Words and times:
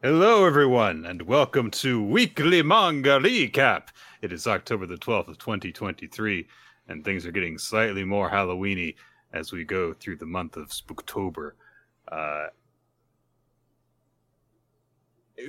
Hello, 0.00 0.46
everyone, 0.46 1.04
and 1.04 1.22
welcome 1.22 1.72
to 1.72 2.00
Weekly 2.00 2.62
Manga 2.62 3.18
Recap. 3.18 3.88
It 4.22 4.32
is 4.32 4.46
October 4.46 4.86
the 4.86 4.94
12th 4.94 5.26
of 5.26 5.38
2023, 5.38 6.46
and 6.86 7.04
things 7.04 7.26
are 7.26 7.32
getting 7.32 7.58
slightly 7.58 8.04
more 8.04 8.30
Halloweeny 8.30 8.94
as 9.32 9.50
we 9.50 9.64
go 9.64 9.92
through 9.92 10.18
the 10.18 10.24
month 10.24 10.56
of 10.56 10.68
Spooktober. 10.68 11.54
Uh, 12.06 12.46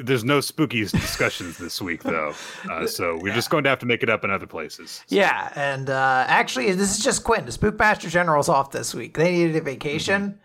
there's 0.01 0.23
no 0.23 0.41
spooky 0.41 0.79
discussions 0.79 1.59
this 1.59 1.79
week, 1.79 2.02
though, 2.02 2.34
uh, 2.71 2.88
so 2.88 3.20
we're 3.21 3.36
just 3.36 3.52
going 3.52 3.63
to 3.66 3.70
have 3.70 3.77
to 3.77 3.86
make 3.86 4.02
it 4.02 4.09
up 4.09 4.23
in 4.23 4.31
other 4.31 4.47
places. 4.47 5.04
Yeah, 5.09 5.52
and 5.54 5.91
uh, 5.91 6.25
actually, 6.27 6.71
this 6.71 6.97
is 6.97 7.04
just 7.04 7.23
Quinn. 7.23 7.45
The 7.45 7.52
Spookmaster 7.52 8.09
General's 8.09 8.50
off 8.50 8.71
this 8.71 8.95
week. 8.95 9.16
They 9.16 9.31
needed 9.31 9.57
a 9.57 9.61
vacation, 9.61 10.39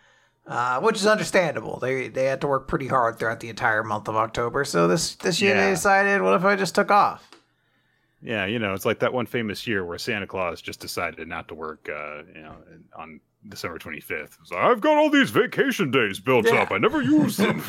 uh, 0.47 0.81
which 0.81 0.97
is 0.97 1.07
understandable. 1.07 1.79
They 1.81 2.09
they 2.09 2.25
had 2.25 2.41
to 2.43 2.47
work 2.47 2.69
pretty 2.69 2.87
hard 2.89 3.19
throughout 3.19 3.41
the 3.41 3.49
entire 3.49 3.83
month 3.83 4.09
of 4.09 4.17
October. 4.17 4.65
So 4.65 4.87
this 4.89 5.15
this 5.17 5.41
year 5.41 5.55
Yeah. 5.55 5.65
they 5.67 5.71
decided, 5.73 6.23
what 6.23 6.35
if 6.35 6.45
I 6.45 6.57
just 6.57 6.75
took 6.75 6.91
off? 6.91 7.29
Yeah, 8.23 8.47
you 8.47 8.59
know, 8.59 8.73
it's 8.73 8.87
like 8.87 9.01
that 9.01 9.13
one 9.13 9.27
famous 9.27 9.67
year 9.67 9.85
where 9.85 9.99
Santa 9.99 10.27
Claus 10.27 10.63
just 10.63 10.81
decided 10.81 11.29
not 11.29 11.47
to 11.49 11.55
work, 11.55 11.89
uh, 11.91 12.23
you 12.35 12.41
know, 12.41 12.57
on 12.97 13.21
December 13.47 13.79
25th. 13.79 14.39
So 14.45 14.57
I've 14.57 14.81
got 14.81 14.97
all 14.97 15.11
these 15.11 15.29
vacation 15.29 15.91
days 15.91 16.21
built 16.21 16.47
Yeah. 16.47 16.63
up. 16.63 16.73
I 16.73 16.79
never 16.79 17.03
use 17.21 17.37
them. 17.37 17.63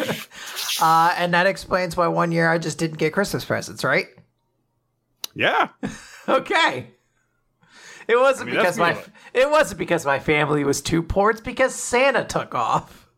Uh, 0.82 1.14
and 1.18 1.34
that 1.34 1.46
explains 1.46 1.98
why 1.98 2.08
one 2.08 2.32
year 2.32 2.50
I 2.50 2.58
just 2.58 2.78
didn't 2.78 3.00
get 3.00 3.12
Christmas 3.12 3.44
presents, 3.44 3.84
right? 3.84 4.08
yeah. 5.34 5.70
Okay. 6.30 6.88
It 8.08 8.18
wasn't 8.20 8.50
I 8.50 8.54
mean, 8.54 8.62
because 8.62 8.78
my 8.78 8.94
me. 8.94 9.02
it 9.34 9.50
wasn't 9.50 9.80
because 9.80 10.06
my 10.06 10.20
family 10.20 10.64
was 10.64 10.82
too 10.82 11.02
poor. 11.02 11.32
It's 11.32 11.42
because 11.42 11.74
Santa 11.76 12.24
took 12.24 12.54
off. 12.54 13.10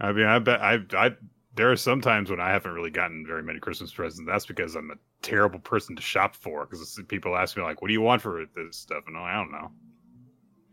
I 0.00 0.12
mean, 0.12 0.26
I 0.26 0.38
bet 0.38 0.60
I, 0.60 0.78
I, 0.94 1.10
there 1.54 1.70
are 1.70 1.76
some 1.76 2.00
times 2.00 2.30
when 2.30 2.40
I 2.40 2.50
haven't 2.50 2.72
really 2.72 2.90
gotten 2.90 3.24
very 3.26 3.42
many 3.42 3.60
Christmas 3.60 3.92
presents. 3.92 4.28
That's 4.30 4.46
because 4.46 4.74
I'm 4.74 4.90
a 4.90 4.96
terrible 5.22 5.58
person 5.58 5.96
to 5.96 6.02
shop 6.02 6.34
for. 6.36 6.66
Because 6.66 7.00
people 7.08 7.36
ask 7.36 7.56
me 7.56 7.62
like, 7.62 7.80
"What 7.80 7.88
do 7.88 7.94
you 7.94 8.02
want 8.02 8.20
for 8.22 8.44
this 8.54 8.76
stuff?" 8.76 9.04
And 9.06 9.16
I 9.16 9.34
don't 9.34 9.52
know. 9.52 9.70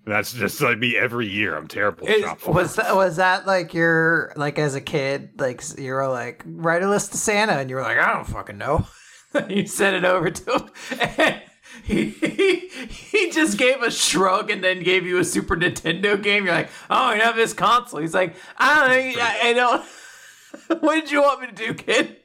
That's 0.05 0.33
just 0.33 0.59
like 0.59 0.79
me 0.79 0.97
every 0.97 1.27
year. 1.27 1.55
I'm 1.55 1.67
terrible 1.69 2.05
to 2.05 2.11
Is- 2.11 2.21
shop 2.21 2.39
for. 2.41 2.53
was 2.53 2.75
that 2.75 2.93
was 2.95 3.15
that 3.15 3.47
like 3.47 3.73
your 3.73 4.33
like 4.35 4.59
as 4.59 4.75
a 4.75 4.81
kid 4.81 5.39
like 5.39 5.63
you 5.77 5.93
were 5.93 6.07
like 6.09 6.43
write 6.45 6.83
a 6.83 6.89
list 6.89 7.11
to 7.13 7.17
Santa 7.17 7.53
and 7.53 7.69
you 7.69 7.77
were 7.77 7.81
like 7.81 7.97
I 7.97 8.13
don't 8.13 8.27
fucking 8.27 8.57
know. 8.57 8.85
you 9.49 9.65
sent 9.65 9.95
it 9.95 10.03
over 10.05 10.29
to 10.29 10.69
him. 10.97 11.41
He 11.83 12.09
he 12.09 13.29
just 13.31 13.57
gave 13.57 13.81
a 13.81 13.91
shrug 13.91 14.49
and 14.49 14.63
then 14.63 14.83
gave 14.83 15.05
you 15.05 15.17
a 15.19 15.23
Super 15.25 15.55
Nintendo 15.55 16.21
game. 16.21 16.45
You're 16.45 16.55
like, 16.55 16.69
oh, 16.89 16.95
I 16.95 17.17
have 17.17 17.35
this 17.35 17.53
console. 17.53 17.99
He's 17.99 18.13
like, 18.13 18.35
I 18.57 18.87
don't, 18.87 19.21
I, 19.21 19.49
I 19.49 19.53
don't. 19.53 20.81
what 20.81 20.95
did 20.95 21.11
you 21.11 21.21
want 21.21 21.41
me 21.41 21.47
to 21.47 21.53
do, 21.53 21.73
kid? 21.73 22.17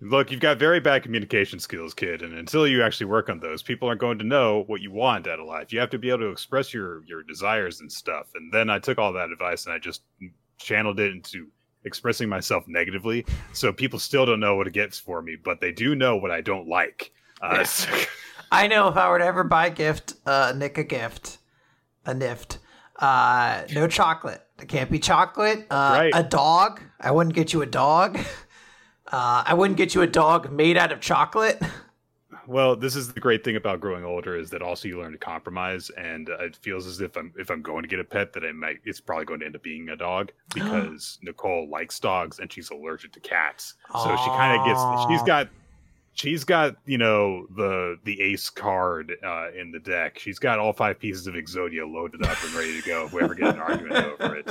Look, 0.00 0.30
you've 0.30 0.40
got 0.40 0.58
very 0.58 0.78
bad 0.78 1.02
communication 1.02 1.58
skills, 1.58 1.94
kid, 1.94 2.20
and 2.22 2.34
until 2.34 2.66
you 2.66 2.82
actually 2.82 3.06
work 3.06 3.30
on 3.30 3.40
those, 3.40 3.62
people 3.62 3.88
aren't 3.88 4.00
going 4.00 4.18
to 4.18 4.24
know 4.24 4.64
what 4.66 4.82
you 4.82 4.90
want 4.90 5.26
out 5.26 5.40
of 5.40 5.46
life. 5.46 5.72
You 5.72 5.80
have 5.80 5.88
to 5.90 5.98
be 5.98 6.10
able 6.10 6.18
to 6.20 6.30
express 6.30 6.72
your 6.74 7.02
your 7.04 7.22
desires 7.22 7.80
and 7.80 7.90
stuff. 7.90 8.26
And 8.34 8.52
then 8.52 8.68
I 8.70 8.78
took 8.78 8.98
all 8.98 9.12
that 9.14 9.30
advice 9.30 9.64
and 9.66 9.74
I 9.74 9.78
just 9.78 10.02
channeled 10.58 11.00
it 11.00 11.12
into 11.12 11.48
expressing 11.84 12.28
myself 12.28 12.64
negatively. 12.66 13.24
So 13.52 13.72
people 13.72 13.98
still 13.98 14.26
don't 14.26 14.40
know 14.40 14.54
what 14.56 14.66
it 14.66 14.72
gets 14.72 14.98
for 14.98 15.22
me, 15.22 15.36
but 15.42 15.60
they 15.60 15.72
do 15.72 15.94
know 15.94 16.16
what 16.16 16.30
I 16.30 16.40
don't 16.40 16.68
like. 16.68 17.12
Uh, 17.42 17.56
Yeah. 17.58 17.62
so- 17.64 18.04
I 18.50 18.68
know 18.68 18.88
if 18.88 18.96
I 18.96 19.08
were 19.08 19.18
to 19.18 19.24
ever 19.24 19.44
buy 19.44 19.66
a 19.66 19.70
gift, 19.70 20.14
uh, 20.26 20.52
Nick 20.56 20.78
a 20.78 20.84
gift, 20.84 21.38
a 22.04 22.12
nift, 22.14 22.58
uh, 23.00 23.62
no 23.74 23.86
chocolate. 23.88 24.42
It 24.60 24.68
can't 24.68 24.90
be 24.90 24.98
chocolate. 24.98 25.66
Uh, 25.70 25.94
Right. 25.98 26.12
A 26.14 26.22
dog. 26.22 26.80
I 27.00 27.10
wouldn't 27.10 27.34
get 27.34 27.52
you 27.52 27.62
a 27.62 27.66
dog. 27.66 28.18
Uh, 29.12 29.44
I 29.46 29.54
wouldn't 29.54 29.76
get 29.76 29.94
you 29.94 30.02
a 30.02 30.06
dog 30.08 30.50
made 30.50 30.76
out 30.76 30.90
of 30.90 31.00
chocolate. 31.00 31.62
well, 32.48 32.74
this 32.74 32.96
is 32.96 33.12
the 33.12 33.20
great 33.20 33.44
thing 33.44 33.54
about 33.54 33.80
growing 33.80 34.04
older 34.04 34.36
is 34.36 34.50
that 34.50 34.62
also 34.62 34.88
you 34.88 34.98
learn 34.98 35.12
to 35.12 35.18
compromise, 35.18 35.90
and 35.96 36.28
uh, 36.28 36.38
it 36.44 36.56
feels 36.56 36.88
as 36.88 37.00
if 37.00 37.16
I'm 37.16 37.32
if 37.38 37.48
I'm 37.48 37.62
going 37.62 37.82
to 37.82 37.88
get 37.88 38.00
a 38.00 38.04
pet 38.04 38.32
that 38.32 38.44
I 38.44 38.50
might 38.50 38.78
it's 38.84 39.00
probably 39.00 39.24
going 39.24 39.38
to 39.40 39.46
end 39.46 39.54
up 39.54 39.62
being 39.62 39.90
a 39.90 39.96
dog 39.96 40.32
because 40.54 41.20
Nicole 41.22 41.68
likes 41.70 42.00
dogs 42.00 42.40
and 42.40 42.52
she's 42.52 42.70
allergic 42.70 43.12
to 43.12 43.20
cats, 43.20 43.74
so 43.92 44.16
she 44.16 44.30
kind 44.30 44.58
of 44.60 44.66
gets 44.66 44.80
she's 45.08 45.22
got 45.24 45.48
she's 46.16 46.42
got 46.44 46.76
you 46.86 46.98
know 46.98 47.46
the 47.54 47.98
the 48.04 48.20
ace 48.20 48.50
card 48.50 49.12
uh, 49.24 49.50
in 49.52 49.70
the 49.70 49.78
deck. 49.78 50.18
She's 50.18 50.40
got 50.40 50.58
all 50.58 50.72
five 50.72 50.98
pieces 50.98 51.26
of 51.28 51.34
Exodia 51.34 51.88
loaded 51.90 52.24
up 52.24 52.36
and 52.42 52.52
ready 52.54 52.80
to 52.80 52.86
go 52.86 53.06
if 53.06 53.12
we 53.12 53.22
ever 53.22 53.34
get 53.34 53.54
an 53.54 53.60
argument 53.60 54.20
over 54.20 54.36
it. 54.36 54.48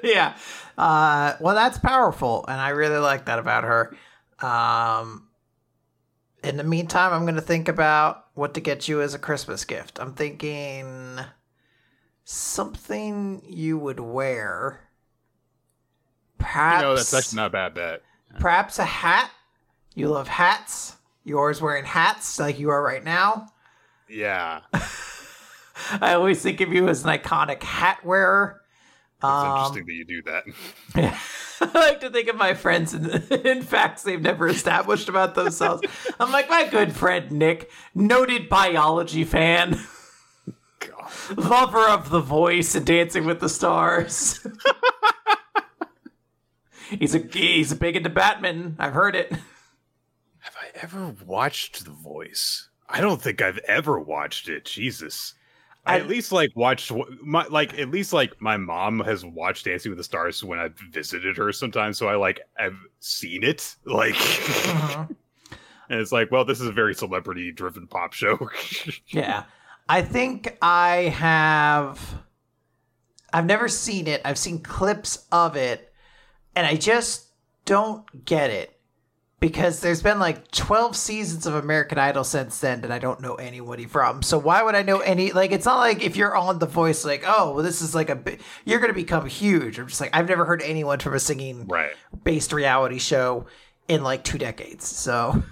yeah. 0.04 0.36
Uh, 0.78 1.34
well, 1.40 1.54
that's 1.54 1.78
powerful, 1.78 2.44
and 2.46 2.60
I 2.60 2.68
really 2.70 2.98
like 2.98 3.24
that 3.24 3.38
about 3.40 3.64
her. 3.64 3.96
Um, 4.46 5.26
in 6.44 6.56
the 6.56 6.64
meantime, 6.64 7.12
I'm 7.12 7.22
going 7.22 7.34
to 7.34 7.40
think 7.42 7.68
about 7.68 8.26
what 8.34 8.54
to 8.54 8.60
get 8.60 8.88
you 8.88 9.02
as 9.02 9.12
a 9.12 9.18
Christmas 9.18 9.64
gift. 9.64 9.98
I'm 10.00 10.14
thinking 10.14 11.18
something 12.24 13.42
you 13.46 13.76
would 13.78 14.00
wear. 14.00 14.80
You 16.38 16.44
Perhaps, 16.46 16.82
know 16.82 16.96
that's 16.96 17.12
actually 17.12 17.36
not 17.36 17.46
a 17.46 17.50
bad 17.50 17.74
bet. 17.74 18.02
perhaps 18.38 18.78
a 18.78 18.84
hat. 18.84 19.30
You 20.00 20.08
love 20.08 20.28
hats. 20.28 20.96
You're 21.24 21.38
always 21.38 21.60
wearing 21.60 21.84
hats 21.84 22.38
like 22.40 22.58
you 22.58 22.70
are 22.70 22.82
right 22.82 23.04
now. 23.04 23.48
Yeah, 24.08 24.60
I 26.00 26.14
always 26.14 26.40
think 26.42 26.62
of 26.62 26.72
you 26.72 26.88
as 26.88 27.04
an 27.04 27.10
iconic 27.10 27.62
hat 27.62 28.02
wearer. 28.02 28.62
it's 29.18 29.24
Um, 29.24 29.46
interesting 29.46 29.84
that 29.84 29.92
you 29.92 30.04
do 30.06 30.22
that. 30.22 31.18
I 31.60 31.78
like 31.78 32.00
to 32.00 32.08
think 32.08 32.28
of 32.28 32.36
my 32.36 32.54
friends 32.54 32.94
in, 32.94 33.06
in 33.46 33.60
facts 33.60 34.02
they've 34.02 34.18
never 34.22 34.48
established 34.48 35.10
about 35.10 35.34
themselves. 35.34 35.82
I'm 36.18 36.32
like, 36.32 36.48
my 36.48 36.66
good 36.66 36.94
friend 36.94 37.30
Nick, 37.30 37.70
noted 37.94 38.48
biology 38.48 39.24
fan, 39.24 39.78
God. 40.78 41.10
lover 41.36 41.86
of 41.86 42.08
The 42.08 42.20
Voice 42.20 42.74
and 42.74 42.86
Dancing 42.86 43.26
with 43.26 43.40
the 43.40 43.50
Stars. 43.50 44.46
he's 46.88 47.14
a 47.14 47.18
he's 47.18 47.74
big 47.74 47.96
into 47.96 48.08
Batman. 48.08 48.76
I've 48.78 48.94
heard 48.94 49.14
it. 49.14 49.30
Ever 50.82 51.14
watched 51.26 51.84
The 51.84 51.90
Voice? 51.90 52.68
I 52.88 53.00
don't 53.00 53.20
think 53.20 53.40
I've 53.42 53.58
ever 53.68 54.00
watched 54.00 54.48
it. 54.48 54.64
Jesus. 54.64 55.34
I, 55.86 55.94
I- 55.94 55.98
at 56.00 56.08
least 56.08 56.32
like 56.32 56.50
watched 56.54 56.92
my 57.22 57.46
like 57.46 57.78
at 57.78 57.90
least 57.90 58.12
like 58.12 58.40
my 58.40 58.56
mom 58.56 59.00
has 59.00 59.24
watched 59.24 59.64
Dancing 59.64 59.90
with 59.90 59.98
the 59.98 60.04
Stars 60.04 60.42
when 60.44 60.58
I've 60.58 60.78
visited 60.90 61.36
her 61.36 61.52
sometimes, 61.52 61.98
so 61.98 62.08
I 62.08 62.16
like 62.16 62.40
I've 62.58 62.78
seen 63.00 63.42
it. 63.44 63.74
Like 63.84 64.14
uh-huh. 64.14 65.06
and 65.88 66.00
it's 66.00 66.12
like, 66.12 66.30
well, 66.30 66.44
this 66.44 66.60
is 66.60 66.66
a 66.66 66.72
very 66.72 66.94
celebrity 66.94 67.50
driven 67.52 67.86
pop 67.86 68.12
show. 68.12 68.38
Yeah. 69.08 69.44
I 69.88 70.02
think 70.02 70.56
I 70.62 71.12
have 71.16 72.22
I've 73.32 73.46
never 73.46 73.68
seen 73.68 74.06
it. 74.06 74.20
I've 74.24 74.38
seen 74.38 74.60
clips 74.60 75.26
of 75.32 75.56
it 75.56 75.92
and 76.54 76.66
I 76.66 76.76
just 76.76 77.26
don't 77.64 78.24
get 78.24 78.50
it. 78.50 78.78
Because 79.40 79.80
there's 79.80 80.02
been 80.02 80.18
like 80.18 80.50
12 80.50 80.94
seasons 80.94 81.46
of 81.46 81.54
American 81.54 81.98
Idol 81.98 82.24
since 82.24 82.60
then 82.60 82.84
and 82.84 82.92
I 82.92 82.98
don't 82.98 83.20
know 83.20 83.36
anybody 83.36 83.86
from. 83.86 84.22
So 84.22 84.38
why 84.38 84.62
would 84.62 84.74
I 84.74 84.82
know 84.82 84.98
any 85.00 85.32
like 85.32 85.50
it's 85.50 85.64
not 85.64 85.78
like 85.78 86.02
if 86.02 86.14
you're 86.14 86.36
on 86.36 86.58
the 86.58 86.66
voice 86.66 87.04
like, 87.06 87.24
"Oh, 87.26 87.54
well 87.54 87.64
this 87.64 87.80
is 87.80 87.94
like 87.94 88.10
a 88.10 88.16
bi- 88.16 88.38
you're 88.66 88.80
going 88.80 88.92
to 88.92 88.94
become 88.94 89.26
huge." 89.26 89.78
I'm 89.78 89.86
just 89.88 90.00
like 90.00 90.14
I've 90.14 90.28
never 90.28 90.44
heard 90.44 90.62
anyone 90.62 90.98
from 90.98 91.14
a 91.14 91.18
singing 91.18 91.66
right. 91.66 91.92
based 92.22 92.52
reality 92.52 92.98
show 92.98 93.46
in 93.88 94.02
like 94.02 94.24
2 94.24 94.36
decades. 94.36 94.86
So 94.86 95.42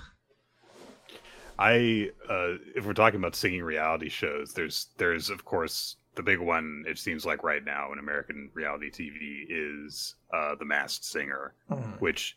I 1.59 2.11
uh 2.29 2.55
if 2.77 2.87
we're 2.87 2.93
talking 2.93 3.19
about 3.19 3.35
singing 3.35 3.63
reality 3.63 4.09
shows, 4.09 4.53
there's 4.53 4.89
there's 4.97 5.29
of 5.29 5.45
course 5.45 5.97
the 6.15 6.23
big 6.23 6.39
one 6.39 6.85
it 6.87 6.99
seems 6.99 7.27
like 7.27 7.43
right 7.43 7.65
now 7.65 7.93
in 7.93 7.99
American 7.99 8.51
reality 8.55 8.91
TV 8.91 9.47
is 9.49 10.15
uh 10.33 10.55
The 10.57 10.65
Masked 10.65 11.05
Singer, 11.05 11.55
mm. 11.71 12.01
which 12.01 12.37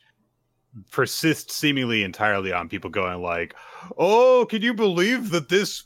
persists 0.92 1.56
seemingly 1.56 2.04
entirely 2.04 2.54
on 2.54 2.70
people 2.70 2.90
going 2.90 3.22
like, 3.22 3.56
"Oh, 3.98 4.46
can 4.50 4.62
you 4.62 4.74
believe 4.74 5.30
that 5.32 5.50
this 5.50 5.84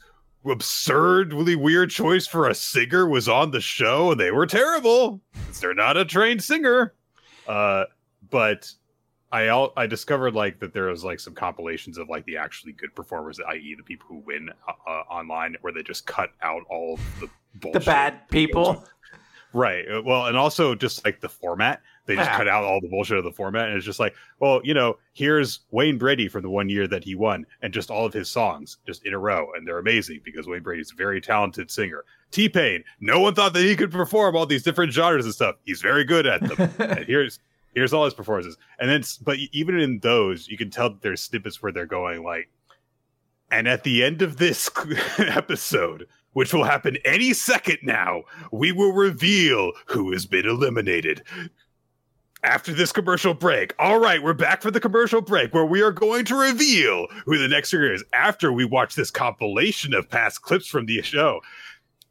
absurdly 0.47 1.55
weird 1.55 1.89
choice 1.89 2.27
for 2.27 2.47
a 2.47 2.55
singer 2.55 3.07
was 3.07 3.27
on 3.27 3.51
the 3.51 3.61
show 3.61 4.11
and 4.11 4.19
they 4.19 4.31
were 4.31 4.45
terrible. 4.45 5.21
They're 5.59 5.73
not 5.73 5.97
a 5.97 6.05
trained 6.05 6.43
singer." 6.43 6.93
Uh 7.47 7.85
but 8.29 8.71
I 9.31 9.47
al- 9.47 9.73
I 9.75 9.87
discovered 9.87 10.33
like 10.33 10.59
that 10.59 10.73
there 10.73 10.85
was 10.85 11.03
like 11.03 11.19
some 11.19 11.33
compilations 11.33 11.97
of 11.97 12.07
like 12.09 12.25
the 12.25 12.37
actually 12.37 12.71
good 12.73 12.95
performers, 12.95 13.39
i.e., 13.49 13.75
the 13.75 13.83
people 13.83 14.07
who 14.07 14.19
win 14.19 14.49
uh, 14.67 14.71
uh, 14.87 15.03
online, 15.09 15.57
where 15.61 15.73
they 15.73 15.83
just 15.83 16.05
cut 16.05 16.31
out 16.41 16.61
all 16.69 16.97
the 17.19 17.29
the 17.73 17.79
bad 17.79 18.29
people. 18.29 18.85
right? 19.53 19.85
Well, 20.05 20.27
and 20.27 20.37
also 20.37 20.75
just 20.75 21.03
like 21.03 21.19
the 21.21 21.29
format, 21.29 21.81
they 22.05 22.15
just 22.15 22.29
Yeah. 22.29 22.37
cut 22.37 22.47
out 22.47 22.63
all 22.63 22.79
the 22.81 22.87
bullshit 22.87 23.17
of 23.17 23.23
the 23.23 23.31
format, 23.31 23.67
and 23.67 23.77
it's 23.77 23.85
just 23.85 23.99
like, 23.99 24.13
well, 24.39 24.61
you 24.63 24.73
know, 24.73 24.97
here's 25.13 25.61
Wayne 25.71 25.97
Brady 25.97 26.27
from 26.27 26.43
the 26.43 26.49
one 26.49 26.69
year 26.69 26.87
that 26.87 27.03
he 27.03 27.15
won, 27.15 27.45
and 27.61 27.73
just 27.73 27.89
all 27.89 28.05
of 28.05 28.13
his 28.13 28.29
songs 28.29 28.77
just 28.85 29.05
in 29.05 29.13
a 29.13 29.19
row, 29.19 29.47
and 29.55 29.67
they're 29.67 29.79
amazing 29.79 30.21
because 30.23 30.47
Wayne 30.47 30.61
Brady's 30.63 30.91
a 30.91 30.95
very 30.95 31.19
talented 31.21 31.71
singer. 31.71 32.03
T 32.31 32.49
Pain, 32.49 32.83
no 32.99 33.19
one 33.19 33.33
thought 33.33 33.53
that 33.53 33.63
he 33.63 33.75
could 33.75 33.91
perform 33.91 34.35
all 34.35 34.45
these 34.45 34.63
different 34.63 34.91
genres 34.93 35.25
and 35.25 35.33
stuff. 35.33 35.55
He's 35.63 35.81
very 35.81 36.03
good 36.03 36.25
at 36.27 36.41
them. 36.41 36.69
and 36.79 37.05
here's 37.05 37.39
here's 37.73 37.91
all 37.93 38.05
his 38.05 38.13
performances, 38.13 38.57
and 38.79 38.89
then 38.89 39.03
but 39.23 39.37
even 39.51 39.79
in 39.79 39.99
those, 39.99 40.47
you 40.47 40.57
can 40.57 40.69
tell 40.69 40.89
that 40.89 41.01
there's 41.01 41.21
snippets 41.21 41.61
where 41.61 41.71
they're 41.71 41.85
going 41.85 42.23
like, 42.23 42.49
and 43.51 43.67
at 43.67 43.83
the 43.83 44.03
end 44.03 44.21
of 44.21 44.37
this 44.37 44.69
episode, 45.19 46.07
which 46.33 46.53
will 46.53 46.63
happen 46.63 46.97
any 47.05 47.31
second 47.33 47.77
now, 47.83 48.23
we 48.51 48.71
will 48.71 48.91
reveal 48.91 49.71
who 49.87 50.11
has 50.11 50.25
been 50.25 50.45
eliminated. 50.45 51.21
After 52.45 52.73
this 52.75 52.91
commercial 52.91 53.33
break, 53.33 53.73
all 53.79 53.97
right, 53.97 54.21
we're 54.21 54.35
back 54.35 54.61
for 54.61 54.69
the 54.69 54.79
commercial 54.79 55.19
break 55.19 55.51
where 55.51 55.65
we 55.65 55.81
are 55.81 55.91
going 55.91 56.25
to 56.25 56.35
reveal 56.35 57.07
who 57.25 57.39
the 57.39 57.47
next 57.47 57.71
singer 57.71 57.91
is 57.91 58.03
after 58.13 58.53
we 58.53 58.65
watch 58.65 58.93
this 58.93 59.09
compilation 59.09 59.95
of 59.95 60.11
past 60.11 60.43
clips 60.43 60.67
from 60.67 60.85
the 60.85 61.01
show. 61.01 61.41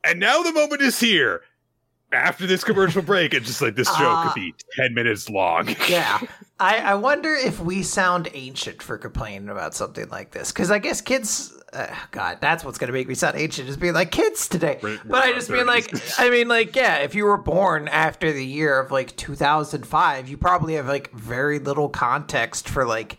And 0.03 0.19
now 0.19 0.43
the 0.43 0.53
moment 0.53 0.83
is 0.83 0.99
here. 0.99 1.43
After 2.15 2.47
this 2.47 2.65
commercial 2.65 3.03
break, 3.03 3.35
it's 3.35 3.47
just 3.47 3.61
like 3.61 3.75
this 3.77 3.89
show 3.97 4.09
Uh, 4.11 4.25
could 4.33 4.35
be 4.41 4.55
10 4.77 4.95
minutes 4.95 5.29
long. 5.29 5.69
yeah. 5.89 6.21
I, 6.61 6.79
I 6.79 6.95
wonder 6.95 7.35
if 7.35 7.61
we 7.61 7.83
sound 7.83 8.29
ancient 8.33 8.81
for 8.83 8.97
complaining 8.97 9.49
about 9.49 9.75
something 9.75 10.09
like 10.09 10.31
this. 10.31 10.53
Because 10.53 10.71
I 10.71 10.79
guess 10.79 11.01
kids, 11.01 11.53
uh, 11.73 11.93
God, 12.13 12.39
that's 12.41 12.65
what's 12.65 12.79
going 12.79 12.89
to 12.89 12.93
make 12.93 13.09
me 13.09 13.15
sound 13.15 13.37
ancient 13.37 13.69
is 13.69 13.77
being 13.77 13.95
like 13.95 14.13
kids 14.13 14.49
today. 14.49 14.79
We're- 14.83 14.99
we're 15.05 15.11
but 15.11 15.25
I 15.25 15.33
just 15.33 15.51
mean 15.51 15.67
like, 15.67 15.93
I 16.19 16.31
mean, 16.31 16.47
like, 16.49 16.77
yeah, 16.77 16.99
if 16.99 17.15
you 17.17 17.25
were 17.25 17.37
born 17.39 17.89
after 17.89 18.33
the 18.33 18.47
year 18.47 18.79
of 18.79 18.93
like 18.93 19.17
2005, 19.17 20.29
you 20.29 20.37
probably 20.37 20.75
have 20.75 20.87
like 20.87 21.11
very 21.13 21.59
little 21.59 21.89
context 21.89 22.69
for 22.69 22.87
like 22.87 23.19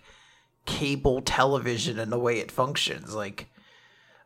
cable 0.66 1.22
television 1.22 2.00
and 2.00 2.12
the 2.12 2.18
way 2.20 2.40
it 2.40 2.52
functions. 2.52 3.14
Like, 3.14 3.50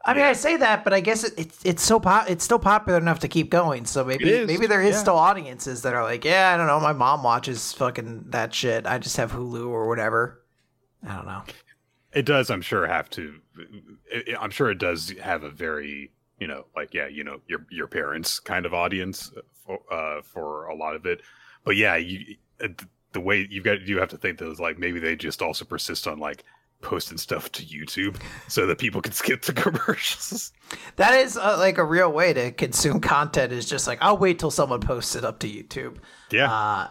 I 0.05 0.13
mean, 0.13 0.23
I 0.23 0.33
say 0.33 0.55
that, 0.57 0.85
but 0.85 0.93
I 0.93 1.01
guess 1.01 1.25
it, 1.25 1.33
it's 1.37 1.65
it's 1.65 1.83
so 1.83 1.99
pop, 1.99 2.29
it's 2.29 2.43
still 2.43 2.59
popular 2.59 2.97
enough 2.97 3.19
to 3.19 3.27
keep 3.27 3.49
going. 3.49 3.85
So 3.85 4.05
maybe 4.05 4.29
is, 4.29 4.47
maybe 4.47 4.65
there 4.65 4.81
is 4.81 4.95
yeah. 4.95 5.01
still 5.01 5.17
audiences 5.17 5.81
that 5.81 5.93
are 5.93 6.03
like, 6.03 6.23
yeah, 6.23 6.53
I 6.53 6.57
don't 6.57 6.67
know, 6.67 6.79
my 6.79 6.93
mom 6.93 7.21
watches 7.21 7.73
fucking 7.73 8.25
that 8.29 8.53
shit. 8.53 8.87
I 8.87 8.97
just 8.97 9.17
have 9.17 9.31
Hulu 9.31 9.67
or 9.67 9.87
whatever. 9.87 10.41
I 11.05 11.15
don't 11.15 11.25
know. 11.25 11.43
It 12.13 12.25
does, 12.25 12.49
I'm 12.49 12.61
sure, 12.61 12.87
have 12.87 13.09
to. 13.11 13.39
it- 14.09 14.37
I'm 14.39 14.51
sure 14.51 14.71
it 14.71 14.79
does 14.79 15.13
have 15.21 15.43
a 15.43 15.49
very, 15.49 16.11
you 16.39 16.47
know, 16.47 16.65
like 16.75 16.93
yeah, 16.93 17.07
you 17.07 17.23
know, 17.23 17.41
your 17.47 17.65
your 17.69 17.87
parents 17.87 18.39
kind 18.39 18.65
of 18.65 18.73
audience 18.73 19.31
for 19.65 19.79
uh, 19.91 20.21
for 20.21 20.67
a 20.67 20.75
lot 20.75 20.95
of 20.95 21.05
it. 21.05 21.21
But 21.65 21.75
yeah, 21.75 21.97
you 21.97 22.37
uh, 22.63 22.69
the 23.11 23.19
way 23.19 23.47
you've 23.49 23.65
got 23.65 23.81
you 23.81 23.99
have 23.99 24.09
to 24.09 24.17
think 24.17 24.37
that 24.39 24.59
like 24.59 24.79
maybe 24.79 24.99
they 24.99 25.15
just 25.15 25.41
also 25.41 25.65
persist 25.65 26.07
on 26.07 26.19
like 26.19 26.45
posting 26.81 27.17
stuff 27.17 27.51
to 27.53 27.63
YouTube 27.63 28.15
so 28.47 28.65
that 28.65 28.77
people 28.77 29.01
can 29.01 29.11
skip 29.21 29.43
the 29.43 29.53
commercials. 29.53 30.51
That 30.97 31.15
is 31.15 31.35
uh, 31.35 31.55
like 31.57 31.79
a 31.79 31.83
real 31.83 32.11
way 32.11 32.31
to 32.31 32.51
consume 32.51 32.99
content. 33.01 33.51
Is 33.51 33.67
just 33.67 33.87
like 33.87 33.97
I'll 34.01 34.17
wait 34.19 34.37
till 34.37 34.51
someone 34.51 34.81
posts 34.81 35.15
it 35.15 35.25
up 35.25 35.39
to 35.39 35.47
YouTube. 35.49 35.97
Yeah, 36.29 36.51
Uh, 36.51 36.87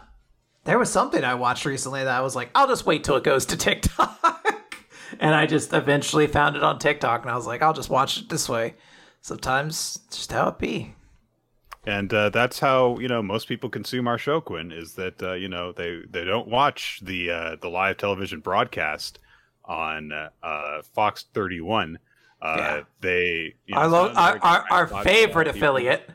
there 0.65 0.77
was 0.77 0.91
something 0.91 1.23
I 1.23 1.35
watched 1.35 1.63
recently 1.63 2.03
that 2.03 2.13
I 2.13 2.19
was 2.19 2.35
like, 2.35 2.49
I'll 2.53 2.67
just 2.67 2.85
wait 2.85 3.05
till 3.05 3.15
it 3.15 3.23
goes 3.23 3.45
to 3.45 3.57
TikTok. 3.67 4.75
and 5.21 5.33
I 5.33 5.45
just 5.45 5.71
eventually 5.71 6.27
found 6.27 6.57
it 6.57 6.63
on 6.63 6.77
TikTok 6.77 7.21
and 7.21 7.31
I 7.31 7.35
was 7.37 7.47
like, 7.47 7.61
I'll 7.61 7.71
just 7.73 7.89
watch 7.89 8.17
it 8.19 8.27
this 8.27 8.49
way. 8.49 8.75
Sometimes 9.21 9.99
just 10.11 10.31
how 10.33 10.49
it 10.49 10.57
be. 10.59 10.95
and 11.85 12.13
uh, 12.13 12.29
that's 12.29 12.59
how 12.59 12.97
you 12.99 13.07
know 13.07 13.21
most 13.21 13.47
people 13.47 13.69
consume 13.69 14.07
our 14.09 14.17
show. 14.17 14.41
Quinn 14.41 14.73
is 14.73 14.95
that 14.95 15.23
uh, 15.23 15.33
you 15.33 15.47
know 15.47 15.71
they 15.71 16.01
they 16.09 16.25
don't 16.25 16.49
watch 16.49 16.99
the 17.01 17.31
uh, 17.31 17.55
the 17.61 17.69
live 17.69 17.95
television 17.97 18.41
broadcast 18.41 19.19
on 19.69 20.11
uh, 20.11 20.81
Fox 20.93 21.25
31. 21.33 21.97
Uh, 22.41 22.55
Yeah. 22.57 22.81
They 23.01 23.53
you 23.65 23.75
know, 23.75 23.81
Our, 23.81 23.87
lo- 23.87 24.05
it's 24.07 24.15
not 24.15 24.43
our, 24.43 24.49
our, 24.59 24.65
our 24.71 24.87
Fox, 24.87 25.03
favorite 25.05 25.47
affiliate. 25.47 26.09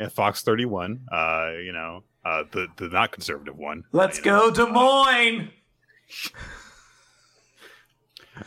Yeah, 0.00 0.08
Fox 0.08 0.42
31. 0.42 1.06
Uh, 1.12 1.50
you 1.64 1.72
know, 1.72 2.02
uh, 2.24 2.42
the 2.50 2.66
the 2.76 2.88
not 2.88 3.12
conservative 3.12 3.56
one. 3.56 3.84
Let's 3.92 4.18
you 4.18 4.24
know. 4.24 4.50
go, 4.50 4.66
Des 4.66 4.72
Moines. 4.72 5.50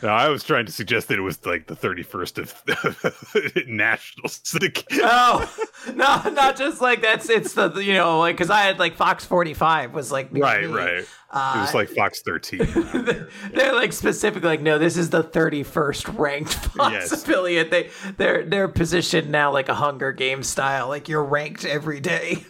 No, 0.03 0.09
I 0.09 0.29
was 0.29 0.43
trying 0.43 0.65
to 0.67 0.71
suggest 0.71 1.07
that 1.07 1.17
it 1.17 1.21
was 1.21 1.43
like 1.45 1.67
the 1.67 1.75
31st 1.75 2.37
of 2.37 3.65
national 3.67 4.29
syndicate. 4.29 4.85
Oh, 5.01 5.51
no, 5.95 6.29
not 6.31 6.55
just 6.57 6.79
like 6.81 7.01
that's, 7.01 7.29
it's 7.29 7.53
the, 7.53 7.71
you 7.79 7.93
know, 7.93 8.19
like, 8.19 8.37
cause 8.37 8.49
I 8.49 8.61
had 8.61 8.79
like 8.79 8.95
Fox 8.95 9.25
45 9.25 9.93
was 9.93 10.11
like, 10.11 10.29
right, 10.31 10.61
me. 10.61 10.67
right. 10.67 10.93
it 10.99 11.07
Uh, 11.31 11.63
was 11.65 11.73
like 11.73 11.89
Fox 11.89 12.21
13. 12.21 12.59
they're 13.53 13.73
like 13.73 13.93
specifically 13.93 14.49
like 14.49 14.61
no 14.61 14.77
this 14.79 14.97
is 14.97 15.09
the 15.09 15.23
31st 15.23 16.17
ranked 16.19 16.53
Fox 16.75 16.93
Yes. 16.93 17.11
affiliate 17.11 17.71
they 17.71 17.89
they're 18.17 18.43
they're 18.45 18.67
positioned 18.67 19.29
now 19.29 19.51
like 19.51 19.69
a 19.69 19.75
hunger 19.75 20.11
game 20.11 20.43
style 20.43 20.87
like 20.87 21.07
you're 21.09 21.23
ranked 21.23 21.65
every 21.65 21.99
day 21.99 22.45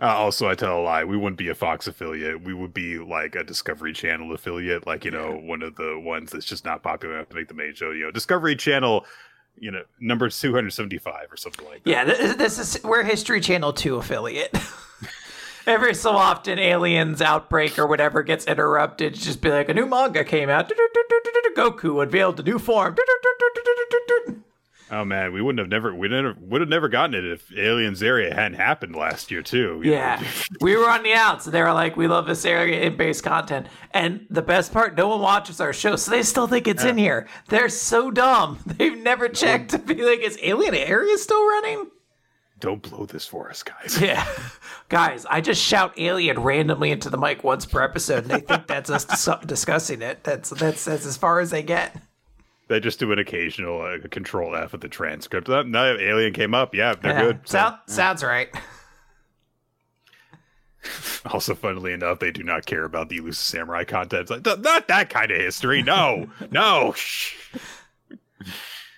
Uh, 0.00 0.06
also, 0.06 0.48
I 0.48 0.54
tell 0.54 0.78
a 0.78 0.82
lie. 0.82 1.02
We 1.04 1.16
wouldn't 1.16 1.38
be 1.38 1.48
a 1.48 1.54
Fox 1.54 1.88
affiliate. 1.88 2.42
We 2.44 2.54
would 2.54 2.72
be 2.72 2.98
like 2.98 3.34
a 3.34 3.42
Discovery 3.42 3.92
Channel 3.92 4.32
affiliate, 4.32 4.86
like 4.86 5.04
you 5.04 5.10
know, 5.10 5.32
one 5.36 5.60
of 5.62 5.74
the 5.74 5.98
ones 5.98 6.30
that's 6.30 6.44
just 6.46 6.64
not 6.64 6.82
popular 6.84 7.16
enough 7.16 7.28
to 7.30 7.34
make 7.34 7.48
the 7.48 7.54
main 7.54 7.74
show. 7.74 7.90
You 7.90 8.04
know, 8.04 8.10
Discovery 8.12 8.54
Channel, 8.54 9.04
you 9.58 9.72
know, 9.72 9.82
number 9.98 10.28
two 10.28 10.54
hundred 10.54 10.70
seventy-five 10.70 11.32
or 11.32 11.36
something 11.36 11.66
like 11.66 11.82
that. 11.82 11.90
yeah 11.90 12.04
this, 12.04 12.36
this 12.36 12.58
is 12.76 12.84
we're 12.84 13.02
history 13.02 13.40
channel 13.40 13.72
2 13.72 13.96
affiliate 13.96 14.54
every 15.66 15.94
so 15.94 16.12
often 16.12 16.60
aliens 16.60 17.20
outbreak 17.20 17.76
or 17.76 17.86
whatever 17.88 18.22
gets 18.22 18.44
interrupted 18.46 19.14
just 19.14 19.40
be 19.40 19.50
like 19.50 19.68
a 19.68 19.74
new 19.74 19.84
manga 19.86 20.22
came 20.22 20.48
out 20.48 20.70
goku 21.56 22.00
unveiled 22.00 22.38
a 22.38 22.42
new 22.44 22.58
form 22.60 22.94
Oh 24.90 25.04
man, 25.04 25.32
we 25.32 25.42
wouldn't 25.42 25.58
have 25.58 25.68
never 25.68 25.94
we 25.94 26.08
never 26.08 26.34
would 26.40 26.60
have 26.60 26.70
never 26.70 26.88
gotten 26.88 27.14
it 27.14 27.24
if 27.24 27.52
Aliens 27.56 28.02
Area 28.02 28.34
hadn't 28.34 28.58
happened 28.58 28.96
last 28.96 29.30
year 29.30 29.42
too. 29.42 29.82
Yeah, 29.84 30.22
we 30.60 30.76
were 30.76 30.88
on 30.88 31.02
the 31.02 31.12
outs. 31.12 31.44
They 31.44 31.60
were 31.60 31.72
like, 31.72 31.96
"We 31.96 32.06
love 32.06 32.26
this 32.26 32.44
area 32.44 32.90
based 32.90 33.22
content," 33.22 33.66
and 33.92 34.26
the 34.30 34.42
best 34.42 34.72
part, 34.72 34.96
no 34.96 35.08
one 35.08 35.20
watches 35.20 35.60
our 35.60 35.72
show, 35.72 35.96
so 35.96 36.10
they 36.10 36.22
still 36.22 36.46
think 36.46 36.66
it's 36.66 36.84
in 36.84 36.96
here. 36.96 37.28
They're 37.48 37.68
so 37.68 38.10
dumb; 38.10 38.58
they've 38.66 38.96
never 38.96 39.28
checked 39.28 39.70
to 39.70 39.78
be 39.78 40.02
like, 40.02 40.20
"Is 40.20 40.38
Alien 40.42 40.74
Area 40.74 41.18
still 41.18 41.46
running?" 41.46 41.90
Don't 42.60 42.82
blow 42.82 43.06
this 43.06 43.24
for 43.24 43.50
us, 43.50 43.62
guys. 43.62 44.00
Yeah, 44.02 44.26
guys, 44.88 45.26
I 45.26 45.40
just 45.40 45.62
shout 45.62 45.92
"Alien" 45.98 46.40
randomly 46.40 46.90
into 46.90 47.10
the 47.10 47.18
mic 47.18 47.44
once 47.44 47.66
per 47.66 47.82
episode, 47.82 48.24
and 48.24 48.30
they 48.30 48.40
think 48.40 48.66
that's 48.66 48.90
us 48.90 49.04
dis- 49.04 49.46
discussing 49.46 50.02
it. 50.02 50.24
That's 50.24 50.50
that's 50.50 50.84
that's 50.86 51.04
as 51.06 51.16
far 51.16 51.40
as 51.40 51.50
they 51.50 51.62
get. 51.62 51.94
They 52.68 52.80
just 52.80 52.98
do 52.98 53.10
an 53.12 53.18
occasional 53.18 53.80
uh, 53.82 54.06
control 54.08 54.54
F 54.54 54.74
of 54.74 54.80
the 54.80 54.88
transcript. 54.88 55.48
Uh, 55.48 55.62
No, 55.62 55.96
Alien 55.98 56.32
came 56.34 56.54
up. 56.54 56.74
Yeah, 56.74 56.94
they're 56.94 57.12
Yeah. 57.12 57.22
good. 57.22 57.48
Sound, 57.48 57.76
Sounds 57.86 58.22
right. 58.22 58.48
Also, 61.26 61.54
funnily 61.54 61.92
enough, 61.92 62.20
they 62.20 62.30
do 62.30 62.42
not 62.42 62.64
care 62.64 62.84
about 62.84 63.08
the 63.08 63.16
elusive 63.18 63.44
samurai 63.44 63.84
content. 63.84 64.22
It's 64.22 64.30
like, 64.30 64.44
"Th- 64.44 64.58
not 64.60 64.88
that 64.88 65.10
kind 65.10 65.30
of 65.30 65.36
history. 65.38 65.82
No, 65.82 66.30
no. 66.50 66.92
Shh. 66.92 67.34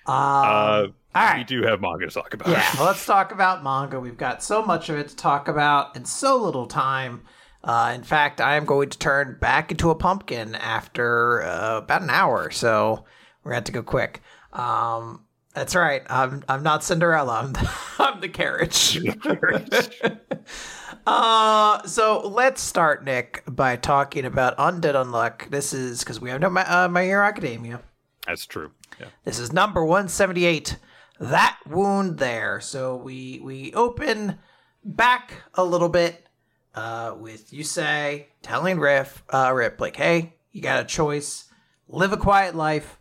Um, 0.07 0.95
Uh, 1.13 1.35
We 1.39 1.45
do 1.45 1.63
have 1.63 1.81
manga 1.81 2.07
to 2.07 2.13
talk 2.13 2.35
about. 2.35 2.49
Yeah, 2.49 2.65
well, 2.77 2.87
let's 2.89 3.05
talk 3.05 3.33
about 3.33 3.65
manga. 3.65 3.99
We've 3.99 4.17
got 4.17 4.43
so 4.43 4.63
much 4.63 4.89
of 4.89 4.99
it 4.99 5.09
to 5.09 5.17
talk 5.17 5.49
about 5.49 5.97
and 5.97 6.07
so 6.07 6.37
little 6.37 6.67
time. 6.67 7.23
Uh, 7.65 7.93
in 7.95 8.03
fact, 8.05 8.41
I 8.41 8.55
am 8.57 8.65
going 8.67 8.91
to 8.91 8.99
turn 8.99 9.39
back 9.41 9.71
into 9.73 9.91
a 9.91 9.95
pumpkin 9.95 10.55
after 10.55 11.43
uh, 11.43 11.79
about 11.79 12.03
an 12.03 12.11
hour, 12.11 12.51
so 12.51 13.05
we're 13.43 13.53
going 13.53 13.53
to 13.53 13.57
have 13.57 13.65
to 13.65 13.73
go 13.73 13.83
quick. 13.83 14.21
Um, 14.53 15.25
that's 15.55 15.75
right. 15.75 16.03
I'm 16.09 16.45
I'm 16.49 16.63
not 16.63 16.85
Cinderella. 16.85 17.41
I'm 17.41 17.53
the, 17.53 17.71
I'm 17.99 18.21
the 18.21 18.29
carriage. 18.29 19.01
uh, 21.07 21.83
so 21.87 22.29
let's 22.29 22.63
start, 22.63 23.05
Nick, 23.05 23.43
by 23.49 23.77
talking 23.77 24.25
about 24.25 24.57
Undead 24.59 24.95
Unluck. 24.95 25.51
This 25.51 25.73
is 25.73 26.01
because 26.01 26.21
we 26.21 26.31
have 26.31 26.41
no 26.41 26.51
my, 26.51 26.65
uh, 26.71 26.89
My 26.89 27.03
Hero 27.03 27.25
Academia. 27.25 27.81
That's 28.27 28.47
true. 28.47 28.71
Yeah. 29.01 29.07
This 29.25 29.39
is 29.39 29.53
number 29.53 29.85
178. 29.85 30.77
That 31.19 31.59
wound 31.67 32.19
there. 32.19 32.61
So 32.61 32.97
we 32.97 33.41
we 33.43 33.73
open 33.75 34.39
back 34.85 35.33
a 35.55 35.65
little 35.65 35.89
bit 35.89 36.27
uh, 36.75 37.15
with 37.19 37.53
say 37.67 38.29
telling 38.43 38.79
Rip, 38.79 39.09
uh, 39.31 39.51
Rip 39.53 39.81
like, 39.81 39.97
"Hey, 39.97 40.37
you 40.53 40.63
got 40.63 40.81
a 40.81 40.87
choice: 40.87 41.47
live 41.89 42.13
a 42.13 42.17
quiet 42.17 42.55
life, 42.55 42.99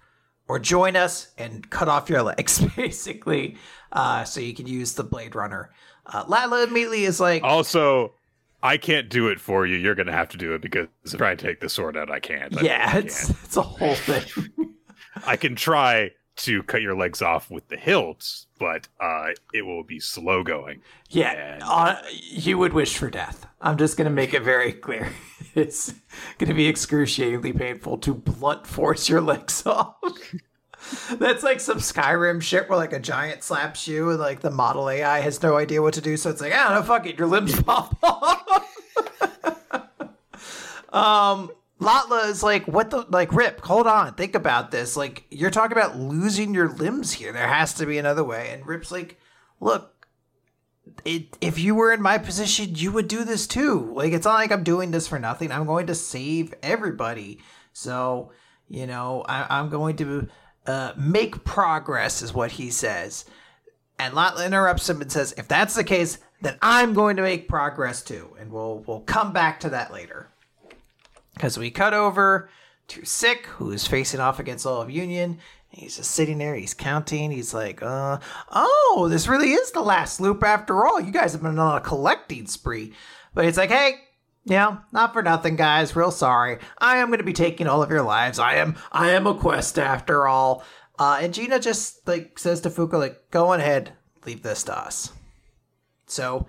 or 0.49 0.59
join 0.59 0.97
us 0.97 1.29
and 1.37 1.69
cut 1.69 1.87
off 1.87 2.09
your 2.09 2.23
legs." 2.23 2.59
Basically, 2.75 3.55
uh, 3.93 4.25
so 4.25 4.41
you 4.41 4.53
can 4.53 4.67
use 4.67 4.93
the 4.93 5.03
Blade 5.05 5.33
Runner. 5.35 5.71
Uh, 6.05 6.25
Latla 6.25 6.67
immediately 6.67 7.05
is 7.05 7.19
like, 7.21 7.43
Also, 7.43 8.13
I 8.61 8.75
can't 8.77 9.09
do 9.09 9.27
it 9.29 9.39
for 9.39 9.65
you. 9.65 9.77
You're 9.77 9.95
going 9.95 10.07
to 10.07 10.11
have 10.13 10.27
to 10.29 10.37
do 10.37 10.53
it 10.53 10.61
because 10.61 10.87
if 11.05 11.21
I 11.21 11.35
take 11.35 11.61
the 11.61 11.69
sword 11.69 11.95
out, 11.95 12.11
I 12.11 12.19
can't. 12.19 12.57
I 12.57 12.61
"Yeah, 12.61 12.93
really 12.95 13.05
it's 13.05 13.27
can't. 13.27 13.37
it's 13.45 13.57
a 13.57 13.61
whole 13.61 13.95
thing." 13.95 14.43
I 15.25 15.37
can 15.37 15.55
try 15.55 16.11
to 16.39 16.63
cut 16.63 16.81
your 16.81 16.95
legs 16.95 17.21
off 17.21 17.49
with 17.51 17.67
the 17.67 17.77
hilts, 17.77 18.47
but 18.59 18.87
uh, 18.99 19.29
it 19.53 19.63
will 19.63 19.83
be 19.83 19.99
slow 19.99 20.43
going. 20.43 20.81
Yeah, 21.09 21.31
And- 21.55 21.63
uh, 21.65 21.97
you 22.11 22.57
would 22.57 22.73
wish 22.73 22.97
for 22.97 23.09
death. 23.09 23.45
I'm 23.61 23.77
just 23.77 23.97
going 23.97 24.05
to 24.05 24.11
make 24.13 24.33
it 24.33 24.41
very 24.43 24.73
clear. 24.73 25.09
It's 25.55 25.91
going 26.37 26.47
to 26.49 26.53
be 26.53 26.67
excruciatingly 26.67 27.53
painful 27.53 27.97
to 27.99 28.13
blunt 28.13 28.67
force 28.67 29.09
your 29.09 29.19
legs 29.19 29.65
off. 29.65 29.95
That's 31.13 31.41
like 31.43 31.59
some 31.59 31.79
Skyrim 31.79 32.39
shit 32.41 32.69
where 32.69 32.77
like 32.77 32.93
a 32.93 32.99
giant 32.99 33.43
slaps 33.43 33.87
you 33.87 34.11
and 34.11 34.19
like 34.19 34.41
the 34.41 34.51
model 34.51 34.87
AI 34.89 35.19
has 35.21 35.41
no 35.41 35.57
idea 35.57 35.81
what 35.81 35.95
to 35.95 36.01
do. 36.01 36.17
So 36.17 36.29
it's 36.29 36.39
like, 36.39 36.53
I 36.53 36.63
don't 36.69 36.75
know, 36.75 36.83
fuck 36.83 37.07
it, 37.07 37.17
your 37.17 37.27
limbs 37.27 37.59
pop 37.63 37.97
off. 38.03 38.65
Um, 40.93 41.51
Latla 41.79 42.27
is 42.29 42.43
like, 42.43 42.67
what 42.67 42.89
the, 42.89 43.05
like, 43.09 43.33
Rip, 43.33 43.61
hold 43.61 43.87
on, 43.87 44.13
think 44.13 44.35
about 44.35 44.71
this. 44.71 44.97
Like, 44.97 45.23
you're 45.29 45.49
talking 45.49 45.77
about 45.77 45.97
losing 45.97 46.53
your 46.53 46.69
limbs 46.69 47.13
here. 47.13 47.31
There 47.31 47.47
has 47.47 47.73
to 47.75 47.85
be 47.85 47.97
another 47.97 48.23
way. 48.23 48.49
And 48.51 48.67
Rip's 48.67 48.91
like, 48.91 49.17
look, 49.61 50.07
it, 51.05 51.37
if 51.39 51.57
you 51.57 51.75
were 51.75 51.93
in 51.93 52.01
my 52.01 52.17
position, 52.17 52.75
you 52.75 52.91
would 52.91 53.07
do 53.07 53.23
this 53.23 53.47
too. 53.47 53.93
Like, 53.93 54.11
it's 54.11 54.25
not 54.25 54.35
like 54.35 54.51
I'm 54.51 54.63
doing 54.63 54.91
this 54.91 55.07
for 55.07 55.19
nothing. 55.19 55.51
I'm 55.51 55.65
going 55.65 55.87
to 55.87 55.95
save 55.95 56.53
everybody. 56.61 57.39
So, 57.71 58.31
you 58.67 58.85
know, 58.85 59.23
I, 59.27 59.59
am 59.59 59.69
going 59.69 59.95
to 59.97 60.27
uh, 60.65 60.93
make 60.97 61.45
progress, 61.45 62.21
is 62.21 62.33
what 62.33 62.51
he 62.51 62.71
says. 62.71 63.23
And 63.97 64.13
Latla 64.13 64.45
interrupts 64.45 64.89
him 64.89 65.01
and 65.01 65.11
says, 65.11 65.33
if 65.37 65.47
that's 65.47 65.75
the 65.75 65.83
case, 65.83 66.17
then 66.41 66.57
I'm 66.61 66.93
going 66.93 67.17
to 67.17 67.21
make 67.21 67.47
progress 67.47 68.01
too. 68.01 68.35
And 68.39 68.51
we'll 68.51 68.83
we'll 68.87 69.01
come 69.01 69.33
back 69.33 69.59
to 69.61 69.69
that 69.69 69.91
later. 69.91 70.29
Because 71.39 71.57
we 71.57 71.71
cut 71.71 71.93
over 71.93 72.49
to 72.89 73.05
Sick, 73.05 73.45
who 73.45 73.71
is 73.71 73.87
facing 73.87 74.19
off 74.19 74.39
against 74.39 74.65
all 74.65 74.81
of 74.81 74.91
Union. 74.91 75.39
He's 75.69 75.95
just 75.95 76.11
sitting 76.11 76.37
there, 76.37 76.53
he's 76.53 76.73
counting, 76.73 77.31
he's 77.31 77.53
like, 77.53 77.81
uh, 77.81 78.17
oh, 78.51 79.07
this 79.09 79.29
really 79.29 79.51
is 79.51 79.71
the 79.71 79.79
last 79.79 80.19
loop 80.19 80.43
after 80.43 80.85
all. 80.85 80.99
You 80.99 81.13
guys 81.13 81.31
have 81.31 81.41
been 81.41 81.57
on 81.57 81.77
a 81.77 81.81
collecting 81.81 82.45
spree. 82.45 82.91
But 83.33 83.45
he's 83.45 83.57
like, 83.57 83.69
hey, 83.69 84.01
yeah, 84.43 84.79
not 84.91 85.13
for 85.13 85.23
nothing, 85.23 85.55
guys. 85.55 85.95
Real 85.95 86.11
sorry. 86.11 86.57
I 86.77 86.97
am 86.97 87.07
going 87.07 87.19
to 87.19 87.23
be 87.23 87.31
taking 87.31 87.67
all 87.67 87.81
of 87.81 87.89
your 87.89 88.01
lives. 88.01 88.37
I 88.37 88.55
am, 88.55 88.75
I 88.91 89.11
am 89.11 89.25
a 89.25 89.33
quest 89.33 89.79
after 89.79 90.27
all. 90.27 90.65
Uh, 90.97 91.19
and 91.21 91.33
Gina 91.33 91.57
just 91.57 92.05
like 92.05 92.37
says 92.37 92.59
to 92.61 92.69
Fuko, 92.69 92.99
like, 92.99 93.31
go 93.31 93.53
on 93.53 93.61
ahead, 93.61 93.93
leave 94.25 94.43
this 94.43 94.63
to 94.63 94.77
us. 94.77 95.13
So 96.05 96.47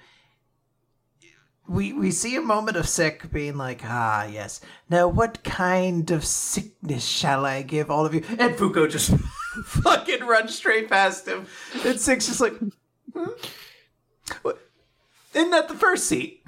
we 1.71 1.93
we 1.93 2.11
see 2.11 2.35
a 2.35 2.41
moment 2.41 2.77
of 2.77 2.89
sick 2.89 3.31
being 3.31 3.57
like, 3.57 3.83
ah, 3.85 4.25
yes. 4.25 4.61
Now, 4.89 5.07
what 5.07 5.45
kind 5.45 6.11
of 6.11 6.25
sickness 6.25 7.05
shall 7.05 7.47
I 7.47 7.63
give 7.63 7.93
all 7.93 8.05
of 8.05 8.13
you? 8.13 8.25
And 8.29 8.57
Fuko 8.57 8.91
just 8.91 9.11
fucking 9.65 10.27
runs 10.27 10.53
straight 10.57 10.91
past 10.91 11.29
him. 11.29 11.47
And 11.85 12.01
Sick's 12.01 12.27
just 12.27 12.41
like, 12.41 12.55
hmm? 13.15 13.31
isn't 15.33 15.51
that 15.53 15.69
the 15.69 15.75
first 15.75 16.09
seat? 16.09 16.45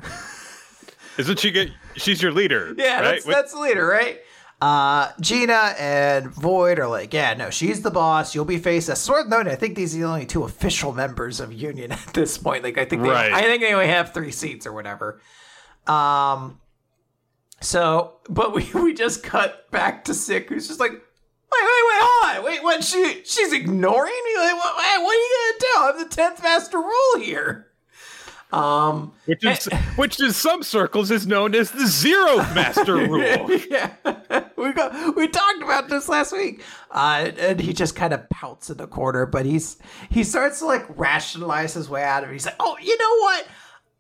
Isn't 1.19 1.39
she 1.39 1.53
get? 1.53 1.71
She's 1.95 2.21
your 2.21 2.33
leader. 2.33 2.75
Yeah, 2.77 2.97
right? 2.97 3.03
that's, 3.03 3.25
that's 3.25 3.53
the 3.53 3.61
leader, 3.61 3.87
right? 3.87 4.21
Uh, 4.63 5.11
Gina 5.21 5.75
and 5.77 6.29
Void 6.29 6.79
are 6.79 6.87
like, 6.87 7.13
yeah, 7.13 7.35
no, 7.35 7.51
she's 7.51 7.83
the 7.83 7.91
boss. 7.91 8.33
You'll 8.33 8.45
be 8.45 8.59
faced 8.59 8.97
sort 8.97 9.23
of 9.23 9.29
note. 9.29 9.49
I 9.49 9.57
think 9.57 9.75
these 9.75 9.93
are 9.93 9.99
the 9.99 10.05
only 10.05 10.25
two 10.25 10.45
official 10.45 10.93
members 10.93 11.41
of 11.41 11.53
Union 11.53 11.91
at 11.93 12.15
this 12.15 12.39
point. 12.39 12.63
Like, 12.63 12.79
I 12.79 12.85
think 12.85 13.03
they, 13.03 13.09
right. 13.09 13.33
I 13.33 13.43
think 13.43 13.61
they 13.61 13.73
only 13.73 13.89
have 13.89 14.15
three 14.15 14.31
seats 14.31 14.65
or 14.65 14.73
whatever. 14.73 15.21
Um, 15.89 16.61
so, 17.61 18.19
but 18.29 18.55
we 18.55 18.71
we 18.75 18.95
just 18.95 19.25
cut 19.25 19.69
back 19.73 20.05
to 20.05 20.15
Sick, 20.15 20.49
who's 20.49 20.69
just 20.69 20.79
like, 20.79 20.93
wait, 20.93 21.01
wait, 21.01 21.83
wait, 21.89 22.01
hold 22.01 22.37
on, 22.39 22.45
wait, 22.45 22.63
what? 22.63 22.85
She 22.85 23.23
she's 23.25 23.53
ignoring 23.53 24.23
me? 24.25 24.37
Like, 24.39 24.55
what? 24.55 24.75
What 24.77 25.13
are 25.13 25.19
you 25.19 25.59
gonna 25.59 25.59
do? 25.59 26.01
I'm 26.01 26.09
the 26.09 26.15
tenth 26.15 26.41
master 26.41 26.79
rule 26.79 27.19
here. 27.19 27.72
Um, 28.53 29.15
which 29.25 29.45
is 29.45 29.67
and, 29.67 29.81
which 29.97 30.21
in 30.21 30.31
some 30.33 30.63
circles 30.63 31.11
is 31.11 31.27
known 31.27 31.55
as 31.55 31.71
the 31.71 31.87
zero 31.87 32.37
master 32.55 32.97
rule. 33.09 33.51
yeah, 33.71 33.95
we 34.57 34.73
got 34.73 35.17
we 35.17 35.27
talked 35.27 35.63
about 35.63 35.89
this 35.89 36.09
last 36.09 36.33
week. 36.33 36.63
Uh, 36.91 37.31
and 37.39 37.61
he 37.61 37.73
just 37.73 37.97
kind 37.97 38.13
of 38.13 38.29
pouts 38.29 38.69
in 38.69 38.77
the 38.77 38.87
corner, 38.87 39.25
but 39.25 39.47
he's 39.47 39.79
he 40.11 40.23
starts 40.23 40.59
to 40.59 40.67
like 40.67 40.85
rationalize 40.99 41.75
his 41.75 41.89
way 41.89 42.03
out 42.05 42.25
of 42.25 42.31
it. 42.31 42.35
He's 42.35 42.45
like, 42.47 42.57
"Oh, 42.61 42.77
you 42.81 42.97
know 42.99 43.17
what? 43.21 43.47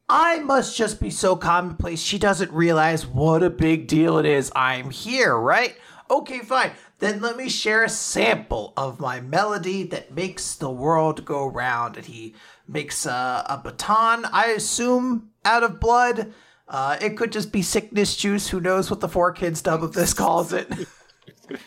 I 0.09 0.41
must 0.41 0.77
just 0.77 1.01
be 1.01 1.09
so 1.09 1.37
commonplace. 1.37 2.03
She 2.03 2.19
doesn't 2.19 2.53
realize 2.53 3.07
what 3.07 3.43
a 3.43 3.49
big 3.49 3.87
deal 3.87 4.19
it 4.19 4.27
is. 4.27 4.53
I'm 4.55 4.91
here, 4.91 5.35
right? 5.35 5.75
Okay, 6.11 6.41
fine. 6.41 6.73
Then 6.99 7.23
let 7.23 7.39
me 7.39 7.49
share 7.49 7.83
a 7.83 7.89
sample 7.89 8.75
of 8.77 9.01
my 9.01 9.23
melody 9.23 9.85
that 9.85 10.15
makes 10.15 10.55
the 10.55 10.71
world 10.71 11.25
go 11.25 11.47
round. 11.47 11.97
And 11.97 12.05
he 12.05 12.35
makes 12.67 13.07
a, 13.07 13.45
a 13.49 13.61
baton, 13.63 14.25
I 14.25 14.47
assume, 14.47 15.31
out 15.45 15.63
of 15.63 15.81
blood. 15.81 16.33
Uh, 16.69 16.97
it 17.01 17.17
could 17.17 17.33
just 17.33 17.53
be 17.53 17.63
sickness 17.63 18.17
juice. 18.17 18.49
Who 18.49 18.61
knows 18.61 18.91
what 18.91 19.01
the 19.01 19.09
4Kids 19.09 19.63
dub 19.63 19.83
of 19.83 19.93
this 19.93 20.15
calls 20.15 20.53
it? 20.53 20.71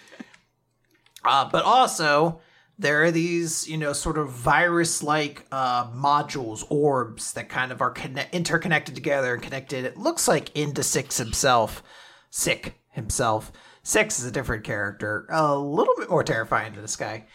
uh, 1.24 1.50
but 1.52 1.64
also, 1.64 2.42
there 2.78 3.04
are 3.04 3.12
these, 3.12 3.68
you 3.68 3.78
know, 3.78 3.94
sort 3.94 4.18
of 4.18 4.30
virus 4.30 5.04
like 5.04 5.46
uh, 5.52 5.90
modules, 5.92 6.64
orbs 6.70 7.34
that 7.34 7.50
kind 7.50 7.72
of 7.72 7.82
are 7.82 7.92
conne- 7.92 8.28
interconnected 8.32 8.96
together 8.96 9.34
and 9.34 9.44
connected. 9.44 9.86
It 9.86 9.98
looks 9.98 10.28
like 10.28 10.56
into 10.56 10.84
Six 10.84 11.18
himself. 11.18 11.84
Sick 12.30 12.80
himself. 12.90 13.52
Six 13.84 14.20
is 14.20 14.26
a 14.26 14.32
different 14.32 14.64
character, 14.64 15.28
a 15.30 15.56
little 15.56 15.94
bit 15.96 16.10
more 16.10 16.24
terrifying 16.24 16.74
to 16.74 16.82
this 16.82 16.96
guy. 16.96 17.26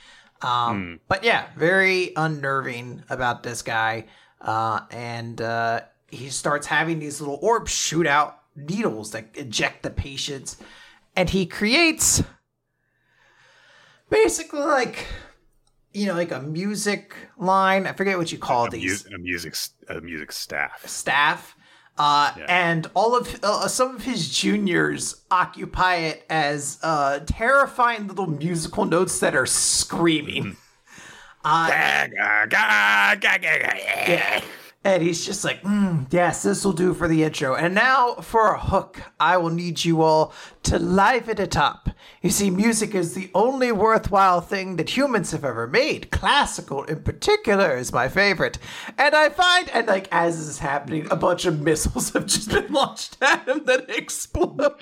Um, 0.43 0.51
mm. 0.51 0.99
But 1.09 1.25
yeah, 1.25 1.47
very 1.57 2.13
unnerving 2.17 3.03
about 3.11 3.43
this 3.43 3.63
guy. 3.63 4.07
Uh, 4.41 4.81
and 4.91 5.41
uh, 5.41 5.81
he 6.09 6.31
starts 6.31 6.67
having 6.67 6.99
these 6.99 7.21
little 7.21 7.39
orbs 7.43 7.71
shoot 7.71 8.07
out 8.07 8.39
needles 8.57 9.13
that 9.13 9.29
eject 9.35 9.83
the 9.83 9.91
patients. 9.91 10.57
And 11.17 11.29
he 11.29 11.47
creates 11.47 12.23
basically 14.09 14.61
like 14.61 15.07
you 15.93 16.07
know 16.07 16.15
like 16.15 16.31
a 16.31 16.41
music 16.41 17.15
line 17.39 17.87
i 17.87 17.93
forget 17.93 18.19
what 18.19 18.31
you 18.31 18.39
call 18.39 18.67
a 18.67 18.71
these 18.71 19.09
mu- 19.09 19.17
a 19.17 19.19
music 19.19 19.57
a 19.89 20.01
music 20.01 20.33
staff 20.33 20.87
staff 20.87 21.57
uh, 22.01 22.33
yeah. 22.35 22.47
And 22.49 22.91
all 22.95 23.15
of 23.15 23.39
uh, 23.43 23.69
some 23.69 23.95
of 23.95 24.05
his 24.05 24.31
juniors 24.31 25.21
occupy 25.31 25.97
it 25.97 26.25
as 26.31 26.79
uh, 26.83 27.21
terrifying 27.27 28.07
little 28.07 28.27
musical 28.27 28.87
notes 28.87 29.21
that 29.21 29.35
are 29.35 29.45
screaming. 29.45 30.57
Uh, 31.45 31.69
yeah. 34.09 34.41
And 34.83 35.03
he's 35.03 35.27
just 35.27 35.45
like, 35.45 35.63
mm, 35.63 36.07
yes, 36.11 36.43
this 36.43 36.65
will 36.65 36.73
do 36.73 36.95
for 36.95 37.07
the 37.07 37.23
intro. 37.23 37.55
And 37.55 37.75
now 37.75 38.15
for 38.15 38.55
a 38.55 38.59
hook, 38.59 39.03
I 39.21 39.37
will 39.37 39.51
need 39.51 39.85
you 39.85 40.01
all 40.01 40.33
to 40.63 40.79
liven 40.79 41.39
it 41.39 41.55
up. 41.55 41.91
You 42.23 42.31
see, 42.31 42.49
music 42.49 42.95
is 42.95 43.13
the 43.13 43.31
only 43.35 43.73
worthwhile 43.73 44.41
thing 44.41 44.77
that 44.77 44.97
humans 44.97 45.33
have 45.33 45.45
ever 45.45 45.67
made. 45.67 46.11
Classical, 46.11 46.85
in 46.85 47.03
particular, 47.03 47.77
is 47.77 47.93
my 47.93 48.09
favorite. 48.09 48.59
And 48.97 49.15
I 49.15 49.29
find, 49.29 49.69
and 49.71 49.87
like 49.87 50.09
as 50.11 50.39
this 50.39 50.49
is 50.49 50.59
happening, 50.61 51.07
a 51.11 51.17
bunch 51.17 51.45
of 51.45 51.61
missiles 51.61 52.15
have 52.15 52.25
just 52.25 52.51
been 52.51 52.73
launched 52.73 53.19
at 53.21 53.47
him 53.47 53.67
that 53.67 53.91
explode. 53.91 54.77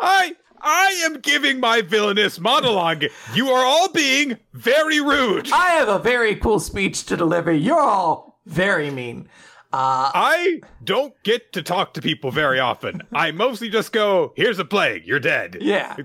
I 0.00 0.36
I 0.62 1.02
am 1.04 1.20
giving 1.20 1.58
my 1.58 1.82
villainous 1.82 2.38
monologue. 2.38 3.04
You 3.34 3.48
are 3.48 3.64
all 3.64 3.92
being 3.92 4.38
very 4.52 5.00
rude. 5.00 5.50
I 5.52 5.70
have 5.70 5.88
a 5.88 5.98
very 5.98 6.36
cool 6.36 6.60
speech 6.60 7.04
to 7.06 7.16
deliver. 7.16 7.52
You're 7.52 7.80
all 7.80 8.31
very 8.46 8.90
mean. 8.90 9.28
Uh, 9.72 10.12
I 10.14 10.60
don't 10.84 11.14
get 11.22 11.52
to 11.54 11.62
talk 11.62 11.94
to 11.94 12.02
people 12.02 12.30
very 12.30 12.60
often. 12.60 13.02
I 13.12 13.30
mostly 13.30 13.70
just 13.70 13.92
go, 13.92 14.32
"Here's 14.36 14.58
a 14.58 14.66
plague. 14.66 15.06
You're 15.06 15.20
dead." 15.20 15.56
Yeah. 15.60 15.96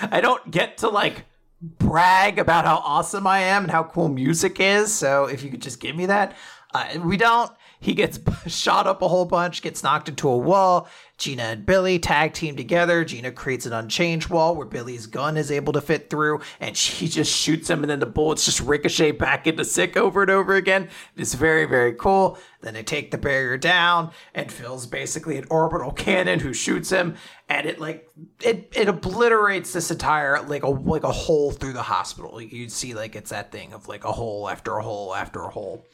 I 0.00 0.20
don't 0.20 0.50
get 0.50 0.78
to 0.78 0.88
like 0.88 1.24
brag 1.60 2.38
about 2.38 2.64
how 2.64 2.76
awesome 2.76 3.26
I 3.26 3.40
am 3.40 3.64
and 3.64 3.72
how 3.72 3.82
cool 3.84 4.08
music 4.08 4.60
is. 4.60 4.94
So 4.94 5.24
if 5.24 5.42
you 5.42 5.50
could 5.50 5.62
just 5.62 5.80
give 5.80 5.96
me 5.96 6.06
that, 6.06 6.36
uh, 6.74 6.98
we 7.02 7.16
don't. 7.16 7.50
He 7.80 7.94
gets 7.94 8.20
shot 8.46 8.86
up 8.86 9.02
a 9.02 9.08
whole 9.08 9.24
bunch, 9.24 9.62
gets 9.62 9.82
knocked 9.82 10.08
into 10.08 10.28
a 10.28 10.36
wall. 10.36 10.88
Gina 11.18 11.44
and 11.44 11.64
Billy 11.64 11.98
tag 11.98 12.34
team 12.34 12.56
together. 12.56 13.04
Gina 13.04 13.32
creates 13.32 13.64
an 13.64 13.72
unchanged 13.72 14.28
wall 14.28 14.54
where 14.54 14.66
Billy's 14.66 15.06
gun 15.06 15.36
is 15.36 15.50
able 15.50 15.72
to 15.72 15.80
fit 15.80 16.10
through, 16.10 16.40
and 16.60 16.76
she 16.76 17.08
just 17.08 17.34
shoots 17.34 17.70
him, 17.70 17.82
and 17.82 17.90
then 17.90 18.00
the 18.00 18.06
bullets 18.06 18.44
just 18.44 18.60
ricochet 18.60 19.12
back 19.12 19.46
into 19.46 19.64
Sick 19.64 19.96
over 19.96 20.22
and 20.22 20.30
over 20.30 20.54
again. 20.54 20.88
It's 21.16 21.34
very, 21.34 21.64
very 21.64 21.94
cool. 21.94 22.38
Then 22.60 22.74
they 22.74 22.82
take 22.82 23.10
the 23.10 23.18
barrier 23.18 23.56
down, 23.56 24.10
and 24.34 24.52
Phil's 24.52 24.86
basically 24.86 25.38
an 25.38 25.46
orbital 25.50 25.92
cannon 25.92 26.40
who 26.40 26.52
shoots 26.52 26.90
him, 26.90 27.16
and 27.48 27.66
it 27.66 27.80
like 27.80 28.08
it 28.42 28.72
it 28.76 28.88
obliterates 28.88 29.72
this 29.72 29.90
entire 29.90 30.42
like 30.42 30.64
a 30.64 30.68
like 30.68 31.04
a 31.04 31.12
hole 31.12 31.50
through 31.50 31.72
the 31.72 31.82
hospital. 31.82 32.40
You'd 32.40 32.72
see 32.72 32.94
like 32.94 33.16
it's 33.16 33.30
that 33.30 33.52
thing 33.52 33.72
of 33.72 33.88
like 33.88 34.04
a 34.04 34.12
hole 34.12 34.48
after 34.48 34.76
a 34.76 34.82
hole 34.82 35.14
after 35.14 35.42
a 35.44 35.50
hole. 35.50 35.86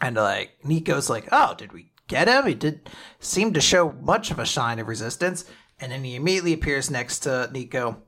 And 0.00 0.16
like 0.16 0.52
Nico's 0.64 1.08
like, 1.08 1.28
oh, 1.30 1.54
did 1.56 1.72
we 1.72 1.90
get 2.08 2.28
him? 2.28 2.46
He 2.46 2.54
did 2.54 2.88
seem 3.18 3.52
to 3.52 3.60
show 3.60 3.92
much 4.02 4.30
of 4.30 4.38
a 4.38 4.46
shine 4.46 4.78
of 4.78 4.88
resistance. 4.88 5.44
And 5.80 5.90
then 5.90 6.04
he 6.04 6.14
immediately 6.14 6.52
appears 6.52 6.90
next 6.90 7.20
to 7.20 7.50
Nico. 7.52 8.02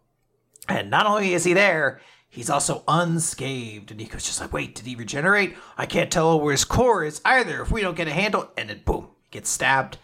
And 0.69 0.91
not 0.91 1.07
only 1.07 1.35
is 1.35 1.45
he 1.45 1.53
there, 1.53 2.01
he's 2.29 2.51
also 2.51 2.85
unscathed. 2.89 3.91
And 3.91 3.99
Nico's 3.99 4.25
just 4.25 4.41
like, 4.41 4.53
wait, 4.53 4.75
did 4.75 4.87
he 4.87 4.95
regenerate? 4.95 5.57
I 5.77 5.87
can't 5.87 6.11
tell 6.11 6.41
where 6.41 6.53
his 6.53 6.65
core 6.65 7.05
is 7.05 7.21
either 7.25 7.63
if 7.63 7.71
we 7.71 7.83
don't 7.83 7.97
get 7.97 8.09
a 8.09 8.13
handle. 8.13 8.51
And 8.57 8.71
then 8.71 8.83
boom, 8.85 9.09
he 9.23 9.31
gets 9.31 9.51
stabbed 9.51 9.99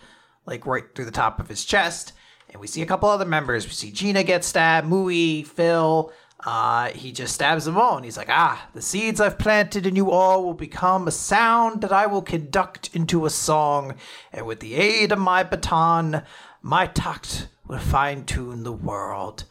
like 0.47 0.67
right 0.67 0.85
through 0.95 1.05
the 1.05 1.11
top 1.11 1.41
of 1.41 1.49
his 1.49 1.65
chest. 1.65 2.13
And 2.51 2.61
we 2.61 2.67
see 2.67 2.83
a 2.83 2.87
couple 2.87 3.09
other 3.09 3.25
members. 3.25 3.65
We 3.65 3.73
see 3.73 3.91
Gina 3.91 4.25
get 4.25 4.45
stabbed, 4.45 4.87
Mui, 4.87 5.47
Phil, 5.47 6.13
uh, 6.45 6.91
he 6.91 7.13
just 7.13 7.35
stabs 7.35 7.65
them 7.65 7.79
all 7.79 7.97
and 7.97 8.05
he's 8.05 8.17
like, 8.17 8.29
Ah, 8.31 8.69
the 8.75 8.83
seeds 8.83 9.21
I've 9.21 9.39
planted 9.39 9.87
in 9.87 9.97
you 9.97 10.11
all 10.11 10.45
will 10.45 10.55
become 10.55 11.07
a 11.07 11.13
sound 11.13 11.83
that 11.83 11.93
I 11.93 12.07
will 12.07 12.23
conduct 12.23 12.91
into 12.95 13.27
a 13.27 13.31
song. 13.31 13.95
And 14.33 14.47
with 14.47 14.61
the 14.61 14.75
aid 14.75 15.13
of 15.13 15.19
my 15.19 15.43
baton, 15.43 16.23
My 16.61 16.87
tact 16.87 17.49
will 17.67 17.79
fine 17.79 18.25
tune 18.25 18.65
the 18.65 18.73
world. 18.73 19.45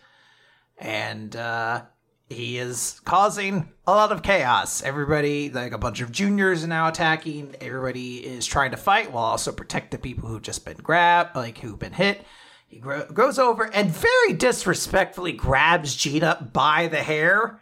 And 0.78 1.36
uh, 1.36 1.84
he 2.28 2.58
is 2.58 3.00
causing 3.06 3.72
a 3.86 3.92
lot 3.92 4.12
of 4.12 4.24
chaos. 4.24 4.82
Everybody, 4.82 5.50
like 5.50 5.74
a 5.74 5.78
bunch 5.78 6.02
of 6.02 6.12
juniors, 6.12 6.64
are 6.64 6.68
now 6.68 6.88
attacking. 6.88 7.56
Everybody 7.62 8.18
is 8.18 8.46
trying 8.46 8.72
to 8.72 8.78
fight 8.78 9.12
while 9.12 9.26
also 9.26 9.52
protect 9.52 9.92
the 9.92 9.98
people 9.98 10.28
who've 10.28 10.42
just 10.42 10.66
been 10.66 10.78
grabbed, 10.78 11.36
like 11.36 11.60
who've 11.60 11.80
been 11.80 11.94
hit. 11.94 12.26
He 12.72 12.80
gro- 12.80 13.06
goes 13.14 13.38
over 13.38 13.66
and 13.74 13.92
very 13.92 14.32
disrespectfully 14.34 15.34
grabs 15.34 15.94
Gina 15.94 16.50
by 16.54 16.88
the 16.88 17.04
hair 17.04 17.60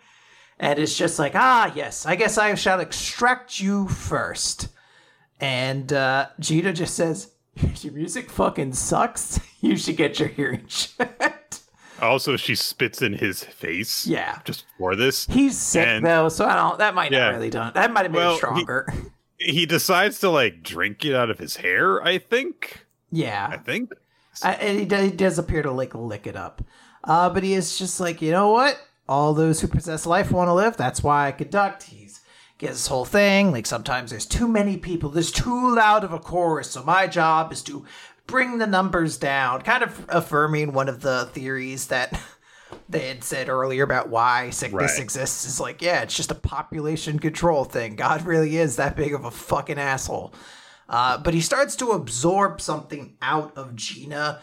and 0.60 0.78
is 0.78 0.96
just 0.96 1.18
like, 1.18 1.34
ah, 1.34 1.72
yes, 1.76 2.06
I 2.06 2.16
guess 2.16 2.38
I 2.38 2.54
shall 2.54 2.80
extract 2.80 3.60
you 3.60 3.88
first. 3.88 4.68
And 5.40 5.92
uh, 5.92 6.28
Gina 6.40 6.74
just 6.74 6.94
says, 6.94 7.32
your 7.82 7.94
music 7.94 8.30
fucking 8.30 8.74
sucks. 8.74 9.40
You 9.62 9.76
should 9.76 9.98
get 9.98 10.20
your 10.20 10.30
hearing 10.30 10.66
checked. 10.70 11.64
Also, 12.02 12.38
she 12.38 12.56
spits 12.56 13.02
in 13.02 13.12
his 13.12 13.44
face. 13.44 14.08
Yeah. 14.08 14.40
Just 14.46 14.64
for 14.78 14.96
this. 14.96 15.26
He's 15.26 15.58
sick 15.58 15.86
And- 15.86 16.06
though, 16.06 16.30
so 16.30 16.46
I 16.46 16.56
don't. 16.56 16.78
That 16.78 16.96
might 16.96 17.12
Yeah. 17.12 17.26
not 17.26 17.34
really 17.34 17.50
done. 17.50 17.74
That 17.76 17.92
might 17.92 18.04
have 18.04 18.14
made 18.14 18.20
Well, 18.20 18.36
it 18.36 18.38
stronger. 18.38 18.94
He 19.38 19.66
decides 19.66 20.22
to 20.22 20.30
like 20.30 20.64
drink 20.64 21.04
it 21.04 21.14
out 21.14 21.30
of 21.30 21.40
his 21.40 21.58
hair, 21.58 22.02
I 22.02 22.20
think. 22.20 22.86
Yeah, 23.12 23.50
I 23.52 23.58
think. 23.58 23.92
I, 24.44 24.54
and 24.54 24.80
he 24.80 24.86
does, 24.86 25.06
he 25.06 25.12
does 25.12 25.40
appear 25.40 25.62
to 25.64 25.72
like 25.72 25.94
lick 25.96 26.28
it 26.28 26.36
up. 26.36 26.62
Uh, 27.04 27.30
but 27.30 27.44
he 27.44 27.54
is 27.54 27.78
just 27.78 28.00
like, 28.00 28.22
you 28.22 28.32
know 28.32 28.50
what? 28.50 28.80
All 29.08 29.34
those 29.34 29.62
who 29.62 29.68
possess 29.68 30.06
life 30.06 30.32
want 30.32 30.50
to 30.50 30.54
live. 30.54 30.78
That's 30.78 31.02
why 31.02 31.28
I 31.28 31.32
conduct. 31.32 31.84
He's 31.84 32.20
gets 32.58 32.74
this 32.74 32.88
whole 32.88 33.06
thing. 33.06 33.52
Like 33.52 33.66
sometimes 33.66 34.12
there's 34.12 34.26
too 34.26 34.48
many 34.48 34.76
people. 34.78 35.10
There's 35.10 35.32
too 35.32 35.76
loud 35.76 36.04
of 36.04 36.12
a 36.14 36.20
chorus. 36.20 36.70
So 36.72 36.84
my 36.84 37.08
job 37.08 37.52
is 37.54 37.64
to 37.64 37.86
bring 38.28 38.58
the 38.58 38.68
numbers 38.68 39.18
down. 39.18 39.62
Kind 39.62 39.82
of 39.84 40.06
affirming 40.10 40.74
one 40.74 40.90
of 40.90 41.02
the 41.02 41.30
theories 41.32 41.88
that 41.88 42.20
they 42.90 43.08
had 43.08 43.24
said 43.24 43.48
earlier 43.50 43.84
about 43.84 44.10
why 44.10 44.50
sickness 44.50 44.92
Right. 44.94 45.02
exists. 45.02 45.46
Is 45.46 45.60
like, 45.60 45.82
yeah, 45.82 46.02
it's 46.02 46.16
just 46.16 46.32
a 46.32 46.36
population 46.36 47.18
control 47.18 47.64
thing. 47.64 47.96
God 47.96 48.26
really 48.26 48.58
is 48.58 48.76
that 48.76 48.96
big 48.98 49.14
of 49.14 49.24
a 49.26 49.32
fucking 49.32 49.80
asshole. 49.80 50.34
Uh, 50.90 51.18
but 51.20 51.34
he 51.36 51.42
starts 51.42 51.76
to 51.78 51.92
absorb 51.92 52.60
something 52.60 53.16
out 53.22 53.56
of 53.56 53.76
Gina. 53.76 54.42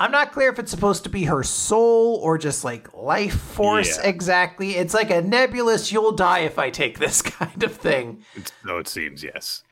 I'm 0.00 0.10
not 0.10 0.32
clear 0.32 0.48
if 0.50 0.58
it's 0.58 0.70
supposed 0.70 1.04
to 1.04 1.08
be 1.10 1.24
her 1.24 1.42
soul 1.44 2.16
or 2.22 2.38
just 2.38 2.64
like 2.64 2.92
life 2.94 3.38
force 3.38 3.98
Yeah. 3.98 4.08
exactly. 4.08 4.76
It's 4.76 4.94
like 4.94 5.10
a 5.10 5.22
nebulous, 5.22 5.92
you'll 5.92 6.12
die 6.12 6.40
if 6.40 6.58
I 6.58 6.70
take 6.70 6.98
this 6.98 7.22
kind 7.22 7.62
of 7.62 7.72
thing. 7.74 8.24
It's, 8.34 8.50
so 8.66 8.78
it 8.78 8.88
seems, 8.88 9.22
yes. 9.22 9.62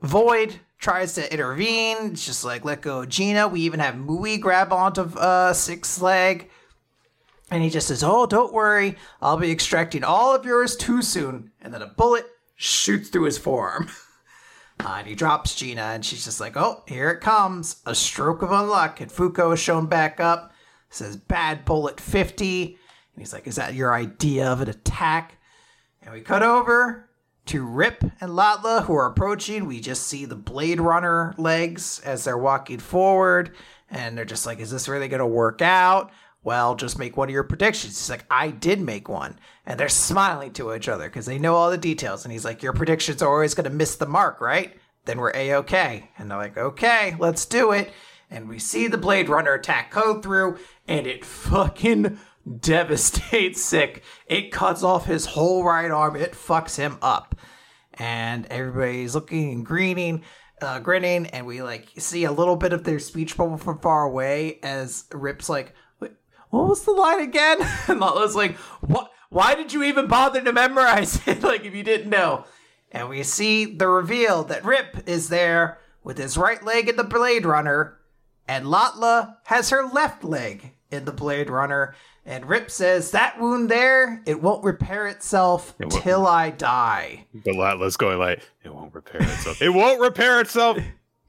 Void 0.00 0.60
tries 0.78 1.14
to 1.14 1.32
intervene. 1.32 1.96
It's 2.12 2.24
just 2.26 2.44
like, 2.44 2.64
let 2.64 2.80
go 2.82 3.02
of 3.02 3.08
Gina. 3.08 3.46
We 3.48 3.60
even 3.62 3.80
have 3.80 3.94
Mui 3.94 4.40
grab 4.40 4.72
onto 4.72 5.02
uh, 5.02 5.52
Sick's 5.52 6.00
Leg. 6.00 6.50
And 7.50 7.62
he 7.62 7.68
just 7.68 7.88
says, 7.88 8.02
Oh, 8.02 8.26
don't 8.26 8.52
worry. 8.54 8.96
I'll 9.20 9.36
be 9.36 9.50
extracting 9.50 10.02
all 10.04 10.34
of 10.34 10.44
yours 10.46 10.74
too 10.76 11.02
soon. 11.02 11.50
And 11.60 11.74
then 11.74 11.82
a 11.82 11.86
bullet 11.86 12.26
shoots 12.56 13.10
through 13.10 13.24
his 13.24 13.38
forearm. 13.38 13.88
Uh, 14.84 14.96
and 14.98 15.06
he 15.06 15.14
drops 15.14 15.54
Gina, 15.54 15.82
and 15.82 16.04
she's 16.04 16.24
just 16.24 16.40
like, 16.40 16.56
Oh, 16.56 16.82
here 16.86 17.10
it 17.10 17.20
comes. 17.20 17.82
A 17.86 17.94
stroke 17.94 18.42
of 18.42 18.50
unluck. 18.50 19.00
And 19.00 19.10
Fuko 19.10 19.52
is 19.52 19.60
shown 19.60 19.86
back 19.86 20.20
up. 20.20 20.52
Says, 20.90 21.16
Bad 21.16 21.64
bullet 21.64 22.00
50. 22.00 22.64
And 22.64 22.76
he's 23.16 23.32
like, 23.32 23.46
Is 23.46 23.56
that 23.56 23.74
your 23.74 23.94
idea 23.94 24.48
of 24.50 24.60
an 24.60 24.68
attack? 24.68 25.38
And 26.02 26.12
we 26.12 26.20
cut 26.20 26.42
over 26.42 27.08
to 27.46 27.64
Rip 27.64 28.02
and 28.20 28.32
Latla, 28.32 28.84
who 28.84 28.94
are 28.94 29.06
approaching. 29.06 29.66
We 29.66 29.80
just 29.80 30.06
see 30.06 30.24
the 30.24 30.34
Blade 30.36 30.80
Runner 30.80 31.34
legs 31.38 32.00
as 32.04 32.24
they're 32.24 32.38
walking 32.38 32.78
forward. 32.78 33.54
And 33.90 34.16
they're 34.16 34.24
just 34.24 34.46
like, 34.46 34.58
Is 34.58 34.70
this 34.70 34.88
really 34.88 35.08
going 35.08 35.20
to 35.20 35.26
work 35.26 35.62
out? 35.62 36.10
Well, 36.44 36.74
just 36.74 36.98
make 36.98 37.16
one 37.16 37.28
of 37.28 37.32
your 37.32 37.44
predictions. 37.44 37.98
He's 37.98 38.10
like, 38.10 38.24
I 38.30 38.50
did 38.50 38.80
make 38.80 39.08
one. 39.08 39.38
And 39.64 39.78
they're 39.78 39.88
smiling 39.88 40.52
to 40.54 40.74
each 40.74 40.88
other 40.88 41.04
because 41.08 41.26
they 41.26 41.38
know 41.38 41.54
all 41.54 41.70
the 41.70 41.78
details. 41.78 42.24
And 42.24 42.32
he's 42.32 42.44
like, 42.44 42.62
Your 42.62 42.72
predictions 42.72 43.22
are 43.22 43.32
always 43.32 43.54
going 43.54 43.64
to 43.64 43.70
miss 43.70 43.96
the 43.96 44.06
mark, 44.06 44.40
right? 44.40 44.76
Then 45.04 45.18
we're 45.18 45.32
A 45.34 45.52
OK. 45.52 46.10
And 46.18 46.30
they're 46.30 46.38
like, 46.38 46.56
Okay, 46.56 47.14
let's 47.18 47.46
do 47.46 47.70
it. 47.72 47.92
And 48.32 48.48
we 48.48 48.58
see 48.58 48.88
the 48.88 48.98
Blade 48.98 49.28
Runner 49.28 49.52
attack 49.52 49.92
go 49.92 50.20
through, 50.20 50.56
and 50.88 51.06
it 51.06 51.22
fucking 51.22 52.18
devastates 52.60 53.62
Sick. 53.62 54.02
It 54.26 54.50
cuts 54.50 54.82
off 54.82 55.04
his 55.04 55.26
whole 55.26 55.62
right 55.64 55.90
arm. 55.90 56.16
It 56.16 56.32
fucks 56.32 56.76
him 56.76 56.96
up. 57.02 57.36
And 57.94 58.46
everybody's 58.46 59.14
looking 59.14 59.52
and 59.52 59.66
greening, 59.66 60.22
uh, 60.62 60.78
grinning, 60.78 61.26
and 61.26 61.46
we 61.46 61.62
like 61.62 61.88
see 61.98 62.24
a 62.24 62.32
little 62.32 62.56
bit 62.56 62.72
of 62.72 62.84
their 62.84 62.98
speech 62.98 63.36
bubble 63.36 63.58
from 63.58 63.78
far 63.78 64.04
away 64.04 64.58
as 64.62 65.04
Rip's 65.12 65.50
like, 65.50 65.66
"Wait, 65.66 65.81
what 66.52 66.68
was 66.68 66.84
the 66.84 66.92
line 66.92 67.20
again? 67.20 67.58
And 67.88 68.00
Latla's 68.00 68.36
like, 68.36 68.56
what? 68.80 69.10
Why 69.30 69.54
did 69.54 69.72
you 69.72 69.82
even 69.84 70.06
bother 70.08 70.42
to 70.42 70.52
memorize 70.52 71.26
it? 71.26 71.42
like, 71.50 71.64
if 71.64 71.74
you 71.74 71.82
didn't 71.82 72.10
know. 72.10 72.44
And 72.92 73.08
we 73.08 73.22
see 73.22 73.64
the 73.64 73.88
reveal 73.88 74.44
that 74.44 74.64
Rip 74.64 75.04
is 75.08 75.30
there 75.30 75.78
with 76.04 76.18
his 76.18 76.36
right 76.36 76.62
leg 76.62 76.88
in 76.88 76.96
the 76.96 77.04
Blade 77.04 77.46
Runner, 77.46 77.98
and 78.46 78.66
Latla 78.66 79.36
has 79.46 79.70
her 79.70 79.84
left 79.86 80.22
leg 80.24 80.72
in 80.90 81.06
the 81.06 81.12
Blade 81.12 81.48
Runner. 81.48 81.94
And 82.26 82.46
Rip 82.46 82.70
says, 82.70 83.10
That 83.12 83.40
wound 83.40 83.70
there, 83.70 84.22
it 84.26 84.42
won't 84.42 84.62
repair 84.64 85.08
itself 85.08 85.74
won't. 85.80 85.92
till 85.92 86.26
I 86.26 86.50
die. 86.50 87.24
But 87.34 87.54
Latla's 87.54 87.96
going 87.96 88.18
like, 88.18 88.42
it 88.62 88.72
won't 88.74 88.94
repair 88.94 89.22
itself. 89.22 89.62
it 89.62 89.70
won't 89.70 90.00
repair 90.00 90.40
itself 90.42 90.76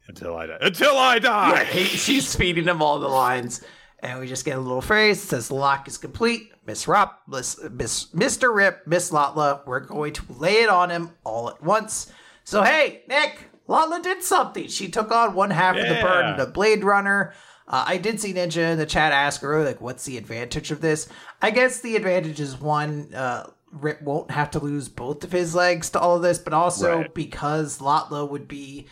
until 0.08 0.36
I 0.36 0.48
die. 0.48 0.58
Until 0.60 0.98
I 0.98 1.20
die. 1.20 1.64
He- 1.64 1.84
she's 1.98 2.36
feeding 2.36 2.66
him 2.66 2.82
all 2.82 3.00
the 3.00 3.08
lines. 3.08 3.64
And 4.04 4.20
we 4.20 4.28
just 4.28 4.44
get 4.44 4.58
a 4.58 4.62
little 4.62 4.82
phrase 4.82 5.22
that 5.22 5.28
says, 5.28 5.48
The 5.48 5.56
lock 5.56 5.88
is 5.88 5.98
complete. 5.98 6.52
Miss 6.68 6.88
Rop, 6.88 7.24
Miss, 7.28 7.58
Miss, 7.72 8.06
Mr. 8.14 8.54
Rip, 8.54 8.86
Miss 8.86 9.12
Latla, 9.12 9.66
we're 9.66 9.80
going 9.80 10.14
to 10.14 10.24
lay 10.38 10.62
it 10.62 10.70
on 10.70 10.90
him 10.90 11.12
all 11.24 11.50
at 11.50 11.64
once. 11.64 12.12
So, 12.44 12.64
hey, 12.64 13.04
Nick, 13.08 13.50
Latla 13.68 14.02
did 14.04 14.22
something. 14.22 14.68
She 14.68 14.90
took 14.90 15.10
on 15.12 15.34
one 15.34 15.50
half 15.52 15.76
of 15.78 15.88
the 15.88 15.96
Yeah. 15.96 16.02
burden 16.02 16.40
of 16.40 16.54
Blade 16.54 16.84
Runner. 16.84 17.34
Uh, 17.66 17.86
I 17.88 17.98
did 17.98 18.20
see 18.20 18.34
Ninja 18.34 18.72
in 18.74 18.78
the 18.78 18.86
chat 18.86 19.14
ask 19.14 19.40
her, 19.42 19.64
like, 19.64 19.80
what's 19.80 20.04
the 20.04 20.18
advantage 20.18 20.70
of 20.72 20.82
this? 20.82 21.08
I 21.42 21.52
guess 21.52 21.80
the 21.80 21.96
advantage 21.96 22.42
is 22.42 22.60
one, 22.60 23.14
uh, 23.16 23.50
Rip 23.72 24.02
won't 24.02 24.32
have 24.32 24.52
to 24.52 24.60
lose 24.60 24.90
both 24.90 25.24
of 25.24 25.32
his 25.32 25.56
legs 25.56 25.90
to 25.92 26.00
all 26.00 26.18
of 26.18 26.22
this, 26.22 26.38
but 26.40 26.54
also 26.54 26.98
Right. 27.00 27.14
because 27.14 27.80
Latla 27.80 28.30
would 28.30 28.48
be 28.50 28.88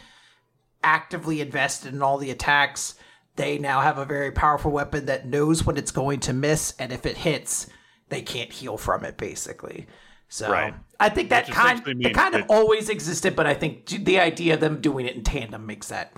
actively 0.83 1.41
invested 1.41 1.93
in 1.93 2.01
all 2.01 2.17
the 2.17 2.31
attacks, 2.31 2.95
they 3.35 3.57
now 3.57 3.81
have 3.81 3.97
a 3.97 4.05
very 4.05 4.31
powerful 4.31 4.71
weapon 4.71 5.05
that 5.05 5.25
knows 5.25 5.65
when 5.65 5.77
it's 5.77 5.91
going 5.91 6.19
to 6.21 6.33
miss, 6.33 6.73
and 6.77 6.91
if 6.91 7.05
it 7.05 7.17
hits, 7.17 7.67
they 8.09 8.21
can't 8.21 8.51
heal 8.51 8.77
from 8.77 9.05
it, 9.05 9.17
basically. 9.17 9.87
So 10.27 10.49
Right. 10.49 10.73
I 10.99 11.09
think 11.09 11.29
that 11.29 11.47
Which 11.47 11.55
kind 11.55 11.81
it 12.05 12.13
kind 12.13 12.35
of 12.35 12.45
always 12.49 12.87
existed, 12.89 13.35
but 13.35 13.47
I 13.47 13.53
think 13.53 13.87
the 13.87 14.19
idea 14.19 14.53
of 14.53 14.59
them 14.59 14.79
doing 14.79 15.05
it 15.05 15.15
in 15.15 15.23
tandem 15.23 15.65
makes 15.65 15.89
that 15.89 16.13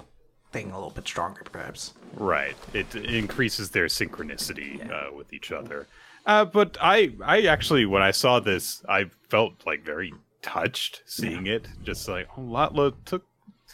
thing 0.51 0.71
a 0.71 0.75
little 0.75 0.91
bit 0.91 1.07
stronger, 1.07 1.41
perhaps. 1.51 1.93
Right. 2.13 2.55
It 2.73 2.93
increases 2.95 3.71
their 3.71 3.87
synchronicity 3.87 4.87
uh, 4.91 5.13
with 5.15 5.33
each 5.33 5.51
other. 5.51 5.87
Uh, 6.25 6.45
but 6.45 6.77
I, 6.79 7.13
I 7.23 7.41
actually, 7.43 7.85
when 7.85 8.01
I 8.01 8.11
saw 8.11 8.39
this, 8.39 8.83
I 8.87 9.05
felt 9.29 9.65
like 9.65 9.83
very 9.83 10.13
touched 10.41 11.01
seeing 11.05 11.47
it. 11.47 11.67
Just 11.83 12.07
like, 12.07 12.27
oh, 12.37 12.41
Latla 12.41 12.93
took 13.05 13.25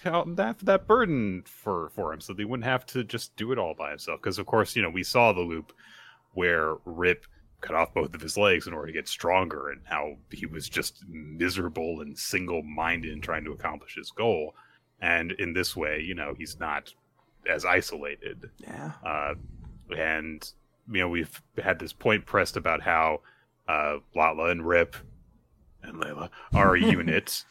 out 0.06 0.36
that 0.36 0.60
that 0.60 0.88
burden 0.88 1.44
for 1.46 1.90
for 1.90 2.14
him, 2.14 2.22
so 2.22 2.34
they 2.34 2.46
wouldn't 2.46 2.66
have 2.66 2.86
to 2.88 3.04
just 3.04 3.36
do 3.36 3.52
it 3.52 3.60
all 3.60 3.74
by 3.74 3.90
himself. 3.92 4.20
Because 4.22 4.40
of 4.40 4.46
course, 4.46 4.76
you 4.76 4.82
know, 4.82 4.90
we 4.90 5.04
saw 5.04 5.32
the 5.34 5.42
loop 5.42 5.74
where 6.34 6.76
Rip 6.86 7.26
cut 7.62 7.76
off 7.76 7.94
both 7.94 8.14
of 8.14 8.22
his 8.22 8.38
legs 8.38 8.68
in 8.68 8.74
order 8.74 8.88
to 8.88 8.94
get 8.94 9.08
stronger, 9.08 9.70
and 9.70 9.82
how 9.86 10.16
he 10.32 10.46
was 10.46 10.70
just 10.70 11.04
miserable 11.10 12.02
and 12.02 12.18
single-minded 12.18 13.12
in 13.12 13.20
trying 13.22 13.44
to 13.44 13.52
accomplish 13.52 13.96
his 13.96 14.12
goal. 14.12 14.56
And 15.02 15.32
in 15.34 15.54
this 15.54 15.76
way, 15.76 16.00
you 16.02 16.14
know, 16.16 16.34
he's 16.38 16.60
not 16.60 16.94
as 17.50 17.66
isolated 17.66 18.50
Yeah. 18.58 18.92
uh, 19.06 19.34
and 19.98 20.52
you 20.92 21.00
know 21.00 21.10
we've 21.10 21.42
had 21.64 21.80
this 21.80 21.94
point 21.94 22.26
pressed 22.26 22.58
about 22.58 22.82
how 22.82 23.22
uh, 23.68 23.98
Latla 24.16 24.52
and 24.52 24.66
Rip 24.68 24.96
and 25.84 26.02
Layla 26.02 26.30
are 26.54 26.76
a 26.76 26.82
unit, 26.82 27.44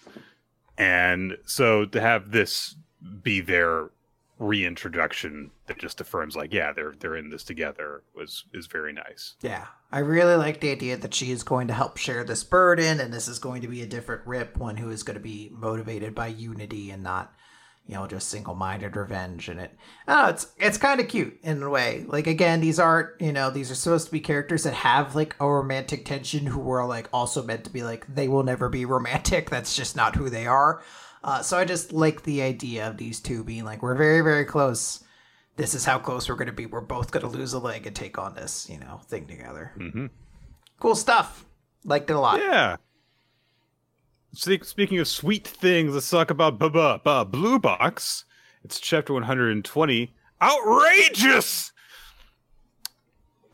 and 0.78 1.36
so 1.44 1.84
to 1.84 2.00
have 2.00 2.30
this 2.30 2.76
be 3.22 3.40
their 3.40 3.90
reintroduction 4.38 5.50
that 5.66 5.78
just 5.78 6.00
affirms 6.00 6.36
like 6.36 6.52
yeah 6.52 6.72
they're 6.72 6.94
they're 7.00 7.16
in 7.16 7.28
this 7.28 7.42
together 7.42 8.02
was 8.14 8.44
is 8.54 8.66
very 8.66 8.92
nice. 8.92 9.34
Yeah. 9.42 9.66
I 9.90 10.00
really 10.00 10.36
like 10.36 10.60
the 10.60 10.70
idea 10.70 10.98
that 10.98 11.14
she 11.14 11.32
is 11.32 11.42
going 11.42 11.68
to 11.68 11.74
help 11.74 11.96
share 11.96 12.22
this 12.22 12.44
burden, 12.44 13.00
and 13.00 13.12
this 13.12 13.26
is 13.26 13.38
going 13.38 13.62
to 13.62 13.68
be 13.68 13.80
a 13.80 13.86
different 13.86 14.26
Rip, 14.26 14.58
one 14.58 14.76
who 14.76 14.90
is 14.90 15.02
going 15.02 15.14
to 15.16 15.20
be 15.20 15.50
motivated 15.50 16.14
by 16.14 16.26
unity 16.26 16.90
and 16.90 17.02
not, 17.02 17.32
you 17.88 17.94
know, 17.94 18.07
just 18.07 18.29
single-minded 18.29 18.94
revenge. 18.94 19.48
And 19.48 19.59
it, 19.59 19.77
don't 20.07 20.29
it's 20.29 20.53
it's 20.59 20.79
kind 20.79 21.01
of 21.01 21.09
cute 21.09 21.38
in 21.42 21.62
a 21.62 21.70
way. 21.70 22.05
Like 22.07 22.27
again, 22.27 22.61
these 22.61 22.79
aren't, 22.79 23.20
you 23.20 23.33
know, 23.33 23.51
these 23.51 23.70
are 23.70 23.74
supposed 23.74 24.07
to 24.07 24.12
be 24.12 24.20
characters 24.20 24.62
that 24.64 24.74
have 24.74 25.16
like 25.16 25.35
a 25.40 25.48
romantic 25.48 26.05
tension, 26.05 26.46
who 26.46 26.61
were 26.61 26.85
like 26.85 27.09
also 27.12 27.42
meant 27.42 27.64
to 27.64 27.70
be 27.70 27.83
like 27.83 28.07
they 28.14 28.29
will 28.29 28.44
never 28.44 28.68
be 28.68 28.85
romantic. 28.85 29.51
That's 29.51 29.74
just 29.74 29.96
not 29.96 30.14
who 30.14 30.29
they 30.31 30.46
are. 30.46 30.83
Uh, 31.24 31.42
so 31.42 31.59
I 31.59 31.64
just 31.64 31.92
like 31.92 32.22
the 32.22 32.42
idea 32.42 32.87
of 32.87 32.98
these 32.98 33.18
two 33.18 33.42
being 33.42 33.64
like 33.64 33.83
we're 33.83 33.96
very 33.96 34.20
very 34.20 34.44
close 34.44 35.03
this 35.59 35.74
is 35.74 35.85
how 35.85 35.98
close 35.98 36.29
we're 36.29 36.37
going 36.37 36.46
to 36.46 36.53
be. 36.53 36.66
We're 36.66 36.81
both 36.81 37.11
going 37.11 37.29
to 37.29 37.37
lose 37.37 37.53
a 37.53 37.59
leg 37.59 37.85
and 37.85 37.94
take 37.94 38.16
on 38.16 38.35
this, 38.37 38.70
you 38.70 38.79
know, 38.79 39.01
thing 39.09 39.27
together. 39.27 39.72
Mm-hmm. 39.77 40.07
Cool 40.79 40.94
stuff. 40.94 41.44
Liked 41.85 42.09
it 42.09 42.14
a 42.14 42.20
lot. 42.20 42.38
Yeah. 42.38 42.77
Speaking 44.32 44.98
of 44.98 45.08
sweet 45.08 45.46
things, 45.46 45.94
let's 45.94 46.08
talk 46.10 46.30
about 46.30 46.58
bu- 46.58 46.70
bu- 46.70 46.98
bu- 46.98 47.24
Blue 47.24 47.58
Box. 47.58 48.24
It's 48.64 48.78
chapter 48.78 49.12
120. 49.14 50.12
Outrageous! 50.40 51.72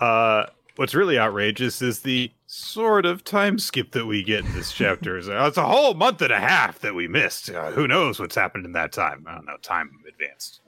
Uh, 0.01 0.47
what's 0.77 0.95
really 0.95 1.19
outrageous 1.19 1.81
is 1.81 2.01
the 2.01 2.31
sort 2.47 3.07
of 3.07 3.25
time 3.25 3.59
skip 3.59 3.93
that 3.93 4.07
we 4.07 4.23
get 4.23 4.45
in 4.45 4.53
this 4.53 4.73
chapter. 4.73 5.17
It's 5.19 5.29
a- 5.29 5.47
it's 5.47 5.57
a 5.57 5.65
whole 5.65 5.95
month 5.95 6.21
and 6.23 6.33
a 6.33 6.41
half 6.41 6.81
that 6.81 6.95
we 6.95 7.09
missed. 7.09 7.51
Uh, 7.51 7.71
who 7.71 7.87
knows 7.87 8.19
what's 8.21 8.35
happened 8.35 8.67
in 8.67 8.73
that 8.73 8.93
time? 8.93 9.25
I 9.29 9.35
don't 9.37 9.47
know. 9.47 9.57
Time 9.63 9.91
advanced, 10.09 10.61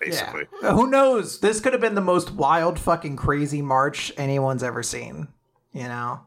basically. 0.00 0.44
Yeah. 0.62 0.72
Who 0.72 0.88
knows? 0.88 1.40
This 1.40 1.60
could 1.60 1.72
have 1.74 1.82
been 1.82 1.94
the 1.94 2.00
most 2.00 2.32
wild, 2.32 2.78
fucking 2.78 3.16
crazy 3.16 3.62
march 3.62 4.10
anyone's 4.16 4.62
ever 4.62 4.82
seen. 4.82 5.28
You 5.72 5.84
know? 5.84 6.20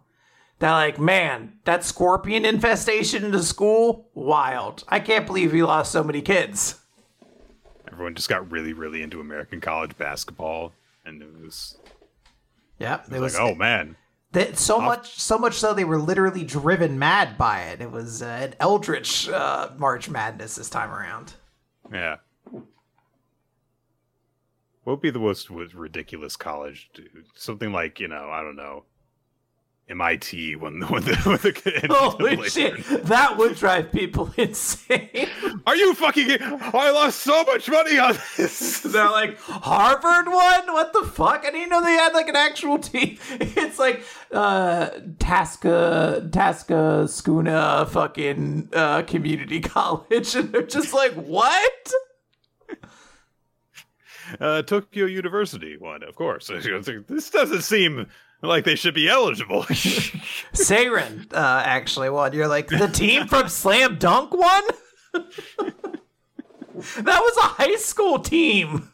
They're 0.60 0.72
like, 0.72 1.00
man, 1.00 1.60
that 1.66 1.84
scorpion 1.84 2.44
infestation 2.44 3.24
in 3.24 3.32
the 3.32 3.44
school, 3.44 4.10
wild. 4.16 4.84
I 4.88 5.00
can't 5.00 5.28
believe 5.28 5.54
we 5.54 5.62
lost 5.64 5.92
so 5.92 6.04
many 6.04 6.22
kids. 6.22 6.80
Everyone 7.92 8.16
just 8.16 8.30
got 8.30 8.50
really, 8.52 8.74
really 8.74 9.02
into 9.02 9.20
American 9.20 9.62
college 9.62 9.96
basketball, 9.98 10.72
and 11.06 11.22
it 11.22 11.30
was, 11.42 11.78
Yeah, 12.80 13.02
it 13.08 13.14
it 13.14 13.20
was 13.20 13.34
was 13.34 13.36
like, 13.36 13.44
oh 13.44 13.56
man, 13.56 13.96
that, 14.34 14.58
so 14.58 14.80
much, 14.80 15.20
so 15.20 15.38
much 15.38 15.54
so 15.56 15.74
they 15.74 15.86
were 15.86 16.00
literally 16.00 16.44
driven 16.44 17.00
mad 17.00 17.38
by 17.38 17.62
it. 17.62 17.82
It 17.82 17.92
was 17.92 18.22
uh, 18.22 18.26
an 18.26 18.56
eldritch 18.60 19.30
uh, 19.30 19.70
March 19.78 20.10
Madness 20.10 20.56
this 20.56 20.70
time 20.70 20.92
around. 20.92 21.34
Yeah. 21.92 22.18
What 24.84 24.94
would 24.94 25.02
be 25.02 25.10
the 25.10 25.20
most 25.20 25.50
ridiculous 25.50 26.36
college? 26.36 26.90
Dude? 26.94 27.26
Something 27.36 27.72
like 27.72 28.00
you 28.00 28.08
know, 28.08 28.30
I 28.32 28.42
don't 28.42 28.56
know, 28.56 28.84
MIT 29.90 30.58
when 30.58 30.80
the 30.80 30.86
when 30.88 31.04
the, 31.04 31.16
when 31.24 31.38
the 31.38 31.88
Holy 31.90 32.50
shit, 32.50 32.84
that 33.06 33.38
would 33.38 33.56
drive 33.56 33.92
people 33.92 34.32
insane. 34.38 35.30
Are 35.66 35.76
you 35.76 35.94
fucking? 35.94 36.38
I 36.42 36.92
lost 36.92 37.20
so 37.20 37.44
much 37.44 37.70
money 37.70 37.98
on 37.98 38.18
this. 38.36 38.80
They're 38.82 39.10
like 39.10 39.40
Harvard 39.40 40.28
one. 40.28 40.74
What 40.74 40.92
the 40.92 41.04
fuck? 41.04 41.46
I 41.46 41.52
didn't 41.52 41.70
know 41.70 41.82
they 41.82 41.94
had 41.94 42.14
like 42.14 42.28
an 42.28 42.36
actual 42.36 42.80
team. 42.80 43.18
It's 43.32 43.80
like 43.80 44.04
uh 44.34 44.90
Tasca 45.20 46.30
Tasca 46.32 47.06
Skuna 47.06 47.88
fucking 47.88 48.70
uh 48.74 49.04
community 49.04 49.62
college, 49.62 50.36
and 50.36 50.52
they're 50.52 50.64
just 50.64 50.94
like, 50.94 51.14
what? 51.14 51.94
Uh, 54.42 54.62
Tokyo 54.62 55.06
University 55.06 55.78
one, 55.78 56.04
of 56.04 56.16
course. 56.16 56.48
This 56.48 57.30
doesn't 57.30 57.62
seem 57.62 58.08
like 58.42 58.66
they 58.66 58.76
should 58.76 58.94
be 58.94 59.10
eligible. 59.10 59.64
Seirin, 60.54 61.32
uh, 61.34 61.62
actually, 61.66 62.10
one. 62.10 62.34
You're 62.34 62.48
like 62.48 62.68
the 62.68 62.88
team 62.88 63.28
from 63.28 63.50
Slam 63.50 63.98
Dunk 63.98 64.34
won. 64.34 64.64
that 65.14 67.22
was 67.22 67.38
a 67.38 67.48
high 67.48 67.76
school 67.78 68.20
team. 68.20 68.90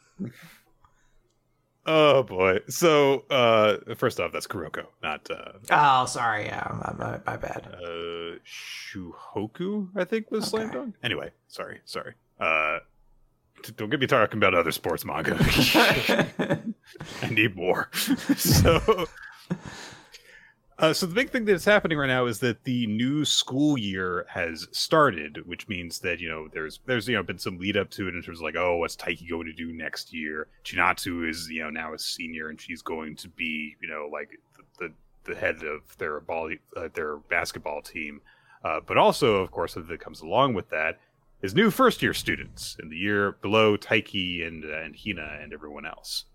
oh 1.86 2.24
boy. 2.24 2.60
So 2.70 3.26
uh, 3.30 3.96
first 3.96 4.20
off, 4.20 4.32
that's 4.32 4.48
Kuroko, 4.48 4.86
not 5.02 5.30
uh, 5.30 5.54
Oh, 5.72 6.06
sorry. 6.06 6.46
Yeah, 6.46 6.68
my, 6.72 6.94
my, 7.06 7.20
my 7.26 7.38
bad. 7.38 7.68
uh 7.84 8.38
Shohoku, 8.46 9.90
I 9.96 10.04
think 10.06 10.32
was 10.32 10.46
Slam 10.46 10.72
Dunk. 10.72 10.96
Anyway, 11.04 11.32
sorry, 11.48 11.82
sorry. 11.86 12.14
Uh 12.40 12.80
don't 13.78 13.90
get 13.90 14.02
me 14.02 14.08
talking 14.08 14.40
about 14.40 14.54
other 14.54 14.72
sports 14.72 15.06
manga. 15.06 15.38
I 17.22 17.30
need 17.30 17.56
more. 17.56 17.90
so 18.36 19.06
uh, 20.84 20.92
so 20.92 21.06
the 21.06 21.16
big 21.16 21.30
thing 21.30 21.46
that's 21.46 21.64
happening 21.64 21.98
right 21.98 22.08
now 22.08 22.26
is 22.26 22.40
that 22.40 22.66
the 22.66 22.86
new 22.88 23.24
school 23.24 23.78
year 23.78 24.26
has 24.28 24.68
started, 24.72 25.48
which 25.48 25.70
means 25.70 26.00
that 26.00 26.20
you 26.20 26.28
know 26.28 26.50
there's 26.52 26.82
there's 26.86 27.08
you 27.08 27.16
know 27.16 27.24
been 27.24 27.40
some 27.40 27.58
lead 27.58 27.78
up 27.78 27.90
to 27.90 28.10
it 28.10 28.14
in 28.14 28.22
terms 28.22 28.40
of 28.40 28.44
like 28.44 28.58
oh 28.58 28.76
what's 28.76 28.98
Taiki 28.98 29.30
going 29.30 29.46
to 29.46 29.54
do 29.54 29.72
next 29.72 30.14
year? 30.14 30.48
Chinatsu 30.66 31.30
is 31.30 31.48
you 31.50 31.64
know 31.64 31.70
now 31.70 31.94
a 31.94 32.00
senior 32.00 32.50
and 32.50 32.60
she's 32.60 32.82
going 32.82 33.16
to 33.16 33.30
be 33.30 33.78
you 33.82 33.88
know 33.88 34.10
like 34.12 34.32
the 34.58 34.64
the, 34.88 34.94
the 35.32 35.40
head 35.40 35.64
of 35.64 35.98
their 36.00 36.20
ball 36.20 36.52
uh, 36.76 36.90
their 36.94 37.16
basketball 37.16 37.82
team, 37.82 38.20
uh, 38.66 38.82
but 38.86 38.98
also 38.98 39.36
of 39.36 39.52
course 39.52 39.76
that 39.76 40.00
comes 40.02 40.20
along 40.20 40.54
with 40.54 40.70
that 40.70 41.00
is 41.42 41.56
new 41.56 41.72
first 41.72 42.02
year 42.02 42.14
students 42.14 42.76
in 42.84 42.90
the 42.90 42.98
year 42.98 43.38
below 43.42 43.78
Taiki 43.78 44.46
and 44.46 44.66
uh, 44.66 44.82
and 44.82 44.98
Hina 44.98 45.40
and 45.42 45.54
everyone 45.54 45.86
else. 45.86 46.26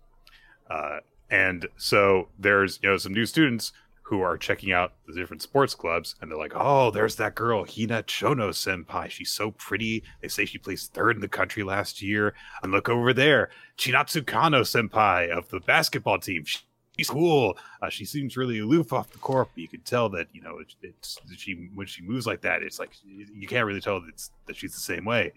Uh, 0.67 1.01
and 1.29 1.67
so 1.77 2.29
there's 2.39 2.79
you 2.81 2.89
know 2.89 2.97
some 2.97 3.13
new 3.13 3.27
students 3.27 3.73
who 4.09 4.21
are 4.21 4.37
checking 4.39 4.71
out 4.71 4.93
the 5.05 5.13
different 5.13 5.39
sports 5.43 5.75
clubs 5.75 6.15
and 6.19 6.31
they're 6.31 6.37
like, 6.37 6.53
oh, 6.55 6.89
there's 6.89 7.15
that 7.17 7.35
girl, 7.35 7.63
Hina 7.63 8.01
Chono 8.01 8.49
senpai. 8.49 9.07
She's 9.07 9.29
so 9.29 9.51
pretty. 9.51 10.03
They 10.19 10.27
say 10.27 10.45
she 10.45 10.57
placed 10.57 10.95
third 10.95 11.15
in 11.15 11.21
the 11.21 11.27
country 11.27 11.61
last 11.61 12.01
year. 12.01 12.33
And 12.63 12.71
look 12.71 12.89
over 12.89 13.13
there, 13.13 13.51
Chinatsu 13.77 14.25
Kano 14.25 14.61
senpai 14.61 15.29
of 15.29 15.47
the 15.49 15.59
basketball 15.59 16.17
team. 16.19 16.43
She- 16.45 16.59
She's 16.97 17.09
cool. 17.09 17.57
Uh, 17.81 17.87
she 17.87 18.03
seems 18.03 18.35
really 18.35 18.59
aloof 18.59 18.91
off 18.91 19.09
the 19.11 19.19
court, 19.19 19.47
but 19.55 19.61
you 19.61 19.69
can 19.69 19.79
tell 19.79 20.09
that 20.09 20.27
you 20.33 20.41
know 20.41 20.57
it's, 20.59 20.75
it's 20.81 21.17
she 21.37 21.69
when 21.73 21.87
she 21.87 22.01
moves 22.01 22.27
like 22.27 22.41
that, 22.41 22.61
it's 22.61 22.77
like 22.77 22.89
you 23.05 23.47
can't 23.47 23.65
really 23.65 23.79
tell 23.79 24.01
that, 24.01 24.21
that 24.47 24.57
she's 24.57 24.73
the 24.73 24.81
same 24.81 25.05
way. 25.05 25.31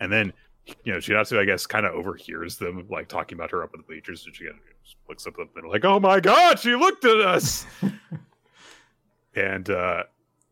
And 0.00 0.10
then 0.10 0.32
you 0.86 0.92
know, 0.94 1.00
Chinatsu, 1.00 1.38
I 1.38 1.44
guess, 1.44 1.66
kind 1.66 1.84
of 1.84 1.92
overhears 1.92 2.56
them 2.56 2.86
like 2.88 3.08
talking 3.08 3.36
about 3.36 3.50
her 3.50 3.62
up 3.62 3.74
in 3.74 3.80
the 3.82 3.86
bleachers, 3.86 4.24
and 4.24 4.34
she 4.34 4.46
of 4.84 5.08
looks 5.08 5.26
up 5.26 5.38
and 5.38 5.48
they're 5.54 5.70
like, 5.70 5.84
"Oh 5.84 6.00
my 6.00 6.20
god, 6.20 6.58
she 6.58 6.74
looked 6.74 7.04
at 7.04 7.20
us!" 7.20 7.66
and 9.34 9.68
uh, 9.70 10.04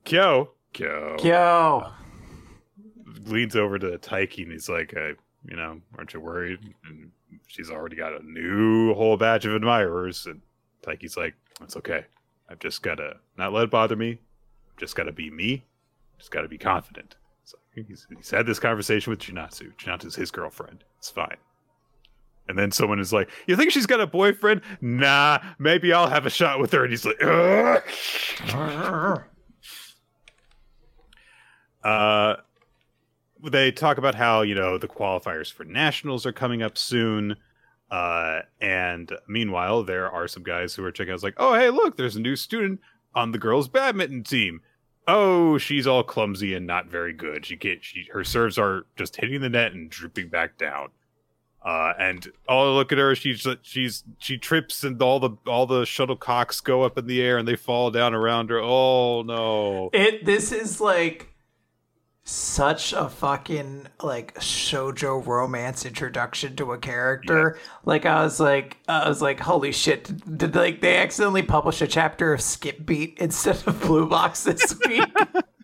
Kyo, 0.05 0.51
Kyo, 0.73 1.17
Yo. 1.23 1.93
leans 3.27 3.57
over 3.57 3.79
to 3.79 3.99
Taiki 3.99 4.43
and 4.43 4.53
he's 4.53 4.69
like, 4.69 4.95
uh, 4.97 5.15
"You 5.45 5.57
know, 5.57 5.81
aren't 5.97 6.15
you 6.15 6.21
worried?" 6.21 6.61
And 6.87 7.11
she's 7.47 7.71
already 7.71 7.97
got 7.97 8.21
a 8.21 8.25
new 8.25 8.95
whole 8.95 9.17
batch 9.17 9.45
of 9.45 9.55
admirers, 9.55 10.27
and 10.27 10.41
Taiki's 10.83 11.17
like, 11.17 11.35
"It's 11.63 11.77
okay. 11.77 12.05
I've 12.49 12.59
just 12.59 12.83
gotta 12.83 13.17
not 13.37 13.53
let 13.53 13.65
it 13.65 13.71
bother 13.71 13.97
me. 13.97 14.19
Just 14.77 14.97
gotta 14.97 15.13
be 15.13 15.31
me. 15.31 15.65
Just 16.19 16.31
gotta 16.31 16.49
be 16.49 16.59
confident." 16.59 17.17
So 17.45 17.59
he's, 17.75 18.07
he's 18.17 18.31
had 18.31 18.47
this 18.47 18.61
conversation 18.61 19.11
with 19.11 19.21
Chinatsu. 19.21 19.75
Chinatsu's 19.77 20.15
his 20.15 20.31
girlfriend. 20.31 20.85
It's 20.99 21.11
fine. 21.11 21.37
And 22.51 22.59
then 22.59 22.71
someone 22.71 23.01
is 23.01 23.13
like, 23.13 23.31
"You 23.47 23.57
think 23.57 23.71
she's 23.71 23.87
got 23.87 24.01
a 24.01 24.07
boyfriend? 24.07 24.61
Nah, 24.81 25.39
maybe 25.59 25.93
I'll 25.93 26.11
have 26.11 26.27
a 26.27 26.31
shot 26.31 26.61
with 26.61 26.73
her." 26.73 26.85
And 26.85 26.93
he's 26.93 27.07
like, 27.07 27.23
"Ugh." 27.23 29.23
Uh, 31.83 32.37
they 33.51 33.73
talk 33.73 33.97
about 33.97 34.15
how 34.15 34.43
you 34.43 34.55
know 34.55 34.77
the 34.77 34.89
qualifiers 34.89 35.53
for 35.53 35.65
nationals 35.65 36.27
are 36.27 36.33
coming 36.33 36.63
up 36.63 36.77
soon. 36.77 37.37
Uh, 37.91 38.41
and 38.61 39.13
meanwhile, 39.27 39.83
there 39.83 40.11
are 40.11 40.29
some 40.29 40.43
guys 40.43 40.75
who 40.75 40.85
are 40.85 40.93
checking 40.93 41.13
out. 41.13 41.23
Like, 41.23 41.35
oh, 41.39 41.55
hey, 41.55 41.71
look, 41.71 41.97
there's 41.97 42.17
a 42.17 42.21
new 42.21 42.37
student 42.37 42.81
on 43.15 43.33
the 43.33 43.39
girls' 43.39 43.69
badminton 43.69 44.23
team. 44.23 44.61
Oh, 45.09 45.59
she's 45.59 45.87
all 45.87 46.05
clumsy 46.05 46.55
and 46.55 46.67
not 46.67 46.87
very 46.87 47.13
good. 47.13 47.45
She 47.45 47.57
can't. 47.57 47.83
She 47.83 48.07
her 48.13 48.23
serves 48.23 48.59
are 48.59 48.87
just 48.97 49.17
hitting 49.17 49.41
the 49.41 49.49
net 49.49 49.73
and 49.73 49.91
drooping 49.91 50.29
back 50.29 50.57
down. 50.57 50.91
Uh, 51.63 51.93
and 51.99 52.29
oh, 52.49 52.75
look 52.75 52.91
at 52.91 52.99
her. 52.99 53.15
She's 53.15 53.47
she's 53.63 54.05
she 54.19 54.39
trips 54.39 54.83
and 54.83 55.01
all 55.03 55.21
the 55.21 55.31
all 55.47 55.67
the 55.67 55.83
shuttlecocks 55.83 56.63
go 56.63 56.83
up 56.83 56.97
in 56.97 57.07
the 57.07 57.21
air 57.21 57.37
and 57.37 57.47
they 57.47 57.57
fall 57.57 57.91
down 57.91 58.15
around 58.15 58.49
her. 58.51 58.61
Oh 58.61 59.23
no! 59.23 59.91
It 59.93 60.25
this 60.25 60.53
is 60.53 60.81
like 60.81 61.31
such 62.25 62.93
a 62.93 63.09
fucking 63.09 63.89
like 64.03 64.35
shojo 64.37 65.25
romance 65.27 65.85
introduction 65.85 66.57
to 66.57 66.73
a 66.73 66.79
character. 66.79 67.59
Like 67.85 68.07
I 68.07 68.23
was 68.23 68.41
like 68.41 68.79
I 68.89 69.09
was 69.09 69.21
like 69.21 69.41
holy 69.41 69.73
shit 69.73 70.05
did, 70.05 70.39
did 70.39 70.55
like 70.55 70.81
they 70.81 70.97
accidentally 70.97 71.43
publish 71.43 71.83
a 71.83 71.87
chapter 71.87 72.33
of 72.33 72.41
Skip 72.41 72.87
Beat 72.87 73.19
instead 73.19 73.63
of 73.67 73.81
Blue 73.83 74.09
Box 74.09 74.45
this 74.45 74.79
week? 74.87 75.05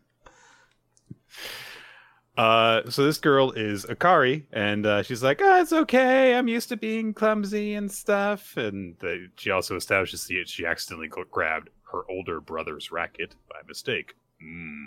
Uh, 2.36 2.82
so 2.90 3.04
this 3.04 3.18
girl 3.18 3.52
is 3.52 3.86
Akari, 3.86 4.44
and 4.52 4.84
uh, 4.84 5.02
she's 5.02 5.22
like, 5.22 5.40
"Oh, 5.42 5.60
it's 5.60 5.72
okay. 5.72 6.34
I'm 6.34 6.48
used 6.48 6.68
to 6.68 6.76
being 6.76 7.14
clumsy 7.14 7.74
and 7.74 7.90
stuff." 7.90 8.56
And 8.56 8.96
the, 9.00 9.28
she 9.36 9.50
also 9.50 9.76
establishes 9.76 10.26
that 10.26 10.44
she 10.46 10.66
accidentally 10.66 11.08
grabbed 11.08 11.70
her 11.92 12.02
older 12.10 12.40
brother's 12.40 12.92
racket 12.92 13.34
by 13.48 13.56
mistake. 13.66 14.16
Mm. 14.42 14.86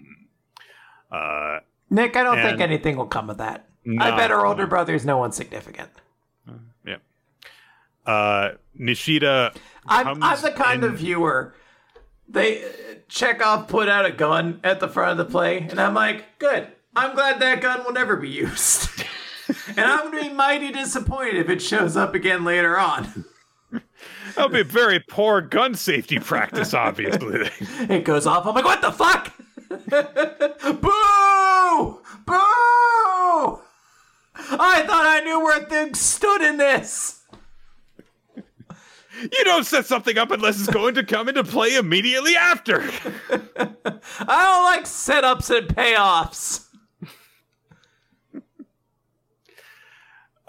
Uh, 1.11 1.59
Nick, 1.89 2.15
I 2.15 2.23
don't 2.23 2.37
think 2.37 2.61
anything 2.61 2.97
will 2.97 3.07
come 3.07 3.29
of 3.31 3.37
that. 3.37 3.67
I 3.99 4.15
bet 4.15 4.29
her 4.29 4.45
older 4.45 4.67
brother's 4.67 5.05
no 5.05 5.17
one 5.17 5.31
significant. 5.31 5.89
Yeah. 6.85 6.97
Uh, 8.05 8.51
Nishida. 8.79 9.55
I'm 9.87 10.21
I'm 10.21 10.41
the 10.41 10.51
kind 10.51 10.83
in- 10.83 10.91
of 10.91 10.99
viewer. 10.99 11.55
They 12.27 12.63
Chekhov 13.07 13.67
put 13.67 13.89
out 13.89 14.05
a 14.05 14.11
gun 14.11 14.59
at 14.63 14.79
the 14.79 14.87
front 14.87 15.19
of 15.19 15.25
the 15.25 15.31
play, 15.31 15.57
and 15.57 15.81
I'm 15.81 15.95
like, 15.95 16.37
good. 16.37 16.67
I'm 16.99 17.15
glad 17.15 17.39
that 17.39 17.61
gun 17.61 17.85
will 17.85 17.93
never 17.93 18.17
be 18.17 18.27
used. 18.27 19.05
and 19.69 19.79
I'm 19.79 20.11
going 20.11 20.23
to 20.23 20.29
be 20.29 20.35
mighty 20.35 20.71
disappointed 20.73 21.35
if 21.37 21.49
it 21.49 21.61
shows 21.61 21.95
up 21.95 22.13
again 22.13 22.43
later 22.43 22.77
on. 22.77 23.23
That'll 24.35 24.49
be 24.49 24.63
very 24.63 24.99
poor 24.99 25.39
gun 25.39 25.75
safety 25.75 26.19
practice, 26.19 26.73
obviously. 26.73 27.49
it 27.89 28.03
goes 28.03 28.27
off. 28.27 28.45
I'm 28.45 28.53
like, 28.53 28.65
what 28.65 28.81
the 28.81 28.91
fuck? 28.91 29.33
Boo! 30.81 32.01
Boo! 32.25 33.61
I 34.51 34.83
thought 34.85 35.05
I 35.05 35.21
knew 35.23 35.39
where 35.39 35.61
things 35.61 36.01
stood 36.01 36.41
in 36.41 36.57
this. 36.57 37.21
You 39.21 39.43
don't 39.43 39.65
set 39.65 39.85
something 39.85 40.17
up 40.17 40.31
unless 40.31 40.59
it's 40.59 40.69
going 40.69 40.95
to 40.95 41.03
come 41.03 41.29
into 41.29 41.43
play 41.43 41.75
immediately 41.75 42.35
after. 42.35 42.81
I 43.29 43.37
don't 43.57 44.63
like 44.65 44.83
setups 44.83 45.55
and 45.55 45.67
payoffs. 45.67 46.65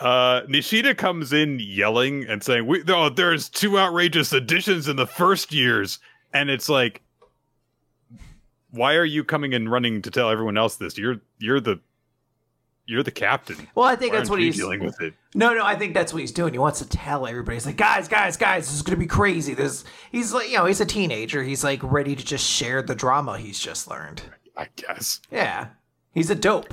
Uh, 0.00 0.42
Nishida 0.46 0.96
comes 0.96 1.32
in 1.32 1.60
yelling 1.60 2.24
and 2.26 2.42
saying, 2.42 2.66
"We 2.66 2.82
oh, 2.88 3.10
there's 3.10 3.48
two 3.48 3.78
outrageous 3.78 4.32
additions 4.32 4.88
in 4.88 4.96
the 4.96 5.06
first 5.06 5.52
years," 5.52 5.98
and 6.32 6.48
it's 6.48 6.68
like, 6.68 7.02
why 8.70 8.94
are 8.94 9.04
you 9.04 9.24
coming 9.24 9.54
and 9.54 9.70
running 9.70 10.02
to 10.02 10.10
tell 10.10 10.30
everyone 10.30 10.56
else 10.56 10.76
this? 10.76 10.96
You're 10.96 11.20
you're 11.38 11.60
the 11.60 11.80
you're 12.86 13.02
the 13.02 13.10
captain. 13.10 13.68
Well, 13.74 13.86
I 13.86 13.94
think 13.94 14.12
Why 14.12 14.18
that's 14.18 14.30
what 14.30 14.40
he's 14.40 14.56
dealing 14.56 14.82
with 14.82 15.00
it. 15.00 15.14
No, 15.34 15.54
no, 15.54 15.64
I 15.64 15.76
think 15.76 15.94
that's 15.94 16.12
what 16.12 16.20
he's 16.20 16.32
doing. 16.32 16.52
He 16.52 16.58
wants 16.58 16.80
to 16.80 16.88
tell 16.88 17.26
everybody. 17.26 17.56
He's 17.56 17.66
like, 17.66 17.76
guys, 17.76 18.08
guys, 18.08 18.36
guys, 18.36 18.66
this 18.66 18.74
is 18.74 18.82
gonna 18.82 18.96
be 18.96 19.06
crazy. 19.06 19.54
This 19.54 19.84
he's 20.10 20.32
like, 20.32 20.50
you 20.50 20.56
know, 20.56 20.66
he's 20.66 20.80
a 20.80 20.86
teenager. 20.86 21.42
He's 21.42 21.62
like 21.62 21.80
ready 21.82 22.16
to 22.16 22.24
just 22.24 22.48
share 22.48 22.82
the 22.82 22.94
drama 22.94 23.38
he's 23.38 23.58
just 23.58 23.88
learned. 23.88 24.22
I 24.56 24.68
guess. 24.76 25.20
Yeah, 25.30 25.68
he's 26.12 26.30
a 26.30 26.34
dope. 26.34 26.72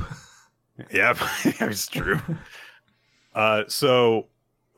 Yeah, 0.91 1.15
it's 1.43 1.87
true. 1.87 2.19
Uh, 3.37 3.63
so 3.67 4.25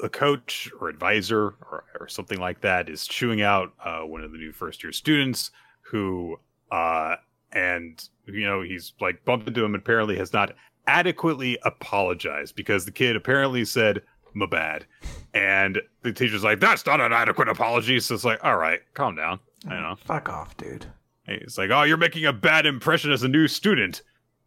a 0.01 0.09
coach 0.09 0.69
or 0.79 0.89
advisor 0.89 1.55
or, 1.71 1.85
or 1.99 2.07
something 2.07 2.39
like 2.39 2.61
that 2.61 2.89
is 2.89 3.07
chewing 3.07 3.41
out 3.41 3.71
uh, 3.83 4.01
one 4.01 4.21
of 4.21 4.31
the 4.31 4.37
new 4.37 4.51
first 4.51 4.83
year 4.83 4.91
students 4.91 5.51
who, 5.81 6.37
uh, 6.71 7.15
and 7.53 8.09
you 8.27 8.45
know, 8.45 8.61
he's 8.61 8.93
like 8.99 9.23
bumped 9.23 9.47
into 9.47 9.63
him 9.63 9.73
and 9.73 9.81
apparently 9.81 10.17
has 10.17 10.33
not 10.33 10.51
adequately 10.87 11.57
apologized 11.63 12.55
because 12.55 12.83
the 12.83 12.91
kid 12.91 13.15
apparently 13.15 13.63
said, 13.63 14.01
my 14.33 14.45
bad. 14.45 14.85
And 15.33 15.81
the 16.01 16.11
teacher's 16.11 16.43
like, 16.43 16.59
that's 16.59 16.85
not 16.85 17.01
an 17.01 17.13
adequate 17.13 17.47
apology. 17.47 17.99
So 17.99 18.15
it's 18.15 18.25
like, 18.25 18.43
all 18.43 18.57
right, 18.57 18.81
calm 18.93 19.15
down. 19.15 19.39
I 19.67 19.79
know. 19.79 19.95
Fuck 20.03 20.29
off, 20.29 20.57
dude. 20.57 20.85
He's 21.25 21.57
like, 21.57 21.69
oh, 21.69 21.83
you're 21.83 21.97
making 21.97 22.25
a 22.25 22.33
bad 22.33 22.65
impression 22.65 23.11
as 23.11 23.23
a 23.23 23.27
new 23.27 23.47
student. 23.47 24.01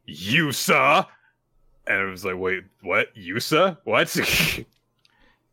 Yusa. 0.09 1.07
And 1.87 2.01
it 2.01 2.11
was 2.11 2.25
like, 2.25 2.37
wait, 2.38 2.64
what? 2.83 3.14
Yusa? 3.16 3.79
What? 3.85 4.14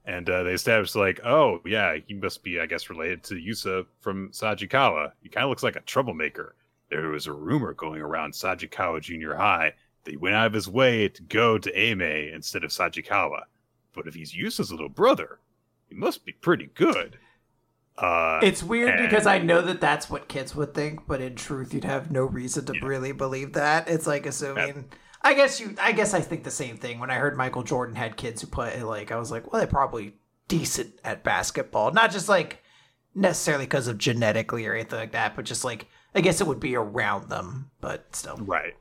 and 0.06 0.30
uh, 0.30 0.44
they 0.44 0.52
established, 0.54 0.96
like, 0.96 1.20
oh, 1.26 1.60
yeah, 1.66 1.98
he 2.08 2.14
must 2.14 2.44
be, 2.44 2.60
I 2.60 2.66
guess, 2.66 2.90
related 2.90 3.24
to 3.24 3.36
Yusa 3.36 3.86
from 4.00 4.30
Sajikawa. 4.30 5.12
He 5.22 5.30
kind 5.30 5.44
of 5.44 5.50
looks 5.50 5.64
like 5.64 5.76
a 5.76 5.82
troublemaker. 5.82 6.56
There 6.90 7.10
was 7.10 7.28
a 7.28 7.34
rumor 7.34 7.74
going 7.74 8.02
around 8.02 8.34
Sajikawa 8.34 9.02
Junior 9.02 9.36
High 9.36 9.74
that 10.04 10.12
he 10.12 10.18
went 10.18 10.36
out 10.36 10.48
of 10.48 10.54
his 10.54 10.68
way 10.68 11.08
to 11.10 11.22
go 11.24 11.58
to 11.58 11.72
Eimei 11.72 12.34
instead 12.34 12.64
of 12.64 12.72
Sajikawa. 12.72 13.42
But 13.94 14.08
if 14.08 14.14
he's 14.14 14.34
Yusa's 14.36 14.72
little 14.72 14.90
brother, 14.90 15.40
he 15.88 15.96
must 15.96 16.26
be 16.26 16.32
pretty 16.32 16.70
good. 16.74 17.18
Uh, 17.98 18.40
It's 18.42 18.64
weird 18.64 18.92
and- 19.00 19.10
because 19.10 19.26
I 19.28 19.40
know 19.40 19.62
that 19.62 19.82
that's 19.82 20.10
what 20.10 20.28
kids 20.30 20.56
would 20.56 20.74
think, 20.74 21.06
but 21.06 21.22
in 21.22 21.36
truth, 21.36 21.74
you'd 21.74 21.84
have 21.84 22.12
no 22.12 22.24
reason 22.24 22.66
to 22.68 22.74
Yeah. 22.74 22.86
really 22.86 23.12
believe 23.12 23.54
that. 23.54 23.90
It's 23.90 24.08
like 24.08 24.26
assuming. 24.26 24.86
I 25.22 25.34
guess 25.34 25.60
you. 25.60 25.76
I 25.82 25.92
guess 25.92 26.14
I 26.14 26.22
think 26.22 26.44
the 26.44 26.52
same 26.52 26.78
thing. 26.78 27.00
When 27.00 27.12
I 27.12 27.16
heard 27.16 27.38
Michael 27.38 27.64
Jordan 27.64 27.96
had 27.96 28.18
kids 28.18 28.42
who 28.42 28.48
play, 28.48 28.82
like 28.82 29.12
I 29.12 29.18
was 29.18 29.32
like, 29.32 29.52
well, 29.52 29.60
they're 29.60 29.68
probably 29.68 30.14
decent 30.48 31.00
at 31.04 31.24
basketball, 31.24 31.92
not 31.92 32.12
just 32.12 32.30
like 32.30 32.64
necessarily 33.16 33.66
because 33.66 33.88
of 33.88 33.98
genetically 33.98 34.66
or 34.66 34.74
anything 34.74 35.00
like 35.00 35.12
that, 35.12 35.36
but 35.36 35.46
just 35.46 35.66
like 35.66 35.88
I 36.16 36.22
guess 36.22 36.42
it 36.42 36.48
would 36.48 36.60
be 36.60 36.76
around 36.76 37.30
them, 37.30 37.70
but 37.82 38.16
still. 38.16 38.38
Right. 38.38 38.74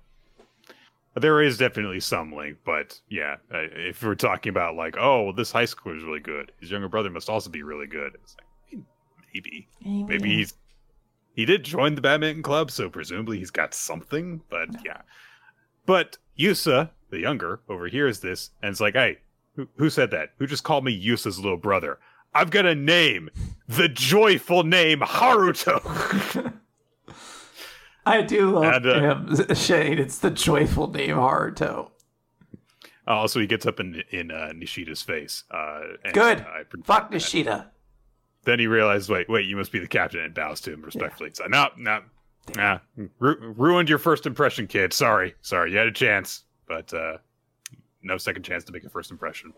There 1.14 1.42
is 1.42 1.58
definitely 1.58 2.00
some 2.00 2.32
link, 2.32 2.58
but 2.64 3.00
yeah, 3.08 3.36
uh, 3.52 3.66
if 3.72 4.02
we're 4.04 4.14
talking 4.14 4.50
about 4.50 4.76
like, 4.76 4.96
oh, 4.96 5.24
well, 5.24 5.32
this 5.32 5.50
high 5.50 5.64
schooler 5.64 5.96
is 5.96 6.04
really 6.04 6.20
good, 6.20 6.52
his 6.60 6.70
younger 6.70 6.88
brother 6.88 7.10
must 7.10 7.28
also 7.28 7.50
be 7.50 7.64
really 7.64 7.88
good. 7.88 8.12
It's 8.22 8.36
like 8.36 8.82
maybe, 9.34 9.68
maybe 9.84 10.36
he's 10.36 10.54
he 11.34 11.44
did 11.44 11.64
join 11.64 11.94
the 11.94 12.00
badminton 12.00 12.42
club, 12.42 12.70
so 12.70 12.88
presumably 12.88 13.38
he's 13.38 13.50
got 13.50 13.74
something. 13.74 14.42
But 14.48 14.68
yeah, 14.84 15.02
but 15.88 16.18
Yusa, 16.38 16.90
the 17.08 17.18
younger, 17.18 17.60
overhears 17.66 18.20
this 18.20 18.50
and 18.62 18.72
is 18.72 18.80
like, 18.80 18.92
hey, 18.92 19.16
who, 19.56 19.66
who 19.76 19.88
said 19.88 20.10
that? 20.10 20.32
Who 20.38 20.46
just 20.46 20.62
called 20.62 20.84
me 20.84 20.92
Yusa's 20.92 21.38
little 21.38 21.56
brother? 21.56 21.98
I've 22.34 22.50
got 22.50 22.66
a 22.66 22.74
name, 22.74 23.30
the 23.66 23.88
joyful 23.88 24.64
name 24.64 25.00
Haruto. 25.00 26.52
I 28.06 28.20
do 28.20 28.50
love 28.50 28.84
And, 28.84 28.86
uh, 28.86 29.14
him, 29.14 29.54
Shane. 29.54 29.98
It's 29.98 30.18
the 30.18 30.30
joyful 30.30 30.90
name 30.90 31.16
Haruto. 31.16 31.90
Oh, 33.06 33.26
so 33.26 33.40
he 33.40 33.46
gets 33.46 33.64
up 33.64 33.80
in 33.80 34.02
in 34.10 34.30
uh, 34.30 34.52
Nishida's 34.54 35.00
face. 35.00 35.44
Uh, 35.50 35.80
and, 36.04 36.12
Good. 36.12 36.40
uh, 36.40 36.44
I 36.44 36.62
Fuck 36.84 37.10
Nishida. 37.10 37.68
Then 38.44 38.58
he 38.58 38.66
realizes, 38.66 39.08
wait, 39.08 39.30
wait, 39.30 39.46
you 39.46 39.56
must 39.56 39.72
be 39.72 39.78
the 39.78 39.88
captain, 39.88 40.20
and 40.20 40.34
bows 40.34 40.60
to 40.62 40.72
him 40.74 40.82
respectfully. 40.82 41.30
So, 41.32 41.46
no, 41.46 41.68
no, 41.78 42.02
nah, 42.56 42.78
ru- 43.18 43.54
ruined 43.56 43.88
your 43.88 43.98
first 43.98 44.26
impression, 44.26 44.66
kid. 44.66 44.92
Sorry, 44.92 45.34
sorry, 45.42 45.72
you 45.72 45.78
had 45.78 45.86
a 45.86 45.92
chance, 45.92 46.44
but 46.66 46.92
uh, 46.94 47.18
no 48.02 48.16
second 48.18 48.42
chance 48.42 48.64
to 48.64 48.72
make 48.72 48.84
a 48.84 48.88
first 48.88 49.10
impression. 49.10 49.52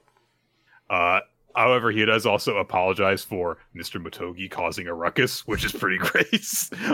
Uh, 0.88 1.20
however, 1.54 1.90
he 1.90 2.04
does 2.04 2.26
also 2.26 2.56
apologize 2.58 3.22
for 3.22 3.58
Mr. 3.76 4.02
Motogi 4.04 4.50
causing 4.50 4.86
a 4.86 4.94
ruckus, 4.94 5.46
which 5.46 5.64
is 5.64 5.72
pretty 5.72 5.98
great. 6.00 6.44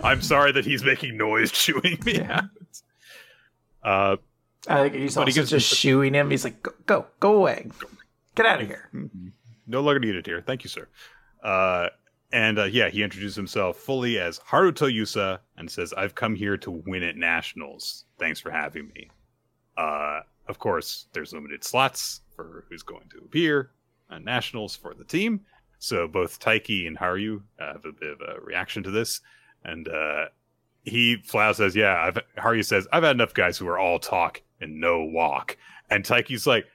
I'm 0.05 0.21
sorry 0.23 0.53
that 0.53 0.65
he's 0.65 0.85
making 0.85 1.17
noise 1.17 1.51
chewing 1.53 1.99
me 2.05 2.21
out. 2.23 2.45
Uh, 3.83 4.17
I 4.69 4.83
think 4.83 4.95
he's 4.95 5.17
also 5.17 5.27
he 5.27 5.33
gives 5.33 5.51
just 5.51 5.73
him- 5.73 5.77
shooing 5.77 6.15
him. 6.15 6.31
He's 6.31 6.45
like, 6.45 6.63
go, 6.63 6.73
go, 6.87 7.07
go 7.21 7.35
away. 7.35 7.69
Get 8.35 8.47
out 8.47 8.61
of 8.61 8.67
here. 8.69 8.91
No 9.69 9.81
longer 9.81 9.99
needed 9.99 10.25
here. 10.27 10.41
Thank 10.47 10.63
you, 10.63 10.71
sir. 10.71 10.87
Uh, 11.43 11.89
and 12.33 12.59
uh, 12.59 12.65
yeah, 12.65 12.89
he 12.89 13.03
introduced 13.03 13.37
himself 13.37 13.77
fully 13.77 14.19
as 14.19 14.39
Haruto 14.41 14.93
Yusa 14.93 15.39
and 15.57 15.71
says, 15.71 15.93
I've 15.93 16.15
come 16.15 16.35
here 16.35 16.57
to 16.59 16.71
win 16.71 17.03
at 17.03 17.17
nationals. 17.17 18.05
Thanks 18.19 18.41
for 18.41 18.51
having 18.51 18.89
me. 18.95 19.11
Uh, 19.77 20.21
of 20.49 20.59
course, 20.59 21.07
there's 21.13 21.33
limited 21.33 21.65
slots 21.65 22.23
for 22.35 22.65
who's 22.69 22.83
going 22.83 23.09
to 23.11 23.19
appear 23.19 23.71
at 24.11 24.25
nationals 24.25 24.75
for 24.77 24.95
the 24.95 25.05
team. 25.05 25.41
So 25.79 26.09
both 26.09 26.41
Taiki 26.41 26.87
and 26.87 26.97
Haru 26.97 27.43
uh, 27.61 27.75
have 27.75 27.85
a 27.85 27.93
bit 27.93 28.13
of 28.13 28.21
a 28.21 28.41
reaction 28.41 28.83
to 28.85 28.91
this. 28.91 29.21
And 29.65 29.89
uh, 29.89 30.27
he 30.85 31.17
flat 31.25 31.49
out 31.49 31.57
says, 31.57 31.77
Yeah, 31.77 32.01
I've, 32.01 32.19
Haru 32.37 32.63
says, 32.63 32.89
I've 32.93 33.03
had 33.03 33.17
enough 33.17 33.35
guys 33.35 33.59
who 33.59 33.69
are 33.69 33.79
all 33.79 33.99
talk 33.99 34.43
and 34.61 34.81
no 34.81 35.05
walk. 35.05 35.57
And 35.91 36.05
Taiki's 36.05 36.47
like, 36.47 36.67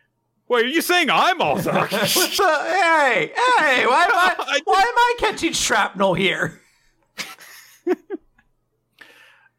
Wait, 0.52 0.66
are 0.66 0.68
you 0.68 0.82
saying 0.82 1.10
I'm? 1.10 1.38
What 1.40 1.64
the- 1.64 1.72
hey, 1.72 3.32
hey, 3.58 3.86
why 3.88 4.04
am 4.04 4.12
I, 4.14 4.36
I 4.38 4.62
why 4.66 4.82
am 4.82 4.98
I 4.98 5.16
catching 5.18 5.54
shrapnel 5.54 6.14
here? 6.14 6.60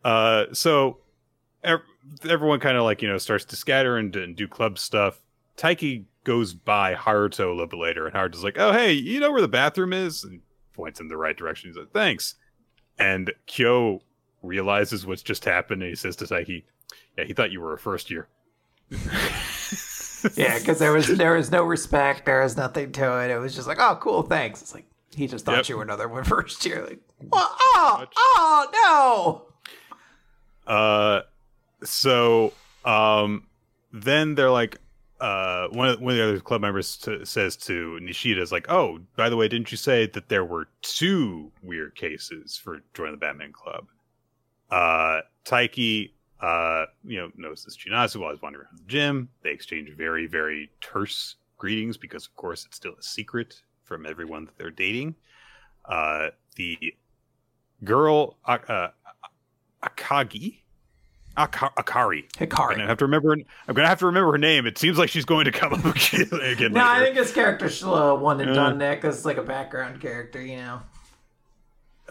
Uh, 0.04 0.46
so 0.52 0.98
ev- 1.62 1.78
everyone 2.28 2.58
kind 2.58 2.76
of 2.76 2.82
like 2.82 3.02
you 3.02 3.08
know 3.08 3.18
starts 3.18 3.44
to 3.44 3.54
scatter 3.54 3.96
and, 3.96 4.14
and 4.16 4.34
do 4.34 4.48
club 4.48 4.76
stuff. 4.76 5.20
Taiki 5.56 6.06
goes 6.24 6.54
by 6.54 6.94
Haruto 6.94 7.46
a 7.46 7.50
little 7.50 7.68
bit 7.68 7.78
later, 7.78 8.04
and 8.06 8.14
Haruto's 8.14 8.42
like, 8.42 8.58
"Oh, 8.58 8.72
hey, 8.72 8.90
you 8.92 9.20
know 9.20 9.30
where 9.30 9.40
the 9.40 9.46
bathroom 9.46 9.92
is?" 9.92 10.24
And 10.24 10.40
points 10.72 10.98
in 10.98 11.06
the 11.06 11.16
right 11.16 11.36
direction. 11.36 11.70
He's 11.70 11.76
like, 11.76 11.92
"Thanks." 11.92 12.34
And 12.98 13.32
Kyo 13.46 14.00
realizes 14.42 15.06
what's 15.06 15.22
just 15.22 15.44
happened, 15.44 15.82
and 15.84 15.90
he 15.90 15.94
says 15.94 16.16
to 16.16 16.24
Taiki, 16.24 16.64
"Yeah, 17.16 17.22
he 17.22 17.32
thought 17.32 17.52
you 17.52 17.60
were 17.60 17.72
a 17.72 17.78
first 17.78 18.10
year." 18.10 18.26
Yeah, 20.34 20.58
because 20.58 20.78
there 20.78 20.92
was 20.92 21.06
there 21.08 21.34
was 21.34 21.50
no 21.50 21.62
respect. 21.64 22.26
There 22.26 22.42
was 22.42 22.56
nothing 22.56 22.92
to 22.92 23.20
it. 23.24 23.30
It 23.30 23.38
was 23.38 23.54
just 23.54 23.66
like, 23.68 23.78
oh, 23.80 23.98
cool, 24.00 24.22
thanks. 24.22 24.62
It's 24.62 24.74
like 24.74 24.84
he 25.14 25.26
just 25.26 25.44
thought 25.44 25.56
Yep. 25.56 25.68
you 25.68 25.76
were 25.76 25.82
another 25.82 26.08
one 26.08 26.24
first 26.36 26.64
year. 26.64 26.84
Like, 26.84 27.00
well, 27.30 27.56
oh, 27.74 28.06
oh 28.74 29.46
Uh, 30.66 31.20
so 31.84 32.52
um, 32.84 33.46
then 33.92 34.34
they're 34.34 34.50
like, 34.50 34.78
uh, 35.20 35.68
one 35.68 35.88
of 35.88 36.00
one 36.00 36.12
of 36.14 36.18
the 36.18 36.24
other 36.24 36.40
club 36.40 36.60
members 36.60 36.96
t- 36.96 37.24
says 37.24 37.56
to 37.56 37.98
Nishida, 38.02 38.38
"Is 38.40 38.50
like, 38.52 38.66
oh, 38.68 38.98
by 39.16 39.28
the 39.28 39.36
way, 39.36 39.46
didn't 39.48 39.70
you 39.70 39.76
say 39.76 40.06
that 40.06 40.28
there 40.28 40.44
were 40.44 40.68
two 40.82 41.52
weird 41.62 41.94
cases 41.94 42.56
for 42.56 42.80
joining 42.94 43.12
the 43.12 43.18
Batman 43.18 43.52
Club?" 43.52 43.86
Uh, 44.70 45.20
Taiki, 45.44 46.10
uh, 46.42 46.86
you 47.04 47.18
know, 47.18 47.30
notices 47.36 47.76
Chinatsu 47.78 48.16
while 48.16 48.32
he's 48.32 48.42
wandering 48.42 48.66
around 48.66 48.78
the 48.78 48.84
gym. 48.86 49.28
They 49.42 49.50
exchange 49.50 49.90
very, 49.96 50.26
very 50.26 50.70
terse 50.80 51.36
greetings 51.56 51.96
because, 51.96 52.26
of 52.26 52.34
course, 52.36 52.66
it's 52.66 52.76
still 52.76 52.94
a 52.98 53.02
secret 53.02 53.62
from 53.84 54.04
everyone 54.06 54.44
that 54.46 54.58
they're 54.58 54.70
dating. 54.70 55.14
Uh, 55.84 56.28
the 56.56 56.76
girl, 57.84 58.36
uh, 58.44 58.58
uh, 58.68 58.88
Akagi, 59.84 60.58
Aka- 61.36 61.72
Akari. 61.78 62.24
I'm 62.40 62.46
Hikari. 62.46 62.70
gonna 62.76 62.86
have 62.86 62.98
to 62.98 63.04
remember. 63.06 63.32
I'm 63.32 63.74
gonna 63.74 63.88
have 63.88 63.98
to 64.00 64.06
remember 64.06 64.32
her 64.32 64.38
name. 64.38 64.66
It 64.66 64.78
seems 64.78 64.98
like 64.98 65.08
she's 65.08 65.24
going 65.24 65.44
to 65.46 65.52
come 65.52 65.72
up 65.72 65.84
again. 66.12 66.72
No, 66.72 66.84
I 66.84 67.00
think 67.00 67.14
this 67.16 67.32
character's 67.32 67.82
uh, 67.82 68.14
one 68.14 68.40
and 68.40 68.54
done, 68.54 68.78
Nick. 68.78 69.02
It's 69.04 69.24
like 69.24 69.38
a 69.38 69.42
background 69.42 70.00
character, 70.00 70.44
you 70.44 70.56
know. 70.56 70.82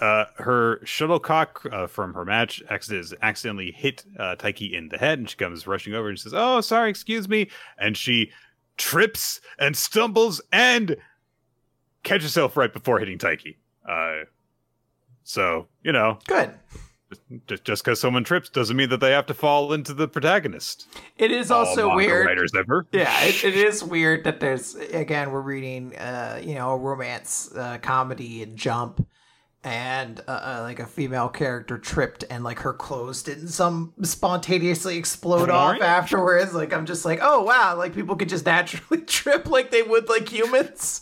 Uh, 0.02 0.26
her 0.38 0.80
shuttlecock 0.84 1.66
uh, 1.72 1.88
from 1.88 2.14
her 2.16 2.26
match 2.26 2.62
accident- 2.70 3.14
accidentally 3.22 3.72
hit 3.72 4.04
uh, 4.20 4.36
Taiki 4.36 4.74
in 4.74 4.90
the 4.90 4.98
head, 4.98 5.20
and 5.20 5.30
she 5.30 5.38
comes 5.38 5.68
rushing 5.68 5.94
over 5.94 6.10
and 6.10 6.20
says, 6.20 6.34
"Oh, 6.36 6.60
sorry, 6.62 6.90
excuse 6.90 7.30
me," 7.30 7.50
and 7.78 7.96
she 7.96 8.32
trips 8.78 9.40
and 9.60 9.78
stumbles 9.78 10.42
and 10.52 10.98
catches 12.04 12.24
herself 12.32 12.58
right 12.58 12.74
before 12.74 12.98
hitting 13.00 13.20
Taiki. 13.20 13.58
Uh, 13.88 14.26
so 15.24 15.68
you 15.84 15.92
know, 15.92 16.18
Good. 16.28 16.52
just 17.46 17.64
just 17.64 17.84
because 17.84 18.00
someone 18.00 18.24
trips 18.24 18.50
doesn't 18.50 18.76
mean 18.76 18.90
that 18.90 19.00
they 19.02 19.12
have 19.12 19.28
to 19.28 19.34
fall 19.36 19.72
into 19.72 19.94
the 19.94 20.08
protagonist. 20.08 20.88
It 21.18 21.32
is 21.32 21.52
All 21.52 21.66
also 21.66 21.96
weird. 21.96 22.26
Writers 22.26 22.54
ever. 22.58 22.88
Yeah, 22.92 23.24
it, 23.24 23.44
it 23.44 23.56
is 23.56 23.84
weird 23.84 24.24
that 24.24 24.40
there's 24.40 24.74
again 24.76 25.32
we're 25.32 25.42
reading 25.42 25.96
uh 25.98 26.42
you 26.44 26.56
know 26.56 26.72
a 26.72 26.78
romance 26.78 27.52
uh, 27.56 27.78
comedy 27.82 28.42
and 28.42 28.58
Jump, 28.58 29.06
and 29.63 30.19
uh, 30.28 30.32
uh, 30.32 30.60
like 30.62 30.80
a 30.80 30.88
female 30.88 31.30
character 31.30 31.78
tripped 31.78 32.24
and 32.30 32.43
like 32.43 32.60
her 32.60 32.74
clothes 32.74 33.21
didn't 33.21 33.50
some 33.50 33.93
spontaneously 34.02 34.97
explode 34.97 35.50
off 35.50 35.82
afterwards. 35.82 36.54
Like 36.54 36.74
I'm 36.74 36.86
just 36.86 37.06
like 37.06 37.19
oh 37.21 37.43
wow, 37.43 37.76
like 37.78 37.93
people 37.93 38.15
could 38.15 38.30
just 38.30 38.45
naturally 38.45 39.02
trip 39.06 39.47
like 39.47 39.71
they 39.71 39.84
would 39.84 40.10
like 40.10 40.30
humans. 40.30 41.02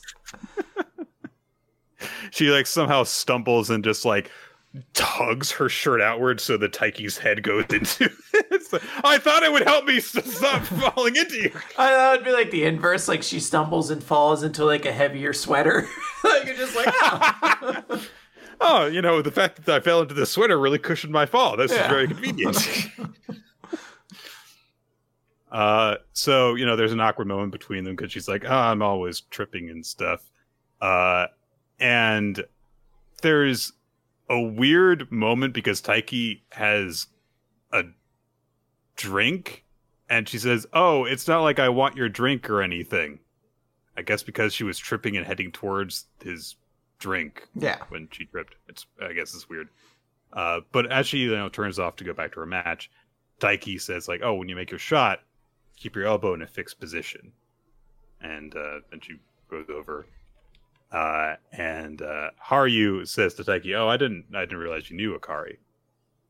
she 2.31 2.49
like 2.49 2.67
somehow 2.67 3.03
stumbles 3.03 3.69
and 3.69 3.83
just 3.83 4.03
like 4.03 4.29
tugs 4.93 5.51
her 5.51 5.67
shirt 5.67 5.99
outward 5.99 6.39
so 6.39 6.55
the 6.55 6.69
Taiki's 6.69 7.17
head 7.17 7.41
goes 7.41 7.65
into 7.73 8.09
it. 8.33 8.73
Like, 8.73 8.83
I 9.03 9.17
thought 9.17 9.41
it 9.43 9.51
would 9.51 9.63
help 9.63 9.85
me 9.85 9.99
stop 10.01 10.61
falling 10.63 11.15
into 11.15 11.37
you. 11.37 11.51
I 11.77 11.91
that 11.91 12.11
would 12.11 12.25
be 12.25 12.33
like 12.33 12.51
the 12.51 12.65
inverse. 12.65 13.07
Like 13.07 13.23
she 13.23 13.39
stumbles 13.39 13.89
and 13.89 14.03
falls 14.03 14.43
into 14.43 14.65
like 14.65 14.85
a 14.85 14.91
heavier 14.91 15.31
sweater. 15.31 15.87
like 16.25 16.45
you're 16.45 16.55
just 16.55 16.75
like 16.75 16.93
oh. 16.93 18.05
Oh, 18.61 18.85
you 18.87 19.01
know, 19.01 19.21
the 19.21 19.31
fact 19.31 19.65
that 19.65 19.75
I 19.75 19.79
fell 19.79 20.01
into 20.01 20.13
the 20.13 20.25
sweater 20.25 20.59
really 20.59 20.79
cushioned 20.79 21.13
my 21.13 21.25
fall. 21.25 21.55
This 21.57 21.71
Yeah. 21.71 21.83
is 21.83 21.87
very 21.87 22.07
convenient. 22.07 22.57
uh, 25.51 25.95
so 26.13 26.55
you 26.55 26.65
know, 26.65 26.75
there's 26.75 26.91
an 26.91 26.99
awkward 26.99 27.27
moment 27.27 27.51
between 27.51 27.83
them 27.83 27.95
because 27.95 28.11
she's 28.11 28.27
like, 28.27 28.45
"Oh, 28.45 28.49
I'm 28.53 28.81
always 28.81 29.21
tripping 29.21 29.69
and 29.69 29.85
stuff," 29.85 30.21
uh, 30.81 31.27
and 31.79 32.43
there's 33.21 33.73
a 34.29 34.39
weird 34.39 35.11
moment 35.11 35.53
because 35.53 35.81
Taiki 35.81 36.41
has 36.51 37.07
a 37.71 37.83
drink, 38.95 39.65
and 40.09 40.27
she 40.29 40.37
says, 40.37 40.67
"Oh, 40.73 41.05
it's 41.05 41.27
not 41.27 41.41
like 41.41 41.59
I 41.59 41.69
want 41.69 41.95
your 41.95 42.09
drink 42.09 42.49
or 42.49 42.61
anything." 42.61 43.19
I 43.97 44.01
guess 44.01 44.23
because 44.23 44.53
she 44.53 44.63
was 44.63 44.77
tripping 44.77 45.17
and 45.17 45.25
heading 45.25 45.51
towards 45.51 46.05
his 46.23 46.55
drink 46.99 47.47
yeah. 47.55 47.77
when 47.89 48.07
she 48.11 48.25
tripped. 48.25 48.55
It's 48.67 48.85
I 49.01 49.13
guess 49.13 49.33
it's 49.33 49.49
weird. 49.49 49.69
Uh, 50.31 50.61
but 50.71 50.91
as 50.91 51.07
she 51.07 51.19
you 51.19 51.35
know 51.35 51.49
turns 51.49 51.79
off 51.79 51.95
to 51.97 52.03
go 52.03 52.13
back 52.13 52.33
to 52.33 52.39
her 52.39 52.45
match, 52.45 52.91
Taiki 53.39 53.81
says 53.81 54.07
like, 54.07 54.21
"Oh, 54.23 54.35
when 54.35 54.49
you 54.49 54.55
make 54.55 54.69
your 54.71 54.79
shot, 54.79 55.21
keep 55.75 55.95
your 55.95 56.05
elbow 56.05 56.33
in 56.33 56.41
a 56.41 56.47
fixed 56.47 56.79
position." 56.79 57.31
And 58.21 58.55
uh, 58.55 58.79
then 58.91 58.99
she 59.01 59.15
goes 59.49 59.67
over, 59.69 60.05
uh, 60.91 61.35
and 61.51 62.01
uh, 62.01 62.29
Haru 62.37 63.05
says 63.05 63.33
to 63.35 63.43
Taiki, 63.43 63.75
"Oh, 63.75 63.87
I 63.87 63.97
didn't 63.97 64.25
I 64.35 64.41
didn't 64.41 64.57
realize 64.57 64.89
you 64.89 64.97
knew 64.97 65.17
Akari." 65.17 65.57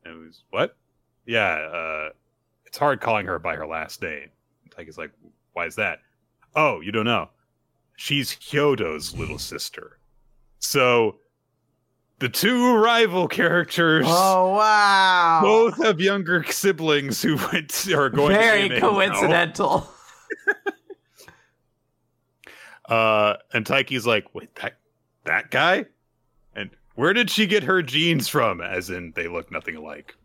And 0.06 0.16
it 0.16 0.18
was 0.18 0.44
what? 0.52 0.78
Yeah, 1.26 1.56
uh, 1.56 2.10
it's 2.66 2.78
hard 2.78 3.02
calling 3.02 3.26
her 3.26 3.40
by 3.40 3.56
her 3.56 3.68
last 3.68 4.02
name. 4.02 4.30
Taiki's 4.70 4.98
like, 4.98 5.12
"Why 5.54 5.66
is 5.66 5.76
that?" 5.76 6.00
Oh, 6.56 6.80
you 6.80 6.92
don't 6.92 7.06
know. 7.06 7.30
She's 7.96 8.34
Hyodo's 8.34 9.14
little 9.14 9.38
sister. 9.38 9.99
So 10.60 11.18
the 12.20 12.30
two 12.30 12.76
rival 12.76 13.28
characters 13.28 14.06
Oh 14.08 14.54
wow. 14.56 15.40
both 15.42 15.82
have 15.84 16.00
younger 16.02 16.44
siblings 16.44 17.22
who 17.22 17.38
went 17.52 17.70
to, 17.70 17.94
are 17.96 18.10
going 18.10 18.34
Very 18.36 18.70
to 18.70 18.80
coincidental. 18.80 19.90
Uh, 22.88 23.36
and 23.54 23.66
Taiki's 23.66 24.08
like, 24.08 24.34
wait, 24.34 24.54
that 24.56 24.78
that 25.26 25.52
guy? 25.52 25.86
And 26.56 26.72
where 26.96 27.14
did 27.14 27.30
she 27.30 27.46
get 27.46 27.64
her 27.64 27.84
genes 27.84 28.28
from? 28.28 28.62
As 28.62 28.90
in, 28.90 29.14
they 29.16 29.28
look 29.28 29.52
nothing 29.52 29.76
alike. 29.76 30.16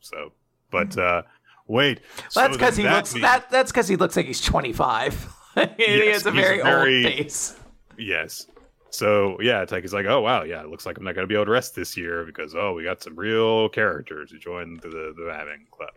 So, 0.00 0.30
but 0.70 0.96
uh, 0.96 1.22
wait, 1.66 2.00
so 2.28 2.40
That's 2.42 2.56
because 2.56 2.76
he 2.76 2.84
that 2.84 2.94
looks 2.94 3.14
means- 3.14 3.22
that. 3.24 3.50
That's 3.50 3.72
because 3.72 3.88
he 3.88 3.96
looks 3.96 4.14
like 4.16 4.26
he's 4.26 4.40
25. 4.40 5.26
he 5.54 5.60
Yes, 5.78 6.14
has 6.22 6.26
a 6.26 6.30
very, 6.30 6.62
very- 6.62 7.04
old 7.04 7.14
face. 7.14 7.56
Yes. 7.98 8.46
So 8.94 9.36
yeah, 9.40 9.64
Taiki's 9.64 9.92
like, 9.92 10.06
oh 10.06 10.20
wow, 10.20 10.44
yeah, 10.44 10.62
it 10.62 10.68
looks 10.68 10.86
like 10.86 10.96
I'm 10.96 11.04
not 11.04 11.16
gonna 11.16 11.26
be 11.26 11.34
able 11.34 11.46
to 11.46 11.50
rest 11.50 11.74
this 11.74 11.96
year 11.96 12.24
because 12.24 12.54
oh, 12.54 12.74
we 12.74 12.84
got 12.84 13.02
some 13.02 13.16
real 13.16 13.68
characters 13.68 14.30
who 14.30 14.38
joined 14.38 14.80
the 14.82 14.88
the, 14.88 15.14
the 15.16 15.56
Club. 15.72 15.90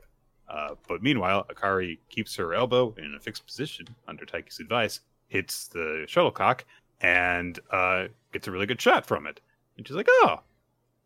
Uh, 0.49 0.75
but 0.87 1.03
meanwhile, 1.03 1.45
Akari 1.53 1.99
keeps 2.09 2.35
her 2.37 2.55
elbow 2.55 2.95
in 2.97 3.13
a 3.15 3.19
fixed 3.19 3.45
position 3.45 3.85
under 4.07 4.25
Taiki's 4.25 4.59
advice, 4.59 5.01
hits 5.27 5.67
the 5.67 6.05
shuttlecock, 6.07 6.65
and 7.01 7.59
uh, 7.69 8.07
gets 8.33 8.47
a 8.47 8.51
really 8.51 8.65
good 8.65 8.81
shot 8.81 9.05
from 9.05 9.27
it. 9.27 9.41
And 9.77 9.87
she's 9.87 9.95
like, 9.95 10.07
oh, 10.09 10.39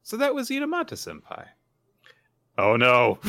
so 0.04 0.16
that 0.16 0.34
was 0.34 0.50
Inomata 0.50 0.94
Senpai. 0.94 1.48
Oh 2.58 2.78
no. 2.78 3.20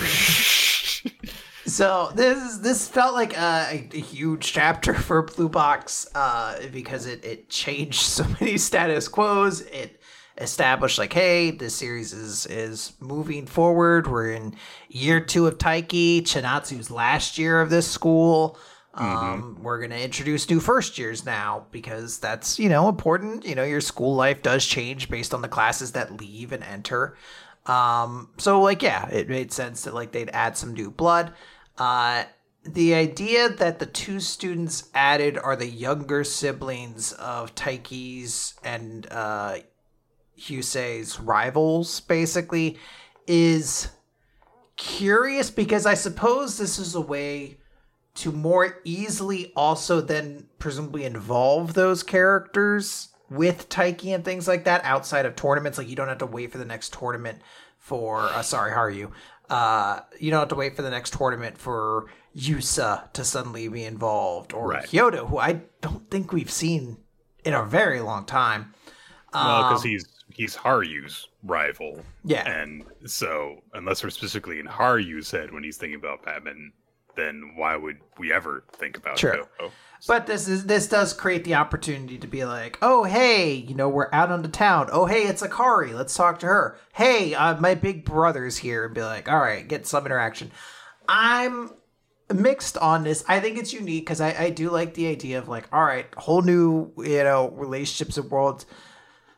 So 1.67 2.11
this 2.15 2.39
is 2.39 2.61
this 2.61 2.89
felt 2.89 3.15
like 3.15 3.37
a, 3.37 3.89
a 3.93 4.01
huge 4.01 4.53
chapter 4.53 4.95
for 4.95 5.23
Blue 5.23 5.49
Box 5.49 6.09
uh, 6.15 6.59
because 6.73 7.07
it 7.07 7.25
it 7.25 7.49
changed 7.49 8.01
so 8.01 8.25
many 8.41 8.59
status 8.59 9.09
quos. 9.09 9.61
It 9.63 10.01
established 10.39 10.99
like, 10.99 11.13
hey, 11.13 11.53
this 11.53 11.75
series 11.75 12.13
is 12.13 12.47
is 12.47 12.93
moving 13.01 13.47
forward. 13.47 14.09
We're 14.09 14.33
in 14.33 14.57
year 14.89 15.21
two 15.21 15.47
of 15.47 15.59
Taiki. 15.59 16.23
Chinatsu's 16.23 16.91
last 16.91 17.39
year 17.39 17.61
of 17.61 17.71
this 17.71 17.91
school. 17.91 18.59
Um, 18.95 19.59
We're 19.63 19.81
gonna 19.81 19.97
introduce 19.97 20.51
new 20.51 20.61
first 20.61 20.99
years 20.99 21.25
now 21.25 21.67
because 21.71 22.19
that's 22.19 22.59
you 22.59 22.69
know 22.69 22.89
important. 22.89 23.47
You 23.47 23.55
know, 23.55 23.65
your 23.65 23.81
school 23.81 24.15
life 24.15 24.43
does 24.43 24.67
change 24.67 25.09
based 25.09 25.33
on 25.33 25.41
the 25.41 25.49
classes 25.49 25.93
that 25.93 26.21
leave 26.21 26.53
and 26.53 26.63
enter. 26.63 27.17
Um, 27.67 28.31
so 28.39 28.61
like 28.61 28.83
yeah, 28.83 29.09
it 29.09 29.29
made 29.29 29.53
sense 29.53 29.85
that 29.85 29.95
like 29.95 30.13
they'd 30.13 30.31
add 30.31 30.57
some 30.57 30.75
new 30.75 30.91
blood. 30.91 31.33
Uh 31.79 32.25
the 32.65 32.95
idea 32.95 33.49
that 33.49 33.81
the 33.81 33.87
two 33.87 34.21
students 34.21 34.89
added 34.95 35.37
are 35.37 35.57
the 35.57 35.67
younger 35.67 36.23
siblings 36.23 37.13
of 37.13 37.55
Taiki's 37.55 38.55
and 38.65 39.07
uh 39.11 39.59
Husei's 40.39 41.21
rivals 41.21 42.01
basically 42.01 42.79
is 43.27 43.89
curious 44.77 45.51
because 45.51 45.87
I 45.87 45.95
suppose 45.95 46.59
this 46.59 46.79
is 46.79 46.95
a 46.95 47.01
way 47.01 47.59
to 48.15 48.33
more 48.33 48.79
easily 48.85 49.53
also 49.57 50.01
then 50.01 50.49
presumably 50.59 51.05
involve 51.05 51.75
those 51.75 52.03
characters 52.03 53.09
with 53.33 53.69
Taiki 53.69 54.15
and 54.15 54.25
things 54.25 54.47
like 54.49 54.65
that 54.65 54.85
outside 54.85 55.27
of 55.27 55.37
tournaments. 55.37 55.79
Like 55.79 55.89
you 55.89 55.97
don't 55.97 56.09
have 56.09 56.19
to 56.19 56.27
wait 56.27 56.53
for 56.53 56.59
the 56.59 56.65
next 56.65 56.93
tournament 56.93 57.41
for 57.79 58.21
uh, 58.21 58.43
sorry, 58.43 58.71
how 58.73 58.79
are 58.81 58.91
you? 58.91 59.13
Uh, 59.51 60.01
you 60.19 60.31
don't 60.31 60.41
have 60.41 60.49
to 60.49 60.55
wait 60.55 60.77
for 60.77 60.83
the 60.83 60.91
next 60.91 61.13
tournament 61.15 61.59
for 61.59 62.07
Yusa 62.37 63.13
to 63.13 63.25
suddenly 63.25 63.69
be 63.69 63.85
involved 63.85 64.53
or 64.55 64.69
Right. 64.69 64.87
Kyoto, 64.87 65.27
who 65.27 65.39
I 65.39 65.61
don't 65.81 66.11
think 66.11 66.33
we've 66.33 66.51
seen 66.51 66.97
in 67.45 67.53
a 67.55 67.63
very 67.65 68.01
long 68.01 68.25
time. 68.25 68.73
well, 69.35 69.65
because 69.69 69.85
Um, 69.85 69.91
he's 69.91 70.07
he's 70.31 70.55
Haru's 70.55 71.29
rival. 71.43 72.03
Yeah. 72.25 72.49
And 72.49 72.85
so, 73.05 73.63
unless 73.75 74.03
we're 74.03 74.11
specifically 74.11 74.59
in 74.59 74.67
Haru's 74.67 75.31
head 75.31 75.53
when 75.53 75.63
he's 75.63 75.77
thinking 75.77 75.99
about 75.99 76.25
Batman, 76.25 76.73
then 77.17 77.53
why 77.57 77.77
would 77.77 77.99
we 78.19 78.33
ever 78.33 78.65
think 78.73 78.97
about 78.97 79.17
True. 79.17 79.47
Kyoko? 79.61 79.71
But 80.09 80.27
this 80.27 80.49
is 80.49 80.67
this 80.67 80.89
does 80.89 81.13
create 81.13 81.45
the 81.45 81.55
opportunity 81.55 82.19
to 82.19 82.27
be 82.27 82.45
like, 82.45 82.79
oh 82.83 83.05
hey, 83.05 83.55
you 83.55 83.75
know, 83.75 83.89
we're 83.89 84.09
out 84.13 84.33
on 84.33 84.43
the 84.43 84.49
town. 84.49 84.89
Oh 84.93 85.07
hey, 85.07 85.23
it's 85.23 85.43
Akari. 85.43 85.95
Let's 85.95 86.15
talk 86.15 86.41
to 86.41 86.47
her. 86.47 86.77
Hey, 86.95 87.35
uh, 87.35 87.61
my 87.61 87.75
big 87.75 88.05
brother's 88.05 88.59
here, 88.59 88.85
and 88.85 88.95
be 88.95 89.03
like, 89.03 89.29
all 89.29 89.39
right, 89.39 89.67
get 89.67 89.87
some 89.87 90.05
interaction. 90.05 90.51
I'm 91.09 91.71
mixed 92.33 92.77
on 92.79 93.05
this. 93.05 93.25
I 93.29 93.39
think 93.41 93.59
it's 93.59 93.73
unique 93.73 94.05
because 94.05 94.21
I, 94.21 94.35
I 94.37 94.51
do 94.51 94.71
like 94.71 94.95
the 94.95 95.07
idea 95.09 95.39
of 95.39 95.49
like, 95.49 95.69
all 95.73 95.85
right, 95.85 96.07
whole 96.17 96.43
new 96.43 96.93
you 96.99 97.23
know 97.23 97.51
relationships 97.51 98.17
and 98.17 98.31
worlds. 98.31 98.67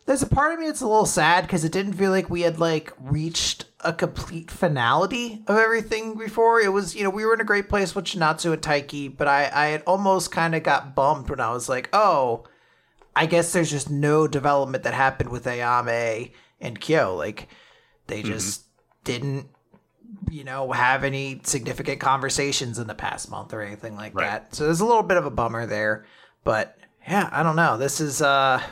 There's 0.06 0.22
a 0.22 0.26
part 0.26 0.52
of 0.52 0.60
me 0.60 0.66
that's 0.66 0.82
a 0.82 0.86
little 0.86 1.06
sad 1.06 1.42
because 1.42 1.64
it 1.64 1.72
didn't 1.72 1.94
feel 1.94 2.10
like 2.10 2.28
we 2.28 2.42
had 2.42 2.58
like 2.58 2.92
reached 3.00 3.66
a 3.84 3.92
complete 3.92 4.50
finality 4.50 5.42
of 5.46 5.56
everything 5.56 6.16
before. 6.16 6.60
It 6.60 6.72
was, 6.72 6.94
you 6.96 7.04
know, 7.04 7.10
we 7.10 7.24
were 7.24 7.34
in 7.34 7.40
a 7.40 7.44
great 7.44 7.68
place 7.68 7.94
with 7.94 8.06
Chinatsu 8.06 8.52
and 8.52 8.62
Taiki, 8.62 9.14
but 9.14 9.28
I, 9.28 9.50
I 9.52 9.66
had 9.66 9.82
almost 9.86 10.32
kind 10.32 10.54
of 10.54 10.62
got 10.62 10.94
bummed 10.94 11.28
when 11.30 11.40
I 11.40 11.50
was 11.50 11.68
like, 11.68 11.88
oh, 11.92 12.44
I 13.14 13.26
guess 13.26 13.52
there's 13.52 13.70
just 13.70 13.90
no 13.90 14.26
development 14.26 14.84
that 14.84 14.94
happened 14.94 15.30
with 15.30 15.44
Ayame 15.44 16.32
and 16.60 16.80
Kyo. 16.80 17.14
Like, 17.14 17.48
they 18.06 18.22
just 18.22 18.64
didn't 19.04 19.48
you 20.30 20.44
know, 20.44 20.70
have 20.72 21.04
any 21.04 21.40
significant 21.44 22.00
conversations 22.00 22.78
in 22.78 22.86
the 22.86 22.94
past 22.94 23.30
month 23.30 23.52
or 23.52 23.60
anything 23.60 23.96
like 23.96 24.14
Right. 24.14 24.26
that. 24.26 24.54
So 24.54 24.64
there's 24.64 24.80
a 24.80 24.84
little 24.86 25.02
bit 25.02 25.16
of 25.16 25.26
a 25.26 25.30
bummer 25.30 25.66
there, 25.66 26.06
but 26.44 26.78
yeah, 27.06 27.28
I 27.32 27.42
don't 27.42 27.56
know. 27.56 27.76
This 27.76 28.00
is 28.00 28.22
uh 28.22 28.62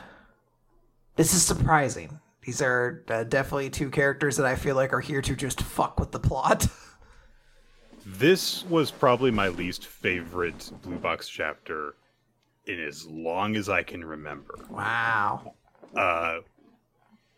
this 1.16 1.34
is 1.34 1.44
surprising. 1.44 2.20
These 2.42 2.60
are 2.60 3.04
uh, 3.08 3.24
definitely 3.24 3.70
two 3.70 3.90
characters 3.90 4.36
that 4.36 4.46
I 4.46 4.56
feel 4.56 4.76
like 4.76 4.92
are 4.92 5.00
here 5.00 5.22
to 5.22 5.36
just 5.36 5.62
fuck 5.62 5.98
with 5.98 6.12
the 6.12 6.20
plot. 6.20 6.66
This 8.04 8.64
was 8.64 8.90
probably 8.90 9.30
my 9.30 9.48
least 9.48 9.86
favorite 9.86 10.72
Blue 10.82 10.98
Box 10.98 11.28
chapter 11.28 11.94
in 12.66 12.80
as 12.80 13.06
long 13.06 13.54
as 13.56 13.68
I 13.68 13.82
can 13.84 14.04
remember. 14.04 14.58
wow. 14.70 15.54
Uh, 15.96 16.38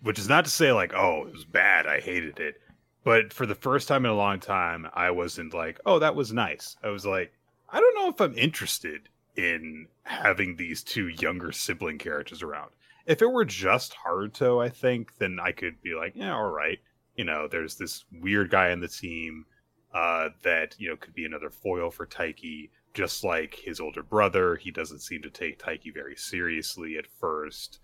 which 0.03 0.19
is 0.19 0.29
not 0.29 0.45
to 0.45 0.51
say 0.51 0.73
like, 0.73 0.95
oh, 0.95 1.27
it 1.27 1.33
was 1.33 1.45
bad. 1.45 1.87
I 1.87 2.01
hated 2.01 2.41
it. 2.41 2.61
But 3.05 3.33
for 3.33 3.45
the 3.45 3.55
first 3.55 3.89
time 3.89 4.07
in 4.07 4.11
a 4.11 4.17
long 4.17 4.41
time, 4.41 4.87
I 4.95 5.11
wasn't 5.11 5.53
like, 5.53 5.81
oh, 5.85 5.99
that 5.99 6.15
was 6.15 6.33
nice. 6.33 6.77
I 6.83 6.89
was 6.89 7.05
like, 7.05 7.33
I 7.69 7.81
don't 7.81 7.95
know 7.97 8.09
if 8.09 8.21
I'm 8.21 8.37
interested 8.39 9.09
in 9.37 9.89
having 10.05 10.57
these 10.57 10.83
two 10.83 11.09
younger 11.09 11.53
sibling 11.53 11.99
characters 11.99 12.43
around. 12.43 12.71
If 13.07 13.23
it 13.23 13.31
were 13.31 13.45
just 13.45 13.95
Haruto, 14.05 14.65
I 14.65 14.69
think, 14.69 15.19
then 15.19 15.39
I 15.43 15.53
could 15.53 15.83
be 15.83 15.95
like, 15.95 16.13
yeah, 16.15 16.35
all 16.35 16.51
right. 16.51 16.79
You 17.17 17.25
know, 17.25 17.47
there's 17.49 17.77
this 17.77 18.05
weird 18.21 18.51
guy 18.51 18.73
on 18.73 18.81
the 18.81 18.89
team 18.89 19.47
uh, 19.95 20.31
that, 20.43 20.75
you 20.79 20.89
know, 20.89 20.97
could 20.97 21.15
be 21.15 21.25
another 21.25 21.51
foil 21.51 21.91
for 21.91 22.07
Taiki. 22.07 22.71
Just 22.95 23.25
like 23.25 23.57
his 23.57 23.81
older 23.81 24.03
brother, 24.03 24.57
he 24.57 24.71
doesn't 24.71 25.01
seem 25.01 25.23
to 25.23 25.31
take 25.31 25.59
Taiki 25.59 25.93
very 25.93 26.17
seriously 26.17 26.97
at 26.97 27.07
first. 27.21 27.81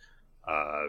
Uh, 0.47 0.85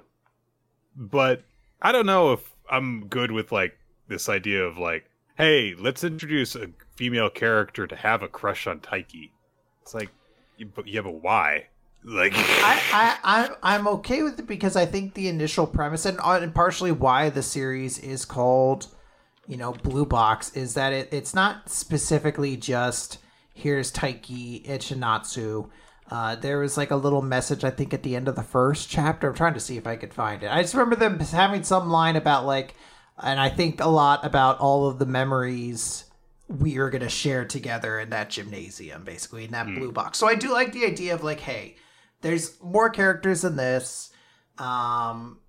but 0.95 1.43
I 1.81 1.91
don't 1.91 2.05
know 2.05 2.33
if 2.33 2.53
I'm 2.69 3.07
good 3.07 3.31
with 3.31 3.51
like 3.51 3.77
this 4.07 4.29
idea 4.29 4.63
of 4.63 4.77
like, 4.77 5.09
hey, 5.37 5.73
let's 5.77 6.03
introduce 6.03 6.55
a 6.55 6.69
female 6.95 7.29
character 7.29 7.87
to 7.87 7.95
have 7.95 8.21
a 8.21 8.27
crush 8.27 8.67
on 8.67 8.79
Taiki. 8.79 9.31
It's 9.81 9.93
like, 9.93 10.09
yeah, 10.85 11.01
but 11.01 11.15
why? 11.15 11.67
Like, 12.03 12.33
I, 12.35 12.81
I, 12.93 13.17
I, 13.23 13.49
I'm 13.75 13.87
okay 13.87 14.23
with 14.23 14.39
it 14.39 14.47
because 14.47 14.75
I 14.75 14.85
think 14.85 15.13
the 15.13 15.27
initial 15.27 15.67
premise 15.67 16.05
and, 16.05 16.19
uh, 16.19 16.39
and 16.41 16.53
partially 16.53 16.91
why 16.91 17.29
the 17.29 17.43
series 17.43 17.99
is 17.99 18.25
called, 18.25 18.87
you 19.47 19.57
know, 19.57 19.73
Blue 19.73 20.05
Box 20.05 20.55
is 20.55 20.73
that 20.73 20.93
it, 20.93 21.09
it's 21.11 21.33
not 21.33 21.69
specifically 21.69 22.57
just 22.57 23.19
here's 23.53 23.91
Taiki 23.91 24.65
Ichinatsu. 24.65 25.69
Uh, 26.09 26.35
there 26.35 26.59
was 26.59 26.75
like 26.75 26.91
a 26.91 26.95
little 26.95 27.21
message 27.21 27.63
I 27.63 27.69
think 27.69 27.93
at 27.93 28.03
the 28.03 28.15
end 28.15 28.27
of 28.27 28.35
the 28.35 28.43
first 28.43 28.89
chapter. 28.89 29.29
I'm 29.29 29.35
trying 29.35 29.53
to 29.53 29.59
see 29.59 29.77
if 29.77 29.87
I 29.87 29.95
could 29.95 30.13
find 30.13 30.43
it. 30.43 30.51
I 30.51 30.61
just 30.61 30.73
remember 30.73 30.95
them 30.95 31.19
having 31.19 31.63
some 31.63 31.89
line 31.89 32.15
about 32.15 32.45
like, 32.45 32.75
and 33.17 33.39
I 33.39 33.49
think 33.49 33.79
a 33.79 33.87
lot 33.87 34.25
about 34.25 34.59
all 34.59 34.87
of 34.87 34.99
the 34.99 35.05
memories 35.05 36.05
we 36.49 36.77
are 36.79 36.89
going 36.89 37.03
to 37.03 37.09
share 37.09 37.45
together 37.45 37.99
in 37.99 38.09
that 38.09 38.29
gymnasium, 38.29 39.03
basically 39.03 39.45
in 39.45 39.51
that 39.51 39.67
blue 39.67 39.91
box. 39.91 40.17
So 40.17 40.27
I 40.27 40.35
do 40.35 40.51
like 40.51 40.73
the 40.73 40.85
idea 40.85 41.13
of 41.13 41.23
like, 41.23 41.39
hey, 41.39 41.75
there's 42.21 42.61
more 42.61 42.89
characters 42.89 43.43
in 43.43 43.55
this. 43.55 44.11
Um, 44.57 45.39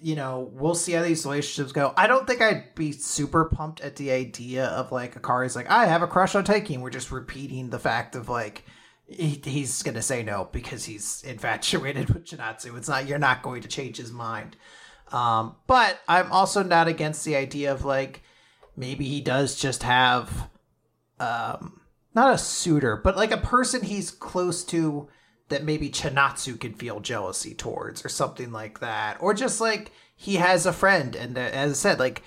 you 0.00 0.14
know, 0.14 0.50
we'll 0.52 0.74
see 0.74 0.92
how 0.92 1.02
these 1.02 1.24
relationships 1.24 1.72
go. 1.72 1.92
I 1.96 2.06
don't 2.06 2.26
think 2.26 2.40
I'd 2.40 2.74
be 2.74 2.92
super 2.92 3.46
pumped 3.46 3.80
at 3.80 3.96
the 3.96 4.10
idea 4.10 4.66
of 4.66 4.92
like 4.92 5.20
Akari's 5.20 5.56
like, 5.56 5.70
I 5.70 5.86
have 5.86 6.02
a 6.02 6.06
crush 6.06 6.34
on 6.34 6.44
Taiki. 6.44 6.78
We're 6.78 6.90
just 6.90 7.10
repeating 7.10 7.70
the 7.70 7.78
fact 7.78 8.14
of 8.14 8.28
like, 8.28 8.64
he, 9.06 9.40
he's 9.44 9.82
gonna 9.82 10.02
say 10.02 10.22
no 10.22 10.48
because 10.52 10.84
he's 10.84 11.22
infatuated 11.24 12.08
with 12.14 12.24
Chinatsu. 12.24 12.76
It's 12.76 12.88
not 12.88 13.06
you're 13.06 13.18
not 13.18 13.42
going 13.42 13.62
to 13.62 13.68
change 13.68 13.96
his 13.96 14.12
mind. 14.12 14.56
Um, 15.10 15.56
but 15.66 16.00
I'm 16.08 16.32
also 16.32 16.62
not 16.62 16.88
against 16.88 17.24
the 17.24 17.36
idea 17.36 17.72
of 17.72 17.84
like 17.84 18.22
maybe 18.76 19.04
he 19.04 19.20
does 19.20 19.60
just 19.60 19.82
have 19.82 20.48
um 21.20 21.80
not 22.14 22.34
a 22.34 22.38
suitor, 22.38 22.96
but 22.96 23.16
like 23.16 23.30
a 23.30 23.38
person 23.38 23.82
he's 23.82 24.10
close 24.10 24.64
to 24.64 25.08
that 25.52 25.64
maybe 25.64 25.88
Chinatsu 25.88 26.58
can 26.58 26.74
feel 26.74 27.00
jealousy 27.00 27.54
towards 27.54 28.04
or 28.04 28.08
something 28.08 28.52
like 28.52 28.80
that. 28.80 29.16
Or 29.20 29.32
just 29.32 29.60
like 29.60 29.92
he 30.16 30.36
has 30.36 30.66
a 30.66 30.72
friend 30.72 31.14
and 31.14 31.38
as 31.38 31.70
I 31.70 31.74
said 31.74 31.98
like 31.98 32.22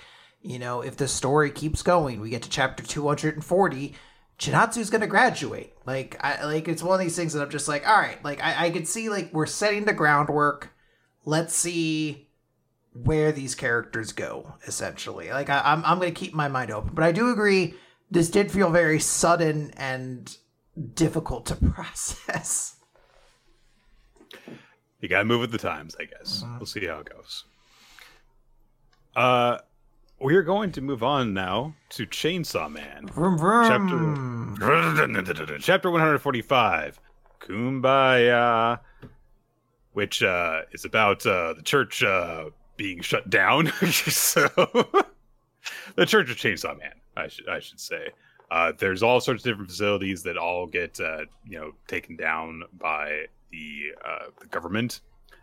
you 0.46 0.60
know, 0.60 0.80
if 0.80 0.96
the 0.96 1.08
story 1.08 1.50
keeps 1.50 1.82
going, 1.82 2.20
we 2.20 2.30
get 2.30 2.42
to 2.42 2.48
chapter 2.48 2.84
240, 2.84 3.94
Chinatsu's 4.38 4.90
gonna 4.90 5.08
graduate. 5.08 5.74
Like, 5.84 6.16
I 6.20 6.44
like 6.44 6.68
it's 6.68 6.82
one 6.82 6.94
of 6.94 7.00
these 7.00 7.16
things 7.16 7.32
that 7.32 7.42
I'm 7.42 7.50
just 7.50 7.66
like, 7.68 7.86
all 7.86 7.98
right, 7.98 8.22
like 8.24 8.42
I, 8.42 8.66
I 8.66 8.70
could 8.70 8.86
see 8.86 9.08
like 9.08 9.32
we're 9.32 9.46
setting 9.46 9.84
the 9.84 9.92
groundwork. 9.92 10.72
Let's 11.24 11.54
see 11.54 12.28
where 12.92 13.32
these 13.32 13.56
characters 13.56 14.12
go. 14.12 14.54
Essentially, 14.66 15.30
like 15.30 15.50
I, 15.50 15.62
I'm 15.64 15.84
I'm 15.84 15.98
gonna 15.98 16.12
keep 16.12 16.32
my 16.32 16.48
mind 16.48 16.70
open, 16.70 16.92
but 16.94 17.04
I 17.04 17.12
do 17.12 17.30
agree 17.30 17.74
this 18.10 18.30
did 18.30 18.52
feel 18.52 18.70
very 18.70 19.00
sudden 19.00 19.72
and 19.76 20.36
difficult 20.94 21.46
to 21.46 21.56
process. 21.72 22.75
You 25.00 25.08
gotta 25.08 25.24
move 25.24 25.40
with 25.40 25.52
the 25.52 25.58
times, 25.58 25.96
I 26.00 26.04
guess. 26.04 26.44
We'll 26.58 26.66
see 26.66 26.86
how 26.86 27.00
it 27.00 27.10
goes. 27.10 27.44
Uh, 29.14 29.58
we're 30.18 30.42
going 30.42 30.72
to 30.72 30.80
move 30.80 31.02
on 31.02 31.34
now 31.34 31.74
to 31.90 32.06
Chainsaw 32.06 32.70
Man. 32.70 33.06
Vroom, 33.08 33.38
vroom. 33.38 34.56
Chapter 34.58 35.58
Chapter 35.58 35.90
145, 35.90 37.00
Kumbaya, 37.40 38.80
which 39.92 40.22
uh, 40.22 40.62
is 40.72 40.84
about 40.84 41.24
uh, 41.26 41.54
the 41.54 41.62
church 41.62 42.02
uh, 42.02 42.50
being 42.76 43.00
shut 43.00 43.28
down. 43.28 43.66
so, 43.90 44.48
the 45.96 46.06
Church 46.06 46.30
of 46.30 46.36
Chainsaw 46.36 46.78
Man, 46.78 46.94
I 47.16 47.28
should 47.28 47.48
I 47.48 47.60
should 47.60 47.80
say. 47.80 48.10
Uh, 48.50 48.72
there's 48.78 49.02
all 49.02 49.20
sorts 49.20 49.42
of 49.42 49.50
different 49.50 49.70
facilities 49.70 50.22
that 50.22 50.36
all 50.36 50.66
get 50.66 51.00
uh, 51.00 51.24
you 51.44 51.58
know 51.58 51.72
taken 51.88 52.16
down 52.16 52.62
by 52.78 53.26
the 53.56 54.08
uh, 54.08 54.26
the 54.40 54.46
government, 54.46 55.00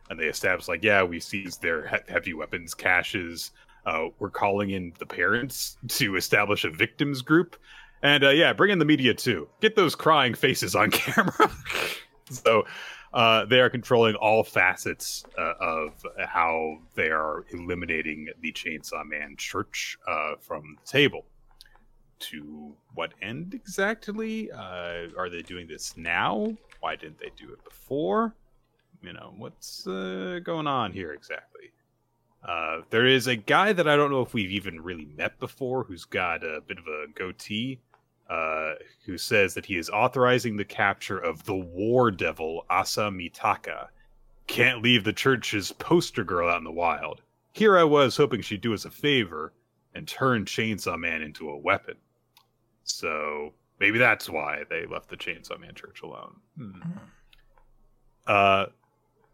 and 0.10 0.20
they 0.20 0.26
establish 0.26 0.68
like, 0.68 0.84
yeah, 0.84 1.04
we 1.04 1.20
seized 1.20 1.62
their 1.62 1.88
he- 1.88 2.12
heavy 2.12 2.34
weapons 2.34 2.74
caches. 2.74 3.52
Uh, 3.86 4.06
we're 4.20 4.30
calling 4.30 4.70
in 4.70 4.94
the 5.00 5.06
parents 5.06 5.78
to 5.88 6.16
establish 6.16 6.64
a 6.64 6.70
victims 6.70 7.22
group 7.22 7.58
and 8.04 8.26
uh, 8.26 8.30
yeah, 8.30 8.54
bring 8.54 8.70
in 8.70 8.80
the 8.80 8.86
media 8.86 9.14
too. 9.14 9.48
Get 9.62 9.76
those 9.76 9.96
crying 9.96 10.36
faces 10.36 10.76
on 10.76 10.92
camera. 10.92 11.50
so 12.30 12.66
uh, 13.14 13.46
they 13.46 13.62
are 13.62 13.70
controlling 13.70 14.16
all 14.16 14.44
facets 14.44 15.24
uh, 15.38 15.54
of 15.60 16.06
how 16.20 16.80
they 16.96 17.10
are 17.10 17.46
eliminating 17.52 18.28
the 18.42 18.52
Chainsaw 18.52 19.06
Man 19.06 19.36
Church 19.38 19.98
uh, 20.08 20.34
from 20.40 20.78
the 20.84 20.92
table. 20.92 21.26
To 22.20 22.74
what 22.94 23.14
end 23.22 23.54
exactly? 23.54 24.52
Uh, 24.52 25.10
are 25.18 25.30
they 25.30 25.42
doing 25.42 25.68
this 25.68 25.98
now? 25.98 26.56
Why 26.84 26.98
didn't 26.98 27.20
they 27.20 27.32
do 27.38 27.54
it 27.54 27.64
before? 27.64 28.36
You 29.02 29.14
know, 29.14 29.34
what's 29.38 29.88
uh, 29.88 30.42
going 30.44 30.68
on 30.68 30.92
here 30.92 31.14
exactly? 31.14 31.72
Uh, 32.46 32.82
there 32.90 33.06
is 33.06 33.28
a 33.28 33.38
guy 33.38 33.72
that 33.72 33.88
I 33.88 33.96
don't 33.96 34.12
know 34.12 34.22
if 34.22 34.34
we've 34.34 34.52
even 34.52 34.82
really 34.82 35.08
met 35.16 35.40
before 35.40 35.86
who's 35.86 36.04
got 36.04 36.44
a 36.44 36.60
bit 36.68 36.78
of 36.78 36.86
a 36.88 37.06
goatee 37.16 37.80
uh, 38.30 38.74
who 39.06 39.18
says 39.18 39.54
that 39.54 39.66
he 39.66 39.78
is 39.78 39.90
authorizing 39.92 40.58
the 40.58 40.66
capture 40.66 41.18
of 41.18 41.46
the 41.46 41.56
war 41.56 42.12
devil 42.12 42.66
Asa 42.70 43.04
Mitaka. 43.04 43.88
Can't 44.48 44.84
leave 44.84 45.06
the 45.06 45.14
church's 45.14 45.72
poster 45.72 46.26
girl 46.26 46.50
out 46.50 46.58
in 46.58 46.66
the 46.66 46.72
wild. 46.72 47.22
Here 47.54 47.78
I 47.78 47.86
was 47.86 48.18
hoping 48.18 48.42
she'd 48.42 48.60
do 48.60 48.74
us 48.74 48.84
a 48.84 48.92
favor 48.92 49.54
and 49.96 50.06
turn 50.06 50.44
Chainsaw 50.44 51.00
Man 51.00 51.22
into 51.22 51.50
a 51.50 51.58
weapon. 51.58 51.96
So 52.84 53.54
maybe 53.84 54.00
that's 54.00 54.30
why 54.30 54.64
they 54.70 54.86
left 54.86 55.10
the 55.10 55.18
Chainsaw 55.18 55.60
Man 55.60 55.76
church 55.76 56.04
alone. 56.04 56.38
Hmm. 56.58 56.82
Uh, 58.26 58.66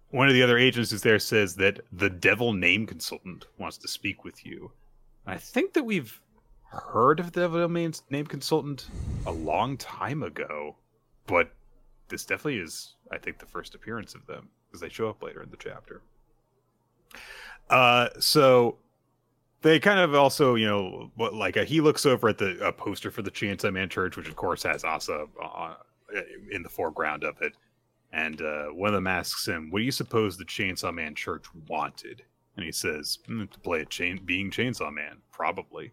one 0.09 0.27
of 0.27 0.33
the 0.33 0.41
other 0.41 0.57
agents 0.57 0.89
who's 0.89 1.03
there 1.03 1.19
says 1.19 1.53
that 1.57 1.81
the 1.91 2.09
devil 2.09 2.51
name 2.51 2.87
consultant 2.87 3.45
wants 3.59 3.77
to 3.77 3.87
speak 3.87 4.23
with 4.23 4.43
you. 4.43 4.71
I 5.27 5.37
think 5.37 5.73
that 5.73 5.83
we've 5.83 6.19
heard 6.71 7.19
of 7.19 7.31
the 7.31 7.41
devil 7.41 7.69
name, 7.69 7.93
name 8.09 8.25
consultant 8.25 8.87
a 9.27 9.31
long 9.31 9.77
time 9.77 10.23
ago, 10.23 10.75
but 11.27 11.51
this 12.07 12.25
definitely 12.25 12.57
is, 12.57 12.95
I 13.11 13.19
think, 13.19 13.37
the 13.37 13.45
first 13.45 13.75
appearance 13.75 14.15
of 14.15 14.25
them 14.25 14.49
because 14.67 14.81
they 14.81 14.89
show 14.89 15.09
up 15.09 15.21
later 15.21 15.43
in 15.43 15.51
the 15.51 15.57
chapter. 15.57 16.01
Uh, 17.69 18.09
so 18.19 18.77
they 19.61 19.79
kind 19.79 19.99
of 19.99 20.15
also, 20.15 20.55
you 20.55 20.67
know, 20.67 21.11
like 21.17 21.57
uh, 21.57 21.65
he 21.65 21.81
looks 21.81 22.05
over 22.05 22.29
at 22.29 22.37
the 22.37 22.59
a 22.65 22.71
poster 22.71 23.11
for 23.11 23.21
the 23.21 23.31
Chainsaw 23.31 23.73
Man 23.73 23.89
Church, 23.89 24.15
which 24.15 24.29
of 24.29 24.35
course 24.35 24.63
has 24.63 24.83
Asa 24.83 25.25
uh, 25.41 25.73
in 26.51 26.63
the 26.63 26.69
foreground 26.69 27.23
of 27.23 27.41
it. 27.41 27.53
And 28.11 28.41
uh, 28.41 28.67
one 28.67 28.87
of 28.89 28.95
them 28.95 29.07
asks 29.07 29.47
him, 29.47 29.69
"What 29.69 29.79
do 29.79 29.85
you 29.85 29.91
suppose 29.91 30.37
the 30.37 30.45
Chainsaw 30.45 30.93
Man 30.93 31.13
Church 31.13 31.45
wanted?" 31.67 32.23
And 32.55 32.65
he 32.65 32.71
says, 32.71 33.19
"Mm, 33.27 33.49
"To 33.51 33.59
play 33.59 33.81
a 33.81 33.85
chain, 33.85 34.21
being 34.23 34.49
Chainsaw 34.49 34.91
Man, 34.91 35.17
probably." 35.31 35.91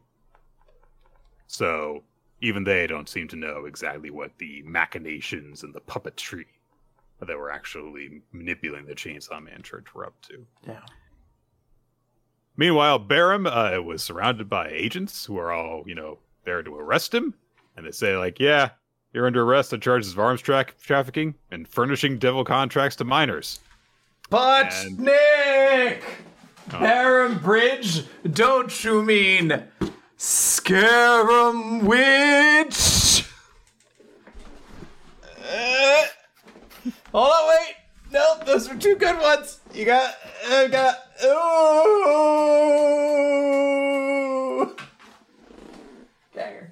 So 1.47 2.03
even 2.41 2.65
they 2.65 2.87
don't 2.87 3.09
seem 3.09 3.29
to 3.29 3.37
know 3.37 3.65
exactly 3.67 4.11
what 4.11 4.37
the 4.39 4.63
machinations 4.65 5.63
and 5.63 5.75
the 5.75 5.81
puppetry 5.81 6.47
that 7.21 7.37
were 7.37 7.51
actually 7.51 8.23
manipulating 8.33 8.87
the 8.87 8.95
Chainsaw 8.95 9.43
Man 9.43 9.63
Church 9.63 9.95
were 9.95 10.07
up 10.07 10.21
to. 10.23 10.47
Yeah. 10.67 10.81
Meanwhile, 12.57 13.01
Barem 13.01 13.47
uh, 13.47 13.83
was 13.83 14.03
surrounded 14.03 14.49
by 14.49 14.69
agents 14.69 15.25
who 15.27 15.37
are 15.39 15.53
all, 15.53 15.85
you 15.87 15.95
know, 15.95 16.19
there 16.45 16.63
to 16.63 16.75
arrest 16.75 17.15
him. 17.15 17.35
And 17.77 17.87
they 17.87 17.91
say, 17.91 18.17
like, 18.17 18.41
yeah, 18.41 18.71
you're 19.13 19.27
under 19.27 19.43
arrest 19.43 19.73
on 19.75 19.81
charges 19.81 20.13
of 20.13 20.19
arms 20.19 20.41
tra- 20.41 20.67
trafficking 20.83 21.35
and 21.51 21.69
furnishing 21.69 22.19
devil 22.19 22.45
contracts 22.45 22.97
to 22.97 23.05
minors. 23.05 23.61
But 24.31 24.73
And- 24.73 24.99
Nick, 24.99 26.03
Baron 26.71 27.39
Bridge, 27.39 28.05
don't 28.33 28.83
you 28.85 29.03
mean 29.03 29.63
Scarum 30.17 31.85
Witch? 31.85 33.25
Uh, 35.49 36.05
hold 37.13 37.31
on, 37.33 37.49
wait. 37.49 37.75
Nope, 38.17 38.47
those 38.47 38.67
were 38.67 38.77
two 38.77 38.97
good 38.97 39.21
ones. 39.21 39.61
You 39.75 39.85
got, 39.85 40.15
uh, 40.49 40.69
got. 40.69 40.97
Ooh. 44.67 44.75
Dagger. 46.35 46.71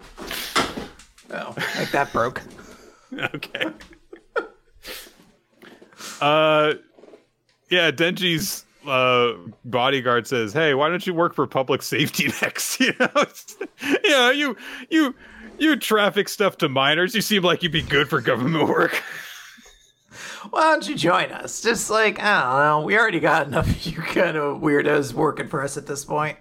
No, 1.28 1.53
like 1.78 1.90
that 1.90 2.11
broke. 2.14 2.40
okay. 3.34 3.66
uh, 6.22 6.72
yeah, 7.68 7.90
Denji's 7.90 8.64
uh 8.86 9.32
bodyguard 9.66 10.26
says, 10.26 10.55
"Hey, 10.55 10.72
why 10.72 10.88
don't 10.88 11.07
you 11.07 11.12
work 11.12 11.34
for 11.34 11.47
public 11.47 11.82
safety 11.82 12.32
next? 12.42 12.80
You 12.80 12.95
know, 12.99 13.11
it's- 13.16 13.57
you 14.03 14.11
know, 14.11 14.30
you 14.30 14.57
you 14.88 15.14
you 15.59 15.76
traffic 15.76 16.30
stuff 16.30 16.57
to 16.59 16.70
minors. 16.70 17.14
You 17.14 17.20
seem 17.20 17.42
like 17.42 17.62
you'd 17.62 17.70
be 17.72 17.82
good 17.82 18.09
for 18.09 18.22
government 18.22 18.66
work." 18.66 19.03
Why 20.51 20.72
don't 20.72 20.88
you 20.88 20.95
join 20.95 21.30
us? 21.32 21.62
Just 21.62 21.90
like, 21.90 22.20
I 22.20 22.42
don't 22.42 22.80
know, 22.80 22.86
we 22.86 22.99
already 22.99 23.20
got 23.20 23.47
enough 23.47 23.86
you 23.86 23.99
kind 23.99 24.36
of 24.36 24.61
weirdos 24.61 25.12
working 25.12 25.49
for 25.49 25.62
us 25.62 25.76
at 25.76 25.86
this 25.86 26.05
point. 26.05 26.38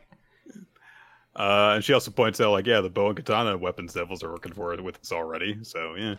Uh, 1.35 1.73
and 1.75 1.83
she 1.83 1.93
also 1.93 2.11
points 2.11 2.39
out, 2.39 2.51
like, 2.51 2.67
yeah, 2.67 2.81
the 2.81 2.89
bow 2.89 3.07
and 3.07 3.17
katana 3.17 3.57
weapons 3.57 3.93
devils 3.93 4.23
are 4.23 4.29
working 4.29 4.53
for 4.53 4.73
it 4.73 4.83
with 4.83 4.99
us 4.99 5.11
already. 5.11 5.57
So 5.63 5.95
yeah. 5.95 6.15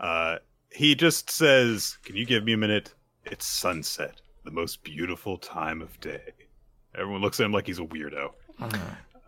Uh, 0.00 0.38
he 0.72 0.94
just 0.94 1.30
says, 1.30 1.98
"Can 2.02 2.16
you 2.16 2.24
give 2.24 2.44
me 2.44 2.54
a 2.54 2.56
minute? 2.56 2.94
It's 3.24 3.46
sunset, 3.46 4.20
the 4.44 4.50
most 4.50 4.82
beautiful 4.82 5.38
time 5.38 5.82
of 5.82 5.98
day." 6.00 6.32
Everyone 6.96 7.20
looks 7.20 7.40
at 7.40 7.46
him 7.46 7.52
like 7.52 7.66
he's 7.66 7.78
a 7.78 7.82
weirdo. 7.82 8.30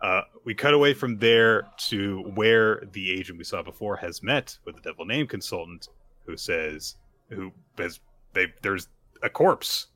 Uh, 0.01 0.21
we 0.43 0.53
cut 0.53 0.73
away 0.73 0.93
from 0.93 1.17
there 1.17 1.67
to 1.77 2.21
where 2.35 2.83
the 2.91 3.11
agent 3.11 3.37
we 3.37 3.43
saw 3.43 3.61
before 3.61 3.95
has 3.95 4.21
met 4.21 4.57
with 4.65 4.75
the 4.75 4.81
devil 4.81 5.05
name 5.05 5.27
consultant, 5.27 5.89
who 6.25 6.37
says, 6.37 6.95
"Who 7.29 7.51
has 7.77 7.99
they? 8.33 8.53
There's 8.61 8.87
a 9.21 9.29
corpse, 9.29 9.87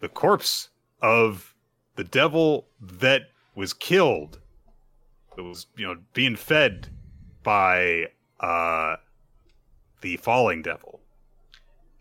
the 0.00 0.08
corpse 0.08 0.70
of 1.00 1.54
the 1.96 2.04
devil 2.04 2.68
that 2.80 3.22
was 3.54 3.72
killed, 3.72 4.40
that 5.36 5.42
was 5.42 5.66
you 5.76 5.86
know 5.86 5.96
being 6.12 6.36
fed 6.36 6.88
by 7.42 8.06
uh, 8.40 8.96
the 10.00 10.16
falling 10.18 10.62
devil, 10.62 11.00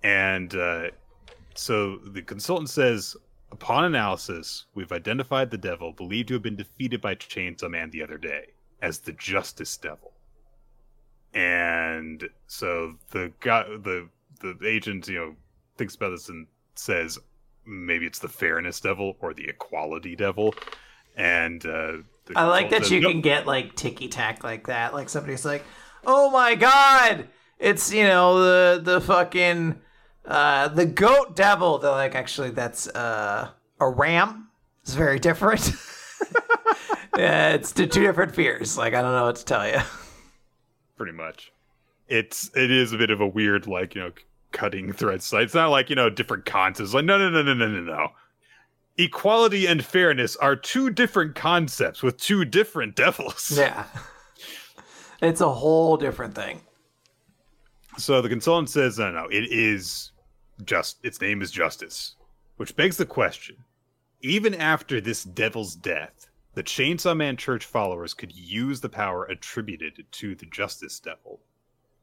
and 0.03 0.53
uh, 0.55 0.89
so 1.55 1.97
the 1.97 2.21
consultant 2.21 2.69
says." 2.69 3.15
Upon 3.51 3.83
analysis, 3.83 4.65
we've 4.75 4.91
identified 4.91 5.49
the 5.49 5.57
devil 5.57 5.91
believed 5.91 6.27
to 6.27 6.35
have 6.35 6.43
been 6.43 6.55
defeated 6.55 7.01
by 7.01 7.15
Chainsaw 7.15 7.67
Man 7.67 7.89
the 7.89 8.03
other 8.03 8.19
day 8.19 8.49
as 8.79 8.99
the 8.99 9.11
Justice 9.13 9.75
Devil. 9.77 10.13
And 11.33 12.29
so 12.47 12.95
the 13.09 13.31
guy, 13.39 13.63
the 13.63 14.09
the 14.39 14.57
agent, 14.65 15.07
you 15.07 15.15
know, 15.15 15.35
thinks 15.77 15.95
about 15.95 16.09
this 16.11 16.29
and 16.29 16.47
says 16.75 17.17
maybe 17.65 18.05
it's 18.05 18.19
the 18.19 18.27
Fairness 18.27 18.79
Devil 18.79 19.15
or 19.19 19.33
the 19.33 19.47
Equality 19.47 20.15
Devil. 20.15 20.53
And 21.15 21.65
uh, 21.65 21.97
the 22.25 22.33
I 22.35 22.45
like 22.45 22.69
that 22.69 22.83
says, 22.83 22.91
you 22.91 23.01
"Nope." 23.01 23.11
can 23.11 23.21
get 23.21 23.47
like 23.47 23.75
ticky 23.75 24.07
tack 24.07 24.43
like 24.43 24.67
that. 24.67 24.93
Like 24.93 25.09
somebody's 25.09 25.43
like, 25.45 25.63
"Oh 26.05 26.29
my 26.31 26.55
god, 26.55 27.27
it's 27.57 27.91
you 27.91 28.03
know 28.03 28.39
the 28.39 28.81
the 28.81 29.01
fucking 29.01 29.81
uh 30.25 30.67
the 30.69 30.85
goat 30.85 31.35
devil." 31.35 31.77
They're 31.79 31.91
like, 31.91 32.15
actually, 32.15 32.51
that's 32.51 32.87
uh 32.87 33.49
a 33.79 33.89
ram. 33.89 34.49
It's 34.83 34.93
very 34.93 35.19
different. 35.19 35.71
yeah, 37.17 37.49
it's 37.49 37.71
two 37.73 37.87
two 37.87 38.01
different 38.03 38.33
fears. 38.33 38.77
Like 38.77 38.93
I 38.93 39.01
don't 39.01 39.13
know 39.13 39.25
what 39.25 39.35
to 39.37 39.45
tell 39.45 39.67
you. 39.67 39.79
pretty 40.95 41.13
much. 41.13 41.51
It's 42.07 42.49
it 42.55 42.71
is 42.71 42.93
a 42.93 42.97
bit 42.97 43.09
of 43.09 43.19
a 43.19 43.27
weird 43.27 43.67
like 43.67 43.95
you 43.95 44.01
know 44.01 44.11
cutting 44.51 44.91
thread. 44.91 45.21
So 45.21 45.37
it's 45.37 45.53
not 45.53 45.69
like 45.69 45.89
you 45.89 45.95
know 45.95 46.09
different 46.09 46.45
concepts. 46.45 46.93
Like 46.93 47.05
no 47.05 47.17
no 47.17 47.29
no 47.29 47.41
no 47.41 47.53
no 47.53 47.67
no 47.67 47.81
no. 47.81 48.09
Equality 48.97 49.65
and 49.65 49.83
fairness 49.83 50.35
are 50.37 50.55
two 50.55 50.89
different 50.89 51.35
concepts 51.35 52.03
with 52.03 52.17
two 52.17 52.45
different 52.45 52.95
devils. 52.95 53.51
Yeah, 53.57 53.85
it's 55.21 55.41
a 55.41 55.49
whole 55.49 55.97
different 55.97 56.35
thing. 56.35 56.61
So 57.97 58.21
the 58.21 58.29
consultant 58.29 58.69
says 58.69 58.99
no 58.99 59.11
no 59.11 59.27
it 59.27 59.51
is 59.51 60.11
just 60.65 60.97
its 61.03 61.21
name 61.21 61.41
is 61.41 61.51
justice, 61.51 62.15
which 62.57 62.75
begs 62.75 62.97
the 62.97 63.05
question: 63.05 63.57
even 64.21 64.53
after 64.53 64.99
this 64.99 65.23
devil's 65.23 65.75
death, 65.75 66.29
the 66.55 66.63
Chainsaw 66.63 67.15
Man 67.15 67.37
Church 67.37 67.65
followers 67.65 68.13
could 68.13 68.35
use 68.35 68.81
the 68.81 68.89
power 68.89 69.25
attributed 69.25 70.05
to 70.11 70.35
the 70.35 70.45
Justice 70.47 70.99
Devil. 70.99 71.39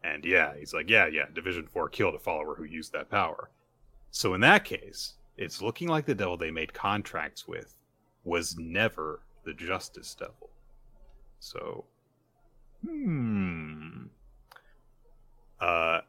And 0.07 0.25
yeah, 0.25 0.53
he's 0.57 0.73
like, 0.73 0.89
yeah, 0.89 1.09
yeah, 1.09 1.25
Division 1.35 1.67
4 1.67 1.89
killed 1.89 2.15
a 2.15 2.19
follower 2.19 2.55
who 2.55 2.65
used 2.65 2.93
that 2.93 3.11
power. 3.11 3.51
So 4.13 4.35
in 4.35 4.41
that 4.43 4.65
case, 4.65 5.15
it's 5.37 5.61
looking 5.61 5.89
like 5.89 6.07
the 6.07 6.15
devil 6.15 6.37
they 6.37 6.53
made 6.53 6.73
contracts 6.73 7.49
with 7.49 7.75
was 8.25 8.57
never 8.57 9.21
the 9.45 9.53
Justice 9.53 10.15
Devil. 10.15 10.51
So, 11.41 11.85
hmm. 12.85 14.05
Uh, 15.61 16.01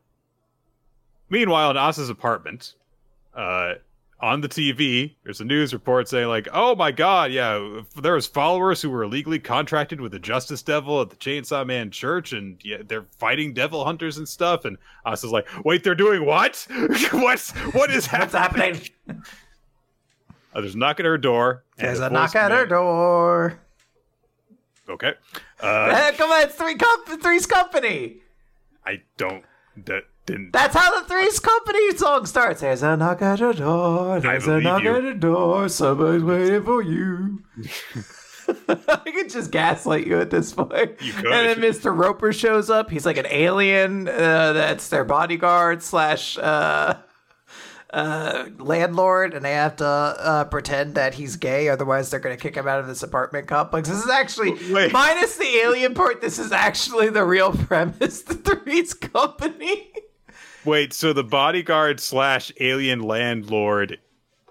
meanwhile, 1.30 1.72
in 1.72 1.78
Asa's 1.78 2.10
apartment, 2.10 2.76
uh, 3.34 3.76
on 4.20 4.41
the 4.41 4.49
TV, 4.49 5.15
there's 5.24 5.41
a 5.41 5.45
news 5.45 5.74
report 5.74 6.07
saying 6.09 6.28
like, 6.28 6.47
"Oh 6.51 6.76
my 6.76 6.91
God, 6.91 7.32
yeah, 7.32 7.82
there 8.01 8.13
was 8.13 8.26
followers 8.26 8.82
who 8.82 8.89
were 8.89 9.03
illegally 9.03 9.38
contracted 9.39 10.01
with 10.01 10.11
the 10.11 10.20
Justice 10.20 10.63
Devil 10.63 11.01
at 11.01 11.09
the 11.11 11.15
Chainsaw 11.18 11.65
Man 11.65 11.91
Church, 11.91 12.34
and 12.34 12.57
yeah, 12.63 12.78
they're 12.86 13.05
fighting 13.20 13.53
devil 13.53 13.86
hunters 13.86 14.18
and 14.18 14.28
stuff." 14.28 14.65
And 14.65 14.78
Asa's 15.05 15.32
like, 15.32 15.47
"Wait, 15.63 15.84
they're 15.84 15.95
doing 15.95 16.26
what? 16.26 16.65
what? 17.11 17.39
What 17.74 17.91
is 17.91 18.07
What's 18.07 18.34
happening?" 18.34 18.76
happening? 18.76 18.89
Uh, 20.53 20.61
there's 20.61 20.74
a 20.74 20.78
knock 20.78 20.99
at 20.99 21.05
her 21.05 21.20
door. 21.20 21.63
There's 21.78 21.99
a 21.99 22.09
knock 22.09 22.36
at 22.36 22.51
her 22.51 22.65
door. 22.65 23.59
Okay, 24.89 25.13
uh, 25.59 26.11
come 26.18 26.32
on, 26.32 26.43
it's 26.43 26.55
three 26.55 26.74
comp- 26.74 27.22
Three's 27.22 27.45
Company. 27.45 28.22
I 28.84 29.03
don't. 29.18 29.43
That 29.86 30.05
didn't. 30.28 30.53
That's 30.53 30.75
how 30.75 30.99
the 31.01 31.07
Three's 31.07 31.39
Company 31.39 31.97
song 31.97 32.28
starts. 32.28 32.61
There's 32.61 32.84
a 32.84 32.95
knock 32.95 33.23
at 33.23 33.39
your 33.39 33.53
door. 33.53 34.19
There's 34.19 34.45
a 34.45 34.59
knock 34.61 34.84
you. 34.84 34.95
at 34.95 35.03
your 35.03 35.13
door. 35.15 35.69
Somebody's 35.69 36.23
waiting 36.23 36.63
for 36.63 36.84
you. 36.84 37.41
I 38.78 39.11
could 39.11 39.30
just 39.30 39.51
gaslight 39.51 40.05
you 40.05 40.19
at 40.19 40.30
this 40.30 40.53
point. 40.53 41.01
You 41.01 41.13
could. 41.13 41.32
And 41.32 41.61
then 41.61 41.71
Mr. 41.71 41.97
Roper 41.97 42.32
shows 42.32 42.69
up. 42.69 42.91
He's 42.91 43.05
like 43.05 43.17
an 43.17 43.28
alien 43.30 44.07
uh, 44.07 44.53
that's 44.53 44.89
their 44.89 45.03
bodyguard 45.03 45.82
slash 45.82 46.38
uh, 46.38 46.97
uh, 47.89 48.45
landlord, 48.57 49.34
and 49.34 49.43
they 49.43 49.53
have 49.53 49.78
to 49.78 49.86
uh, 49.86 50.43
pretend 50.45 50.95
that 50.95 51.13
he's 51.13 51.36
gay. 51.36 51.69
Otherwise, 51.69 52.09
they're 52.09 52.19
going 52.19 52.36
to 52.36 52.41
kick 52.41 52.55
him 52.55 52.67
out 52.67 52.80
of 52.80 52.88
this 52.88 53.03
apartment 53.03 53.47
complex. 53.47 53.89
This 53.89 54.03
is 54.03 54.09
actually 54.09 54.51
Wait. 54.73 54.91
minus 54.91 55.38
the 55.38 55.57
alien 55.57 55.93
part. 55.93 56.21
This 56.21 56.39
is 56.39 56.51
actually 56.51 57.09
the 57.09 57.23
real 57.23 57.51
premise. 57.53 58.21
The 58.28 58.36
Three's 58.36 58.93
Company. 58.93 59.91
Wait, 60.68 60.93
so 60.93 61.13
the 61.13 61.24
bodyguard 61.24 61.99
slash 61.99 62.51
alien 62.59 62.99
landlord 63.01 63.97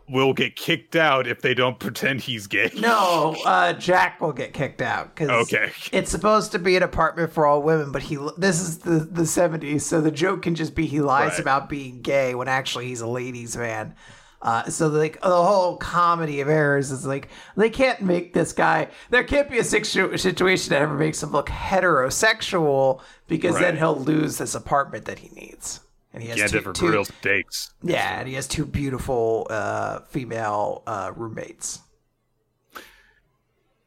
will 0.09 0.33
get 0.33 0.55
kicked 0.57 0.95
out 0.97 1.27
if 1.27 1.43
they 1.43 1.53
don't 1.53 1.79
pretend 1.81 2.21
he's 2.21 2.47
gay. 2.47 2.71
No, 2.77 3.37
uh, 3.45 3.73
Jack 3.75 4.21
will 4.21 4.33
get 4.33 4.53
kicked 4.55 4.81
out 4.81 5.15
because 5.15 5.31
Okay. 5.53 5.73
it's 5.93 6.11
supposed 6.11 6.53
to 6.53 6.59
be 6.59 6.77
an 6.77 6.83
apartment 6.83 7.33
for 7.33 7.45
all 7.45 7.61
women, 7.63 7.91
but 7.93 8.03
he 8.03 8.17
this 8.39 8.61
is 8.61 8.79
the 8.79 9.01
the 9.01 9.27
seventies, 9.27 9.85
so 9.85 10.01
the 10.01 10.11
joke 10.11 10.43
can 10.43 10.55
just 10.55 10.75
be 10.75 10.87
he 10.87 11.01
lies 11.01 11.33
Right. 11.33 11.41
about 11.41 11.69
being 11.69 12.01
gay 12.03 12.35
when 12.35 12.49
actually 12.49 12.87
he's 12.87 13.01
a 13.01 13.07
ladies' 13.07 13.57
man. 13.57 13.95
Uh, 14.41 14.65
so 14.71 14.87
like 14.87 15.21
the 15.23 15.29
whole 15.43 15.77
comedy 15.77 16.41
of 16.41 16.49
errors 16.49 16.93
is 16.93 17.05
like 17.05 17.29
they 17.57 17.69
can't 17.71 18.01
make 18.01 18.33
this 18.33 18.53
guy. 18.53 18.89
There 19.11 19.25
can't 19.25 19.51
be 19.51 19.59
a 19.59 19.65
situ- 19.65 20.17
situation 20.17 20.71
that 20.71 20.83
ever 20.83 20.95
makes 20.95 21.23
him 21.23 21.33
look 21.33 21.49
heterosexual 21.49 23.01
because 23.27 23.59
then 23.59 23.77
he'll 23.77 23.99
lose 23.99 24.39
this 24.39 24.55
apartment 24.55 25.07
that 25.07 25.19
he 25.19 25.31
needs. 25.31 25.81
And 26.17 26.23
he 26.23 26.31
has 26.31 26.39
Yeah, 26.39 26.47
two, 26.47 26.53
different 26.57 26.77
two- 26.79 26.91
real 26.91 27.05
stakes. 27.05 27.75
yeah, 27.83 28.19
and 28.19 28.27
he 28.27 28.33
has 28.37 28.49
two 28.49 28.65
beautiful 28.65 29.47
uh, 29.51 29.99
female 30.09 30.83
uh, 30.87 31.13
roommates. 31.15 31.81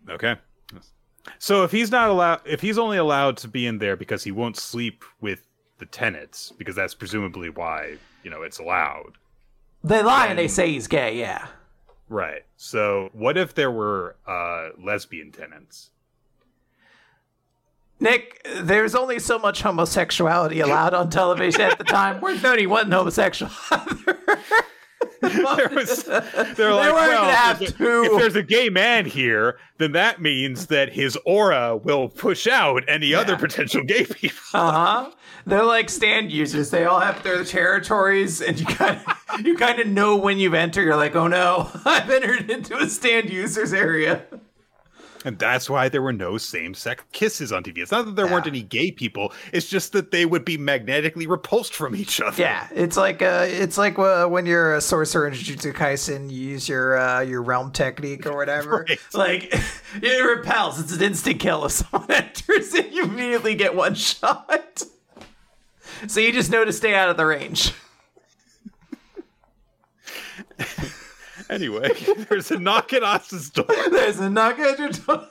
Okay. 0.07 0.35
So 1.39 1.63
if 1.63 1.71
he's 1.71 1.89
not 1.89 2.11
allowed, 2.11 2.41
if 2.45 2.61
he's 2.61 2.77
only 2.77 2.97
allowed 2.97 3.37
to 3.37 3.47
be 3.47 3.65
in 3.65 3.79
there 3.79 3.95
because 3.95 4.23
he 4.23 4.31
won't 4.31 4.57
sleep 4.57 5.03
with 5.21 5.41
the 5.79 5.87
tenants, 5.87 6.53
because 6.55 6.75
that's 6.75 6.93
presumably 6.93 7.49
why 7.49 7.97
you 8.23 8.29
know 8.29 8.43
it's 8.43 8.59
allowed. 8.59 9.13
They 9.83 10.03
lie 10.03 10.27
and 10.27 10.37
they 10.37 10.47
say 10.47 10.71
he's 10.71 10.85
gay, 10.87 11.17
yeah. 11.17 11.47
Right. 12.09 12.43
So 12.57 13.09
what 13.13 13.37
if 13.37 13.55
there 13.55 13.71
were 13.71 14.17
uh, 14.27 14.69
lesbian 14.79 15.31
tenants? 15.31 15.89
Nick, 17.99 18.47
there's 18.61 18.95
only 18.95 19.19
so 19.19 19.37
much 19.37 19.61
homosexuality 19.61 20.61
allowed 20.61 20.93
on 20.93 21.09
television 21.09 21.61
at 21.61 21.77
the 21.77 21.83
time. 21.83 22.21
We're 22.21 22.37
31 22.37 22.91
homosexual. 22.91 23.51
there 25.21 25.69
was, 25.69 26.03
they're 26.03 26.73
like, 26.73 26.93
weren't 26.93 27.21
well, 27.21 27.55
if, 27.61 27.61
if 27.61 27.77
there's 27.77 28.35
a 28.35 28.43
gay 28.43 28.69
man 28.69 29.05
here, 29.05 29.59
then 29.77 29.91
that 29.91 30.21
means 30.21 30.67
that 30.67 30.93
his 30.93 31.17
aura 31.25 31.75
will 31.75 32.07
push 32.07 32.47
out 32.47 32.83
any 32.87 33.13
other 33.13 33.35
potential 33.37 33.83
gay 33.83 34.05
people. 34.05 34.37
Uh 34.53 34.71
huh. 34.71 35.11
They're 35.45 35.65
like 35.65 35.89
stand 35.89 36.31
users. 36.31 36.69
They 36.69 36.85
all 36.85 36.99
have 36.99 37.23
their 37.23 37.43
territories, 37.43 38.41
and 38.41 38.59
you 38.59 38.65
kind 38.65 38.99
of 38.99 39.45
you 39.45 39.57
kind 39.57 39.79
of 39.79 39.87
know 39.87 40.15
when 40.15 40.37
you've 40.37 40.53
entered. 40.53 40.83
You're 40.83 40.95
like, 40.95 41.15
oh 41.15 41.27
no, 41.27 41.69
I've 41.85 42.09
entered 42.09 42.49
into 42.49 42.77
a 42.77 42.87
stand 42.87 43.29
users 43.29 43.73
area. 43.73 44.23
And 45.25 45.37
that's 45.37 45.69
why 45.69 45.89
there 45.89 46.01
were 46.01 46.13
no 46.13 46.37
same 46.37 46.73
sex 46.73 47.03
kisses 47.11 47.51
on 47.51 47.63
TV. 47.63 47.79
It's 47.79 47.91
not 47.91 48.05
that 48.05 48.15
there 48.15 48.27
weren't 48.27 48.47
any 48.47 48.61
gay 48.61 48.91
people, 48.91 49.33
it's 49.51 49.67
just 49.67 49.91
that 49.91 50.11
they 50.11 50.25
would 50.25 50.45
be 50.45 50.57
magnetically 50.57 51.27
repulsed 51.27 51.73
from 51.73 51.95
each 51.95 52.21
other. 52.21 52.41
Yeah, 52.41 52.67
it's 52.73 52.95
like 52.95 53.21
uh, 53.21 53.45
it's 53.47 53.77
like 53.77 53.99
uh, 53.99 54.27
when 54.27 54.45
you're 54.45 54.75
a 54.75 54.81
sorcerer 54.81 55.27
in 55.27 55.33
Jujutsu 55.33 55.73
Kaisen, 55.73 56.31
you 56.31 56.49
use 56.49 56.69
your 56.69 56.97
uh, 56.97 57.19
your 57.21 57.41
realm 57.41 57.71
technique 57.71 58.25
or 58.25 58.35
whatever. 58.35 58.69
Right. 58.89 58.99
Like 59.13 59.53
it 60.01 60.23
repels. 60.23 60.79
It's 60.79 60.93
an 60.93 61.01
instant 61.01 61.39
kill 61.39 61.65
if 61.65 61.73
someone 61.73 62.09
enters 62.11 62.73
it. 62.73 62.91
You 62.91 63.03
immediately 63.03 63.55
get 63.55 63.75
one 63.75 63.95
shot. 63.95 64.83
So 66.07 66.19
you 66.19 66.31
just 66.31 66.49
know 66.49 66.63
to 66.63 66.71
stay 66.71 66.95
out 66.95 67.09
of 67.09 67.17
the 67.17 67.25
range. 67.25 67.73
Anyway, 71.49 71.89
there's 72.29 72.51
a 72.51 72.59
knock 72.59 72.93
at 72.93 73.03
Asa's 73.03 73.49
door. 73.49 73.65
There's 73.89 74.19
a 74.19 74.29
knock 74.29 74.59
at 74.59 74.79
your 74.79 74.89
door. 74.89 75.27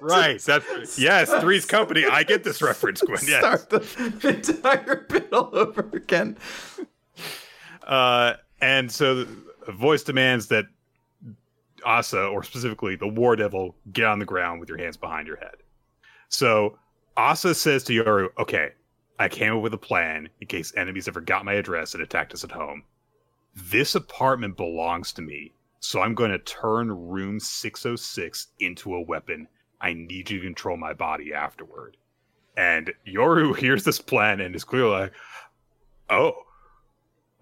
Right. 0.00 0.40
That's 0.40 0.98
yes, 0.98 1.32
Three's 1.40 1.64
Company. 1.64 2.04
I 2.04 2.22
get 2.22 2.44
this 2.44 2.60
reference, 2.60 3.02
Gwen. 3.02 3.18
Yes. 3.26 3.62
Start 3.62 3.70
the 3.70 4.28
entire 4.28 5.06
bit 5.08 5.32
all 5.32 5.50
over 5.52 5.88
again. 5.92 6.36
Uh, 7.86 8.34
and 8.60 8.90
so 8.90 9.24
the 9.24 9.72
voice 9.72 10.02
demands 10.02 10.48
that 10.48 10.66
Asa, 11.84 12.26
or 12.26 12.42
specifically 12.42 12.96
the 12.96 13.08
War 13.08 13.36
Devil, 13.36 13.76
get 13.92 14.06
on 14.06 14.18
the 14.18 14.24
ground 14.24 14.60
with 14.60 14.68
your 14.68 14.78
hands 14.78 14.96
behind 14.96 15.26
your 15.26 15.36
head. 15.36 15.54
So 16.28 16.78
Asa 17.16 17.54
says 17.54 17.84
to 17.84 17.92
Yoru, 17.92 18.28
"Okay, 18.38 18.70
I 19.18 19.28
came 19.28 19.54
up 19.54 19.62
with 19.62 19.74
a 19.74 19.78
plan 19.78 20.28
in 20.40 20.46
case 20.46 20.72
enemies 20.76 21.06
ever 21.06 21.20
got 21.20 21.44
my 21.44 21.54
address 21.54 21.94
and 21.94 22.02
attacked 22.02 22.32
us 22.32 22.42
at 22.44 22.50
home. 22.50 22.84
This 23.54 23.94
apartment 23.94 24.56
belongs 24.56 25.12
to 25.14 25.22
me, 25.22 25.52
so 25.80 26.00
I'm 26.00 26.14
going 26.14 26.30
to 26.30 26.38
turn 26.38 26.90
room 26.90 27.40
606 27.40 28.48
into 28.58 28.94
a 28.94 29.02
weapon. 29.02 29.48
I 29.80 29.92
need 29.92 30.30
you 30.30 30.38
to 30.38 30.44
control 30.44 30.76
my 30.76 30.92
body 30.92 31.32
afterward." 31.32 31.96
And 32.56 32.92
Yoru 33.06 33.56
hears 33.58 33.84
this 33.84 34.00
plan 34.00 34.40
and 34.40 34.54
is 34.54 34.64
clearly 34.64 34.90
like, 34.90 35.12
"Oh." 36.08 36.44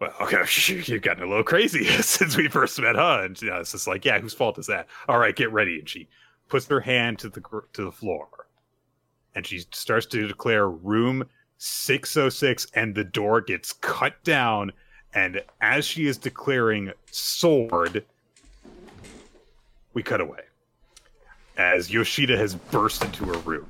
well, 0.01 0.15
okay, 0.21 0.43
you've 0.87 1.03
gotten 1.03 1.23
a 1.23 1.29
little 1.29 1.45
crazy 1.45 1.85
since 1.85 2.37
we 2.37 2.49
first 2.49 2.81
met, 2.81 2.97
huh? 2.97 3.23
And 3.23 3.41
you 3.41 3.51
know, 3.51 3.61
it's 3.61 3.73
just 3.73 3.87
like, 3.87 4.05
yeah, 4.05 4.19
whose 4.19 4.35
fault 4.35 4.59
is 4.59 4.67
that? 4.67 4.87
All 5.09 5.19
right, 5.19 5.35
get 5.35 5.53
ready. 5.53 5.79
And 5.79 5.89
she 5.89 6.09
puts 6.49 6.67
her 6.67 6.81
hand 6.81 7.19
to 7.21 7.29
the 7.29 7.43
to 7.73 7.85
the 7.85 7.93
floor, 7.93 8.29
and 9.35 9.47
she 9.47 9.65
starts 9.73 10.07
to 10.07 10.29
declare 10.29 10.69
room 10.69 11.25
six 11.59 12.17
oh 12.17 12.29
six, 12.29 12.67
and 12.75 12.95
the 12.95 13.05
door 13.05 13.41
gets 13.41 13.73
cut 13.73 14.23
down. 14.25 14.73
And 15.15 15.43
as 15.61 15.85
she 15.85 16.07
is 16.07 16.19
declaring 16.19 16.93
sword, 17.11 18.05
we 19.95 20.03
cut 20.03 20.21
away 20.21 20.41
as 21.57 21.91
Yoshida 21.91 22.37
has 22.37 22.55
burst 22.55 23.05
into 23.05 23.25
her 23.25 23.39
room. 23.39 23.67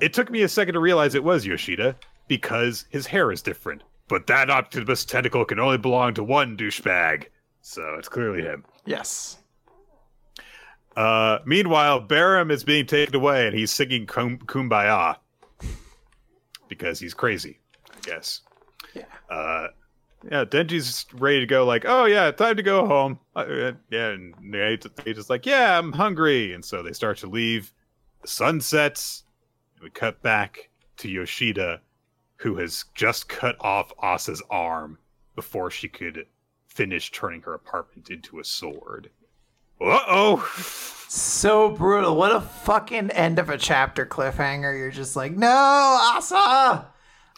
It 0.00 0.12
took 0.12 0.30
me 0.30 0.42
a 0.42 0.48
second 0.48 0.74
to 0.74 0.80
realize 0.80 1.14
it 1.14 1.24
was 1.24 1.44
Yoshida 1.44 1.96
because 2.28 2.84
his 2.90 3.06
hair 3.06 3.32
is 3.32 3.42
different. 3.42 3.82
But 4.08 4.26
that 4.26 4.50
octopus 4.50 5.04
tentacle 5.04 5.44
can 5.44 5.58
only 5.58 5.78
belong 5.78 6.14
to 6.14 6.24
one 6.24 6.56
douchebag. 6.56 7.26
So 7.62 7.96
it's 7.98 8.08
clearly 8.08 8.42
him. 8.42 8.64
Yes. 8.84 9.38
Uh, 10.96 11.38
meanwhile, 11.44 12.00
Barem 12.00 12.52
is 12.52 12.62
being 12.62 12.86
taken 12.86 13.16
away 13.16 13.46
and 13.46 13.56
he's 13.56 13.70
singing 13.70 14.06
kum- 14.06 14.38
Kumbaya 14.38 15.16
because 16.68 17.00
he's 17.00 17.14
crazy, 17.14 17.58
I 17.90 18.00
guess. 18.02 18.42
Yeah. 18.94 19.04
Uh, 19.28 19.68
yeah, 20.30 20.44
Denji's 20.44 21.06
ready 21.14 21.40
to 21.40 21.46
go, 21.46 21.64
like, 21.64 21.84
oh, 21.86 22.04
yeah, 22.04 22.30
time 22.30 22.56
to 22.56 22.62
go 22.62 22.86
home. 22.86 23.18
Uh, 23.36 23.72
yeah, 23.90 24.10
and 24.10 24.34
they 24.52 24.76
just 25.12 25.30
like, 25.30 25.46
yeah, 25.46 25.78
I'm 25.78 25.92
hungry. 25.92 26.52
And 26.54 26.64
so 26.64 26.82
they 26.82 26.92
start 26.92 27.18
to 27.18 27.26
leave. 27.26 27.72
The 28.22 28.28
sun 28.28 28.60
sets. 28.60 29.24
We 29.82 29.90
cut 29.90 30.22
back 30.22 30.70
to 30.98 31.08
Yoshida, 31.10 31.80
who 32.36 32.56
has 32.56 32.86
just 32.94 33.28
cut 33.28 33.56
off 33.60 33.92
Asa's 33.98 34.42
arm 34.50 34.98
before 35.36 35.70
she 35.70 35.88
could 35.88 36.26
finish 36.68 37.10
turning 37.10 37.42
her 37.42 37.54
apartment 37.54 38.08
into 38.10 38.40
a 38.40 38.44
sword. 38.44 39.10
Uh 39.80 40.00
oh! 40.08 40.54
So 41.08 41.70
brutal. 41.70 42.16
What 42.16 42.34
a 42.34 42.40
fucking 42.40 43.10
end 43.10 43.38
of 43.38 43.50
a 43.50 43.58
chapter 43.58 44.06
cliffhanger. 44.06 44.76
You're 44.76 44.90
just 44.90 45.16
like, 45.16 45.32
no, 45.36 45.48
Asa. 45.48 46.86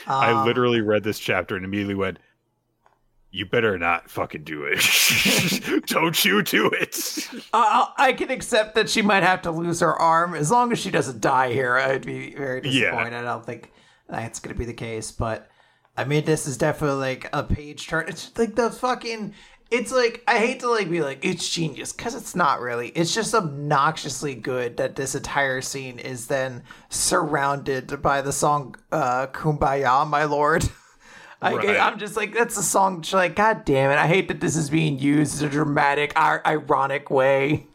I 0.06 0.30
Um, 0.30 0.46
literally 0.46 0.82
read 0.82 1.02
this 1.02 1.18
chapter 1.18 1.56
and 1.56 1.64
immediately 1.64 1.94
went, 1.94 2.18
"You 3.30 3.46
better 3.46 3.76
not 3.78 4.10
fucking 4.10 4.44
do 4.44 4.64
it! 4.64 4.80
Don't 5.86 6.24
you 6.24 6.42
do 6.42 6.68
it!" 6.68 7.28
I, 7.52 7.88
I 7.98 8.12
can 8.12 8.30
accept 8.30 8.74
that 8.76 8.88
she 8.88 9.02
might 9.02 9.22
have 9.22 9.42
to 9.42 9.50
lose 9.50 9.80
her 9.80 9.94
arm 9.94 10.34
as 10.34 10.50
long 10.50 10.72
as 10.72 10.78
she 10.78 10.90
doesn't 10.90 11.20
die 11.20 11.52
here. 11.52 11.76
I'd 11.76 12.06
be 12.06 12.34
very 12.34 12.60
Yeah. 12.64 12.90
disappointed. 12.90 13.14
I 13.14 13.22
don't 13.22 13.44
think 13.44 13.72
that's 14.08 14.40
going 14.40 14.54
to 14.54 14.58
be 14.58 14.64
the 14.64 14.72
case, 14.72 15.10
but 15.12 15.48
I 15.96 16.04
mean, 16.04 16.24
this 16.24 16.46
is 16.46 16.56
definitely 16.56 16.98
like 16.98 17.28
a 17.32 17.42
page 17.42 17.88
turn. 17.88 18.06
It's 18.08 18.30
like 18.38 18.54
the 18.54 18.70
fucking. 18.70 19.34
It's 19.68 19.90
like 19.90 20.22
I 20.28 20.38
hate 20.38 20.60
to 20.60 20.70
like 20.70 20.88
be 20.88 21.02
like 21.02 21.24
it's 21.24 21.48
genius 21.48 21.92
because 21.92 22.14
it's 22.14 22.36
not 22.36 22.60
really. 22.60 22.90
It's 22.90 23.12
just 23.12 23.34
obnoxiously 23.34 24.36
good 24.36 24.76
that 24.76 24.94
this 24.94 25.16
entire 25.16 25.60
scene 25.60 25.98
is 25.98 26.28
then 26.28 26.62
surrounded 26.88 28.00
by 28.00 28.22
the 28.22 28.32
song 28.32 28.76
uh, 28.92 29.26
"Kumbaya, 29.28 30.06
My 30.08 30.24
Lord." 30.24 30.68
I, 31.42 31.54
Right. 31.54 31.76
I'm 31.78 31.98
just 31.98 32.16
like 32.16 32.32
that's 32.34 32.56
a 32.56 32.62
song. 32.62 33.04
Like, 33.12 33.36
God 33.36 33.64
damn 33.64 33.90
it! 33.90 33.96
I 33.98 34.06
hate 34.06 34.28
that 34.28 34.40
this 34.40 34.56
is 34.56 34.70
being 34.70 34.98
used 34.98 35.42
in 35.42 35.48
a 35.48 35.50
dramatic, 35.50 36.12
ir- 36.16 36.42
ironic 36.46 37.10
way. 37.10 37.66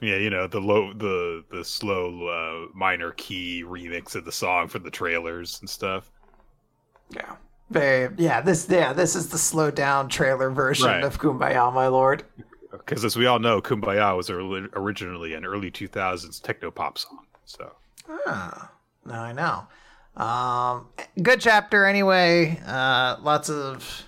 Yeah, 0.00 0.16
you 0.16 0.30
know 0.30 0.46
the 0.46 0.60
low, 0.60 0.92
the 0.92 1.44
the 1.50 1.64
slow 1.64 2.26
uh, 2.28 2.72
minor 2.76 3.12
key 3.12 3.62
remix 3.66 4.14
of 4.14 4.24
the 4.24 4.32
song 4.32 4.68
for 4.68 4.78
the 4.78 4.90
trailers 4.90 5.58
and 5.60 5.68
stuff. 5.68 6.10
Yeah. 7.10 7.36
Very, 7.70 8.14
yeah, 8.16 8.40
this 8.40 8.66
yeah, 8.70 8.92
this 8.92 9.16
is 9.16 9.28
the 9.28 9.38
slowed 9.38 9.74
down 9.74 10.08
trailer 10.08 10.50
version 10.50 10.86
Right. 10.86 11.04
of 11.04 11.18
Kumbaya, 11.18 11.72
my 11.72 11.88
lord. 11.88 12.24
Because 12.70 13.04
as 13.04 13.16
we 13.16 13.26
all 13.26 13.38
know, 13.38 13.60
"Kumbaya" 13.60 14.16
was 14.16 14.30
originally 14.30 15.34
an 15.34 15.44
early 15.44 15.70
2000s 15.70 16.40
techno 16.42 16.70
pop 16.70 16.96
song. 16.98 17.26
So 17.44 17.72
Ah, 18.26 18.70
now 19.04 19.22
I 19.22 19.32
know. 19.32 19.66
Um, 20.16 20.86
good 21.22 21.40
chapter 21.40 21.84
anyway. 21.84 22.60
Uh, 22.66 23.16
lots 23.20 23.50
of 23.50 24.04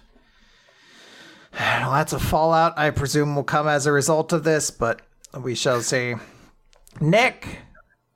lots 1.59 2.13
of 2.13 2.23
fallout. 2.23 2.79
I 2.79 2.91
presume 2.91 3.37
will 3.37 3.45
come 3.45 3.69
as 3.69 3.87
a 3.87 3.93
result 3.93 4.33
of 4.33 4.45
this, 4.45 4.71
but 4.71 5.03
we 5.39 5.55
shall 5.55 5.83
see. 5.83 6.15
Nick, 7.01 7.59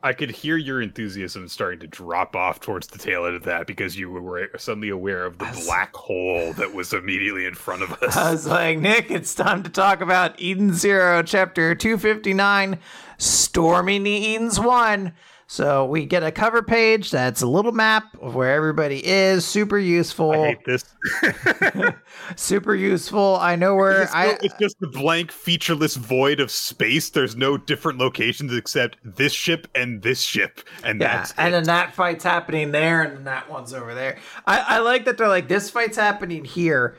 I 0.04 0.12
could 0.14 0.30
hear 0.30 0.56
your 0.56 0.82
enthusiasm 0.82 1.46
starting 1.46 1.78
to 1.80 1.86
drop 1.86 2.34
off 2.34 2.60
towards 2.60 2.88
the 2.88 2.98
tail 2.98 3.26
end 3.26 3.36
of 3.36 3.44
that 3.44 3.66
because 3.68 3.96
you 3.96 4.10
were 4.10 4.50
suddenly 4.56 4.88
aware 4.88 5.24
of 5.24 5.38
the 5.38 5.62
black 5.64 5.94
hole 5.94 6.52
that 6.54 6.74
was 6.74 6.92
immediately 6.92 7.46
in 7.46 7.54
front 7.54 7.82
of 7.82 7.92
us. 8.02 8.16
I 8.16 8.32
was 8.32 8.46
like, 8.46 8.78
Nick, 8.78 9.10
it's 9.10 9.34
time 9.34 9.62
to 9.62 9.70
talk 9.70 10.00
about 10.00 10.40
Eden 10.40 10.72
Zero, 10.72 11.22
chapter 11.22 11.74
259, 11.74 12.78
Storming 13.18 14.02
the 14.02 14.10
Edens 14.10 14.58
1. 14.58 15.12
So 15.52 15.84
we 15.84 16.06
get 16.06 16.22
a 16.22 16.32
cover 16.32 16.62
page 16.62 17.10
that's 17.10 17.42
a 17.42 17.46
little 17.46 17.72
map 17.72 18.04
of 18.22 18.34
where 18.34 18.54
everybody 18.54 19.06
is. 19.06 19.44
Super 19.44 19.76
useful. 19.76 20.30
I 20.32 20.46
hate 20.56 20.64
this. 20.64 20.82
Super 22.36 22.74
useful. 22.74 23.36
I 23.38 23.54
know 23.56 23.74
where 23.74 24.04
It's, 24.04 24.14
I. 24.14 24.28
no- 24.28 24.38
it's 24.40 24.54
just 24.58 24.76
a 24.82 24.86
blank, 24.86 25.30
featureless 25.30 25.96
void 25.96 26.40
of 26.40 26.50
space. 26.50 27.10
There's 27.10 27.36
no 27.36 27.58
different 27.58 27.98
locations 27.98 28.54
except 28.56 28.96
this 29.04 29.34
ship 29.34 29.68
and 29.74 30.00
this 30.00 30.22
ship, 30.22 30.60
and 30.84 30.98
Yeah, 31.02 31.18
that's 31.18 31.34
and 31.36 31.48
it. 31.48 31.50
then 31.50 31.64
that 31.64 31.92
fight's 31.94 32.24
happening 32.24 32.70
there, 32.72 33.02
and 33.02 33.18
then 33.18 33.24
that 33.24 33.50
one's 33.50 33.74
over 33.74 33.94
there. 33.94 34.16
I, 34.46 34.58
I 34.60 34.78
like 34.78 35.04
that 35.04 35.18
they're 35.18 35.28
like, 35.28 35.48
this 35.48 35.68
fight's 35.68 35.98
happening 35.98 36.46
here. 36.46 36.96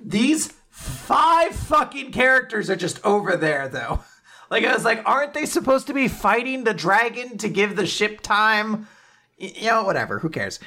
These 0.00 0.52
five 0.70 1.56
fucking 1.56 2.12
characters 2.12 2.70
are 2.70 2.76
just 2.76 3.04
over 3.04 3.36
there, 3.36 3.68
though. 3.68 4.04
Like, 4.50 4.64
I 4.64 4.74
was 4.74 4.84
like, 4.84 5.02
aren't 5.06 5.32
they 5.34 5.46
supposed 5.46 5.86
to 5.86 5.94
be 5.94 6.08
fighting 6.08 6.64
the 6.64 6.74
dragon 6.74 7.38
to 7.38 7.48
give 7.48 7.76
the 7.76 7.86
ship 7.86 8.20
time? 8.20 8.88
Y- 9.40 9.52
You 9.56 9.70
know, 9.70 9.84
whatever. 9.84 10.18
Who 10.18 10.28
cares? 10.28 10.58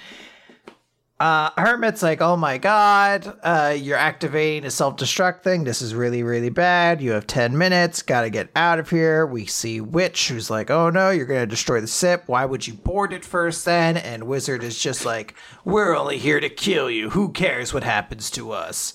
uh, 1.20 1.52
Hermit's 1.58 2.04
like, 2.04 2.22
oh 2.22 2.36
my 2.36 2.58
god, 2.58 3.38
uh, 3.44 3.74
you're 3.78 3.98
activating 3.98 4.66
a 4.66 4.72
self 4.72 4.98
destruct 4.98 5.42
thing. 5.44 5.64
This 5.64 5.82
is 5.82 5.94
really, 5.96 6.22
really 6.24 6.50
bad. 6.50 7.02
You 7.02 7.12
have 7.12 7.28
10 7.28 7.58
minutes. 7.58 8.02
Gotta 8.02 8.30
get 8.30 8.50
out 8.56 8.80
of 8.80 8.90
here. 8.90 9.26
We 9.26 9.46
see 9.46 9.80
Witch, 9.80 10.28
who's 10.30 10.50
like, 10.50 10.70
oh 10.70 10.90
no, 10.90 11.12
you're 11.12 11.26
gonna 11.28 11.46
destroy 11.46 11.80
the 11.80 11.88
ship. 11.88 12.24
Why 12.28 12.44
would 12.46 12.68
you 12.68 12.74
board 12.74 13.14
it 13.14 13.24
first 13.24 13.64
then? 13.64 13.96
And 13.96 14.24
Wizard 14.24 14.64
is 14.64 14.78
just 14.78 15.06
like, 15.06 15.36
we're 15.64 15.96
only 15.96 16.18
here 16.18 16.40
to 16.42 16.50
kill 16.50 16.90
you. 16.90 17.12
Who 17.12 17.30
cares 17.32 17.74
what 17.74 17.84
happens 17.84 18.30
to 18.32 18.52
us? 18.52 18.94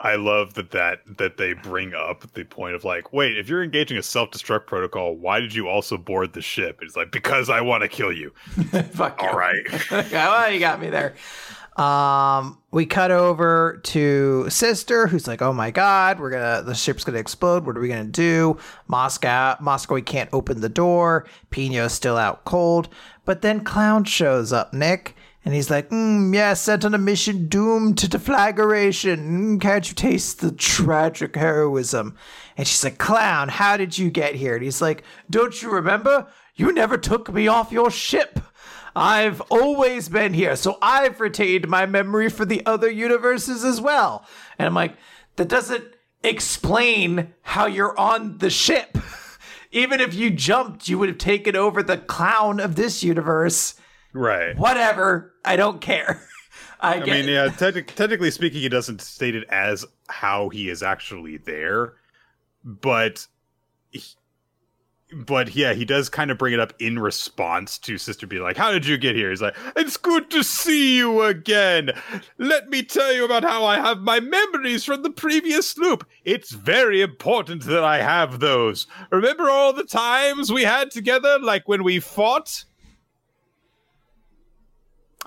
I 0.00 0.14
love 0.14 0.54
that 0.54 0.70
that 0.70 1.00
that 1.18 1.36
they 1.38 1.54
bring 1.54 1.92
up 1.92 2.32
the 2.32 2.44
point 2.44 2.74
of 2.76 2.84
like, 2.84 3.12
wait, 3.12 3.36
if 3.36 3.48
you're 3.48 3.64
engaging 3.64 3.96
a 3.98 4.02
self-destruct 4.02 4.66
protocol, 4.66 5.16
why 5.16 5.40
did 5.40 5.54
you 5.54 5.68
also 5.68 5.96
board 5.96 6.32
the 6.34 6.40
ship? 6.40 6.78
It's 6.82 6.94
like 6.96 7.10
because 7.10 7.50
I 7.50 7.60
want 7.62 7.82
to 7.82 7.88
kill 7.88 8.12
you. 8.12 8.30
Fuck 8.92 9.20
All 9.22 9.30
you. 9.30 9.36
right. 9.36 9.90
well, 10.12 10.50
you 10.52 10.60
got 10.60 10.80
me 10.80 10.88
there. 10.88 11.14
Um, 11.76 12.58
we 12.72 12.86
cut 12.86 13.12
over 13.12 13.80
to 13.84 14.50
sister, 14.50 15.06
who's 15.06 15.28
like, 15.28 15.42
"Oh 15.42 15.52
my 15.52 15.70
god, 15.70 16.18
we're 16.18 16.30
gonna 16.30 16.62
the 16.62 16.74
ship's 16.74 17.04
gonna 17.04 17.18
explode. 17.18 17.66
What 17.66 17.76
are 17.76 17.80
we 17.80 17.88
gonna 17.88 18.04
do?" 18.04 18.58
Mosco, 18.88 19.56
Mosco, 19.60 19.94
we 19.94 20.02
can't 20.02 20.28
open 20.32 20.60
the 20.60 20.68
door. 20.68 21.26
Pino's 21.50 21.92
still 21.92 22.16
out 22.16 22.44
cold, 22.44 22.88
but 23.24 23.42
then 23.42 23.60
Clown 23.62 24.02
shows 24.04 24.52
up, 24.52 24.72
Nick, 24.74 25.14
and 25.44 25.54
he's 25.54 25.70
like, 25.70 25.88
mm, 25.90 26.34
"Yeah, 26.34 26.54
sent 26.54 26.84
on 26.84 26.94
a 26.94 26.98
mission 26.98 27.48
doomed 27.48 27.98
to 27.98 28.06
deflagration. 28.08 29.18
Mm, 29.28 29.60
can't 29.60 29.88
you 29.88 29.94
taste 29.94 30.40
the 30.40 30.52
tragic 30.52 31.36
heroism?" 31.36 32.16
And 32.56 32.66
she's 32.66 32.84
like, 32.84 32.98
"Clown, 32.98 33.48
how 33.48 33.76
did 33.76 33.98
you 33.98 34.10
get 34.10 34.34
here?" 34.34 34.54
And 34.54 34.64
he's 34.64 34.82
like, 34.82 35.04
"Don't 35.30 35.62
you 35.62 35.70
remember? 35.70 36.26
You 36.54 36.72
never 36.72 36.96
took 36.96 37.32
me 37.32 37.48
off 37.48 37.72
your 37.72 37.90
ship." 37.90 38.40
I've 38.96 39.40
always 39.42 40.08
been 40.08 40.34
here, 40.34 40.56
so 40.56 40.76
I've 40.82 41.20
retained 41.20 41.68
my 41.68 41.86
memory 41.86 42.28
for 42.28 42.44
the 42.44 42.66
other 42.66 42.90
universes 42.90 43.62
as 43.64 43.80
well. 43.80 44.26
And 44.58 44.66
I'm 44.66 44.74
like, 44.74 44.96
that 45.36 45.48
doesn't 45.48 45.84
explain 46.24 47.32
how 47.42 47.66
you're 47.66 47.98
on 47.98 48.38
the 48.38 48.50
ship. 48.50 48.98
Even 49.70 50.00
if 50.00 50.14
you 50.14 50.30
jumped, 50.30 50.88
you 50.88 50.98
would 50.98 51.08
have 51.08 51.18
taken 51.18 51.54
over 51.54 51.82
the 51.82 51.98
clown 51.98 52.58
of 52.58 52.74
this 52.74 53.04
universe. 53.04 53.74
Right. 54.18 54.56
Whatever. 54.58 55.34
I 55.44 55.56
don't 55.56 55.80
care. 55.80 56.20
I, 56.80 56.94
I 57.00 57.04
mean, 57.04 57.28
yeah, 57.28 57.48
techni- 57.48 57.86
technically 57.86 58.30
speaking, 58.30 58.60
he 58.60 58.68
doesn't 58.68 59.00
state 59.00 59.34
it 59.34 59.44
as 59.48 59.84
how 60.08 60.48
he 60.48 60.68
is 60.68 60.80
actually 60.82 61.36
there, 61.38 61.94
but, 62.64 63.26
he- 63.90 64.02
but 65.12 65.56
yeah, 65.56 65.72
he 65.72 65.84
does 65.84 66.08
kind 66.08 66.30
of 66.30 66.38
bring 66.38 66.54
it 66.54 66.60
up 66.60 66.72
in 66.78 67.00
response 67.00 67.78
to 67.78 67.98
Sister 67.98 68.28
being 68.28 68.42
like, 68.42 68.56
"How 68.56 68.70
did 68.70 68.86
you 68.86 68.96
get 68.96 69.16
here?" 69.16 69.30
He's 69.30 69.42
like, 69.42 69.56
"It's 69.74 69.96
good 69.96 70.30
to 70.30 70.44
see 70.44 70.96
you 70.98 71.22
again. 71.22 71.90
Let 72.36 72.68
me 72.68 72.84
tell 72.84 73.12
you 73.12 73.24
about 73.24 73.42
how 73.42 73.64
I 73.64 73.76
have 73.80 73.98
my 73.98 74.20
memories 74.20 74.84
from 74.84 75.02
the 75.02 75.10
previous 75.10 75.76
loop. 75.78 76.06
It's 76.24 76.52
very 76.52 77.00
important 77.02 77.64
that 77.64 77.82
I 77.82 78.02
have 78.02 78.38
those. 78.38 78.86
Remember 79.10 79.50
all 79.50 79.72
the 79.72 79.84
times 79.84 80.52
we 80.52 80.62
had 80.62 80.90
together, 80.92 81.38
like 81.40 81.66
when 81.66 81.82
we 81.82 81.98
fought." 81.98 82.64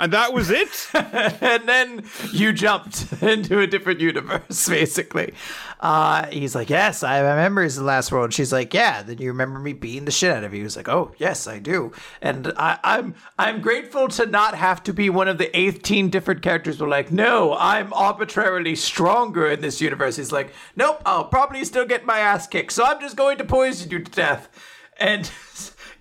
And 0.01 0.13
that 0.13 0.33
was 0.33 0.49
it. 0.49 0.89
and 0.95 1.69
then 1.69 2.03
you 2.31 2.53
jumped 2.53 3.13
into 3.21 3.59
a 3.59 3.67
different 3.67 3.99
universe, 3.99 4.67
basically. 4.67 5.35
Uh, 5.79 6.25
he's 6.27 6.55
like, 6.55 6.71
Yes, 6.71 7.03
I 7.03 7.17
of 7.77 7.83
the 7.83 7.83
last 7.83 8.11
world. 8.11 8.33
She's 8.33 8.51
like, 8.51 8.73
Yeah, 8.73 9.03
then 9.03 9.19
you 9.19 9.27
remember 9.27 9.59
me 9.59 9.73
beating 9.73 10.05
the 10.05 10.11
shit 10.11 10.31
out 10.31 10.43
of 10.43 10.55
you. 10.55 10.63
He's 10.63 10.75
like, 10.75 10.89
Oh, 10.89 11.11
yes, 11.19 11.45
I 11.45 11.59
do. 11.59 11.91
And 12.19 12.51
I, 12.57 12.79
I'm 12.83 13.13
I'm 13.37 13.61
grateful 13.61 14.07
to 14.07 14.25
not 14.25 14.55
have 14.55 14.81
to 14.83 14.93
be 14.93 15.11
one 15.11 15.27
of 15.27 15.37
the 15.37 15.55
18 15.55 16.09
different 16.09 16.41
characters 16.41 16.79
who 16.79 16.85
are 16.85 16.89
like, 16.89 17.11
No, 17.11 17.55
I'm 17.55 17.93
arbitrarily 17.93 18.75
stronger 18.75 19.47
in 19.51 19.61
this 19.61 19.81
universe. 19.81 20.15
He's 20.15 20.31
like, 20.31 20.51
Nope, 20.75 21.03
I'll 21.05 21.25
probably 21.25 21.63
still 21.63 21.85
get 21.85 22.07
my 22.07 22.17
ass 22.17 22.47
kicked, 22.47 22.71
so 22.71 22.83
I'm 22.83 22.99
just 22.99 23.15
going 23.15 23.37
to 23.37 23.45
poison 23.45 23.91
you 23.91 23.99
to 23.99 24.11
death. 24.11 24.49
And 24.99 25.29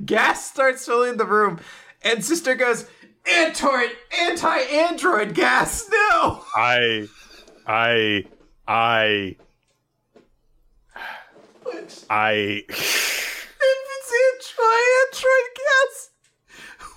gas 0.06 0.50
starts 0.50 0.86
filling 0.86 1.18
the 1.18 1.26
room, 1.26 1.60
and 2.02 2.24
Sister 2.24 2.54
goes, 2.54 2.86
Anti 3.26 3.86
anti-android 4.18 5.34
gas, 5.34 5.88
no! 5.90 6.44
I, 6.56 7.08
I, 7.66 8.24
I? 8.66 9.36
I. 12.08 12.64
If 12.68 13.48
it's 13.72 14.12
anti-android 14.56 15.48
gas, 15.56 16.10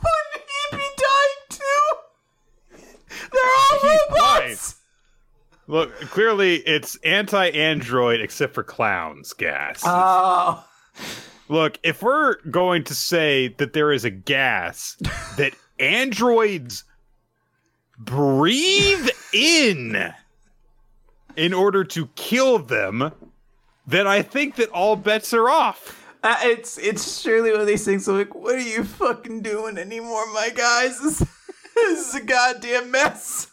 wouldn't 0.02 0.46
he 0.48 0.78
be 0.78 0.88
dying 0.98 1.44
too? 1.50 1.88
They're 3.32 3.52
all 3.56 3.80
robots! 4.10 4.76
Look, 5.68 5.94
clearly 6.10 6.56
it's 6.56 6.98
anti-android 7.04 8.20
except 8.22 8.54
for 8.54 8.64
clowns 8.64 9.34
gas. 9.34 9.82
Oh, 9.86 10.66
Look, 11.50 11.80
if 11.84 12.02
we're 12.02 12.42
going 12.50 12.84
to 12.86 12.96
say 12.96 13.50
that 13.58 13.74
there 13.74 13.92
is 13.92 14.06
a 14.06 14.10
gas 14.10 14.96
that 15.38 15.54
androids 15.80 16.84
breathe 17.98 19.10
in 19.34 20.14
in 21.36 21.54
order 21.54 21.84
to 21.84 22.08
kill 22.16 22.60
them, 22.60 23.12
then 23.88 24.08
I 24.08 24.22
think 24.22 24.56
that 24.56 24.70
all 24.70 24.96
bets 24.96 25.34
are 25.34 25.50
off. 25.50 26.00
Uh, 26.24 26.38
it's 26.44 26.78
it's 26.78 27.20
surely 27.20 27.52
one 27.52 27.60
of 27.60 27.68
these 27.68 27.84
things. 27.84 28.08
I'm 28.08 28.18
Like, 28.18 28.34
what 28.34 28.56
are 28.56 28.60
you 28.60 28.84
fucking 28.84 29.42
doing 29.42 29.78
anymore, 29.78 30.26
my 30.34 30.50
guys? 30.50 31.00
This, 31.76 31.90
this 31.90 32.08
is 32.10 32.16
a 32.16 32.24
goddamn 32.24 32.92
mess. 32.92 33.48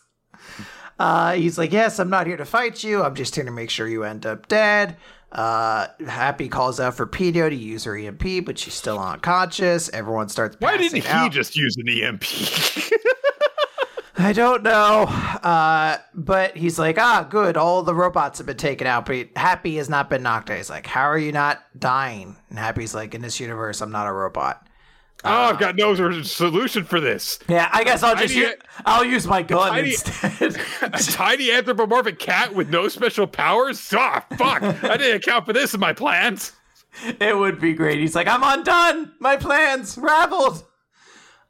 Uh, 0.99 1.33
he's 1.33 1.57
like, 1.57 1.73
yes, 1.73 1.99
I'm 1.99 2.11
not 2.11 2.27
here 2.27 2.37
to 2.37 2.45
fight 2.45 2.85
you. 2.85 3.03
I'm 3.03 3.14
just 3.14 3.35
here 3.35 3.47
to 3.47 3.51
make 3.51 3.71
sure 3.71 3.89
you 3.89 4.05
end 4.05 4.27
up 4.27 4.47
dead. 4.47 4.99
Uh, 5.33 5.87
Happy 6.07 6.49
calls 6.49 6.81
out 6.81 6.95
for 6.95 7.07
Pino 7.07 7.49
to 7.49 7.57
use 7.57 7.85
her 7.85 7.97
EMP, 7.97 8.45
but 8.45 8.59
she's 8.59 8.74
still 8.74 8.99
unconscious. 8.99 9.89
Everyone 9.91 10.28
starts. 10.28 10.57
Why 10.59 10.76
didn't 10.76 11.03
he 11.03 11.09
out. 11.09 11.33
just 11.33 11.57
use 11.57 11.76
an 11.76 11.89
EMP? 11.89 12.24
I 14.18 14.33
don't 14.35 14.62
know. 14.62 15.05
Uh, 15.05 15.97
but 16.14 16.57
he's 16.57 16.78
like, 16.78 16.99
ah, 16.99 17.26
good. 17.28 17.57
All 17.57 17.83
the 17.83 17.95
robots 17.95 18.39
have 18.39 18.47
been 18.47 18.57
taken 18.57 18.87
out, 18.87 19.07
but 19.07 19.28
Happy 19.37 19.76
has 19.76 19.89
not 19.89 20.11
been 20.11 20.22
knocked 20.22 20.51
out. 20.51 20.59
He's 20.59 20.68
like, 20.68 20.87
how 20.87 21.05
are 21.05 21.18
you 21.18 21.33
not 21.33 21.62
dying? 21.78 22.37
And 22.51 22.59
Happy's 22.59 22.95
like, 22.95 23.14
in 23.14 23.22
this 23.22 23.41
universe, 23.41 23.81
I'm 23.81 23.93
not 23.93 24.07
a 24.07 24.12
robot. 24.12 24.66
Oh, 25.25 25.31
I've 25.31 25.59
got 25.59 25.77
no 25.77 25.95
solution 26.23 26.85
for 26.85 27.01
this. 27.01 27.39
Yeah, 27.49 27.68
I 27.73 27.85
guess 27.85 28.03
I'll 28.03 28.16
just 28.16 28.35
Tiny- 28.35 28.47
use, 28.47 28.55
I'll 28.87 29.05
use 29.05 29.27
my 29.27 29.43
gun 29.43 29.71
tiny- 29.71 29.91
instead. 29.93 30.57
A 30.83 30.99
tiny 30.99 31.51
anthropomorphic 31.53 32.18
cat 32.18 32.55
with 32.55 32.71
no 32.71 32.89
special 32.89 33.27
powers? 33.27 33.93
Ah, 33.97 34.25
fuck! 34.37 34.62
I 34.62 34.97
didn't 34.97 35.16
account 35.16 35.47
for 35.47 35.53
this 35.53 35.75
in 35.75 35.81
my 35.81 35.93
plans. 35.93 36.53
it 37.21 37.37
would 37.37 37.61
be 37.61 37.73
great. 37.73 37.99
He's 38.01 38.14
like, 38.16 38.27
I'm 38.27 38.43
undone. 38.43 39.12
My 39.21 39.37
plans 39.37 39.97
raveled. 39.97 40.64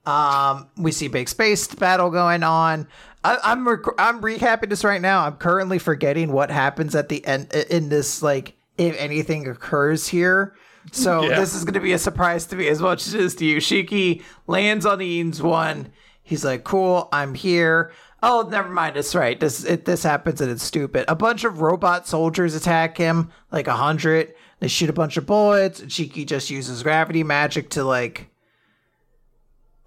Um, 0.07 0.69
we 0.77 0.93
see 0.93 1.09
big 1.09 1.29
space 1.29 1.67
battle 1.67 2.11
going 2.11 2.43
on. 2.43 2.89
I, 3.23 3.39
I'm 3.43 3.69
rec- 3.69 3.95
I'm 3.99 4.21
recapping 4.23 4.71
this 4.71 4.83
right 4.85 5.01
now. 5.01 5.25
I'm 5.27 5.37
currently 5.37 5.79
forgetting 5.79 6.33
what 6.33 6.51
happens 6.51 6.95
at 6.95 7.09
the 7.11 7.25
end 7.27 7.53
in 7.53 7.89
this. 7.91 8.23
Like, 8.23 8.55
if 8.79 8.97
anything 8.99 9.47
occurs 9.47 10.09
here. 10.09 10.55
So 10.93 11.23
Yeah. 11.23 11.39
this 11.39 11.55
is 11.55 11.65
going 11.65 11.75
to 11.75 11.81
be 11.81 11.93
a 11.93 11.99
surprise 11.99 12.47
to 12.47 12.57
me 12.57 12.69
as 12.69 12.81
much 12.81 13.07
as 13.07 13.15
it 13.15 13.21
is 13.21 13.35
to 13.37 13.45
you. 13.45 13.59
Shiki 13.59 14.23
lands 14.47 14.85
on 14.87 15.01
Eames 15.01 15.41
one. 15.43 15.93
He's 16.23 16.45
like, 16.45 16.65
"Cool, 16.65 17.09
I'm 17.13 17.35
here." 17.35 17.93
Oh, 18.23 18.47
never 18.51 18.69
mind. 18.69 18.97
It's 18.97 19.15
right. 19.15 19.39
This 19.41 19.65
it, 19.65 19.85
this 19.87 20.03
happens 20.03 20.41
and 20.41 20.51
it's 20.51 20.63
stupid. 20.63 21.05
A 21.09 21.15
bunch 21.17 21.45
of 21.45 21.61
robot 21.61 22.07
soldiers 22.07 22.55
attack 22.55 22.99
him, 22.99 23.31
like 23.51 23.67
a 23.67 23.73
hundred. 23.75 24.35
They 24.59 24.69
shoot 24.69 24.91
a 24.91 24.93
bunch 24.93 25.17
of 25.17 25.25
bullets. 25.27 25.81
And 25.81 25.91
Shiki 25.91 26.27
just 26.27 26.51
uses 26.51 26.83
gravity 26.83 27.23
magic 27.25 27.71
to 27.71 27.85
like. 27.85 28.29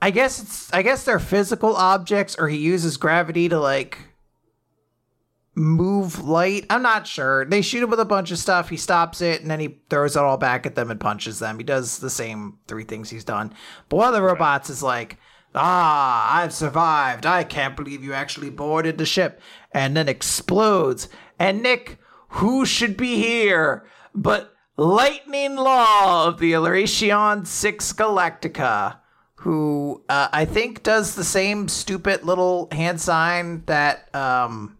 I 0.01 0.09
guess 0.11 0.41
it's. 0.41 0.73
I 0.73 0.81
guess 0.81 1.05
they're 1.05 1.19
physical 1.19 1.75
objects, 1.75 2.35
or 2.37 2.49
he 2.49 2.57
uses 2.57 2.97
gravity 2.97 3.47
to 3.49 3.59
like 3.59 3.99
move 5.55 6.23
light. 6.23 6.65
I'm 6.69 6.81
not 6.81 7.07
sure. 7.07 7.45
They 7.45 7.61
shoot 7.61 7.83
him 7.83 7.89
with 7.89 7.99
a 7.99 8.05
bunch 8.05 8.31
of 8.31 8.39
stuff. 8.39 8.69
He 8.69 8.77
stops 8.77 9.21
it 9.21 9.41
and 9.41 9.51
then 9.51 9.59
he 9.59 9.79
throws 9.89 10.15
it 10.15 10.23
all 10.23 10.37
back 10.37 10.65
at 10.65 10.75
them 10.75 10.89
and 10.89 10.99
punches 10.99 11.39
them. 11.39 11.57
He 11.57 11.63
does 11.63 11.99
the 11.99 12.09
same 12.09 12.57
three 12.67 12.83
things 12.83 13.09
he's 13.09 13.23
done. 13.23 13.53
But 13.89 13.97
one 13.97 14.07
of 14.07 14.13
the 14.13 14.21
robots 14.21 14.69
is 14.69 14.81
like, 14.81 15.17
Ah, 15.55 16.41
I've 16.41 16.53
survived. 16.53 17.27
I 17.27 17.43
can't 17.43 17.75
believe 17.75 18.03
you 18.03 18.13
actually 18.13 18.49
boarded 18.49 18.97
the 18.97 19.05
ship. 19.05 19.39
And 19.71 19.95
then 19.95 20.09
explodes. 20.09 21.09
And 21.37 21.61
Nick, 21.61 21.99
who 22.29 22.65
should 22.65 22.97
be 22.97 23.17
here 23.17 23.85
but 24.15 24.55
Lightning 24.77 25.55
Law 25.55 26.27
of 26.27 26.39
the 26.39 26.53
Oración 26.53 27.45
6 27.45 27.93
Galactica, 27.93 28.97
who 29.35 30.03
uh, 30.09 30.29
I 30.31 30.45
think 30.45 30.83
does 30.83 31.15
the 31.15 31.23
same 31.23 31.67
stupid 31.67 32.23
little 32.23 32.67
hand 32.71 33.01
sign 33.01 33.63
that 33.65 34.13
um, 34.15 34.77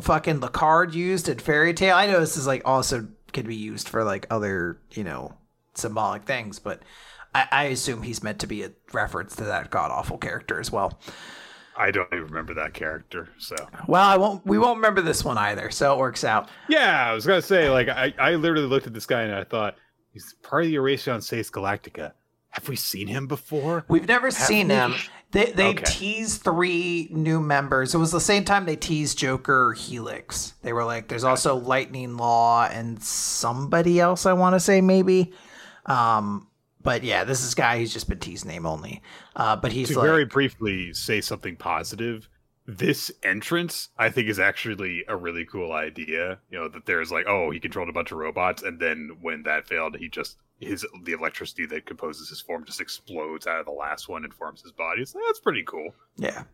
fucking 0.00 0.40
the 0.40 0.48
card 0.48 0.94
used 0.94 1.28
in 1.28 1.38
Fairy 1.38 1.74
Tail. 1.74 1.96
I 1.96 2.06
know 2.06 2.20
this 2.20 2.36
is 2.36 2.46
like 2.46 2.62
also 2.64 3.08
can 3.32 3.46
be 3.46 3.56
used 3.56 3.88
for 3.88 4.04
like 4.04 4.26
other, 4.30 4.78
you 4.92 5.04
know, 5.04 5.34
symbolic 5.74 6.24
things, 6.24 6.58
but 6.58 6.82
I, 7.34 7.48
I 7.50 7.64
assume 7.64 8.02
he's 8.02 8.22
meant 8.22 8.38
to 8.40 8.46
be 8.46 8.62
a 8.62 8.72
reference 8.92 9.36
to 9.36 9.44
that 9.44 9.70
god 9.70 9.90
awful 9.90 10.18
character 10.18 10.58
as 10.60 10.70
well. 10.72 10.98
I 11.78 11.90
don't 11.90 12.08
even 12.12 12.24
remember 12.28 12.54
that 12.54 12.72
character. 12.72 13.28
So 13.38 13.54
Well, 13.86 14.02
I 14.02 14.16
won't. 14.16 14.46
We 14.46 14.58
won't 14.58 14.76
remember 14.78 15.02
this 15.02 15.22
one 15.22 15.36
either, 15.36 15.70
so 15.70 15.92
it 15.92 15.98
works 15.98 16.24
out. 16.24 16.48
yeah, 16.68 17.06
I 17.08 17.12
was 17.12 17.26
gonna 17.26 17.42
say 17.42 17.68
like 17.68 17.88
I, 17.88 18.14
I 18.18 18.34
literally 18.36 18.66
looked 18.66 18.86
at 18.86 18.94
this 18.94 19.06
guy 19.06 19.22
and 19.22 19.34
I 19.34 19.44
thought 19.44 19.76
he's 20.12 20.34
part 20.42 20.64
of 20.64 20.70
the 20.70 20.76
Oración 20.76 21.22
Seis 21.22 21.50
Galactica. 21.50 22.12
Have 22.50 22.68
we 22.70 22.76
seen 22.76 23.06
him 23.06 23.26
before? 23.26 23.84
We've 23.88 24.08
never 24.08 24.30
seen 24.30 24.68
we? 24.68 24.74
him. 24.74 24.94
They 25.36 25.52
they 25.52 25.68
Okay. 25.68 25.84
teased 25.84 26.42
three 26.42 27.08
new 27.10 27.40
members. 27.40 27.94
It 27.94 27.98
was 27.98 28.10
the 28.10 28.20
same 28.20 28.44
time 28.44 28.64
they 28.64 28.76
teased 28.76 29.18
Joker 29.18 29.74
Helix. 29.76 30.54
They 30.62 30.72
were 30.72 30.84
like, 30.84 31.08
"There's 31.08 31.24
also 31.24 31.56
Lightning 31.56 32.16
Law 32.16 32.66
and 32.72 33.02
somebody 33.02 34.00
else." 34.00 34.24
I 34.24 34.32
want 34.32 34.54
to 34.54 34.60
say 34.60 34.80
maybe. 34.80 35.34
Um, 35.84 36.46
but 36.82 37.02
yeah, 37.04 37.24
this 37.24 37.44
is 37.44 37.54
guy 37.54 37.78
who's 37.78 37.92
just 37.92 38.08
been 38.08 38.18
teased 38.18 38.46
name 38.46 38.64
only. 38.64 39.02
Uh, 39.34 39.56
but 39.56 39.72
he's 39.72 39.88
to 39.88 39.98
like, 39.98 40.06
very 40.06 40.24
briefly 40.24 40.94
say 40.94 41.20
something 41.20 41.56
positive 41.56 42.28
this 42.68 43.12
entrance 43.22 43.90
i 43.96 44.10
think 44.10 44.28
is 44.28 44.40
actually 44.40 45.04
a 45.06 45.14
really 45.16 45.44
cool 45.44 45.70
idea 45.70 46.36
you 46.50 46.58
know 46.58 46.66
that 46.66 46.84
there's 46.84 47.12
like 47.12 47.24
oh 47.28 47.48
he 47.50 47.60
controlled 47.60 47.88
a 47.88 47.92
bunch 47.92 48.10
of 48.10 48.18
robots 48.18 48.60
and 48.64 48.80
then 48.80 49.08
when 49.20 49.44
that 49.44 49.68
failed 49.68 49.96
he 49.96 50.08
just 50.08 50.36
his 50.60 50.86
the 51.04 51.12
electricity 51.12 51.66
that 51.66 51.86
composes 51.86 52.28
his 52.28 52.40
form 52.40 52.64
just 52.64 52.80
explodes 52.80 53.46
out 53.46 53.60
of 53.60 53.66
the 53.66 53.72
last 53.72 54.08
one 54.08 54.24
and 54.24 54.32
forms 54.32 54.62
his 54.62 54.72
body 54.72 55.04
so 55.04 55.18
that's 55.26 55.40
pretty 55.40 55.62
cool 55.66 55.94
Yeah. 56.16 56.44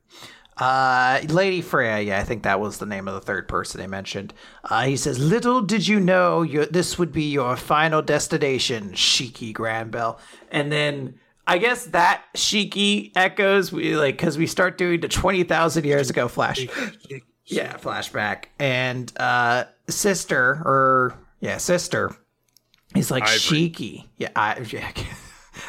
Uh, 0.59 1.21
Lady 1.29 1.63
Freya, 1.63 2.01
yeah, 2.01 2.21
I 2.21 2.25
think 2.25 2.43
that 2.43 2.61
was 2.61 2.77
the 2.77 2.85
name 2.85 3.09
of 3.09 3.15
the 3.15 3.23
third 3.23 3.49
person 3.49 3.81
they 3.81 3.87
mentioned. 3.87 4.35
Uh, 4.65 4.83
he 4.83 4.99
says, 4.99 5.19
Little 5.19 5.63
did 5.63 5.89
you 5.89 5.99
know 5.99 6.43
your, 6.43 6.67
this 6.67 6.99
would 6.99 7.11
be 7.11 7.31
your 7.31 7.57
final 7.57 8.03
destination, 8.03 8.91
Shiki 8.91 9.55
Granbell. 9.55 10.19
And 10.51 10.71
then 10.71 11.19
I 11.47 11.57
guess 11.57 11.87
that 11.87 12.25
Shiki 12.37 13.13
echoes, 13.17 13.73
we 13.73 13.97
like, 13.97 14.19
because 14.19 14.37
we 14.37 14.47
start 14.47 14.77
doing 14.77 15.01
the 15.01 15.09
20,000 15.09 15.85
years 15.87 16.11
ago 16.11 16.29
flash. 16.29 16.67
Yeah, 17.47 17.77
flashback. 17.77 18.45
And 18.59 19.13
uh, 19.19 19.65
sister, 19.89 20.63
or 20.65 21.15
yeah, 21.41 21.57
sister, 21.57 22.17
is 22.97 23.11
like 23.11 23.25
Ivory. 23.25 23.71
Shiki. 23.71 24.05
Yeah, 24.17 24.31
I, 24.37 24.59
yeah. 24.71 24.91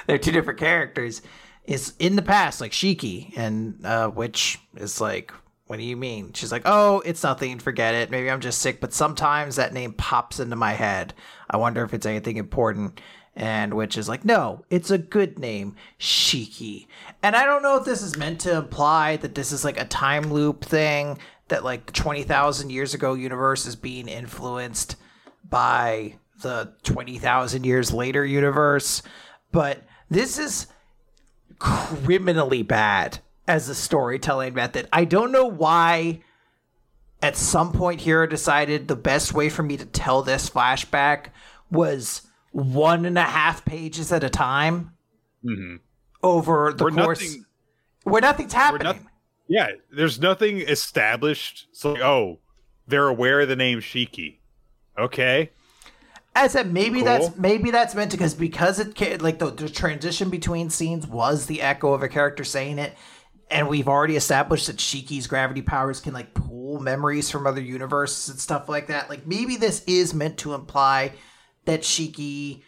they're 0.08 0.18
two 0.18 0.32
different 0.32 0.60
characters. 0.60 1.22
Is 1.66 1.94
in 1.98 2.18
the 2.18 2.22
past 2.22 2.60
like 2.60 2.72
Shiki, 2.72 3.38
and 3.38 3.86
uh, 3.86 4.10
which 4.10 4.60
is 4.76 5.00
like, 5.00 5.32
what 5.68 5.78
do 5.78 5.84
you 5.84 5.96
mean? 5.96 6.34
She's 6.34 6.52
like, 6.52 6.64
oh, 6.66 7.02
it's 7.06 7.24
nothing. 7.24 7.60
Forget 7.60 7.96
it. 7.96 8.12
Maybe 8.12 8.30
I'm 8.30 8.42
just 8.42 8.60
sick. 8.62 8.82
But 8.82 8.94
sometimes 8.94 9.56
that 9.56 9.74
name 9.74 9.94
pops 9.94 10.40
into 10.40 10.56
my 10.56 10.74
head. 10.74 11.14
I 11.50 11.58
wonder 11.58 11.84
if 11.84 11.94
it's 11.94 12.06
anything 12.06 12.38
important. 12.38 13.00
And 13.36 13.74
which 13.74 13.98
is 13.98 14.08
like, 14.08 14.26
no, 14.26 14.64
it's 14.70 14.92
a 14.92 14.98
good 15.00 15.40
name, 15.40 15.76
Shiki. 16.00 16.86
And 17.24 17.36
I 17.36 17.46
don't 17.46 17.64
know 17.64 17.78
if 17.78 17.86
this 17.86 18.04
is 18.04 18.16
meant 18.16 18.42
to 18.42 18.56
imply 18.56 19.16
that 19.18 19.34
this 19.34 19.52
is 19.52 19.66
like 19.66 19.80
a 19.80 19.86
time 19.86 20.32
loop 20.32 20.64
thing, 20.64 21.18
that 21.48 21.64
like 21.64 21.88
the 21.88 21.94
20,000 21.94 22.70
years 22.70 22.94
ago 22.94 23.16
universe 23.16 23.66
is 23.66 23.76
being 23.76 24.08
influenced 24.08 24.98
by 25.50 26.16
the 26.42 26.74
20,000 26.84 27.66
years 27.66 27.94
later 27.94 28.26
universe. 28.26 29.02
But 29.52 29.84
this 30.10 30.38
is 30.38 30.68
criminally 31.60 32.64
bad 32.64 33.20
as 33.48 33.70
a 33.70 33.76
storytelling 33.76 34.54
method. 34.54 34.88
I 34.92 35.06
don't 35.06 35.32
know 35.32 35.46
why 35.46 36.22
at 37.22 37.38
some 37.38 37.72
point 37.72 38.02
Hiro 38.02 38.28
decided 38.28 38.88
the 38.88 38.96
best 38.96 39.34
way 39.34 39.50
for 39.50 39.64
me 39.64 39.78
to 39.78 39.86
tell 39.86 40.22
this 40.24 40.50
flashback 40.50 41.28
was 41.72 42.24
one 42.52 43.06
and 43.06 43.18
a 43.18 43.24
half 43.24 43.64
pages 43.66 44.12
at 44.12 44.24
a 44.24 44.30
time 44.30 44.94
mm-hmm. 45.44 45.78
over 46.22 46.74
the 46.74 46.84
Where 46.84 46.94
course 46.94 47.22
nothing- 47.22 47.46
where 48.04 48.22
nothing's 48.22 48.54
happening. 48.54 48.84
noth- 48.86 49.06
yeah 49.48 49.68
there's 49.92 50.20
nothing 50.20 50.60
established 50.60 51.68
so 51.72 51.94
like 51.94 52.02
oh 52.02 52.40
they're 52.88 53.08
aware 53.08 53.40
of 53.42 53.48
the 53.48 53.56
name 53.56 53.80
shiki 53.80 54.38
okay 54.98 55.50
I 56.36 56.48
said 56.48 56.74
maybe 56.74 56.98
Cool. 56.98 57.06
that's 57.06 57.38
maybe 57.38 57.72
that's 57.72 57.94
meant 57.96 58.12
to 58.12 58.18
because 58.18 58.34
because 58.34 58.80
it 58.80 59.22
like 59.22 59.40
the, 59.40 59.52
the 59.52 59.70
transition 59.70 60.30
between 60.30 60.70
scenes 60.70 61.06
was 61.08 61.46
the 61.46 61.62
echo 61.62 61.94
of 61.94 62.02
a 62.02 62.10
character 62.10 62.44
saying 62.44 62.80
it, 62.80 62.96
and 63.52 63.68
we've 63.68 63.88
already 63.88 64.16
established 64.16 64.68
that 64.68 64.78
Shiki's 64.78 65.28
gravity 65.28 65.62
powers 65.62 66.00
can 66.00 66.14
like 66.14 66.34
pull 66.34 66.80
memories 66.80 67.30
from 67.30 67.46
other 67.46 67.62
universes 67.62 68.30
and 68.30 68.40
stuff 68.40 68.68
like 68.68 68.88
that. 68.88 69.10
Like 69.10 69.28
maybe 69.28 69.58
this 69.58 69.84
is 69.86 70.14
meant 70.14 70.40
to 70.40 70.54
imply 70.56 71.14
that 71.66 71.82
Shiki 71.82 72.64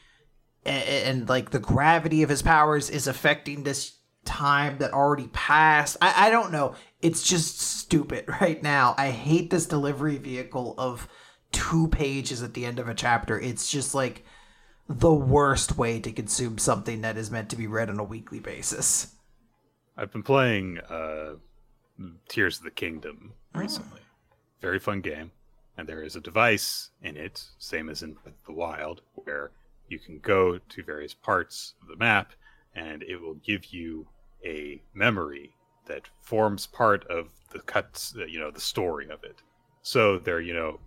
and, 0.66 0.84
and 0.84 1.30
like 1.30 1.49
the 1.49 1.59
gravity 1.59 2.22
of 2.24 2.30
his 2.30 2.41
powers 2.41 2.89
is 2.89 3.07
affecting 3.07 3.63
this 3.63 3.97
time 4.26 4.78
that 4.80 4.93
already 4.93 5.28
passed. 5.34 5.97
I, 6.01 6.28
I 6.28 6.30
don't 6.30 6.51
know. 6.51 6.76
It's 7.01 7.24
just 7.28 7.59
stupid 7.59 8.26
right 8.41 8.61
now. 8.61 8.93
I 8.97 9.11
hate 9.11 9.49
this 9.49 9.66
delivery 9.66 10.18
vehicle 10.18 10.76
of 10.78 11.07
two 11.70 11.88
pages 11.88 12.43
at 12.43 12.53
the 12.53 12.66
end 12.66 12.80
of 12.80 12.88
a 12.88 12.93
chapter. 12.93 13.39
It's 13.39 13.70
just 13.70 13.95
like 13.95 14.24
the 14.88 15.13
worst 15.13 15.78
way 15.78 15.99
to 15.99 16.11
consume 16.11 16.57
something 16.57 17.01
that 17.01 17.18
is 17.18 17.32
meant 17.32 17.49
to 17.49 17.55
be 17.55 17.68
read 17.68 17.89
on 17.89 17.99
a 17.99 18.03
weekly 18.03 18.39
basis. 18.39 19.16
i've 19.97 20.11
been 20.11 20.24
playing 20.24 20.78
uh 20.89 21.34
tears 22.30 22.57
of 22.57 22.63
the 22.63 22.72
kingdom 22.72 23.34
recently 23.53 24.01
very 24.61 24.80
fun 24.80 25.01
game 25.01 25.32
and 25.78 25.88
there 25.88 26.03
is 26.03 26.16
a 26.16 26.22
device 26.22 26.91
in 27.01 27.18
it 27.18 27.43
same 27.57 27.89
as 27.89 28.03
in 28.03 28.16
the 28.45 28.53
wild 28.53 29.01
where 29.16 29.51
you 29.88 29.97
can 29.97 30.20
go 30.20 30.59
to 30.70 30.84
various 30.84 31.13
parts 31.13 31.74
of 31.82 31.88
the 31.88 31.95
map 31.95 32.34
and 32.76 33.01
it 33.03 33.20
will 33.20 33.36
give 33.36 33.66
you 33.66 34.05
a 34.45 34.82
memory 34.93 35.55
that 35.86 36.09
forms 36.22 36.68
part 36.68 37.05
of 37.07 37.30
the 37.51 37.59
cuts 37.59 38.13
uh, 38.20 38.26
you 38.26 38.39
know 38.39 38.51
the 38.51 38.61
story 38.61 39.09
of 39.09 39.24
it 39.24 39.41
so 39.82 40.20
they're 40.20 40.41
you 40.41 40.53
know 40.53 40.80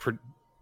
pr- 0.00 0.10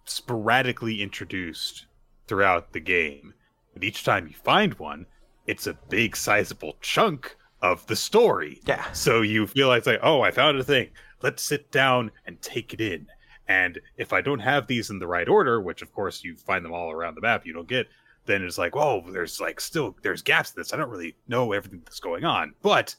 sporadically 0.05 1.01
introduced 1.01 1.87
throughout 2.27 2.73
the 2.73 2.81
game 2.81 3.33
and 3.75 3.85
each 3.85 4.05
time 4.05 4.27
you 4.27 4.35
find 4.35 4.75
one 4.75 5.07
it's 5.47 5.67
a 5.67 5.79
big 5.89 6.17
sizable 6.17 6.75
chunk 6.81 7.37
of 7.63 7.87
the 7.87 7.97
story 7.97 8.61
Yeah. 8.67 8.91
so 8.93 9.23
you 9.23 9.47
feel 9.47 9.69
like, 9.69 9.87
like, 9.87 10.01
oh, 10.03 10.21
I 10.21 10.31
found 10.31 10.59
a 10.59 10.65
thing. 10.65 10.91
Let's 11.23 11.43
sit 11.43 11.71
down 11.73 12.13
and 12.27 12.41
take 12.41 12.73
it 12.73 12.81
in. 12.81 13.07
And 13.49 13.81
if 13.97 14.13
I 14.13 14.21
don't 14.21 14.39
have 14.41 14.67
these 14.67 14.91
in 14.91 14.99
the 14.99 15.07
right 15.07 15.29
order, 15.29 15.61
which 15.61 15.83
of 15.83 15.93
course 15.93 16.23
you 16.23 16.37
find 16.37 16.65
them 16.65 16.73
all 16.73 16.93
around 16.93 17.15
the 17.17 17.21
map, 17.23 17.47
you 17.47 17.53
don't 17.53 17.67
get, 17.67 17.89
then 18.27 18.45
it's 18.45 18.59
like, 18.59 18.77
oh, 18.77 19.03
there's 19.11 19.41
like 19.41 19.59
still 19.59 19.97
there's 20.03 20.23
gaps 20.23 20.53
in 20.55 20.61
this. 20.61 20.73
I 20.73 20.77
don't 20.77 20.91
really 20.91 21.17
know 21.27 21.53
everything 21.53 21.81
that's 21.85 21.99
going 21.99 22.25
on. 22.25 22.55
But 22.63 22.95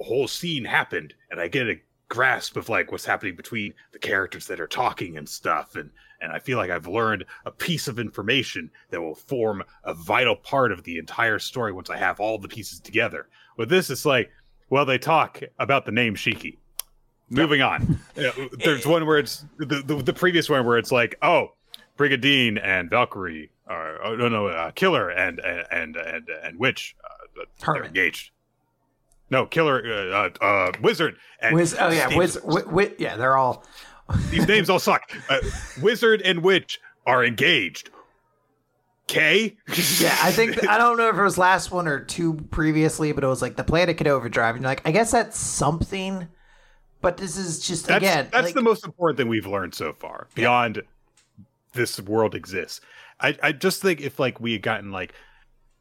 a 0.00 0.04
whole 0.04 0.28
scene 0.28 0.64
happened, 0.64 1.12
and 1.30 1.40
I 1.40 1.48
get 1.48 1.68
a 1.68 1.74
grasp 2.08 2.56
of 2.56 2.68
like 2.68 2.90
what's 2.90 3.04
happening 3.04 3.36
between 3.36 3.74
the 3.92 3.98
characters 3.98 4.46
that 4.46 4.60
are 4.60 4.66
talking 4.66 5.16
and 5.16 5.28
stuff. 5.28 5.76
And 5.76 5.90
and 6.20 6.32
I 6.32 6.38
feel 6.40 6.58
like 6.58 6.70
I've 6.70 6.88
learned 6.88 7.24
a 7.44 7.50
piece 7.50 7.86
of 7.86 7.98
information 7.98 8.70
that 8.90 9.00
will 9.00 9.14
form 9.14 9.62
a 9.84 9.94
vital 9.94 10.34
part 10.34 10.72
of 10.72 10.82
the 10.82 10.98
entire 10.98 11.38
story 11.38 11.72
once 11.72 11.90
I 11.90 11.96
have 11.96 12.18
all 12.18 12.38
the 12.38 12.48
pieces 12.48 12.80
together. 12.80 13.28
With 13.56 13.68
this, 13.68 13.88
it's 13.88 14.04
like, 14.04 14.30
well, 14.68 14.84
they 14.84 14.98
talk 14.98 15.40
about 15.58 15.86
the 15.86 15.92
name 15.92 16.16
Shiki. 16.16 16.56
Moving 17.30 17.62
on. 17.62 17.98
Uh, 18.18 18.32
There's 18.64 18.84
one 18.84 19.06
where 19.06 19.18
it's 19.18 19.44
the, 19.58 19.80
the 19.86 20.02
the 20.02 20.12
previous 20.12 20.50
one 20.50 20.66
where 20.66 20.76
it's 20.76 20.90
like, 20.90 21.14
oh, 21.22 21.52
Brigadine 21.96 22.60
and 22.60 22.90
Valkyrie 22.90 23.52
are 23.68 24.02
oh, 24.02 24.16
no 24.16 24.28
no 24.28 24.48
uh, 24.48 24.72
Killer 24.72 25.08
and 25.08 25.38
and 25.38 25.96
and 25.96 26.28
and 26.42 26.58
Witch 26.58 26.96
uh, 27.04 27.44
they're 27.74 27.84
engaged. 27.84 28.32
No, 29.30 29.46
Killer, 29.46 29.82
uh, 29.84 30.30
uh, 30.40 30.44
uh, 30.44 30.72
Wizard, 30.80 31.16
and 31.40 31.54
Wiz, 31.54 31.76
oh 31.78 31.90
yeah, 31.90 32.16
Wiz, 32.16 32.34
wi, 32.36 32.62
wi, 32.62 32.94
yeah, 32.98 33.16
they're 33.16 33.36
all. 33.36 33.64
these 34.30 34.48
names 34.48 34.70
all 34.70 34.78
suck. 34.78 35.02
Uh, 35.28 35.38
Wizard 35.82 36.22
and 36.22 36.42
Witch 36.42 36.80
are 37.06 37.24
engaged. 37.24 37.90
K. 39.06 39.56
Yeah, 39.98 40.16
I 40.22 40.30
think 40.32 40.66
I 40.68 40.78
don't 40.78 40.96
know 40.96 41.08
if 41.08 41.16
it 41.16 41.22
was 41.22 41.36
last 41.36 41.70
one 41.70 41.88
or 41.88 42.00
two 42.00 42.34
previously, 42.50 43.12
but 43.12 43.24
it 43.24 43.26
was 43.26 43.42
like 43.42 43.56
the 43.56 43.64
planet 43.64 43.98
could 43.98 44.06
overdrive, 44.06 44.54
and 44.54 44.62
you're 44.62 44.70
like, 44.70 44.86
I 44.86 44.92
guess 44.92 45.10
that's 45.10 45.38
something. 45.38 46.28
But 47.00 47.16
this 47.16 47.36
is 47.36 47.64
just 47.66 47.86
That's, 47.86 48.02
again, 48.02 48.28
that's 48.32 48.46
like, 48.46 48.54
the 48.54 48.62
most 48.62 48.84
important 48.84 49.18
thing 49.18 49.28
we've 49.28 49.46
learned 49.46 49.74
so 49.74 49.92
far. 49.92 50.26
Beyond 50.34 50.82
this 51.72 52.00
world 52.00 52.34
exists, 52.34 52.80
I, 53.20 53.36
I 53.42 53.52
just 53.52 53.80
think 53.82 54.00
if 54.00 54.18
like 54.18 54.40
we 54.40 54.52
had 54.52 54.62
gotten 54.62 54.90
like 54.90 55.14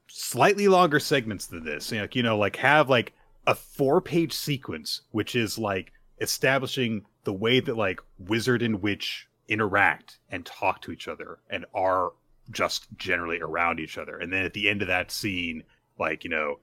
slightly 0.07 0.67
longer 0.67 0.99
segments 0.99 1.47
than 1.47 1.63
this, 1.63 1.91
like 1.91 2.15
you 2.15 2.23
know, 2.23 2.37
like 2.37 2.55
have 2.57 2.89
like 2.89 3.13
a 3.47 3.55
four 3.55 4.01
page 4.01 4.33
sequence, 4.33 5.01
which 5.11 5.35
is 5.35 5.57
like 5.57 5.91
establishing 6.21 7.05
the 7.23 7.33
way 7.33 7.59
that 7.59 7.75
like 7.75 7.99
wizard 8.19 8.61
and 8.61 8.81
witch 8.81 9.27
interact 9.47 10.19
and 10.29 10.45
talk 10.45 10.81
to 10.81 10.91
each 10.91 11.07
other 11.07 11.39
and 11.49 11.65
are 11.73 12.11
just 12.51 12.87
generally 12.97 13.39
around 13.39 13.79
each 13.79 13.97
other, 13.97 14.17
and 14.17 14.31
then 14.31 14.45
at 14.45 14.53
the 14.53 14.69
end 14.69 14.81
of 14.81 14.89
that 14.89 15.09
scene, 15.09 15.63
like 15.97 16.23
you 16.23 16.29
know, 16.29 16.59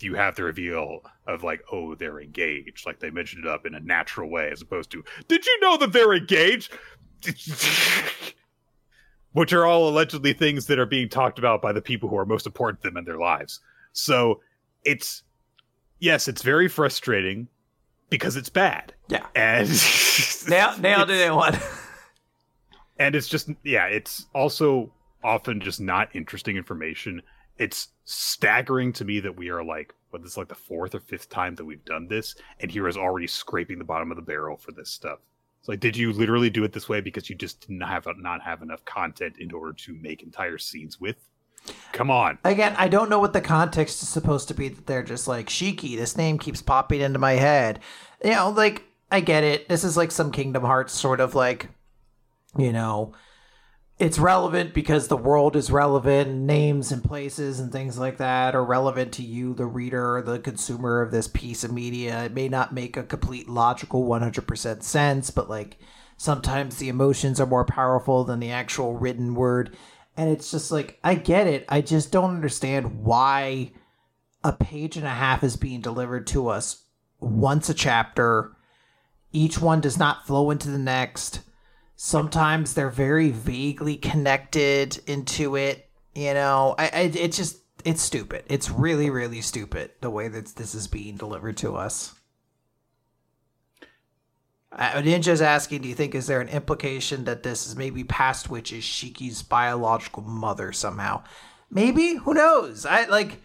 you 0.00 0.14
have 0.14 0.36
the 0.36 0.44
reveal 0.44 1.00
of 1.26 1.42
like, 1.42 1.62
oh, 1.72 1.94
they're 1.94 2.20
engaged. 2.20 2.86
Like 2.86 3.00
they 3.00 3.10
mentioned 3.10 3.44
it 3.44 3.50
up 3.50 3.66
in 3.66 3.74
a 3.74 3.80
natural 3.80 4.30
way, 4.30 4.50
as 4.50 4.62
opposed 4.62 4.90
to, 4.92 5.04
did 5.28 5.44
you 5.46 5.60
know 5.60 5.76
that 5.78 5.92
they're 5.92 6.14
engaged? 6.14 6.72
Which 9.32 9.52
are 9.52 9.66
all 9.66 9.88
allegedly 9.88 10.32
things 10.32 10.66
that 10.66 10.78
are 10.78 10.86
being 10.86 11.08
talked 11.08 11.38
about 11.38 11.62
by 11.62 11.72
the 11.72 11.82
people 11.82 12.08
who 12.08 12.16
are 12.16 12.26
most 12.26 12.46
important 12.46 12.82
to 12.82 12.88
them 12.88 12.96
in 12.96 13.04
their 13.04 13.18
lives. 13.18 13.60
So 13.92 14.40
it's, 14.84 15.22
yes, 15.98 16.28
it's 16.28 16.42
very 16.42 16.68
frustrating 16.68 17.48
because 18.10 18.36
it's 18.36 18.48
bad. 18.48 18.94
Yeah. 19.08 19.26
And 19.34 19.68
Nailed, 20.48 20.80
nailed 20.80 21.10
it 21.10 21.20
in 21.26 21.34
one. 21.34 21.56
and 22.98 23.14
it's 23.14 23.28
just 23.28 23.50
yeah 23.62 23.86
it's 23.86 24.26
also 24.34 24.90
often 25.22 25.60
just 25.60 25.80
not 25.80 26.08
interesting 26.14 26.56
information 26.56 27.22
it's 27.58 27.88
staggering 28.04 28.92
to 28.92 29.04
me 29.04 29.20
that 29.20 29.36
we 29.36 29.48
are 29.50 29.62
like 29.62 29.94
what 30.10 30.22
this 30.22 30.32
is 30.32 30.36
like 30.36 30.48
the 30.48 30.54
fourth 30.54 30.94
or 30.94 31.00
fifth 31.00 31.28
time 31.28 31.54
that 31.54 31.64
we've 31.64 31.84
done 31.84 32.08
this 32.08 32.34
and 32.60 32.70
here 32.70 32.88
is 32.88 32.96
already 32.96 33.26
scraping 33.26 33.78
the 33.78 33.84
bottom 33.84 34.10
of 34.10 34.16
the 34.16 34.22
barrel 34.22 34.56
for 34.56 34.72
this 34.72 34.90
stuff 34.90 35.18
it's 35.60 35.68
like 35.68 35.80
did 35.80 35.96
you 35.96 36.12
literally 36.12 36.50
do 36.50 36.64
it 36.64 36.72
this 36.72 36.88
way 36.88 37.00
because 37.00 37.28
you 37.30 37.36
just 37.36 37.60
didn't 37.60 37.80
have 37.82 38.06
not 38.18 38.42
have 38.42 38.62
enough 38.62 38.84
content 38.84 39.34
in 39.38 39.52
order 39.52 39.72
to 39.72 39.92
make 39.94 40.22
entire 40.22 40.58
scenes 40.58 41.00
with 41.00 41.28
come 41.92 42.10
on 42.10 42.38
Again, 42.44 42.74
I 42.78 42.88
don't 42.88 43.10
know 43.10 43.18
what 43.18 43.32
the 43.32 43.40
context 43.40 44.02
is 44.02 44.08
supposed 44.08 44.48
to 44.48 44.54
be 44.54 44.68
that 44.68 44.86
they're 44.86 45.02
just 45.02 45.28
like, 45.28 45.48
Shiki, 45.48 45.96
this 45.96 46.16
name 46.16 46.38
keeps 46.38 46.62
popping 46.62 47.00
into 47.00 47.18
my 47.18 47.32
head. 47.32 47.80
You 48.24 48.32
know, 48.32 48.50
like, 48.50 48.84
I 49.10 49.20
get 49.20 49.44
it. 49.44 49.68
This 49.68 49.84
is 49.84 49.96
like 49.96 50.10
some 50.10 50.32
Kingdom 50.32 50.62
Hearts 50.62 50.92
sort 50.92 51.20
of 51.20 51.34
like, 51.34 51.68
you 52.56 52.72
know, 52.72 53.14
it's 53.98 54.18
relevant 54.18 54.74
because 54.74 55.08
the 55.08 55.16
world 55.16 55.56
is 55.56 55.72
relevant, 55.72 56.30
names 56.32 56.92
and 56.92 57.02
places 57.02 57.58
and 57.58 57.72
things 57.72 57.98
like 57.98 58.18
that 58.18 58.54
are 58.54 58.64
relevant 58.64 59.12
to 59.14 59.22
you, 59.22 59.54
the 59.54 59.66
reader 59.66 60.22
the 60.24 60.38
consumer 60.38 61.02
of 61.02 61.10
this 61.10 61.26
piece 61.26 61.64
of 61.64 61.72
media. 61.72 62.24
It 62.24 62.32
may 62.32 62.48
not 62.48 62.72
make 62.72 62.96
a 62.96 63.02
complete 63.02 63.48
logical 63.48 64.04
100% 64.04 64.82
sense, 64.84 65.30
but 65.30 65.50
like 65.50 65.78
sometimes 66.16 66.76
the 66.76 66.88
emotions 66.88 67.40
are 67.40 67.46
more 67.46 67.64
powerful 67.64 68.22
than 68.22 68.38
the 68.38 68.52
actual 68.52 68.96
written 68.96 69.34
word. 69.34 69.76
And 70.18 70.28
it's 70.28 70.50
just 70.50 70.70
like, 70.70 70.98
I 71.02 71.14
get 71.14 71.46
it. 71.46 71.64
I 71.70 71.80
just 71.80 72.12
don't 72.12 72.34
understand 72.34 73.04
why 73.04 73.72
a 74.44 74.52
page 74.52 74.98
and 74.98 75.06
a 75.06 75.10
half 75.10 75.42
is 75.42 75.56
being 75.56 75.80
delivered 75.80 76.26
to 76.28 76.48
us 76.48 76.82
once 77.20 77.70
a 77.70 77.74
chapter. 77.74 78.54
Each 79.32 79.58
one 79.58 79.80
does 79.80 79.98
not 79.98 80.26
flow 80.26 80.50
into 80.50 80.68
the 80.70 80.78
next 80.78 81.40
sometimes 82.00 82.74
they're 82.74 82.90
very 82.90 83.30
vaguely 83.30 83.96
connected 83.96 84.96
into 85.08 85.56
it 85.56 85.90
you 86.14 86.32
know 86.32 86.76
i, 86.78 86.84
I 86.84 87.00
it's 87.12 87.36
just 87.36 87.58
it's 87.84 88.00
stupid 88.00 88.44
it's 88.46 88.70
really 88.70 89.10
really 89.10 89.40
stupid 89.40 89.90
the 90.00 90.08
way 90.08 90.28
that 90.28 90.46
this 90.54 90.76
is 90.76 90.86
being 90.86 91.16
delivered 91.16 91.56
to 91.56 91.74
us 91.74 92.14
Ninja's 94.76 95.40
asking, 95.40 95.82
do 95.82 95.88
you 95.88 95.94
think 95.94 96.14
is 96.14 96.26
there 96.26 96.40
an 96.40 96.48
implication 96.48 97.24
that 97.24 97.42
this 97.42 97.66
is 97.66 97.76
maybe 97.76 98.04
past 98.04 98.50
which 98.50 98.72
is 98.72 98.84
Shiki's 98.84 99.42
biological 99.42 100.22
mother 100.22 100.72
somehow? 100.72 101.22
Maybe, 101.70 102.16
who 102.16 102.34
knows? 102.34 102.86
I 102.86 103.04
like 103.06 103.42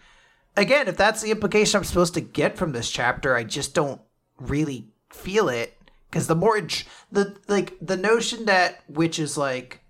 again, 0.56 0.88
if 0.88 0.96
that's 0.96 1.22
the 1.22 1.30
implication 1.30 1.78
I'm 1.78 1.84
supposed 1.84 2.14
to 2.14 2.20
get 2.20 2.56
from 2.56 2.72
this 2.72 2.90
chapter, 2.90 3.34
I 3.34 3.44
just 3.44 3.74
don't 3.74 4.00
really 4.38 4.88
feel 5.10 5.48
it 5.48 5.78
because 6.10 6.26
the 6.26 6.36
more 6.36 6.60
the 7.12 7.36
like 7.48 7.74
the 7.80 7.96
notion 7.96 8.44
that 8.46 8.82
which 8.88 9.18
is 9.18 9.36
like 9.36 9.83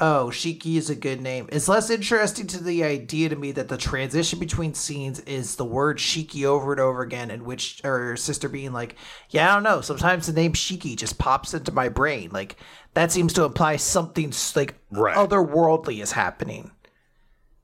oh 0.00 0.28
shiki 0.32 0.76
is 0.76 0.90
a 0.90 0.94
good 0.94 1.20
name. 1.20 1.48
It's 1.52 1.68
less 1.68 1.88
interesting 1.88 2.46
to 2.48 2.62
the 2.62 2.82
idea 2.82 3.28
to 3.28 3.36
me 3.36 3.52
that 3.52 3.68
the 3.68 3.76
transition 3.76 4.38
between 4.38 4.74
scenes 4.74 5.20
is 5.20 5.56
the 5.56 5.64
word 5.64 5.98
shiki 5.98 6.44
over 6.44 6.72
and 6.72 6.80
over 6.80 7.02
again 7.02 7.30
and 7.30 7.42
which 7.42 7.80
or 7.84 8.16
sister 8.16 8.48
being 8.48 8.72
like 8.72 8.96
yeah 9.30 9.50
i 9.50 9.54
don't 9.54 9.62
know 9.62 9.80
sometimes 9.80 10.26
the 10.26 10.32
name 10.32 10.52
shiki 10.52 10.96
just 10.96 11.18
pops 11.18 11.54
into 11.54 11.72
my 11.72 11.88
brain. 11.88 12.30
Like 12.32 12.56
that 12.94 13.12
seems 13.12 13.32
to 13.34 13.44
imply 13.44 13.76
something 13.76 14.32
like 14.56 14.74
Right. 14.90 15.16
otherworldly 15.16 16.02
is 16.02 16.12
happening. 16.12 16.70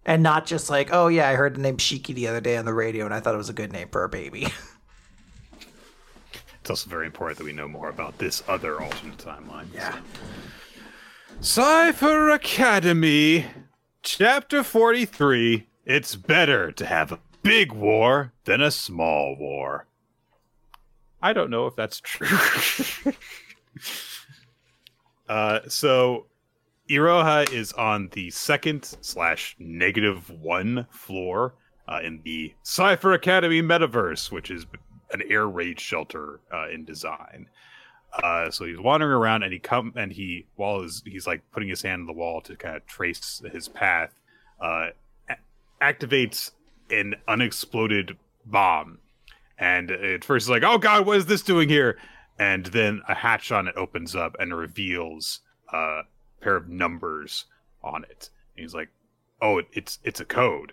And 0.07 0.23
not 0.23 0.47
just 0.47 0.71
like 0.71 0.91
oh 0.93 1.09
yeah 1.09 1.29
i 1.29 1.35
heard 1.35 1.57
the 1.57 1.61
name 1.61 1.77
shiki 1.79 2.15
the 2.15 2.29
other 2.29 2.41
day 2.41 2.57
on 2.57 2.65
the 2.65 2.75
radio 2.75 3.05
and 3.05 3.15
i 3.15 3.21
thought 3.21 3.35
it 3.35 3.39
was 3.39 3.49
a 3.51 3.55
good 3.55 3.73
name 3.73 3.89
for 3.91 4.05
a 4.05 4.09
baby. 4.09 4.47
It's 6.61 6.69
also 6.69 6.91
very 6.91 7.07
important 7.07 7.39
that 7.39 7.45
we 7.45 7.55
know 7.55 7.67
more 7.67 7.89
about 7.89 8.19
this 8.19 8.43
other 8.47 8.83
alternate 8.83 9.17
timeline. 9.17 9.67
Yeah 9.73 9.99
Cipher 11.43 12.29
Academy, 12.29 13.47
Chapter 14.03 14.63
43. 14.63 15.67
It's 15.87 16.15
better 16.15 16.71
to 16.71 16.85
have 16.85 17.13
a 17.13 17.21
big 17.43 17.73
war 17.73 18.35
than 18.45 18.61
a 18.61 18.71
small 18.71 19.37
war. 19.39 19.87
I 21.23 21.33
don't 21.33 21.49
know 21.49 21.67
if 21.67 21.75
that's 21.75 21.99
true. 21.99 22.29
uh, 25.31 25.61
so, 25.67 26.27
Iroha 26.91 27.51
is 27.51 27.73
on 27.73 28.11
the 28.13 28.29
second 28.29 28.99
slash 29.01 29.57
negative 29.59 30.29
one 30.29 30.87
floor 30.91 31.55
uh, 31.89 32.01
in 32.05 32.21
the 32.23 32.53
Cipher 32.65 33.15
Academy 33.15 33.63
metaverse, 33.63 34.31
which 34.31 34.51
is 34.51 34.67
an 35.11 35.23
air 35.31 35.49
raid 35.49 35.81
shelter 35.81 36.41
uh, 36.53 36.69
in 36.69 36.85
design. 36.85 37.49
Uh, 38.13 38.51
so 38.51 38.65
he's 38.65 38.79
wandering 38.79 39.13
around, 39.13 39.43
and 39.43 39.53
he 39.53 39.59
come 39.59 39.93
and 39.97 40.13
he 40.13 40.47
while 40.57 40.83
he's, 40.83 41.03
he's 41.05 41.27
like 41.27 41.43
putting 41.53 41.69
his 41.69 41.83
hand 41.83 42.01
on 42.01 42.07
the 42.07 42.13
wall 42.13 42.41
to 42.43 42.57
kind 42.57 42.77
of 42.77 42.87
trace 42.87 43.41
his 43.53 43.69
path, 43.69 44.13
uh, 44.61 44.89
a- 45.29 45.37
activates 45.81 46.51
an 46.91 47.15
unexploded 47.29 48.17
bomb. 48.45 48.99
And 49.59 49.91
at 49.91 50.25
first, 50.25 50.47
he's 50.47 50.51
like, 50.51 50.65
"Oh 50.65 50.79
God, 50.79 51.07
what 51.07 51.19
is 51.19 51.27
this 51.27 51.43
doing 51.43 51.69
here?" 51.69 51.99
And 52.39 52.67
then 52.67 53.03
a 53.09 53.15
hatch 53.15 53.53
on 53.53 53.69
it 53.69 53.77
opens 53.77 54.17
up 54.17 54.35
and 54.41 54.57
reveals 54.57 55.41
uh, 55.73 56.03
a 56.03 56.05
pair 56.41 56.57
of 56.57 56.69
numbers 56.69 57.45
on 57.85 58.05
it. 58.05 58.31
And 58.57 58.65
he's 58.65 58.75
like, 58.75 58.89
"Oh, 59.41 59.63
it's 59.73 59.99
it's 60.03 60.21
a 60.21 60.25
code, 60.25 60.73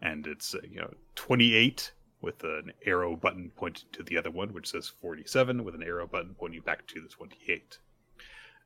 and 0.00 0.26
it's 0.26 0.54
uh, 0.54 0.60
you 0.70 0.80
know 0.80 0.94
twenty 1.16 1.54
eight 1.54 1.92
with 2.20 2.42
an 2.44 2.72
arrow 2.84 3.14
button 3.16 3.50
pointing 3.56 3.88
to 3.92 4.02
the 4.02 4.18
other 4.18 4.30
one, 4.30 4.52
which 4.52 4.70
says 4.70 4.88
47, 4.88 5.64
with 5.64 5.74
an 5.74 5.82
arrow 5.82 6.06
button 6.06 6.34
pointing 6.38 6.60
back 6.62 6.86
to 6.88 7.00
the 7.00 7.08
28. 7.08 7.78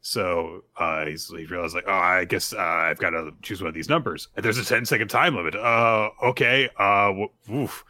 So 0.01 0.65
uh, 0.77 1.05
he's, 1.07 1.29
he 1.29 1.45
realized, 1.47 1.75
like, 1.75 1.85
oh, 1.87 1.93
I 1.93 2.25
guess 2.25 2.53
uh, 2.53 2.59
I've 2.59 2.99
got 2.99 3.11
to 3.11 3.33
choose 3.43 3.61
one 3.61 3.69
of 3.69 3.75
these 3.75 3.89
numbers. 3.89 4.29
And 4.35 4.45
there's 4.45 4.59
a 4.59 4.65
10 4.65 4.85
second 4.85 5.09
time 5.09 5.37
limit. 5.37 5.55
Uh, 5.55 6.11
okay. 6.25 6.69
Uh, 6.77 7.13
woof. 7.49 7.85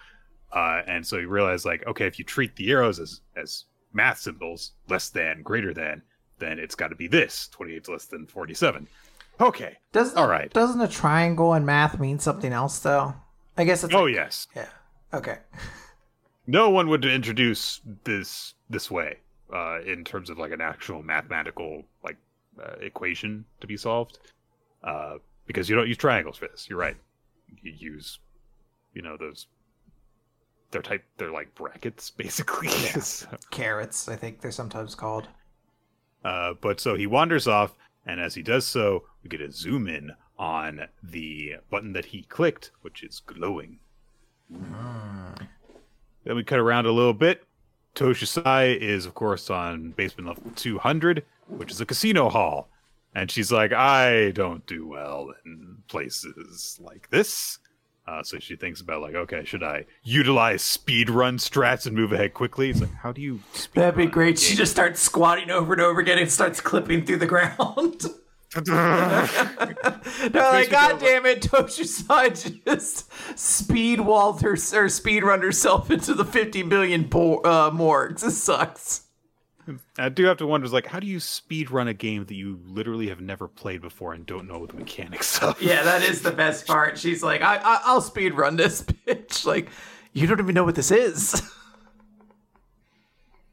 Uh, 0.53 0.83
and 0.87 1.07
so 1.07 1.19
he 1.19 1.25
realized, 1.25 1.65
like, 1.65 1.87
okay, 1.87 2.07
if 2.07 2.19
you 2.19 2.25
treat 2.25 2.55
the 2.57 2.71
arrows 2.71 2.99
as, 3.01 3.23
as 3.37 3.65
math 3.95 4.19
symbols, 4.19 4.73
less 4.91 5.09
than, 5.09 5.43
greater 5.43 5.73
than, 5.73 6.03
then 6.39 6.59
it's 6.59 6.75
got 6.75 6.89
to 6.89 6.97
be 6.97 7.07
this 7.07 7.49
28 7.49 7.83
is 7.83 7.89
less 7.89 8.05
than 8.07 8.27
47. 8.27 8.87
Okay. 9.41 9.79
Doesn't 9.93 10.19
All 10.19 10.29
right. 10.29 10.53
Doesn't 10.53 10.81
a 10.83 10.89
triangle 10.89 11.55
in 11.55 11.65
math 11.65 11.99
mean 11.99 12.19
something 12.19 12.53
else 12.53 12.79
though? 12.81 13.15
I 13.57 13.65
guess 13.65 13.83
it's 13.85 13.95
Oh, 13.95 14.05
like- 14.05 14.15
yes. 14.15 14.47
yeah. 14.55 14.67
Okay. 15.15 15.39
no 16.47 16.71
one 16.71 16.89
would 16.89 17.05
introduce 17.05 17.81
this 18.05 18.55
this 18.71 18.91
way 18.91 19.19
uh, 19.53 19.81
in 19.87 20.05
terms 20.05 20.31
of 20.31 20.39
like 20.39 20.53
an 20.53 20.61
actual 20.61 21.03
mathematical 21.03 21.85
like 22.03 22.17
uh, 22.63 22.75
equation 22.81 23.45
to 23.61 23.67
be 23.67 23.77
solved. 23.77 24.19
Uh, 24.83 25.19
because 25.47 25.69
you 25.69 25.77
don't 25.77 25.89
use 25.89 25.97
triangles 25.97 26.37
for 26.39 26.49
this. 26.49 26.69
You're 26.69 26.79
right. 26.79 26.97
You 27.63 27.73
use 27.73 28.19
you 28.95 29.03
know 29.03 29.17
those 29.17 29.47
they're 30.71 30.83
type 30.83 31.05
they're 31.19 31.31
like 31.33 31.55
brackets 31.55 32.11
basically. 32.17 32.69
So, 33.01 33.27
Carets, 33.51 34.09
I 34.09 34.17
think 34.17 34.41
they're 34.41 34.51
sometimes 34.51 34.95
called. 34.95 35.29
uh, 36.25 36.55
but 36.61 36.81
so 36.81 36.95
he 36.95 37.07
wanders 37.07 37.47
off 37.49 37.75
and 38.07 38.21
as 38.21 38.35
he 38.35 38.43
does 38.43 38.67
so 38.67 39.05
we 39.23 39.29
get 39.29 39.41
a 39.41 39.51
zoom 39.53 39.87
in 39.89 40.13
on 40.39 40.87
the 41.03 41.57
button 41.71 41.93
that 41.93 42.07
he 42.07 42.23
clicked 42.23 42.71
which 42.83 43.03
is 43.03 43.21
glowing 43.27 43.79
Then 46.25 46.37
we 46.37 46.45
cut 46.45 46.59
around 46.59 46.87
a 46.87 46.93
little 46.93 47.15
bit. 47.15 47.45
Toshusai 47.95 48.77
is, 48.79 49.07
of 49.07 49.15
course, 49.15 49.51
on 49.51 49.91
basement 49.91 50.29
level 50.29 50.51
200, 50.57 51.25
which 51.49 51.71
is 51.71 51.81
a 51.81 51.87
casino 51.87 52.29
hall. 52.29 52.71
And 53.15 53.31
she's 53.31 53.53
like, 53.53 53.73
I 53.73 54.31
don't 54.31 54.67
do 54.67 54.87
well 54.87 55.35
in 55.45 55.79
places 55.89 56.79
like 56.81 57.11
this. 57.11 57.59
Uh, 58.07 58.23
so 58.23 58.39
she 58.39 58.57
thinks 58.57 58.81
about, 58.81 59.03
like, 59.03 59.15
okay, 59.15 59.45
should 59.45 59.63
I 59.63 59.85
utilize 60.03 60.63
speed 60.63 61.09
run 61.11 61.37
strats 61.37 61.87
and 61.87 61.95
move 61.95 62.13
ahead 62.13 62.35
quickly? 62.35 62.71
It's 62.71 62.81
like, 62.81 62.95
how 62.95 63.13
do 63.13 63.21
you. 63.21 63.41
That'd 63.75 63.97
be 63.97 64.07
great. 64.07 64.39
She 64.39 64.57
just 64.57 64.73
starts 64.73 65.01
squatting 65.01 65.51
over 65.51 65.73
and 65.73 65.83
over 65.83 66.01
again 66.01 66.19
and 66.19 66.31
starts 66.31 66.61
clipping 66.61 67.05
through 67.05 67.19
the 67.19 67.27
ground. 67.27 68.07
They're 68.55 68.67
like, 70.33 70.53
makes 70.53 70.69
God 70.69 71.01
damn 71.01 71.27
it, 71.27 71.43
Toshusai 71.43 72.65
just 72.67 73.39
speed 73.39 74.01
walled 74.01 74.43
her 74.43 74.57
or 74.75 74.89
speed 74.89 75.25
run 75.25 75.41
herself 75.41 75.91
into 75.91 76.15
the 76.15 76.25
50 76.25 76.63
million 76.65 77.05
bo- 77.05 77.39
uh, 77.39 77.71
morgues. 77.73 78.23
This 78.23 78.43
sucks. 78.43 79.03
I 79.97 80.09
do 80.09 80.25
have 80.25 80.39
to 80.39 80.47
wonder, 80.47 80.67
like, 80.69 80.87
how 80.87 80.99
do 80.99 81.07
you 81.07 81.21
speed 81.21 81.71
run 81.71 81.87
a 81.87 81.95
game 81.95 82.25
that 82.25 82.35
you 82.35 82.61
literally 82.67 83.09
have 83.09 83.21
never 83.21 83.47
played 83.47 83.81
before 83.81 84.13
and 84.13 84.27
don't 84.27 84.49
know 84.49 84.67
the 84.67 84.75
mechanics 84.75 85.41
of? 85.41 85.63
Yeah, 85.63 85.85
that 85.85 86.03
is 86.03 86.23
the 86.23 86.33
best 86.33 86.67
part. 86.67 86.99
She's 86.99 87.23
like, 87.23 87.43
I, 87.43 87.57
I 87.57 87.81
I'll 87.85 88.01
speed 88.01 88.35
run 88.35 88.57
this 88.57 88.83
bitch. 89.07 89.47
Like, 89.47 89.69
you 90.13 90.27
don't 90.27 90.41
even 90.41 90.55
know 90.55 90.65
what 90.65 90.75
this 90.75 90.91
is. 90.91 91.41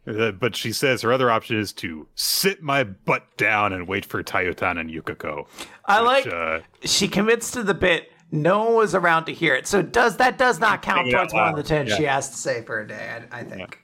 Uh, 0.10 0.32
but 0.32 0.56
she 0.56 0.72
says 0.74 1.04
her 1.04 1.14
other 1.14 1.30
option 1.30 1.58
is 1.58 1.72
to 1.72 2.08
sit 2.16 2.64
my 2.64 2.84
butt 2.84 3.26
down 3.38 3.74
and 3.74 3.88
wait 3.88 4.06
for 4.06 4.24
Tayotan 4.24 4.80
and 4.80 4.90
Yukiko. 4.90 5.48
I 5.86 6.00
like 6.02 6.26
uh, 6.26 6.62
she 6.84 7.08
commits 7.08 7.52
to 7.52 7.62
the 7.64 7.76
bit. 7.76 8.12
No 8.32 8.64
one 8.66 8.76
was 8.76 8.96
around 8.96 9.26
to 9.26 9.34
hear 9.34 9.56
it, 9.56 9.68
so 9.68 9.82
does 9.82 10.18
that 10.18 10.38
does 10.38 10.60
not 10.60 10.82
count 10.82 11.06
Say 11.06 11.10
it 11.10 11.14
out 11.16 11.18
towards 11.30 11.34
one 11.34 11.50
of 11.50 11.56
the 11.56 11.64
ten 11.64 11.88
Yeah. 11.88 11.96
she 11.96 12.04
has 12.04 12.30
to 12.30 12.36
say 12.38 12.64
for 12.64 12.80
a 12.80 12.88
day. 12.88 13.22
I, 13.32 13.40
I 13.40 13.44
think. 13.44 13.80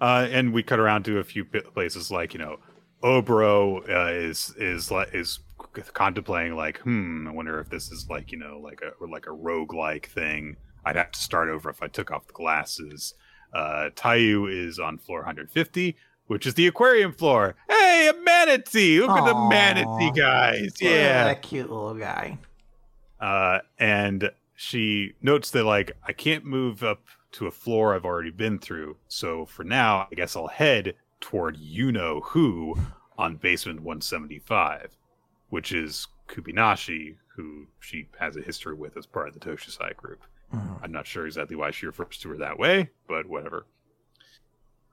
Uh, 0.00 0.26
and 0.30 0.52
we 0.52 0.62
cut 0.62 0.78
around 0.78 1.04
to 1.04 1.18
a 1.18 1.24
few 1.24 1.44
places 1.44 2.10
like 2.10 2.34
you 2.34 2.38
know, 2.40 2.58
Obro 3.02 3.88
uh, 3.88 4.12
is 4.12 4.54
is 4.58 4.90
is 5.12 5.40
contemplating 5.92 6.54
like, 6.56 6.78
hmm, 6.80 7.26
I 7.28 7.30
wonder 7.30 7.60
if 7.60 7.70
this 7.70 7.90
is 7.90 8.08
like 8.08 8.32
you 8.32 8.38
know 8.38 8.58
like 8.62 8.80
a 8.82 9.04
like 9.04 9.26
a 9.26 9.32
rogue 9.32 9.72
like 9.72 10.08
thing. 10.08 10.56
I'd 10.84 10.96
have 10.96 11.10
to 11.12 11.20
start 11.20 11.48
over 11.48 11.70
if 11.70 11.82
I 11.82 11.88
took 11.88 12.10
off 12.10 12.26
the 12.26 12.32
glasses. 12.32 13.14
Uh, 13.52 13.90
Tayu 13.94 14.50
is 14.50 14.78
on 14.78 14.98
floor 14.98 15.20
150, 15.20 15.96
which 16.26 16.46
is 16.46 16.54
the 16.54 16.66
aquarium 16.66 17.12
floor. 17.12 17.54
Hey, 17.68 18.10
a 18.12 18.22
manatee! 18.22 19.00
Look 19.00 19.10
Aww. 19.10 19.18
at 19.18 19.26
the 19.26 19.48
manatee 19.48 20.10
guys. 20.18 20.74
Yeah, 20.80 21.24
that 21.24 21.42
cute 21.42 21.70
little 21.70 21.94
guy. 21.94 22.38
Uh, 23.20 23.60
and 23.78 24.30
she 24.54 25.14
notes 25.22 25.50
that 25.52 25.64
like 25.64 25.92
I 26.06 26.12
can't 26.12 26.44
move 26.44 26.82
up 26.82 27.02
to 27.32 27.46
a 27.46 27.50
floor 27.50 27.94
I've 27.94 28.04
already 28.04 28.30
been 28.30 28.58
through. 28.58 28.96
So 29.08 29.46
for 29.46 29.64
now, 29.64 30.08
I 30.10 30.14
guess 30.14 30.36
I'll 30.36 30.48
head 30.48 30.94
toward 31.20 31.56
you 31.56 31.92
know 31.92 32.20
who 32.20 32.76
on 33.18 33.36
basement 33.36 33.80
175, 33.80 34.96
which 35.50 35.72
is 35.72 36.08
Kubinashi, 36.28 37.16
who 37.28 37.66
she 37.80 38.08
has 38.18 38.36
a 38.36 38.42
history 38.42 38.74
with 38.74 38.96
as 38.96 39.06
part 39.06 39.28
of 39.28 39.34
the 39.34 39.40
Toshusai 39.40 39.96
group. 39.96 40.22
Mm-hmm. 40.54 40.84
I'm 40.84 40.92
not 40.92 41.06
sure 41.06 41.26
exactly 41.26 41.56
why 41.56 41.70
she 41.70 41.86
refers 41.86 42.18
to 42.18 42.30
her 42.30 42.36
that 42.38 42.58
way, 42.58 42.90
but 43.08 43.26
whatever. 43.26 43.66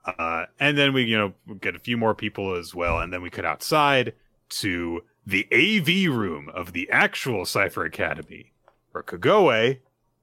Uh, 0.04 0.46
and 0.60 0.76
then 0.76 0.92
we, 0.92 1.04
you 1.04 1.16
know, 1.16 1.56
get 1.60 1.74
a 1.74 1.78
few 1.78 1.96
more 1.96 2.14
people 2.14 2.54
as 2.56 2.74
well, 2.74 2.98
and 2.98 3.12
then 3.12 3.22
we 3.22 3.30
cut 3.30 3.44
outside 3.44 4.12
to 4.50 5.02
the 5.26 5.46
AV 5.52 6.14
room 6.14 6.50
of 6.50 6.72
the 6.72 6.90
actual 6.90 7.46
Cipher 7.46 7.84
Academy, 7.84 8.52
where 8.92 9.02
Kagoe 9.02 9.78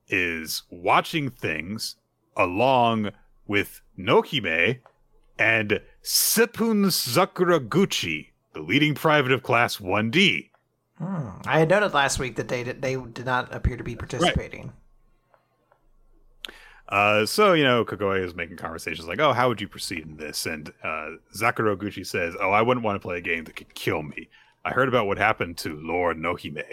is 0.07 0.63
watching 0.69 1.29
things 1.29 1.95
along 2.35 3.11
with 3.47 3.81
Nohime 3.97 4.79
and 5.39 5.81
Seppun 6.03 6.85
Sakuraguchi, 6.87 8.27
the 8.53 8.61
leading 8.61 8.93
private 8.93 9.31
of 9.31 9.41
Class 9.41 9.77
1D. 9.77 10.49
Hmm. 10.97 11.29
I 11.45 11.59
had 11.59 11.69
noted 11.69 11.93
last 11.93 12.19
week 12.19 12.35
that 12.35 12.47
they 12.47 12.63
did, 12.63 12.81
they 12.81 12.95
did 12.95 13.25
not 13.25 13.53
appear 13.53 13.77
to 13.77 13.83
be 13.83 13.95
participating. 13.95 14.61
Right. 14.67 14.71
Uh, 16.91 17.25
so 17.25 17.53
you 17.53 17.63
know, 17.63 17.85
Kagoe 17.85 18.23
is 18.23 18.35
making 18.35 18.57
conversations 18.57 19.07
like, 19.07 19.21
"Oh, 19.21 19.31
how 19.31 19.47
would 19.47 19.61
you 19.61 19.67
proceed 19.69 20.03
in 20.05 20.17
this?" 20.17 20.45
And 20.45 20.69
uh, 20.83 21.11
Sakuraguchi 21.33 22.05
says, 22.05 22.35
"Oh, 22.39 22.51
I 22.51 22.61
wouldn't 22.61 22.85
want 22.85 22.97
to 22.97 22.99
play 22.99 23.17
a 23.17 23.21
game 23.21 23.45
that 23.45 23.55
could 23.55 23.73
kill 23.73 24.03
me. 24.03 24.27
I 24.65 24.71
heard 24.71 24.89
about 24.89 25.07
what 25.07 25.17
happened 25.17 25.57
to 25.59 25.79
Lord 25.81 26.17
Nohime. 26.17 26.63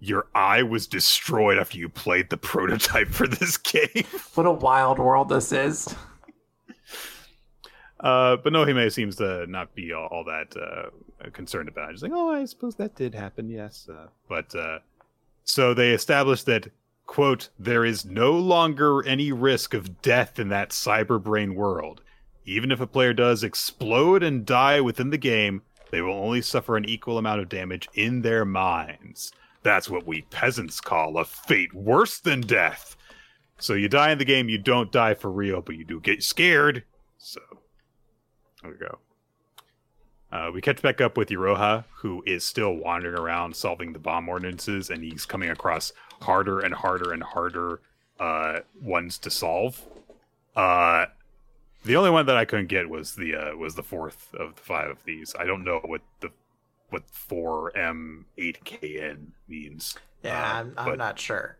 Your 0.00 0.26
eye 0.34 0.62
was 0.62 0.86
destroyed 0.86 1.58
after 1.58 1.76
you 1.76 1.90
played 1.90 2.30
the 2.30 2.36
prototype 2.38 3.08
for 3.08 3.26
this 3.26 3.58
game. 3.58 4.06
what 4.34 4.46
a 4.46 4.52
wild 4.52 4.98
world 4.98 5.28
this 5.28 5.52
is." 5.52 5.94
Uh, 8.00 8.36
but 8.36 8.52
Nohime 8.52 8.90
seems 8.90 9.16
to 9.16 9.46
not 9.46 9.74
be 9.74 9.92
all, 9.92 10.06
all 10.06 10.24
that 10.24 10.56
uh, 10.56 11.30
concerned 11.30 11.68
about 11.68 11.90
it. 11.90 11.92
Just 11.92 12.02
like, 12.02 12.12
oh, 12.14 12.30
I 12.30 12.44
suppose 12.44 12.76
that 12.76 12.94
did 12.94 13.14
happen, 13.14 13.48
yes. 13.48 13.88
Uh, 13.90 14.08
but 14.28 14.54
uh, 14.54 14.78
so 15.44 15.74
they 15.74 15.92
established 15.92 16.46
that 16.46 16.68
quote, 17.06 17.48
there 17.58 17.84
is 17.84 18.04
no 18.04 18.32
longer 18.32 19.06
any 19.06 19.32
risk 19.32 19.74
of 19.74 20.02
death 20.02 20.38
in 20.38 20.48
that 20.48 20.70
cyberbrain 20.70 21.54
world. 21.54 22.02
Even 22.44 22.70
if 22.70 22.80
a 22.80 22.86
player 22.86 23.12
does 23.12 23.42
explode 23.42 24.22
and 24.22 24.46
die 24.46 24.80
within 24.80 25.10
the 25.10 25.18
game, 25.18 25.62
they 25.90 26.02
will 26.02 26.14
only 26.14 26.42
suffer 26.42 26.76
an 26.76 26.84
equal 26.84 27.18
amount 27.18 27.40
of 27.40 27.48
damage 27.48 27.88
in 27.94 28.22
their 28.22 28.44
minds. 28.44 29.32
That's 29.62 29.88
what 29.90 30.06
we 30.06 30.22
peasants 30.22 30.80
call 30.80 31.18
a 31.18 31.24
fate 31.24 31.74
worse 31.74 32.20
than 32.20 32.40
death. 32.40 32.96
So 33.58 33.74
you 33.74 33.88
die 33.88 34.12
in 34.12 34.18
the 34.18 34.24
game, 34.24 34.48
you 34.48 34.58
don't 34.58 34.92
die 34.92 35.14
for 35.14 35.30
real, 35.30 35.60
but 35.60 35.76
you 35.76 35.84
do 35.84 36.00
get 36.00 36.22
scared. 36.22 36.84
So 37.18 37.40
there 38.62 38.72
we 38.72 38.78
go. 38.78 38.98
Uh, 40.36 40.50
we 40.50 40.60
catch 40.60 40.82
back 40.82 41.00
up 41.00 41.16
with 41.16 41.30
Iroha, 41.30 41.84
who 41.94 42.22
is 42.26 42.44
still 42.44 42.74
wandering 42.74 43.18
around 43.18 43.56
solving 43.56 43.94
the 43.94 43.98
bomb 43.98 44.28
ordinances, 44.28 44.90
and 44.90 45.02
he's 45.02 45.24
coming 45.24 45.48
across 45.48 45.92
harder 46.20 46.60
and 46.60 46.74
harder 46.74 47.12
and 47.12 47.22
harder 47.22 47.80
uh, 48.20 48.60
ones 48.78 49.16
to 49.16 49.30
solve. 49.30 49.82
Uh, 50.54 51.06
the 51.86 51.96
only 51.96 52.10
one 52.10 52.26
that 52.26 52.36
I 52.36 52.44
couldn't 52.44 52.66
get 52.66 52.90
was 52.90 53.14
the 53.14 53.34
uh, 53.34 53.56
was 53.56 53.76
the 53.76 53.82
fourth 53.82 54.34
of 54.34 54.56
the 54.56 54.62
five 54.62 54.90
of 54.90 55.04
these. 55.04 55.34
I 55.38 55.44
don't 55.44 55.64
know 55.64 55.80
what 55.82 56.02
the 56.20 56.30
what 56.90 57.04
four 57.10 57.74
M 57.74 58.26
eight 58.36 58.62
KN 58.62 59.32
means. 59.48 59.96
Yeah, 60.22 60.38
uh, 60.38 60.58
I'm, 60.58 60.74
I'm 60.76 60.98
not 60.98 61.18
sure. 61.18 61.56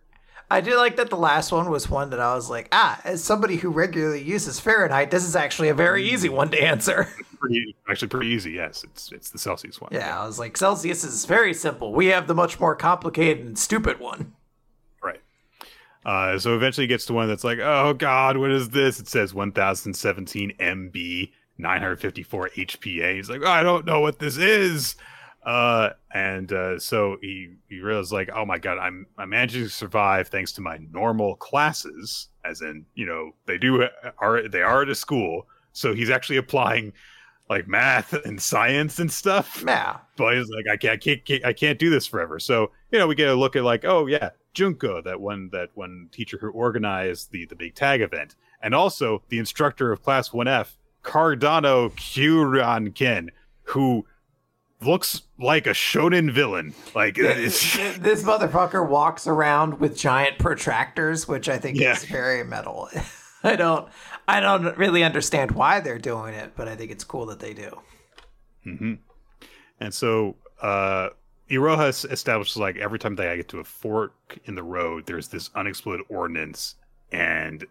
I 0.48 0.60
do 0.60 0.76
like 0.76 0.96
that 0.96 1.10
the 1.10 1.16
last 1.16 1.50
one 1.50 1.68
was 1.70 1.90
one 1.90 2.10
that 2.10 2.20
I 2.20 2.34
was 2.34 2.48
like, 2.48 2.68
ah, 2.70 3.00
as 3.04 3.22
somebody 3.22 3.56
who 3.56 3.70
regularly 3.70 4.22
uses 4.22 4.60
Fahrenheit, 4.60 5.10
this 5.10 5.24
is 5.24 5.34
actually 5.34 5.68
a 5.68 5.74
very 5.74 6.08
easy 6.08 6.28
one 6.28 6.50
to 6.50 6.62
answer. 6.62 7.08
Pretty, 7.40 7.76
actually, 7.88 8.08
pretty 8.08 8.28
easy. 8.28 8.52
Yes, 8.52 8.82
it's 8.82 9.12
it's 9.12 9.28
the 9.28 9.38
Celsius 9.38 9.78
one. 9.78 9.90
Yeah, 9.92 10.20
I 10.20 10.26
was 10.26 10.38
like, 10.38 10.56
Celsius 10.56 11.04
is 11.04 11.26
very 11.26 11.52
simple. 11.52 11.92
We 11.92 12.06
have 12.06 12.26
the 12.28 12.34
much 12.34 12.58
more 12.58 12.74
complicated 12.74 13.44
and 13.44 13.58
stupid 13.58 14.00
one. 14.00 14.32
Right. 15.02 15.20
Uh, 16.04 16.38
so 16.38 16.56
eventually, 16.56 16.86
it 16.86 16.88
gets 16.88 17.04
to 17.06 17.12
one 17.12 17.28
that's 17.28 17.44
like, 17.44 17.58
oh 17.58 17.92
god, 17.92 18.38
what 18.38 18.50
is 18.50 18.70
this? 18.70 18.98
It 18.98 19.06
says 19.06 19.34
1017 19.34 20.54
MB, 20.58 21.30
954 21.58 22.50
HPA. 22.56 23.14
He's 23.16 23.28
like, 23.28 23.42
oh, 23.44 23.50
I 23.50 23.62
don't 23.62 23.84
know 23.84 24.00
what 24.00 24.18
this 24.18 24.38
is. 24.38 24.96
Uh, 25.46 25.90
and 26.12 26.52
uh, 26.52 26.76
so 26.76 27.18
he 27.22 27.54
he 27.68 27.78
realized 27.78 28.10
like, 28.10 28.28
oh 28.34 28.44
my 28.44 28.58
god, 28.58 28.78
I'm 28.78 29.06
I'm 29.16 29.28
managing 29.30 29.62
to 29.62 29.68
survive 29.68 30.26
thanks 30.26 30.50
to 30.52 30.60
my 30.60 30.78
normal 30.90 31.36
classes, 31.36 32.28
as 32.44 32.62
in 32.62 32.84
you 32.96 33.06
know 33.06 33.30
they 33.46 33.56
do 33.56 33.86
are 34.18 34.48
they 34.48 34.62
are 34.62 34.82
at 34.82 34.88
a 34.88 34.94
school, 34.94 35.46
so 35.72 35.94
he's 35.94 36.10
actually 36.10 36.38
applying 36.38 36.92
like 37.48 37.68
math 37.68 38.12
and 38.26 38.42
science 38.42 38.98
and 38.98 39.10
stuff. 39.10 39.62
Yeah, 39.64 39.98
but 40.16 40.36
he's 40.36 40.48
like, 40.48 40.66
I 40.68 40.76
can't, 40.76 40.94
I 40.94 40.96
can't 40.96 41.44
I 41.44 41.52
can't 41.52 41.78
do 41.78 41.90
this 41.90 42.08
forever. 42.08 42.40
So 42.40 42.72
you 42.90 42.98
know 42.98 43.06
we 43.06 43.14
get 43.14 43.28
a 43.28 43.34
look 43.34 43.54
at 43.54 43.62
like, 43.62 43.84
oh 43.84 44.06
yeah, 44.06 44.30
Junko, 44.52 45.00
that 45.02 45.20
one 45.20 45.50
that 45.52 45.70
one 45.74 46.08
teacher 46.10 46.38
who 46.40 46.50
organized 46.50 47.30
the 47.30 47.46
the 47.46 47.54
big 47.54 47.76
tag 47.76 48.00
event, 48.00 48.34
and 48.62 48.74
also 48.74 49.22
the 49.28 49.38
instructor 49.38 49.92
of 49.92 50.02
class 50.02 50.32
one 50.32 50.48
F, 50.48 50.76
Cardano 51.04 51.92
Kyuran 51.92 53.30
who 53.62 54.04
looks 54.80 55.22
like 55.38 55.66
a 55.66 55.70
shonen 55.70 56.32
villain. 56.32 56.74
Like 56.94 57.16
this 57.16 57.74
motherfucker 58.22 58.88
walks 58.88 59.26
around 59.26 59.80
with 59.80 59.96
giant 59.96 60.38
protractors, 60.38 61.26
which 61.26 61.48
I 61.48 61.58
think 61.58 61.78
yeah. 61.78 61.92
is 61.92 62.04
very 62.04 62.44
metal. 62.44 62.88
I 63.44 63.56
don't, 63.56 63.88
I 64.26 64.40
don't 64.40 64.76
really 64.76 65.04
understand 65.04 65.52
why 65.52 65.80
they're 65.80 65.98
doing 65.98 66.34
it, 66.34 66.52
but 66.56 66.68
I 66.68 66.76
think 66.76 66.90
it's 66.90 67.04
cool 67.04 67.26
that 67.26 67.38
they 67.38 67.54
do. 67.54 67.80
Mm-hmm. 68.66 68.94
And 69.80 69.94
so, 69.94 70.36
uh, 70.60 71.10
Iroha 71.50 72.10
establishes 72.10 72.56
like 72.56 72.76
every 72.76 72.98
time 72.98 73.14
they 73.14 73.36
get 73.36 73.48
to 73.48 73.60
a 73.60 73.64
fork 73.64 74.38
in 74.46 74.56
the 74.56 74.64
road, 74.64 75.06
there's 75.06 75.28
this 75.28 75.50
unexploded 75.54 76.06
ordnance, 76.08 76.74
and 77.12 77.64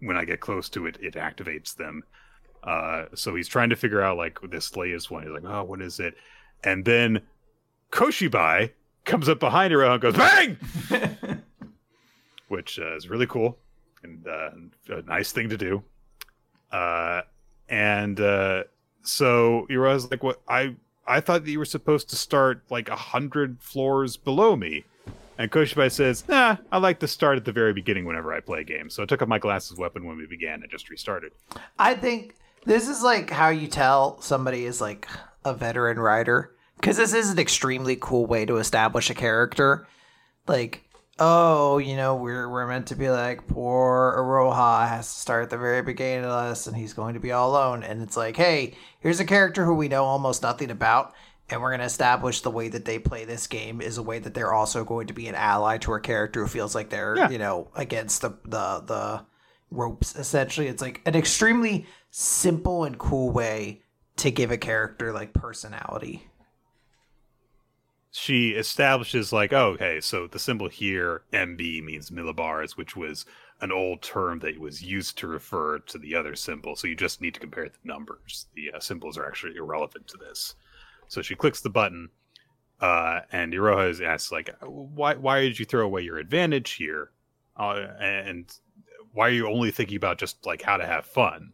when 0.00 0.16
I 0.16 0.24
get 0.24 0.40
close 0.40 0.68
to 0.70 0.86
it, 0.86 0.98
it 1.00 1.14
activates 1.14 1.74
them. 1.74 2.02
Uh, 2.62 3.06
so 3.14 3.34
he's 3.34 3.48
trying 3.48 3.70
to 3.70 3.76
figure 3.76 4.02
out 4.02 4.16
like 4.16 4.38
this 4.50 4.76
latest 4.76 5.10
one. 5.10 5.22
He's 5.22 5.32
like, 5.32 5.44
oh, 5.44 5.64
what 5.64 5.80
is 5.80 5.98
it? 5.98 6.14
And 6.64 6.84
then 6.84 7.22
Koshibai 7.90 8.70
comes 9.04 9.28
up 9.28 9.40
behind 9.40 9.72
her 9.72 9.84
and 9.84 10.00
goes 10.00 10.14
bang, 10.14 10.56
which 12.48 12.78
uh, 12.78 12.96
is 12.96 13.08
really 13.08 13.26
cool 13.26 13.58
and 14.02 14.26
uh, 14.26 14.50
a 14.88 15.02
nice 15.02 15.32
thing 15.32 15.48
to 15.48 15.56
do. 15.56 15.82
Uh, 16.70 17.22
and 17.68 18.20
uh, 18.20 18.64
so 19.02 19.66
was 19.68 20.10
like, 20.10 20.22
"What 20.22 20.40
I 20.48 20.74
I 21.06 21.20
thought 21.20 21.44
that 21.44 21.50
you 21.50 21.58
were 21.58 21.64
supposed 21.64 22.08
to 22.10 22.16
start 22.16 22.62
like 22.70 22.88
a 22.88 22.96
hundred 22.96 23.60
floors 23.60 24.16
below 24.16 24.56
me." 24.56 24.84
And 25.38 25.50
Koshibai 25.50 25.90
says, 25.90 26.28
"Nah, 26.28 26.56
I 26.70 26.78
like 26.78 27.00
to 27.00 27.08
start 27.08 27.36
at 27.36 27.44
the 27.44 27.52
very 27.52 27.72
beginning 27.72 28.04
whenever 28.04 28.32
I 28.32 28.40
play 28.40 28.64
games." 28.64 28.94
So 28.94 29.02
I 29.02 29.06
took 29.06 29.22
up 29.22 29.28
my 29.28 29.38
glasses 29.38 29.78
weapon 29.78 30.04
when 30.04 30.16
we 30.16 30.26
began 30.26 30.62
and 30.62 30.70
just 30.70 30.90
restarted. 30.90 31.32
I 31.78 31.94
think 31.94 32.36
this 32.64 32.88
is 32.88 33.02
like 33.02 33.30
how 33.30 33.48
you 33.48 33.68
tell 33.68 34.20
somebody 34.20 34.64
is 34.64 34.80
like 34.80 35.08
a 35.44 35.54
veteran 35.54 35.98
writer 35.98 36.52
because 36.76 36.96
this 36.96 37.14
is 37.14 37.30
an 37.30 37.38
extremely 37.38 37.96
cool 37.96 38.26
way 38.26 38.44
to 38.44 38.56
establish 38.56 39.08
a 39.08 39.14
character. 39.14 39.86
Like, 40.48 40.82
oh, 41.18 41.78
you 41.78 41.96
know, 41.96 42.16
we're 42.16 42.48
we're 42.48 42.66
meant 42.66 42.88
to 42.88 42.96
be 42.96 43.08
like 43.08 43.46
poor 43.46 44.14
Iroha 44.18 44.88
has 44.88 45.12
to 45.12 45.20
start 45.20 45.44
at 45.44 45.50
the 45.50 45.58
very 45.58 45.82
beginning 45.82 46.24
of 46.24 46.48
this, 46.48 46.66
and 46.66 46.76
he's 46.76 46.92
going 46.92 47.14
to 47.14 47.20
be 47.20 47.32
all 47.32 47.50
alone. 47.50 47.84
And 47.84 48.02
it's 48.02 48.16
like, 48.16 48.36
hey, 48.36 48.74
here's 48.98 49.20
a 49.20 49.24
character 49.24 49.64
who 49.64 49.74
we 49.74 49.88
know 49.88 50.04
almost 50.04 50.42
nothing 50.42 50.72
about, 50.72 51.14
and 51.48 51.62
we're 51.62 51.70
going 51.70 51.80
to 51.80 51.86
establish 51.86 52.40
the 52.40 52.50
way 52.50 52.68
that 52.68 52.84
they 52.84 52.98
play 52.98 53.24
this 53.24 53.46
game 53.46 53.80
is 53.80 53.96
a 53.96 54.02
way 54.02 54.18
that 54.18 54.34
they're 54.34 54.52
also 54.52 54.84
going 54.84 55.06
to 55.06 55.14
be 55.14 55.28
an 55.28 55.36
ally 55.36 55.78
to 55.78 55.94
a 55.94 56.00
character 56.00 56.42
who 56.42 56.48
feels 56.48 56.74
like 56.74 56.90
they're, 56.90 57.16
yeah. 57.16 57.30
you 57.30 57.38
know, 57.38 57.68
against 57.76 58.22
the 58.22 58.30
the 58.44 58.82
the 58.86 59.24
ropes. 59.70 60.16
Essentially, 60.16 60.66
it's 60.66 60.82
like 60.82 61.00
an 61.06 61.14
extremely 61.14 61.86
simple 62.10 62.82
and 62.82 62.98
cool 62.98 63.30
way 63.30 63.82
to 64.16 64.30
give 64.30 64.50
a 64.50 64.58
character 64.58 65.12
like 65.12 65.32
personality. 65.32 66.28
she 68.12 68.50
establishes 68.50 69.32
like, 69.32 69.52
oh, 69.54 69.68
okay, 69.70 69.98
so 70.00 70.26
the 70.26 70.38
symbol 70.38 70.68
here, 70.68 71.22
MB, 71.32 71.82
means 71.82 72.10
millibars, 72.10 72.72
which 72.72 72.94
was 72.94 73.24
an 73.62 73.72
old 73.72 74.02
term 74.02 74.38
that 74.40 74.58
was 74.60 74.82
used 74.82 75.16
to 75.18 75.26
refer 75.26 75.78
to 75.78 75.98
the 75.98 76.14
other 76.14 76.36
symbol. 76.36 76.76
So 76.76 76.86
you 76.88 76.94
just 76.94 77.22
need 77.22 77.32
to 77.34 77.40
compare 77.40 77.68
the 77.68 77.78
numbers. 77.84 78.46
The 78.54 78.72
uh, 78.72 78.80
symbols 78.80 79.16
are 79.16 79.26
actually 79.26 79.56
irrelevant 79.56 80.08
to 80.08 80.18
this. 80.18 80.56
So 81.08 81.22
she 81.22 81.34
clicks 81.34 81.62
the 81.62 81.70
button, 81.70 82.10
uh, 82.80 83.20
and 83.32 83.52
Iroha 83.52 83.88
is 83.88 84.00
asked 84.00 84.30
like, 84.30 84.50
why 84.60 85.14
why 85.14 85.40
did 85.40 85.58
you 85.58 85.64
throw 85.64 85.84
away 85.84 86.02
your 86.02 86.18
advantage 86.18 86.72
here? 86.72 87.10
Uh, 87.56 87.86
and 87.98 88.52
why 89.12 89.28
are 89.28 89.32
you 89.32 89.48
only 89.48 89.70
thinking 89.70 89.96
about 89.96 90.18
just 90.18 90.44
like 90.44 90.62
how 90.62 90.76
to 90.76 90.86
have 90.86 91.06
fun? 91.06 91.52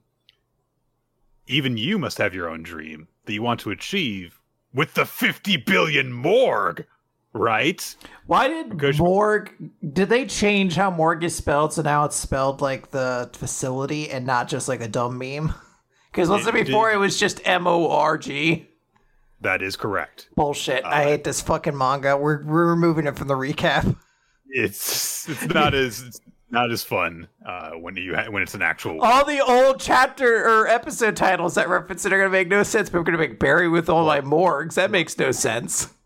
Even 1.48 1.76
you 1.76 1.98
must 1.98 2.18
have 2.18 2.34
your 2.34 2.48
own 2.48 2.62
dream 2.62 3.08
that 3.24 3.32
you 3.32 3.42
want 3.42 3.60
to 3.60 3.70
achieve 3.70 4.40
with 4.74 4.94
the 4.94 5.04
50 5.06 5.56
billion 5.58 6.12
morgue, 6.12 6.84
right? 7.32 7.96
Why 8.26 8.48
did 8.48 8.70
Because- 8.70 8.98
Morg? 8.98 9.50
Did 9.92 10.08
they 10.10 10.26
change 10.26 10.74
how 10.76 10.90
Morg 10.90 11.24
is 11.24 11.34
spelled 11.34 11.72
so 11.72 11.82
now 11.82 12.04
it's 12.04 12.16
spelled 12.16 12.60
like 12.60 12.90
the 12.90 13.30
facility 13.32 14.10
and 14.10 14.26
not 14.26 14.48
just 14.48 14.68
like 14.68 14.80
a 14.80 14.88
dumb 14.88 15.18
meme? 15.18 15.52
Because 16.10 16.30
wasn't 16.30 16.56
It 16.56 16.66
before 16.66 16.88
did- 16.88 16.96
it 16.96 16.98
was 16.98 17.18
just 17.20 17.40
M 17.46 17.66
O 17.66 17.90
R 17.90 18.16
G? 18.16 18.66
That 19.42 19.60
is 19.62 19.76
correct. 19.76 20.30
Bullshit. 20.34 20.82
I 20.84 21.02
Uh, 21.04 21.08
hate 21.08 21.24
this 21.24 21.42
fucking 21.42 21.76
manga. 21.76 22.16
We're 22.16 22.42
we're 22.44 22.66
removing 22.70 23.06
it 23.06 23.16
from 23.16 23.28
the 23.28 23.34
recap. 23.34 23.94
It's 24.48 25.28
it's 25.28 25.46
not 25.46 25.74
as 25.84 26.18
not 26.50 26.70
as 26.70 26.82
fun 26.82 27.28
uh, 27.44 27.72
when 27.72 27.96
you 27.96 28.14
ha- 28.14 28.30
when 28.30 28.42
it's 28.42 28.54
an 28.54 28.62
actual 28.62 29.00
All 29.00 29.24
the 29.24 29.40
old 29.40 29.80
chapter 29.80 30.44
or 30.44 30.66
episode 30.66 31.16
titles 31.16 31.54
that 31.56 31.68
reference 31.68 32.04
it 32.06 32.12
are 32.12 32.18
gonna 32.18 32.30
make 32.30 32.48
no 32.48 32.62
sense, 32.62 32.88
but 32.88 32.98
we're 32.98 33.04
gonna 33.04 33.18
make 33.18 33.38
Barry 33.38 33.68
with 33.68 33.88
all 33.88 34.06
my 34.06 34.20
morgues. 34.20 34.74
That 34.74 34.90
makes 34.90 35.18
no 35.18 35.30
sense. 35.30 35.92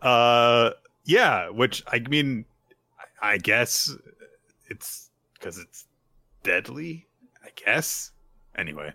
Uh, 0.00 0.72
yeah, 1.04 1.48
which 1.48 1.84
I 1.86 2.00
mean, 2.00 2.44
I 3.22 3.38
guess 3.38 3.94
it's 4.68 5.10
because 5.34 5.58
it's 5.58 5.86
deadly. 6.42 7.06
I 7.44 7.50
guess. 7.54 8.10
Anyway, 8.56 8.92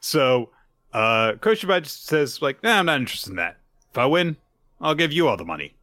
so 0.00 0.50
uh, 0.92 1.34
Koshiba 1.34 1.80
just 1.80 2.06
says 2.06 2.42
like, 2.42 2.60
"Nah, 2.64 2.80
I'm 2.80 2.86
not 2.86 2.98
interested 2.98 3.30
in 3.30 3.36
that. 3.36 3.58
If 3.92 3.98
I 3.98 4.06
win, 4.06 4.36
I'll 4.80 4.96
give 4.96 5.12
you 5.12 5.28
all 5.28 5.36
the 5.36 5.44
money. 5.44 5.74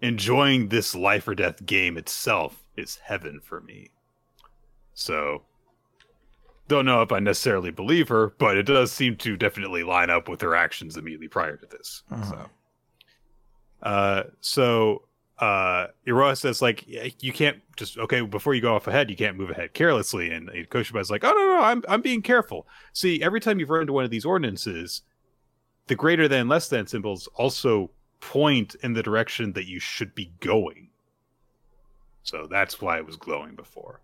Enjoying 0.00 0.68
this 0.68 0.94
life 0.94 1.28
or 1.28 1.34
death 1.34 1.66
game 1.66 1.98
itself 1.98 2.59
is 2.76 2.98
heaven 3.04 3.40
for 3.40 3.60
me." 3.60 3.90
So. 4.94 5.44
Don't 6.68 6.84
know 6.86 7.02
if 7.02 7.10
I 7.10 7.18
necessarily 7.18 7.72
believe 7.72 8.06
her, 8.10 8.32
but 8.38 8.56
it 8.56 8.62
does 8.62 8.92
seem 8.92 9.16
to 9.16 9.36
definitely 9.36 9.82
line 9.82 10.08
up 10.08 10.28
with 10.28 10.40
her 10.42 10.54
actions 10.54 10.96
immediately 10.96 11.26
prior 11.26 11.56
to 11.56 11.66
this. 11.66 12.04
So. 12.28 12.46
Uh, 13.82 14.22
so 14.40 15.02
uh, 15.38 15.86
Iroha 16.06 16.36
says 16.36 16.60
like 16.60 16.84
you 16.86 17.32
can't 17.32 17.58
just 17.76 17.96
okay 17.98 18.20
before 18.20 18.54
you 18.54 18.60
go 18.60 18.74
off 18.74 18.86
ahead, 18.86 19.10
you 19.10 19.16
can't 19.16 19.38
move 19.38 19.50
ahead 19.50 19.72
carelessly. 19.72 20.30
And, 20.30 20.50
and 20.50 20.68
Koshiba's 20.68 21.10
like, 21.10 21.24
oh 21.24 21.32
no 21.32 21.46
no, 21.46 21.60
I'm 21.60 21.82
I'm 21.88 22.02
being 22.02 22.22
careful. 22.22 22.66
See, 22.92 23.22
every 23.22 23.40
time 23.40 23.58
you've 23.58 23.70
run 23.70 23.82
into 23.82 23.94
one 23.94 24.04
of 24.04 24.10
these 24.10 24.26
ordinances, 24.26 25.02
the 25.86 25.94
greater 25.96 26.28
than 26.28 26.46
less 26.46 26.68
than 26.68 26.86
symbols 26.86 27.26
also 27.34 27.90
point 28.20 28.76
in 28.82 28.92
the 28.92 29.02
direction 29.02 29.54
that 29.54 29.66
you 29.66 29.80
should 29.80 30.14
be 30.14 30.32
going. 30.40 30.89
So 32.22 32.46
that's 32.50 32.80
why 32.80 32.98
it 32.98 33.06
was 33.06 33.16
glowing 33.16 33.54
before. 33.54 34.00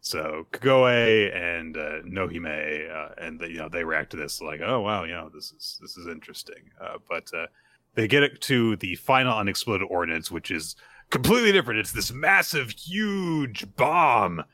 So 0.00 0.46
Kagoe 0.52 1.34
and 1.34 1.76
uh, 1.76 2.02
Nohime 2.04 2.90
uh, 2.94 3.14
and 3.18 3.40
the, 3.40 3.50
you 3.50 3.58
know 3.58 3.68
they 3.68 3.82
react 3.82 4.10
to 4.10 4.16
this 4.16 4.40
like, 4.40 4.60
oh 4.64 4.80
wow, 4.80 5.04
you 5.04 5.14
know 5.14 5.30
this 5.34 5.52
is 5.52 5.78
this 5.80 5.96
is 5.96 6.06
interesting. 6.06 6.70
Uh, 6.80 6.98
but 7.08 7.28
uh, 7.34 7.46
they 7.94 8.06
get 8.06 8.22
it 8.22 8.40
to 8.42 8.76
the 8.76 8.94
final 8.96 9.36
unexploded 9.36 9.88
ordnance, 9.90 10.30
which 10.30 10.50
is 10.50 10.76
completely 11.10 11.50
different. 11.50 11.80
It's 11.80 11.92
this 11.92 12.12
massive, 12.12 12.70
huge 12.70 13.74
bomb. 13.76 14.44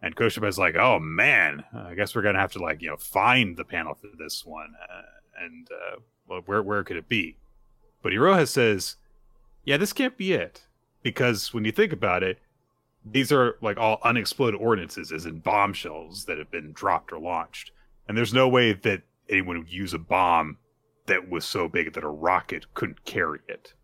And 0.00 0.16
Koshiba's 0.16 0.58
like, 0.58 0.76
oh 0.76 0.98
man, 0.98 1.64
I 1.74 1.94
guess 1.94 2.14
we're 2.14 2.22
gonna 2.22 2.40
have 2.40 2.52
to 2.52 2.62
like 2.62 2.80
you 2.80 2.88
know 2.88 2.96
find 2.96 3.56
the 3.56 3.64
panel 3.64 3.94
for 3.94 4.08
this 4.18 4.46
one. 4.46 4.74
Uh, 4.90 5.44
and 5.44 5.68
uh, 5.70 5.96
well, 6.26 6.42
where 6.46 6.62
where 6.62 6.84
could 6.84 6.96
it 6.96 7.08
be? 7.08 7.36
But 8.02 8.12
Iroha 8.12 8.48
says, 8.48 8.96
yeah, 9.64 9.76
this 9.76 9.92
can't 9.92 10.16
be 10.16 10.32
it 10.32 10.62
because 11.02 11.52
when 11.52 11.64
you 11.64 11.72
think 11.72 11.92
about 11.92 12.22
it, 12.22 12.38
these 13.04 13.32
are 13.32 13.56
like 13.60 13.78
all 13.78 13.98
unexploded 14.04 14.60
ordinances, 14.60 15.12
as 15.12 15.26
in 15.26 15.40
bombshells 15.40 16.24
that 16.26 16.38
have 16.38 16.50
been 16.50 16.72
dropped 16.72 17.12
or 17.12 17.18
launched. 17.18 17.72
And 18.06 18.16
there's 18.16 18.34
no 18.34 18.48
way 18.48 18.72
that 18.72 19.02
anyone 19.28 19.58
would 19.58 19.72
use 19.72 19.94
a 19.94 19.98
bomb 19.98 20.58
that 21.06 21.28
was 21.28 21.44
so 21.44 21.68
big 21.68 21.92
that 21.94 22.04
a 22.04 22.08
rocket 22.08 22.72
couldn't 22.74 23.04
carry 23.04 23.40
it. 23.48 23.74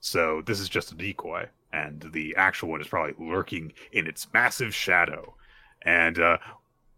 So 0.00 0.42
this 0.46 0.60
is 0.60 0.68
just 0.68 0.92
a 0.92 0.94
decoy, 0.94 1.48
and 1.72 2.08
the 2.12 2.34
actual 2.36 2.70
one 2.70 2.80
is 2.80 2.86
probably 2.86 3.14
lurking 3.18 3.72
in 3.92 4.06
its 4.06 4.26
massive 4.32 4.74
shadow. 4.74 5.34
And 5.82 6.18
uh, 6.18 6.38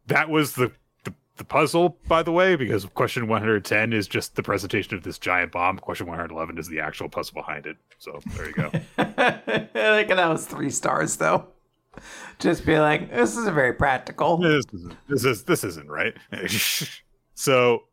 that 0.07 0.29
was 0.29 0.55
the, 0.55 0.73
the 1.39 1.45
puzzle, 1.45 1.97
by 2.07 2.23
the 2.23 2.33
way, 2.33 2.57
because 2.57 2.85
question 2.87 3.29
110 3.29 3.93
is 3.93 4.07
just 4.07 4.37
the 4.37 4.43
presentation 4.43 4.95
of 4.95 5.03
this 5.03 5.19
giant 5.19 5.53
bomb. 5.53 5.79
Question 5.79 6.07
111 6.07 6.59
is 6.59 6.69
the 6.69 6.81
actual 6.81 7.09
puzzle 7.09 7.35
behind 7.35 7.67
it. 7.67 7.77
So 7.99 8.21
there 8.37 8.47
you 8.47 8.53
go. 8.53 8.71
I 8.99 9.63
think 9.73 10.09
that 10.09 10.29
was 10.29 10.47
three 10.47 10.71
stars 10.71 11.17
though. 11.17 11.47
Just 12.39 12.67
be 12.67 12.79
like, 12.79 13.11
this 13.11 13.37
isn't 13.37 13.55
very 13.55 13.73
practical. 13.73 14.37
this 14.37 14.65
isn't 14.73 14.97
this 15.09 15.25
is 15.25 15.45
this 15.45 15.65
isn't 15.65 15.89
right. 15.89 16.15
so 17.35 17.85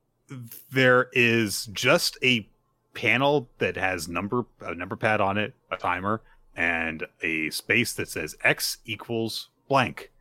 there 0.71 1.09
is 1.13 1.67
just 1.67 2.17
a 2.21 2.47
panel 2.93 3.49
that 3.59 3.77
has 3.77 4.07
number 4.07 4.45
a 4.61 4.75
number 4.75 4.95
pad 4.95 5.21
on 5.21 5.37
it, 5.37 5.53
a 5.71 5.77
timer, 5.77 6.21
and 6.55 7.05
a 7.21 7.49
space 7.49 7.93
that 7.93 8.09
says 8.09 8.35
X 8.43 8.77
equals 8.85 9.49
blank. 9.67 10.11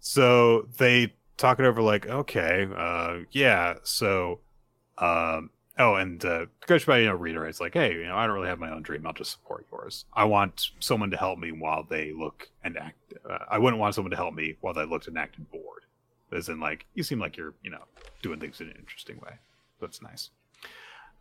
So 0.00 0.68
they 0.78 1.14
talk 1.38 1.58
it 1.58 1.64
over 1.64 1.80
like, 1.80 2.06
okay, 2.06 2.68
uh, 2.76 3.20
yeah, 3.30 3.74
so, 3.82 4.40
um, 4.98 5.50
oh, 5.78 5.94
and 5.94 6.22
uh, 6.24 6.46
Koshiba, 6.66 7.00
you 7.00 7.06
know, 7.06 7.14
reiterates 7.14 7.60
like, 7.60 7.72
hey, 7.72 7.94
you 7.94 8.04
know, 8.04 8.16
I 8.16 8.26
don't 8.26 8.34
really 8.34 8.48
have 8.48 8.58
my 8.58 8.70
own 8.70 8.82
dream. 8.82 9.06
I'll 9.06 9.12
just 9.14 9.30
support 9.30 9.66
yours. 9.72 10.04
I 10.12 10.24
want 10.24 10.70
someone 10.80 11.10
to 11.12 11.16
help 11.16 11.38
me 11.38 11.52
while 11.52 11.84
they 11.88 12.12
look 12.12 12.48
and 12.62 12.76
act. 12.76 13.14
Uh, 13.28 13.38
I 13.50 13.58
wouldn't 13.58 13.80
want 13.80 13.94
someone 13.94 14.10
to 14.10 14.16
help 14.16 14.34
me 14.34 14.56
while 14.60 14.74
they 14.74 14.84
looked 14.84 15.08
and 15.08 15.16
acted 15.16 15.50
bored. 15.50 15.84
As 16.30 16.48
in, 16.50 16.60
like, 16.60 16.84
you 16.94 17.02
seem 17.02 17.20
like 17.20 17.38
you're, 17.38 17.54
you 17.62 17.70
know, 17.70 17.84
doing 18.20 18.38
things 18.38 18.60
in 18.60 18.68
an 18.68 18.76
interesting 18.78 19.18
way. 19.18 19.36
That's 19.80 20.02
nice. 20.02 20.30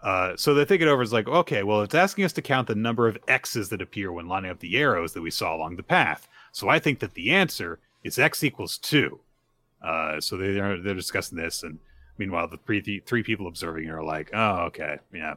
Uh, 0.01 0.35
so 0.35 0.53
they 0.53 0.65
think 0.65 0.81
it 0.81 0.87
over 0.87 1.01
as 1.01 1.13
like, 1.13 1.27
okay, 1.27 1.63
well, 1.63 1.81
it's 1.81 1.95
asking 1.95 2.25
us 2.25 2.33
to 2.33 2.41
count 2.41 2.67
the 2.67 2.75
number 2.75 3.07
of 3.07 3.17
X's 3.27 3.69
that 3.69 3.81
appear 3.81 4.11
when 4.11 4.27
lining 4.27 4.51
up 4.51 4.59
the 4.59 4.77
arrows 4.77 5.13
that 5.13 5.21
we 5.21 5.31
saw 5.31 5.55
along 5.55 5.75
the 5.75 5.83
path. 5.83 6.27
So 6.51 6.67
I 6.69 6.79
think 6.79 6.99
that 6.99 7.13
the 7.13 7.31
answer 7.31 7.79
is 8.03 8.19
X 8.19 8.43
equals 8.43 8.77
two. 8.77 9.21
Uh, 9.81 10.19
so 10.19 10.37
they, 10.37 10.53
they're 10.53 10.81
they're 10.81 10.93
discussing 10.95 11.37
this, 11.37 11.63
and 11.63 11.79
meanwhile, 12.17 12.47
the 12.47 12.57
three 12.65 13.01
three 13.05 13.23
people 13.23 13.47
observing 13.47 13.89
are 13.89 14.03
like, 14.03 14.29
oh, 14.33 14.65
okay, 14.67 14.97
yeah, 15.13 15.35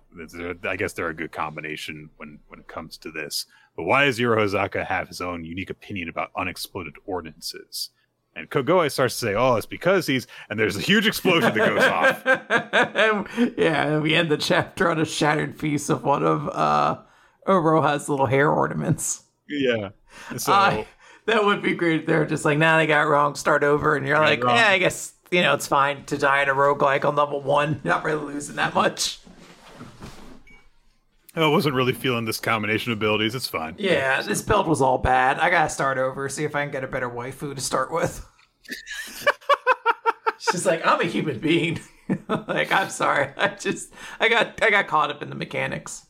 I 0.64 0.76
guess 0.76 0.92
they're 0.92 1.08
a 1.08 1.14
good 1.14 1.32
combination 1.32 2.10
when 2.16 2.38
when 2.48 2.60
it 2.60 2.68
comes 2.68 2.96
to 2.98 3.10
this. 3.10 3.46
But 3.76 3.84
why 3.84 4.06
does 4.06 4.18
Yuro 4.18 4.36
Hozaka 4.38 4.86
have 4.86 5.08
his 5.08 5.20
own 5.20 5.44
unique 5.44 5.70
opinion 5.70 6.08
about 6.08 6.30
unexploded 6.36 6.94
ordinances? 7.06 7.90
And 8.34 8.48
Kagoe 8.48 8.90
starts 8.90 9.18
to 9.20 9.26
say, 9.26 9.34
"Oh, 9.34 9.56
it's 9.56 9.66
because 9.66 10.06
he's," 10.06 10.26
and 10.48 10.58
there's 10.58 10.76
a 10.76 10.80
huge 10.80 11.06
explosion 11.06 11.52
that 11.52 11.68
goes 11.68 11.84
off. 11.84 13.54
yeah, 13.58 13.86
and 13.86 14.02
we 14.02 14.14
end 14.14 14.30
the 14.30 14.36
chapter 14.36 14.90
on 14.90 15.00
a 15.00 15.04
shattered 15.04 15.58
piece 15.58 15.88
of 15.90 16.04
one 16.04 16.22
of 16.24 16.48
uh 16.48 16.98
Iroha's 17.46 18.08
little 18.08 18.26
hair 18.26 18.50
ornaments. 18.50 19.24
Yeah. 19.48 19.90
So 20.36 20.52
Uh, 20.52 20.84
that 21.26 21.44
would 21.44 21.62
be 21.62 21.74
great. 21.74 22.00
if 22.00 22.06
They're 22.06 22.26
just 22.26 22.44
like, 22.44 22.58
nah, 22.58 22.76
they 22.78 22.86
got 22.86 23.06
it 23.06 23.08
wrong. 23.08 23.34
Start 23.34 23.62
over, 23.64 23.96
and 23.96 24.06
you're 24.06 24.16
Got 24.16 24.24
like, 24.24 24.42
yeah, 24.42 24.68
I 24.68 24.78
guess 24.78 25.12
you 25.30 25.42
know 25.42 25.54
it's 25.54 25.66
fine 25.66 26.04
to 26.06 26.18
die 26.18 26.42
in 26.42 26.48
a 26.48 26.54
roguelike 26.54 27.04
on 27.04 27.16
level 27.16 27.40
one. 27.40 27.80
Not 27.84 28.04
really 28.04 28.34
losing 28.34 28.56
that 28.56 28.74
much. 28.74 29.20
I 31.36 31.46
wasn't 31.46 31.76
really 31.76 31.92
feeling 31.92 32.24
this 32.24 32.40
combination 32.40 32.92
of 32.92 32.98
abilities. 32.98 33.34
It's 33.36 33.46
fine. 33.46 33.76
Yeah, 33.78 34.20
this 34.22 34.42
build 34.42 34.66
was 34.66 34.82
all 34.82 34.98
bad. 34.98 35.38
I 35.38 35.48
gotta 35.48 35.70
start 35.70 35.96
over, 35.96 36.28
see 36.28 36.44
if 36.44 36.56
I 36.56 36.64
can 36.64 36.72
get 36.72 36.82
a 36.82 36.88
better 36.88 37.08
waifu 37.08 37.54
to 37.54 37.60
start 37.60 37.92
with. 37.92 38.26
She's 40.38 40.66
like, 40.66 40.84
I'm 40.84 41.00
a 41.00 41.04
human 41.04 41.38
being. 41.38 41.78
like, 42.28 42.72
I'm 42.72 42.90
sorry. 42.90 43.28
I 43.36 43.48
just 43.48 43.92
I 44.18 44.28
got 44.28 44.60
I 44.62 44.70
got 44.70 44.88
caught 44.88 45.10
up 45.10 45.22
in 45.22 45.28
the 45.28 45.36
mechanics. 45.36 46.06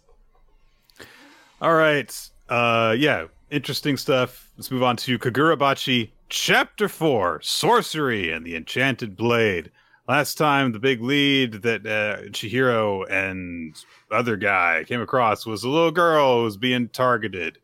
All 1.60 1.74
right. 1.74 2.30
Uh 2.48 2.94
yeah, 2.98 3.26
interesting 3.50 3.96
stuff. 3.96 4.50
Let's 4.56 4.70
move 4.70 4.82
on 4.82 4.96
to 4.98 5.18
Kagurabachi 5.18 6.10
Chapter 6.28 6.88
4, 6.88 7.40
Sorcery 7.42 8.30
and 8.30 8.46
the 8.46 8.56
Enchanted 8.56 9.16
Blade. 9.16 9.70
Last 10.08 10.36
time 10.36 10.72
the 10.72 10.78
big 10.78 11.02
lead 11.02 11.62
that 11.62 11.86
uh, 11.86 12.28
Chihiro 12.30 13.08
and 13.10 13.74
other 14.10 14.36
guy 14.36 14.84
came 14.86 15.00
across 15.00 15.46
was 15.46 15.64
a 15.64 15.68
little 15.68 15.90
girl 15.90 16.38
who 16.38 16.44
was 16.44 16.56
being 16.56 16.88
targeted. 16.88 17.58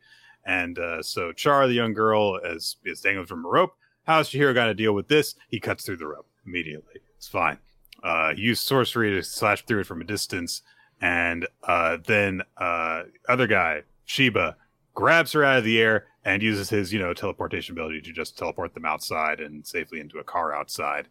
And 0.45 0.79
uh, 0.79 1.03
so 1.03 1.33
Char, 1.33 1.67
the 1.67 1.75
young 1.75 1.93
girl, 1.93 2.37
is, 2.37 2.77
is 2.85 3.01
dangling 3.01 3.27
from 3.27 3.45
a 3.45 3.49
rope. 3.49 3.77
How's 4.05 4.31
Chihiro 4.31 4.55
got 4.55 4.67
to 4.67 4.75
deal 4.75 4.93
with 4.93 5.09
this? 5.09 5.35
He 5.49 5.59
cuts 5.59 5.85
through 5.85 5.97
the 5.97 6.07
rope 6.07 6.29
immediately. 6.47 7.01
It's 7.17 7.29
fine. 7.29 7.59
Uh, 8.03 8.35
he 8.35 8.43
used 8.43 8.67
sorcery 8.67 9.11
to 9.11 9.23
slash 9.23 9.65
through 9.65 9.81
it 9.81 9.87
from 9.87 10.01
a 10.01 10.05
distance 10.05 10.63
and 11.01 11.47
uh, 11.65 11.99
then 12.05 12.43
uh, 12.57 13.03
other 13.29 13.47
guy 13.47 13.83
Shiba 14.05 14.57
grabs 14.97 15.31
her 15.33 15.45
out 15.45 15.59
of 15.59 15.65
the 15.65 15.81
air 15.81 16.07
and 16.25 16.43
uses 16.43 16.71
his 16.71 16.93
you 16.93 16.99
know 16.99 17.15
teleportation 17.15 17.73
ability 17.75 18.01
to 18.01 18.13
just 18.13 18.37
teleport 18.37 18.75
them 18.75 18.85
outside 18.85 19.39
and 19.39 19.65
safely 19.65 20.01
into 20.01 20.19
a 20.19 20.25
car 20.25 20.53
outside. 20.53 21.07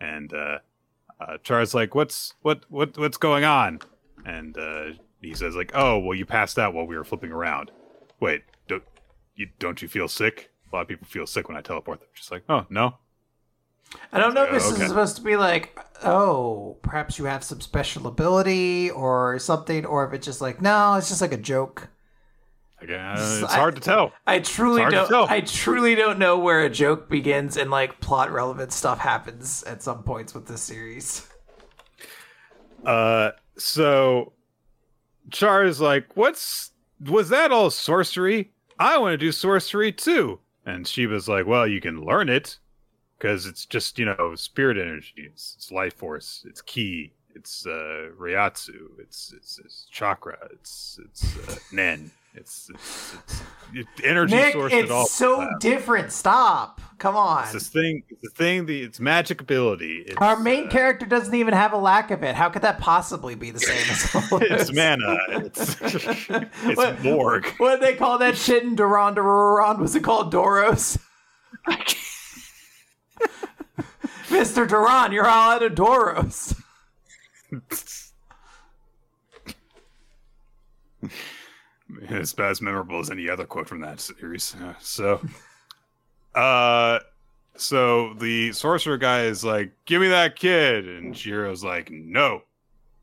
And 0.00 0.32
uh, 0.32 0.58
uh, 1.20 1.38
Char's 1.42 1.74
like, 1.74 1.96
"What's 1.96 2.34
what 2.42 2.64
what 2.68 2.96
what's 2.96 3.16
going 3.16 3.42
on?" 3.42 3.80
And 4.24 4.56
uh, 4.56 4.84
he 5.20 5.34
says 5.34 5.56
like, 5.56 5.72
"Oh, 5.74 5.98
well, 5.98 6.16
you 6.16 6.24
passed 6.24 6.56
out 6.58 6.72
while 6.74 6.86
we 6.86 6.96
were 6.96 7.02
flipping 7.04 7.32
around. 7.32 7.72
Wait, 8.20 8.42
don't 8.68 8.84
you 9.34 9.48
don't 9.58 9.82
you 9.82 9.88
feel 9.88 10.06
sick? 10.06 10.50
A 10.72 10.76
lot 10.76 10.82
of 10.82 10.88
people 10.88 11.08
feel 11.08 11.26
sick 11.26 11.48
when 11.48 11.56
I 11.56 11.62
teleport 11.62 11.98
them. 11.98 12.08
Just 12.14 12.30
like, 12.30 12.44
oh 12.48 12.64
no, 12.70 12.94
I 14.12 14.20
don't 14.20 14.34
know 14.34 14.44
if 14.44 14.52
this 14.52 14.70
Okay. 14.70 14.82
is 14.82 14.88
supposed 14.88 15.16
to 15.16 15.22
be 15.22 15.36
like, 15.36 15.78
oh, 16.04 16.76
perhaps 16.82 17.18
you 17.18 17.24
have 17.24 17.42
some 17.42 17.60
special 17.60 18.06
ability 18.06 18.90
or 18.90 19.38
something, 19.40 19.84
or 19.84 20.06
if 20.06 20.12
it's 20.14 20.26
just 20.26 20.40
like, 20.40 20.62
no, 20.62 20.94
it's 20.94 21.08
just 21.08 21.20
like 21.20 21.32
a 21.32 21.36
joke. 21.36 21.88
Again, 22.82 23.00
uh, 23.00 23.40
it's 23.42 23.54
hard 23.54 23.74
to 23.74 23.80
tell. 23.80 24.12
I 24.26 24.38
truly 24.38 24.82
don't. 24.90 25.30
I 25.30 25.42
truly 25.42 25.94
don't 25.94 26.18
know 26.18 26.38
where 26.38 26.60
a 26.60 26.70
joke 26.70 27.10
begins 27.10 27.56
and 27.56 27.70
like 27.70 28.00
plot 28.00 28.30
relevant 28.30 28.72
stuff 28.72 28.98
happens 28.98 29.62
at 29.64 29.82
some 29.82 30.02
points 30.02 30.34
with 30.34 30.46
this 30.46 30.62
series. 30.62 31.26
Uh, 32.84 33.32
so 33.58 34.32
Char 35.30 35.64
is 35.64 35.80
like, 35.80 36.16
"What's 36.16 36.72
was 37.00 37.28
that 37.28 37.52
all 37.52 37.70
sorcery? 37.70 38.52
I 38.78 38.96
want 38.98 39.12
to 39.12 39.18
do 39.18 39.32
sorcery 39.32 39.92
too." 39.92 40.40
And 40.64 40.86
Shiba's 40.86 41.28
like, 41.28 41.46
"Well, 41.46 41.66
you 41.66 41.80
can 41.80 42.02
learn 42.02 42.28
it 42.30 42.58
because 43.18 43.46
it's 43.46 43.66
just 43.66 43.98
you 43.98 44.06
know 44.06 44.34
spirit 44.34 44.78
energy. 44.78 45.12
It's, 45.16 45.54
it's 45.56 45.70
life 45.70 45.94
force. 45.94 46.44
It's 46.48 46.62
ki. 46.62 47.12
It's 47.34 47.66
uh, 47.66 48.08
Reiatsu. 48.18 48.98
It's 48.98 49.32
it's, 49.36 49.60
it's 49.64 49.86
chakra. 49.90 50.38
It's 50.52 50.98
it's 51.04 51.48
uh, 51.48 51.56
Nen. 51.72 52.10
It's 52.34 52.70
it's, 52.72 53.14
it's, 53.14 53.42
it's 53.74 53.90
energy 54.04 54.36
Nick, 54.36 54.52
source. 54.52 54.72
at 54.72 54.90
all 54.90 55.02
it's 55.02 55.10
so 55.12 55.48
different. 55.58 56.12
Stop. 56.12 56.80
Come 56.98 57.16
on. 57.16 57.42
It's 57.44 57.52
this 57.52 57.68
thing. 57.68 58.04
It's 58.08 58.20
the 58.22 58.28
thing. 58.30 58.66
The 58.66 58.82
it's 58.82 59.00
magic 59.00 59.40
ability. 59.40 60.04
It's, 60.06 60.16
Our 60.18 60.38
main 60.38 60.68
uh, 60.68 60.70
character 60.70 61.06
doesn't 61.06 61.34
even 61.34 61.54
have 61.54 61.72
a 61.72 61.76
lack 61.76 62.12
of 62.12 62.22
it. 62.22 62.36
How 62.36 62.48
could 62.48 62.62
that 62.62 62.78
possibly 62.78 63.34
be 63.34 63.50
the 63.50 63.58
same 63.58 63.90
as 63.90 64.14
all 64.32 64.38
It's 64.42 64.72
mana. 64.72 65.16
It's 65.44 65.76
it's 65.80 66.76
What- 66.76 67.02
Morg. 67.02 67.46
What 67.58 67.80
did 67.80 67.88
they 67.88 67.96
call 67.96 68.18
that 68.18 68.36
shit 68.36 68.62
in 68.62 68.76
Duran 68.76 69.14
Duran? 69.14 69.80
Was 69.80 69.96
it 69.96 70.04
called 70.04 70.32
Doros? 70.32 70.98
Mr. 74.28 74.68
Duran, 74.68 75.10
you're 75.10 75.26
all 75.26 75.50
out 75.50 75.62
of 75.64 75.72
Doros. 75.74 76.54
It's 82.10 82.32
about 82.32 82.50
as 82.50 82.62
memorable 82.62 82.98
as 82.98 83.10
any 83.10 83.28
other 83.28 83.44
quote 83.44 83.68
from 83.68 83.80
that 83.80 84.00
series. 84.00 84.54
Uh, 84.56 84.74
so, 84.80 85.20
uh, 86.34 87.00
so 87.56 88.14
the 88.14 88.52
sorcerer 88.52 88.96
guy 88.96 89.24
is 89.24 89.44
like, 89.44 89.72
"Give 89.84 90.00
me 90.00 90.08
that 90.08 90.36
kid," 90.36 90.88
and 90.88 91.16
Shiro's 91.16 91.62
like, 91.64 91.90
"No," 91.90 92.42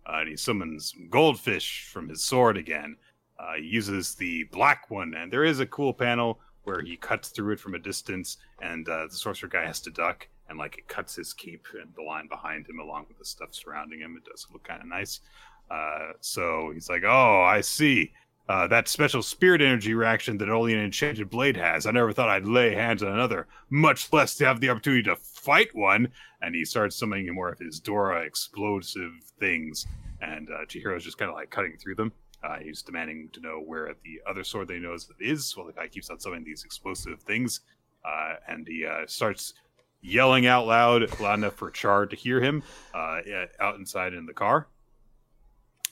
uh, 0.06 0.20
and 0.20 0.30
he 0.30 0.36
summons 0.36 0.94
goldfish 1.10 1.88
from 1.92 2.10
his 2.10 2.24
sword 2.24 2.58
again. 2.58 2.98
Uh, 3.40 3.54
he 3.58 3.66
uses 3.66 4.16
the 4.16 4.46
black 4.46 4.90
one, 4.90 5.14
and 5.14 5.32
there 5.32 5.44
is 5.44 5.60
a 5.60 5.66
cool 5.66 5.94
panel 5.94 6.40
where 6.64 6.82
he 6.82 6.98
cuts 6.98 7.30
through 7.30 7.54
it 7.54 7.60
from 7.60 7.76
a 7.76 7.80
distance, 7.80 8.38
and 8.62 8.90
uh, 8.90 9.08
the 9.08 9.16
sorcerer 9.16 9.50
guy 9.50 9.66
has 9.66 9.80
to 9.82 9.92
duck, 9.92 10.28
and 10.50 10.58
like 10.58 10.78
it 10.78 10.88
cuts 10.88 11.16
his 11.16 11.34
cape 11.34 11.66
and 11.80 11.94
the 11.96 12.02
line 12.02 12.28
behind 12.28 12.68
him, 12.68 12.80
along 12.80 13.06
with 13.08 13.18
the 13.18 13.26
stuff 13.26 13.54
surrounding 13.54 14.00
him. 14.00 14.18
It 14.18 14.30
does 14.30 14.48
look 14.52 14.64
kind 14.64 14.82
of 14.82 14.88
nice. 14.88 15.22
Uh, 15.70 16.12
so 16.20 16.72
he's 16.74 16.90
like, 16.90 17.04
"Oh, 17.06 17.42
I 17.42 17.62
see." 17.62 18.12
Uh, 18.50 18.66
that 18.68 18.88
special 18.88 19.22
spirit 19.22 19.62
energy 19.62 19.94
reaction 19.94 20.38
that 20.38 20.50
only 20.50 20.74
an 20.74 20.80
enchanted 20.80 21.30
blade 21.30 21.58
has. 21.58 21.86
I 21.86 21.92
never 21.92 22.14
thought 22.14 22.30
I'd 22.30 22.46
lay 22.46 22.74
hands 22.74 23.04
on 23.04 23.12
another, 23.12 23.48
much 23.70 24.12
less 24.14 24.36
to 24.36 24.46
have 24.46 24.62
the 24.62 24.70
opportunity 24.70 25.04
to 25.04 25.18
fight 25.18 25.76
one. 25.76 26.10
And 26.42 26.56
he 26.56 26.64
starts 26.64 26.96
summoning 26.96 27.34
more 27.34 27.50
of 27.50 27.60
his 27.60 27.80
Dora 27.80 28.22
explosive 28.22 29.12
things. 29.40 29.86
And 30.22 30.50
uh, 30.50 30.66
Chihiro's 30.66 31.04
just 31.04 31.18
kind 31.18 31.30
of 31.30 31.36
like 31.36 31.50
cutting 31.50 31.78
through 31.78 31.96
them. 31.96 32.14
Uh, 32.44 32.58
he's 32.60 32.82
demanding 32.82 33.30
to 33.34 33.42
know 33.42 33.60
where 33.60 33.94
the 34.04 34.22
other 34.30 34.44
sword 34.44 34.68
that 34.70 34.76
he 34.76 34.80
knows 34.80 35.10
is. 35.20 35.56
Well, 35.58 35.66
the 35.66 35.74
guy 35.74 35.88
keeps 35.88 36.10
on 36.10 36.20
summoning 36.20 36.46
these 36.46 36.64
explosive 36.64 37.22
things. 37.22 37.62
Uh, 38.06 38.36
and 38.48 38.66
he 38.66 38.86
uh, 38.86 39.06
starts 39.08 39.56
yelling 40.02 40.46
out 40.46 40.66
loud, 40.68 41.20
loud 41.20 41.40
enough 41.40 41.56
for 41.56 41.70
Char 41.70 42.06
to 42.06 42.16
hear 42.16 42.40
him 42.40 42.64
uh, 42.94 43.20
out 43.60 43.76
inside 43.76 44.14
in 44.14 44.26
the 44.26 44.34
car. 44.34 44.68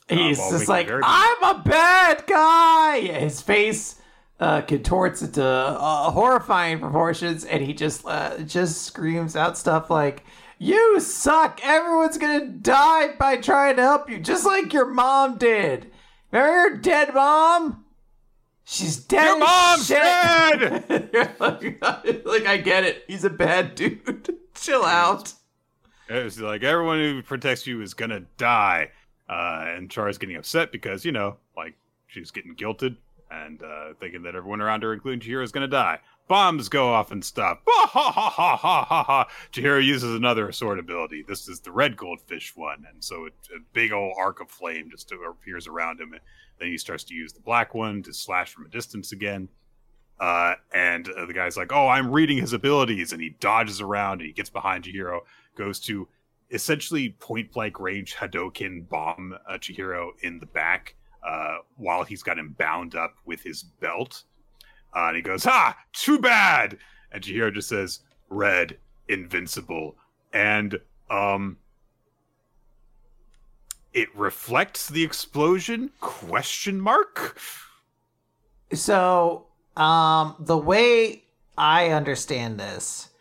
He's 0.08 0.38
while 0.38 0.52
just 0.52 0.68
like, 0.68 0.90
I'm 0.92 1.44
a 1.44 1.64
bad 1.64 2.26
guy. 2.28 3.00
His 3.00 3.42
face 3.42 4.00
uh, 4.40 4.62
contorts 4.62 5.22
into 5.22 5.44
uh, 5.44 6.12
horrifying 6.12 6.80
proportions, 6.80 7.44
and 7.46 7.64
he 7.64 7.74
just 7.74 8.06
uh, 8.06 8.38
just 8.40 8.84
screams 8.84 9.36
out 9.36 9.58
stuff 9.58 9.90
like, 9.90 10.24
"You 10.60 11.00
suck! 11.00 11.60
Everyone's 11.64 12.18
gonna 12.18 12.48
die 12.48 13.16
by 13.18 13.38
trying 13.38 13.78
to 13.78 13.82
help 13.82 14.10
you, 14.10 14.20
just 14.20 14.46
like 14.46 14.74
your 14.74 14.86
mom 14.86 15.38
did. 15.38 15.92
Remember 16.32 16.54
your 16.70 16.78
dead 16.78 17.14
mom? 17.14 17.86
She's 18.64 18.98
dead. 18.98 19.26
Your 19.26 19.40
mom's 19.40 19.88
shit." 19.88 19.98
dead! 19.98 21.36
Like, 22.26 22.46
I 22.46 22.58
get 22.58 22.84
it. 22.84 23.04
He's 23.08 23.24
a 23.24 23.30
bad 23.30 23.76
dude. 23.76 24.36
Chill 24.56 24.84
out. 24.84 25.34
It 26.10 26.24
was 26.24 26.40
like 26.40 26.64
everyone 26.64 27.00
who 27.00 27.22
protects 27.24 27.66
you 27.66 27.82
is 27.82 27.94
gonna 27.94 28.22
die. 28.38 28.92
Uh, 29.28 29.66
and 29.68 29.90
Char's 29.90 30.18
getting 30.18 30.36
upset 30.36 30.72
because, 30.72 31.04
you 31.04 31.12
know, 31.12 31.38
like 31.58 31.76
she's 32.08 32.32
getting 32.32 32.56
guilted 32.56 32.98
and 33.32 33.62
uh, 33.64 33.94
thinking 34.00 34.24
that 34.24 34.36
everyone 34.36 34.62
around 34.62 34.84
her, 34.84 34.94
including 34.94 35.20
Chihiro, 35.20 35.44
is 35.44 35.52
gonna 35.52 35.68
die. 35.68 36.00
Bombs 36.28 36.70
go 36.70 36.92
off 36.94 37.12
and 37.12 37.24
stuff. 37.24 37.60
Ha 37.68 37.88
ha 37.88 38.12
ha 38.12 38.30
ha 38.30 38.56
ha 38.56 38.84
ha 38.86 39.04
ha. 39.04 39.28
Chihiro 39.52 39.84
uses 39.84 40.16
another 40.16 40.52
sword 40.52 40.80
ability. 40.80 41.24
This 41.28 41.48
is 41.48 41.60
the 41.60 41.72
red 41.72 41.98
goldfish 41.98 42.56
one, 42.56 42.86
and 42.92 43.04
so 43.04 43.26
it, 43.26 43.34
a 43.56 43.60
big 43.74 43.92
old 43.92 44.14
arc 44.18 44.42
of 44.42 44.50
flame 44.50 44.90
just 44.90 45.12
appears 45.12 45.68
around 45.68 46.00
him. 46.00 46.14
And 46.14 46.22
then 46.60 46.70
he 46.70 46.78
starts 46.78 47.04
to 47.06 47.14
use 47.14 47.34
the 47.34 47.42
black 47.42 47.74
one 47.74 48.04
to 48.04 48.14
slash 48.14 48.54
from 48.54 48.66
a 48.66 48.70
distance 48.70 49.12
again. 49.12 49.50
Uh, 50.20 50.56
and 50.74 51.10
uh, 51.10 51.26
the 51.26 51.34
guy's 51.34 51.58
like, 51.58 51.72
"Oh, 51.74 51.88
I'm 51.88 52.12
reading 52.12 52.38
his 52.38 52.54
abilities," 52.54 53.12
and 53.12 53.22
he 53.22 53.36
dodges 53.40 53.82
around 53.82 54.22
and 54.22 54.28
he 54.28 54.34
gets 54.34 54.50
behind 54.50 54.86
Chihiro, 54.86 55.22
goes 55.56 55.80
to 55.82 56.08
essentially 56.52 57.10
point 57.20 57.52
blank 57.52 57.80
range 57.80 58.16
Hadoken 58.16 58.88
bomb 58.88 59.36
uh, 59.48 59.54
Chihiro 59.54 60.12
in 60.22 60.40
the 60.40 60.46
back 60.46 60.96
uh, 61.26 61.58
while 61.78 62.04
he's 62.04 62.24
got 62.24 62.38
him 62.38 62.56
bound 62.58 62.96
up 62.96 63.16
with 63.26 63.42
his 63.42 63.64
belt. 63.64 64.24
Uh, 64.96 65.08
and 65.08 65.16
he 65.16 65.22
goes, 65.22 65.44
"Ha! 65.44 65.78
Too 65.94 66.20
bad!" 66.20 66.78
And 67.12 67.24
Chihiro 67.24 67.54
just 67.54 67.70
says, 67.70 68.02
"Red, 68.30 68.78
invincible," 69.08 69.96
and 70.34 70.80
um. 71.10 71.58
It 73.94 74.14
reflects 74.14 74.90
the 74.90 75.06
explosion? 75.06 75.90
Question 76.02 76.82
mark. 76.82 77.40
So, 78.74 79.46
um, 79.78 80.36
the 80.38 80.58
way 80.58 81.24
I 81.58 81.92
understand 81.92 82.60
this 82.60 83.12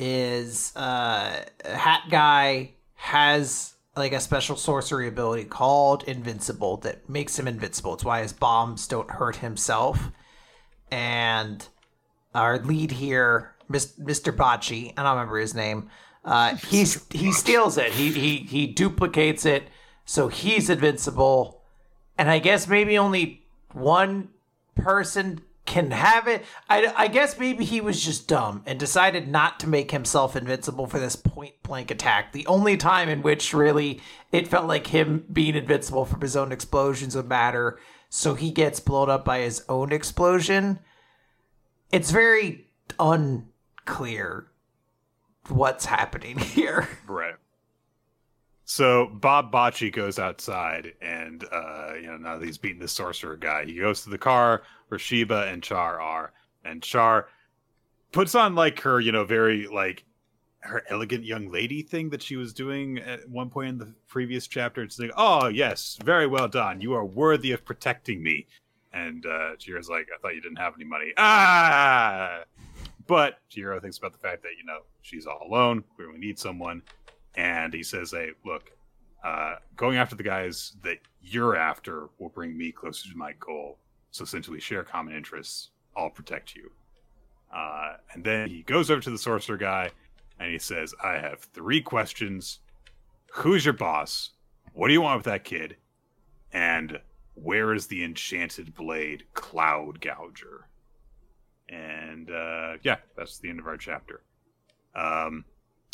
is 0.00 0.72
uh, 0.74 1.44
Hat 1.64 2.04
Guy 2.10 2.72
has 2.94 3.74
like 3.96 4.12
a 4.12 4.20
special 4.20 4.56
sorcery 4.56 5.06
ability 5.06 5.44
called 5.44 6.04
Invincible 6.04 6.78
that 6.78 7.08
makes 7.08 7.38
him 7.38 7.46
invincible. 7.46 7.94
It's 7.94 8.04
why 8.04 8.22
his 8.22 8.32
bombs 8.32 8.88
don't 8.88 9.10
hurt 9.10 9.36
himself. 9.36 10.10
And 10.90 11.66
our 12.34 12.58
lead 12.58 12.92
here, 12.92 13.54
Mr. 13.70 14.34
Bocci, 14.34 14.92
I 14.96 15.02
don't 15.02 15.12
remember 15.12 15.38
his 15.38 15.54
name. 15.54 15.90
Uh, 16.24 16.56
he's 16.56 17.06
he 17.10 17.32
steals 17.32 17.78
it. 17.78 17.92
He 17.92 18.10
he 18.12 18.36
he 18.38 18.66
duplicates 18.66 19.46
it, 19.46 19.68
so 20.04 20.28
he's 20.28 20.68
invincible. 20.68 21.62
And 22.18 22.30
I 22.30 22.38
guess 22.38 22.68
maybe 22.68 22.98
only 22.98 23.42
one 23.72 24.28
person 24.74 25.40
can 25.70 25.92
have 25.92 26.26
it. 26.26 26.44
I, 26.68 26.92
I 26.96 27.06
guess 27.06 27.38
maybe 27.38 27.64
he 27.64 27.80
was 27.80 28.04
just 28.04 28.26
dumb 28.26 28.64
and 28.66 28.76
decided 28.76 29.28
not 29.28 29.60
to 29.60 29.68
make 29.68 29.92
himself 29.92 30.34
invincible 30.34 30.88
for 30.88 30.98
this 30.98 31.14
point 31.14 31.54
blank 31.62 31.92
attack. 31.92 32.32
The 32.32 32.46
only 32.48 32.76
time 32.76 33.08
in 33.08 33.22
which 33.22 33.54
really 33.54 34.00
it 34.32 34.48
felt 34.48 34.66
like 34.66 34.88
him 34.88 35.24
being 35.32 35.54
invincible 35.54 36.04
from 36.04 36.22
his 36.22 36.36
own 36.36 36.50
explosions 36.50 37.14
would 37.14 37.28
matter. 37.28 37.78
So 38.08 38.34
he 38.34 38.50
gets 38.50 38.80
blown 38.80 39.08
up 39.08 39.24
by 39.24 39.38
his 39.38 39.64
own 39.68 39.92
explosion. 39.92 40.80
It's 41.92 42.10
very 42.10 42.66
unclear 42.98 44.48
what's 45.46 45.86
happening 45.86 46.38
here. 46.38 46.88
Right. 47.06 47.36
So 48.70 49.08
Bob 49.12 49.50
Bocci 49.50 49.92
goes 49.92 50.20
outside, 50.20 50.92
and 51.02 51.44
uh, 51.50 51.94
you 52.00 52.06
know 52.06 52.18
now 52.18 52.38
that 52.38 52.46
he's 52.46 52.56
beating 52.56 52.78
the 52.78 52.86
sorcerer 52.86 53.36
guy, 53.36 53.64
he 53.64 53.74
goes 53.74 54.02
to 54.02 54.10
the 54.10 54.16
car 54.16 54.62
where 54.86 54.98
Shiba 54.98 55.48
and 55.48 55.60
Char 55.60 56.00
are, 56.00 56.32
and 56.64 56.80
Char 56.80 57.26
puts 58.12 58.36
on 58.36 58.54
like 58.54 58.78
her, 58.82 59.00
you 59.00 59.10
know, 59.10 59.24
very 59.24 59.66
like 59.66 60.04
her 60.60 60.84
elegant 60.88 61.24
young 61.24 61.50
lady 61.50 61.82
thing 61.82 62.10
that 62.10 62.22
she 62.22 62.36
was 62.36 62.52
doing 62.52 62.98
at 62.98 63.28
one 63.28 63.50
point 63.50 63.70
in 63.70 63.78
the 63.78 63.92
previous 64.06 64.46
chapter. 64.46 64.84
It's 64.84 65.00
like, 65.00 65.10
oh 65.16 65.48
yes, 65.48 65.98
very 66.04 66.28
well 66.28 66.46
done. 66.46 66.80
You 66.80 66.92
are 66.92 67.04
worthy 67.04 67.50
of 67.50 67.64
protecting 67.64 68.22
me. 68.22 68.46
And 68.92 69.26
uh, 69.26 69.56
Jiro's 69.58 69.90
like, 69.90 70.06
I 70.16 70.20
thought 70.22 70.36
you 70.36 70.40
didn't 70.40 70.58
have 70.58 70.74
any 70.76 70.84
money. 70.84 71.12
Ah! 71.16 72.44
But 73.10 73.38
Jiro 73.48 73.80
thinks 73.80 73.98
about 73.98 74.12
the 74.12 74.20
fact 74.20 74.44
that 74.44 74.52
you 74.56 74.64
know 74.64 74.82
she's 75.02 75.26
all 75.26 75.44
alone. 75.44 75.82
We 75.98 76.04
really 76.04 76.20
need 76.20 76.38
someone, 76.38 76.82
and 77.34 77.72
he 77.72 77.82
says, 77.82 78.12
"Hey, 78.12 78.30
look, 78.44 78.70
uh, 79.24 79.56
going 79.76 79.96
after 79.96 80.16
the 80.16 80.22
guys 80.22 80.76
that 80.82 80.98
you're 81.20 81.56
after 81.56 82.08
will 82.18 82.30
bring 82.30 82.56
me 82.56 82.72
closer 82.72 83.08
to 83.10 83.16
my 83.16 83.32
goal. 83.32 83.78
So 84.10 84.24
since 84.24 84.48
we 84.48 84.60
share 84.60 84.82
common 84.82 85.14
interests, 85.14 85.70
I'll 85.96 86.10
protect 86.10 86.54
you." 86.54 86.70
Uh, 87.52 87.96
and 88.12 88.24
then 88.24 88.48
he 88.48 88.62
goes 88.62 88.90
over 88.90 89.00
to 89.00 89.10
the 89.10 89.18
sorcerer 89.18 89.56
guy 89.56 89.90
and 90.38 90.50
he 90.50 90.58
says, 90.58 90.94
I 91.02 91.14
have 91.14 91.40
three 91.40 91.82
questions. 91.82 92.60
Who's 93.32 93.64
your 93.64 93.74
boss? 93.74 94.30
What 94.72 94.88
do 94.88 94.94
you 94.94 95.02
want 95.02 95.18
with 95.18 95.26
that 95.26 95.44
kid? 95.44 95.76
And 96.52 97.00
where 97.34 97.74
is 97.74 97.86
the 97.86 98.04
enchanted 98.04 98.74
blade, 98.74 99.24
Cloud 99.34 100.00
Gouger? 100.00 100.62
And 101.68 102.30
uh, 102.30 102.74
yeah, 102.82 102.96
that's 103.16 103.38
the 103.38 103.50
end 103.50 103.60
of 103.60 103.66
our 103.66 103.76
chapter. 103.76 104.22
Um, 104.94 105.44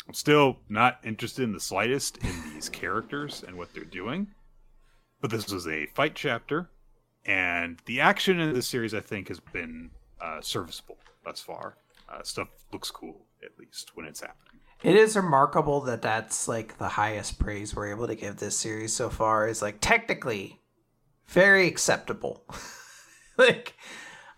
I'm 0.07 0.13
still 0.13 0.57
not 0.69 0.99
interested 1.03 1.43
in 1.43 1.51
the 1.51 1.59
slightest 1.59 2.17
in 2.17 2.53
these 2.53 2.69
characters 2.69 3.43
and 3.45 3.57
what 3.57 3.73
they're 3.73 3.83
doing, 3.83 4.27
but 5.19 5.31
this 5.31 5.51
was 5.51 5.67
a 5.67 5.87
fight 5.87 6.15
chapter, 6.15 6.69
and 7.25 7.81
the 7.85 7.99
action 7.99 8.39
in 8.39 8.53
this 8.53 8.67
series 8.67 8.93
I 8.93 9.01
think 9.01 9.27
has 9.27 9.39
been 9.39 9.91
uh, 10.21 10.39
serviceable 10.41 10.97
thus 11.25 11.41
far. 11.41 11.77
Uh, 12.09 12.23
stuff 12.23 12.47
looks 12.71 12.89
cool 12.89 13.25
at 13.43 13.59
least 13.59 13.91
when 13.95 14.05
it's 14.05 14.21
happening. 14.21 14.61
It 14.83 14.95
is 14.95 15.15
remarkable 15.15 15.81
that 15.81 16.01
that's 16.01 16.47
like 16.47 16.77
the 16.77 16.87
highest 16.87 17.39
praise 17.39 17.75
we're 17.75 17.89
able 17.89 18.07
to 18.07 18.15
give 18.15 18.37
this 18.37 18.57
series 18.57 18.93
so 18.93 19.09
far. 19.09 19.47
Is 19.47 19.61
like 19.61 19.79
technically 19.81 20.61
very 21.27 21.67
acceptable. 21.67 22.45
like 23.37 23.75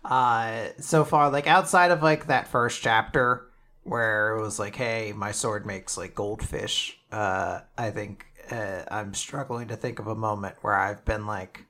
uh 0.02 0.68
so 0.78 1.04
far 1.04 1.30
like 1.30 1.46
outside 1.46 1.90
of 1.90 2.02
like 2.02 2.26
that 2.26 2.48
first 2.48 2.80
chapter 2.82 3.49
where 3.84 4.36
it 4.36 4.40
was 4.40 4.58
like 4.58 4.76
hey 4.76 5.12
my 5.14 5.32
sword 5.32 5.66
makes 5.66 5.96
like 5.96 6.14
goldfish 6.14 6.98
uh 7.12 7.60
i 7.78 7.90
think 7.90 8.26
uh, 8.50 8.82
i'm 8.90 9.14
struggling 9.14 9.68
to 9.68 9.76
think 9.76 9.98
of 9.98 10.06
a 10.06 10.14
moment 10.14 10.54
where 10.60 10.74
i've 10.74 11.04
been 11.04 11.26
like 11.26 11.64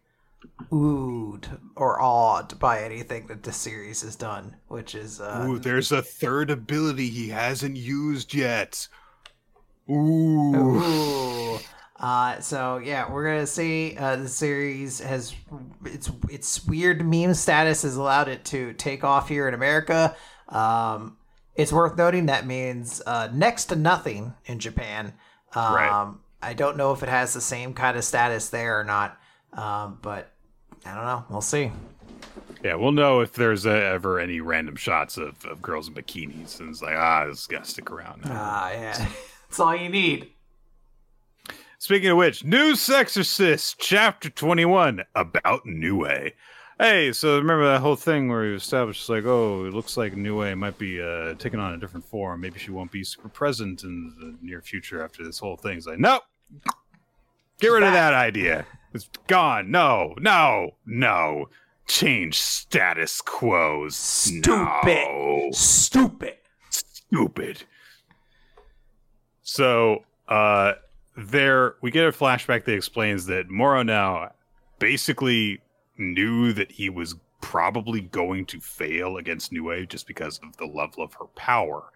oohed 0.71 1.59
or 1.77 2.01
awed 2.01 2.59
by 2.59 2.83
anything 2.83 3.27
that 3.27 3.43
the 3.43 3.53
series 3.53 4.03
has 4.03 4.17
done, 4.17 4.57
which 4.69 4.95
is 4.95 5.21
uh, 5.21 5.47
Ooh, 5.47 5.59
there's 5.59 5.93
a 5.93 6.03
third 6.03 6.51
ability 6.51 7.09
he 7.09 7.29
hasn't 7.29 7.77
used 7.77 8.35
yet. 8.35 8.89
Ooh. 9.89 10.57
Ooh. 10.57 11.59
Uh, 11.99 12.41
so 12.41 12.79
yeah, 12.79 13.11
we're 13.11 13.25
gonna 13.25 13.47
see 13.47 13.97
uh, 13.99 14.17
the 14.17 14.29
series 14.29 15.01
has 15.01 15.35
its 15.85 16.11
its 16.31 16.65
weird 16.65 17.05
meme 17.05 17.35
status 17.35 17.83
has 17.83 17.97
allowed 17.97 18.29
it 18.29 18.45
to 18.47 18.73
take 18.75 19.05
off 19.05 19.29
here 19.29 19.47
in 19.49 19.55
America. 19.55 20.17
Um, 20.49 21.19
it's 21.55 21.73
worth 21.73 21.97
noting 21.97 22.27
that 22.27 22.47
means 22.47 23.03
uh, 23.07 23.29
next 23.33 23.67
to 23.67 23.77
nothing 23.77 24.35
in 24.47 24.59
Japan. 24.59 25.13
Um, 25.55 25.75
right. 25.75 26.15
I 26.43 26.55
don't 26.55 26.77
know 26.77 26.93
if 26.93 27.03
it 27.03 27.09
has 27.09 27.35
the 27.35 27.41
same 27.41 27.75
kind 27.75 27.97
of 27.97 28.05
status 28.05 28.49
there 28.51 28.81
or 28.81 28.85
not. 28.85 29.21
Um, 29.53 29.99
but 30.01 30.33
I 30.85 30.95
don't 30.95 31.05
know. 31.05 31.25
We'll 31.29 31.41
see. 31.41 31.71
Yeah, 32.63 32.75
we'll 32.75 32.93
know 32.93 33.21
if 33.21 33.33
there's 33.33 33.67
uh, 33.67 33.71
ever 33.71 34.21
any 34.21 34.41
random 34.41 34.77
shots 34.77 35.17
of, 35.17 35.45
of 35.47 35.63
girls 35.63 35.89
in 35.89 35.95
bikinis, 35.95 36.61
and 36.61 36.69
it's 36.69 36.83
like, 36.83 36.95
ah, 36.95 37.27
this 37.27 37.47
got 37.47 37.65
to 37.65 37.71
stick 37.71 37.91
around. 37.91 38.25
Now. 38.25 38.33
Ah, 38.35 38.71
yeah, 38.71 39.07
that's 39.49 39.61
all 39.61 39.75
you 39.75 39.89
need. 39.89 40.31
Speaking 41.79 42.11
of 42.11 42.19
which, 42.19 42.45
Nue's 42.45 42.87
Exorcist, 42.91 43.79
Chapter 43.79 44.29
21, 44.29 45.03
about 45.15 45.65
Nue. 45.65 46.31
Hey, 46.81 47.13
so 47.13 47.37
remember 47.37 47.71
that 47.71 47.83
whole 47.83 47.95
thing 47.95 48.31
where 48.31 48.41
we 48.41 48.55
established, 48.55 49.07
like, 49.11 49.27
oh, 49.27 49.67
it 49.67 49.75
looks 49.75 49.99
like 49.99 50.17
Nue 50.17 50.57
might 50.57 50.79
be 50.79 50.99
uh, 50.99 51.35
taking 51.35 51.61
on 51.61 51.75
a 51.75 51.77
different 51.77 52.07
form. 52.07 52.41
Maybe 52.41 52.59
she 52.59 52.71
won't 52.71 52.91
be 52.91 53.05
super 53.05 53.29
present 53.29 53.85
in 53.85 54.15
the 54.19 54.35
near 54.41 54.63
future 54.63 55.05
after 55.05 55.23
this 55.23 55.39
whole 55.39 55.59
thing. 55.59 55.77
It's 55.77 55.87
like, 55.87 55.99
nope, 55.99 56.23
get 57.61 57.69
rid 57.69 57.83
of 57.83 57.93
that 57.93 58.15
idea. 58.15 58.65
It's 58.95 59.11
gone. 59.27 59.71
No, 59.71 60.15
no, 60.21 60.71
no. 60.87 61.51
Change 61.87 62.39
status 62.39 63.21
quos. 63.21 63.95
Stupid. 63.95 64.87
No. 64.87 65.51
Stupid. 65.53 66.39
Stupid. 66.71 67.63
So, 69.43 70.05
uh, 70.29 70.73
there 71.15 71.75
we 71.83 71.91
get 71.91 72.07
a 72.07 72.13
flashback 72.13 72.65
that 72.65 72.73
explains 72.73 73.27
that 73.27 73.51
Moro 73.51 73.83
now 73.83 74.31
basically 74.79 75.61
knew 76.01 76.53
that 76.53 76.73
he 76.73 76.91
was 76.91 77.17
probably 77.41 78.01
going 78.01 78.47
to 78.47 78.61
fail 78.61 79.17
against 79.17 79.53
Nue 79.53 79.87
just 79.87 80.07
because 80.07 80.39
of 80.43 80.57
the 80.57 80.67
level 80.67 81.03
of 81.03 81.15
her 81.15 81.27
power. 81.37 81.93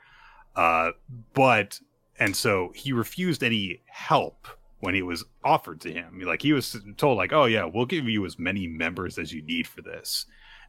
Uh, 0.57 0.93
but 1.33 1.81
and 2.19 2.37
so 2.37 2.71
he 2.75 2.93
refused 2.93 3.43
any 3.43 3.81
help 3.87 4.47
when 4.81 4.95
it 4.95 5.07
was 5.07 5.25
offered 5.43 5.81
to 5.81 5.93
him. 5.93 6.21
Like 6.25 6.43
he 6.43 6.53
was 6.53 6.77
told, 6.97 7.17
like, 7.17 7.33
"Oh 7.33 7.47
yeah, 7.47 7.65
we'll 7.65 7.87
give 7.87 8.09
you 8.09 8.25
as 8.25 8.39
many 8.39 8.67
members 8.67 9.19
as 9.19 9.33
you 9.33 9.43
need 9.43 9.67
for 9.67 9.83
this," 9.83 10.27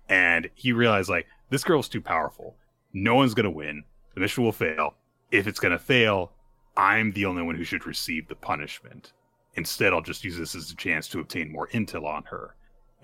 and 0.09 0.49
he 0.55 0.71
realized 0.71 1.09
like 1.09 1.27
this 1.49 1.63
girl's 1.63 1.89
too 1.89 2.01
powerful. 2.01 2.55
No 2.93 3.15
one's 3.15 3.33
gonna 3.33 3.51
win. 3.51 3.83
The 4.15 4.21
mission 4.21 4.43
will 4.43 4.51
fail. 4.51 4.95
If 5.31 5.47
it's 5.47 5.59
gonna 5.59 5.79
fail, 5.79 6.31
I'm 6.77 7.11
the 7.11 7.25
only 7.25 7.43
one 7.43 7.55
who 7.55 7.63
should 7.63 7.85
receive 7.85 8.27
the 8.27 8.35
punishment. 8.35 9.13
Instead, 9.55 9.93
I'll 9.93 10.01
just 10.01 10.23
use 10.23 10.37
this 10.37 10.55
as 10.55 10.71
a 10.71 10.75
chance 10.75 11.07
to 11.09 11.19
obtain 11.19 11.51
more 11.51 11.67
intel 11.67 12.05
on 12.05 12.23
her. 12.23 12.55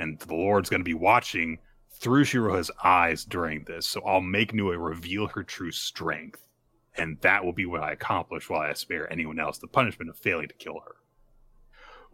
And 0.02 0.20
the 0.20 0.36
Lord's 0.36 0.70
going 0.70 0.82
to 0.82 0.86
be 0.86 0.94
watching 0.94 1.60
through 1.90 2.24
Shiroha's 2.26 2.72
eyes 2.84 3.26
during 3.26 3.64
this, 3.66 3.86
so 3.86 4.02
I'll 4.02 4.22
make 4.22 4.54
Nue 4.54 4.72
reveal 4.72 5.28
her 5.28 5.44
true 5.44 5.72
strength. 5.72 6.44
And 6.98 7.20
that 7.22 7.46
will 7.46 7.54
be 7.54 7.66
what 7.66 7.84
I 7.84 7.92
accomplish 7.92 8.50
while 8.50 8.62
I 8.62 8.74
spare 8.74 9.12
anyone 9.12 9.40
else 9.40 9.58
the 9.58 9.68
punishment 9.68 10.10
of 10.10 10.18
failing 10.18 10.48
to 10.48 10.54
kill 10.56 10.80
her 10.80 10.96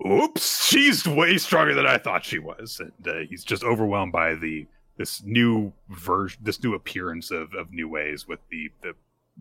oops, 0.05 0.65
she's 0.65 1.07
way 1.07 1.37
stronger 1.37 1.73
than 1.73 1.85
I 1.85 1.97
thought 1.97 2.25
she 2.25 2.39
was, 2.39 2.79
and 2.79 3.07
uh, 3.07 3.19
he's 3.29 3.43
just 3.43 3.63
overwhelmed 3.63 4.11
by 4.11 4.35
the 4.35 4.67
this 4.97 5.21
new 5.23 5.73
version, 5.89 6.39
this 6.43 6.63
new 6.63 6.73
appearance 6.73 7.31
of 7.31 7.53
of 7.53 7.71
Nue's 7.71 8.27
with 8.27 8.39
the 8.49 8.69
the 8.81 8.93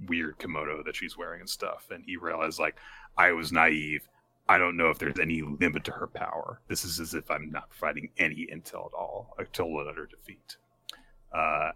weird 0.06 0.38
kimono 0.38 0.82
that 0.84 0.96
she's 0.96 1.16
wearing 1.16 1.40
and 1.40 1.48
stuff, 1.48 1.88
and 1.90 2.04
he 2.06 2.16
realized 2.16 2.58
like 2.58 2.76
I 3.16 3.32
was 3.32 3.52
naive. 3.52 4.08
I 4.48 4.58
don't 4.58 4.76
know 4.76 4.90
if 4.90 4.98
there's 4.98 5.18
any 5.18 5.42
limit 5.42 5.84
to 5.84 5.92
her 5.92 6.06
power. 6.06 6.60
This 6.68 6.84
is 6.84 7.00
as 7.00 7.14
if 7.14 7.30
I'm 7.30 7.50
not 7.50 7.70
providing 7.70 8.10
any 8.18 8.46
intel 8.52 8.86
at 8.86 8.94
all 8.94 9.34
until 9.38 9.78
utter 9.78 10.06
defeat. 10.06 10.56
Uh, 11.32 11.72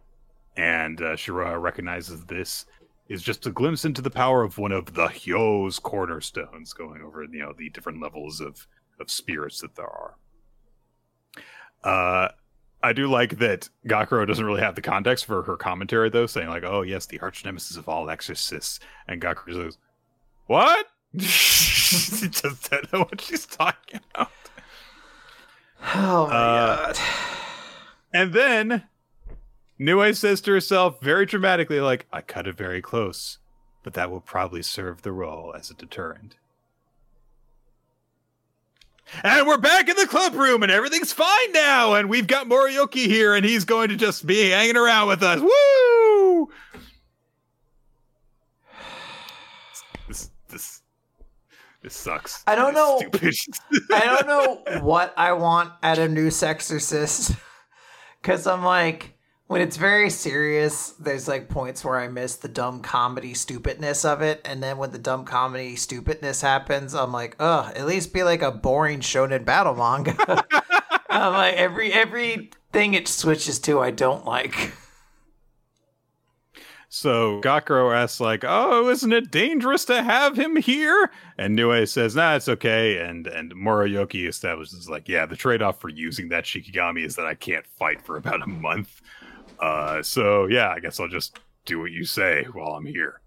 and 0.56 1.00
uh, 1.00 1.16
Shiroha 1.16 1.60
recognizes 1.60 2.24
this 2.24 2.66
is 3.08 3.22
just 3.22 3.46
a 3.46 3.50
glimpse 3.50 3.84
into 3.84 4.00
the 4.00 4.10
power 4.10 4.44
of 4.44 4.56
one 4.56 4.72
of 4.72 4.94
the 4.94 5.08
Hyo's 5.08 5.78
cornerstones, 5.80 6.72
going 6.72 7.02
over 7.02 7.24
you 7.24 7.40
know 7.40 7.52
the 7.56 7.70
different 7.70 8.00
levels 8.00 8.40
of 8.40 8.66
of 9.00 9.10
spirits 9.10 9.60
that 9.60 9.74
there 9.74 9.86
are. 9.86 10.14
Uh, 11.82 12.28
I 12.82 12.92
do 12.92 13.08
like 13.08 13.38
that 13.38 13.68
Gakuro 13.86 14.26
doesn't 14.26 14.44
really 14.44 14.60
have 14.60 14.74
the 14.74 14.82
context 14.82 15.26
for 15.26 15.42
her 15.42 15.56
commentary 15.56 16.08
though, 16.08 16.26
saying 16.26 16.48
like, 16.48 16.64
"Oh 16.64 16.82
yes, 16.82 17.06
the 17.06 17.18
arch 17.20 17.44
nemesis 17.44 17.76
of 17.76 17.88
all 17.88 18.08
exorcists," 18.08 18.78
and 19.08 19.20
Gakuro 19.20 19.64
says, 19.64 19.78
"What?" 20.46 20.86
She 21.18 22.28
just 22.28 22.70
don't 22.70 22.92
know 22.92 23.00
what 23.00 23.20
she's 23.20 23.46
talking 23.46 24.00
about. 24.14 24.30
Oh 25.94 26.26
my 26.26 26.34
uh, 26.34 26.76
god! 26.76 26.98
And 28.12 28.32
then 28.32 28.84
Nue 29.78 30.12
says 30.12 30.40
to 30.42 30.52
herself 30.52 31.00
very 31.00 31.24
dramatically, 31.26 31.80
like, 31.80 32.06
I 32.12 32.20
cut 32.20 32.46
it 32.46 32.56
very 32.56 32.82
close, 32.82 33.38
but 33.82 33.94
that 33.94 34.10
will 34.10 34.20
probably 34.20 34.62
serve 34.62 35.02
the 35.02 35.12
role 35.12 35.54
as 35.56 35.70
a 35.70 35.74
deterrent. 35.74 36.36
And 39.24 39.46
we're 39.46 39.56
back 39.56 39.88
in 39.88 39.96
the 39.96 40.06
club 40.06 40.34
room 40.34 40.62
and 40.62 40.70
everything's 40.70 41.12
fine 41.12 41.52
now. 41.52 41.94
And 41.94 42.08
we've 42.08 42.26
got 42.26 42.46
Morioki 42.46 43.06
here 43.06 43.34
and 43.34 43.44
he's 43.44 43.64
going 43.64 43.88
to 43.88 43.96
just 43.96 44.26
be 44.26 44.50
hanging 44.50 44.76
around 44.76 45.08
with 45.08 45.22
us. 45.22 45.40
Woo! 45.40 46.50
This 50.08 50.30
this 50.48 50.79
this 51.82 51.94
sucks. 51.96 52.42
I 52.46 52.54
don't 52.54 52.74
know. 52.80 53.00
I 53.92 54.00
don't 54.00 54.26
know 54.26 54.80
what 54.82 55.14
I 55.16 55.32
want 55.32 55.72
at 55.82 55.98
a 55.98 56.08
Nue's 56.08 56.42
Exorcist. 56.42 57.32
Cause 58.22 58.46
I'm 58.46 58.62
like, 58.62 59.16
when 59.46 59.62
it's 59.62 59.78
very 59.78 60.10
serious, 60.10 60.90
there's 61.00 61.26
like 61.26 61.48
points 61.48 61.84
where 61.84 61.98
I 61.98 62.08
miss 62.08 62.36
the 62.36 62.48
dumb 62.48 62.82
comedy 62.82 63.34
stupidness 63.34 64.04
of 64.04 64.20
it, 64.22 64.40
and 64.44 64.62
then 64.62 64.76
when 64.76 64.92
the 64.92 64.98
dumb 64.98 65.24
comedy 65.24 65.74
stupidness 65.74 66.40
happens, 66.40 66.94
I'm 66.94 67.12
like, 67.12 67.34
ugh, 67.40 67.72
at 67.74 67.86
least 67.86 68.12
be 68.12 68.22
like 68.22 68.42
a 68.42 68.52
boring 68.52 69.00
shonen 69.00 69.44
battle 69.44 69.74
manga. 69.74 70.14
I'm 71.08 71.32
like 71.32 71.54
every 71.54 71.92
every 71.92 72.50
thing 72.72 72.94
it 72.94 73.08
switches 73.08 73.58
to, 73.60 73.80
I 73.80 73.90
don't 73.90 74.24
like. 74.24 74.72
So 76.92 77.40
Gakuro 77.40 77.96
asks, 77.96 78.18
like, 78.18 78.44
"Oh, 78.44 78.88
isn't 78.88 79.12
it 79.12 79.30
dangerous 79.30 79.84
to 79.84 80.02
have 80.02 80.36
him 80.36 80.56
here?" 80.56 81.08
And 81.38 81.54
Nue 81.54 81.86
says, 81.86 82.16
"Nah, 82.16 82.34
it's 82.34 82.48
okay." 82.48 82.98
And 82.98 83.28
and 83.28 83.54
Moroyoki 83.54 84.28
establishes, 84.28 84.90
like, 84.90 85.08
"Yeah, 85.08 85.24
the 85.24 85.36
trade 85.36 85.62
off 85.62 85.80
for 85.80 85.88
using 85.88 86.28
that 86.30 86.44
Shikigami 86.44 87.06
is 87.06 87.14
that 87.14 87.26
I 87.26 87.34
can't 87.34 87.64
fight 87.64 88.02
for 88.02 88.16
about 88.16 88.42
a 88.42 88.48
month. 88.48 89.02
Uh, 89.60 90.02
so 90.02 90.46
yeah, 90.46 90.70
I 90.70 90.80
guess 90.80 90.98
I'll 90.98 91.06
just 91.06 91.38
do 91.64 91.78
what 91.78 91.92
you 91.92 92.04
say 92.04 92.44
while 92.52 92.72
I'm 92.72 92.86
here." 92.86 93.20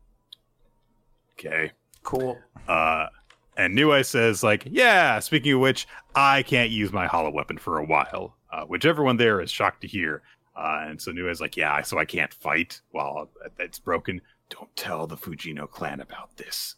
Okay. 1.39 1.71
Cool. 2.03 2.37
Uh, 2.67 3.07
and 3.55 3.75
Nue 3.75 4.03
says, 4.03 4.43
like, 4.43 4.67
yeah, 4.69 5.19
speaking 5.19 5.53
of 5.53 5.61
which, 5.61 5.87
I 6.15 6.43
can't 6.43 6.69
use 6.69 6.91
my 6.91 7.07
hollow 7.07 7.31
weapon 7.31 7.57
for 7.57 7.77
a 7.77 7.85
while, 7.85 8.35
uh, 8.51 8.65
which 8.65 8.85
everyone 8.85 9.15
there 9.17 9.39
is 9.39 9.51
shocked 9.51 9.81
to 9.81 9.87
hear. 9.87 10.21
Uh, 10.55 10.85
and 10.87 11.01
so 11.01 11.11
Nue's 11.11 11.41
like, 11.41 11.57
yeah, 11.57 11.81
so 11.81 11.97
I 11.97 12.05
can't 12.05 12.33
fight 12.33 12.81
while 12.91 13.29
it's 13.59 13.79
broken. 13.79 14.21
Don't 14.49 14.75
tell 14.75 15.07
the 15.07 15.17
Fujino 15.17 15.69
clan 15.69 15.99
about 15.99 16.37
this. 16.37 16.75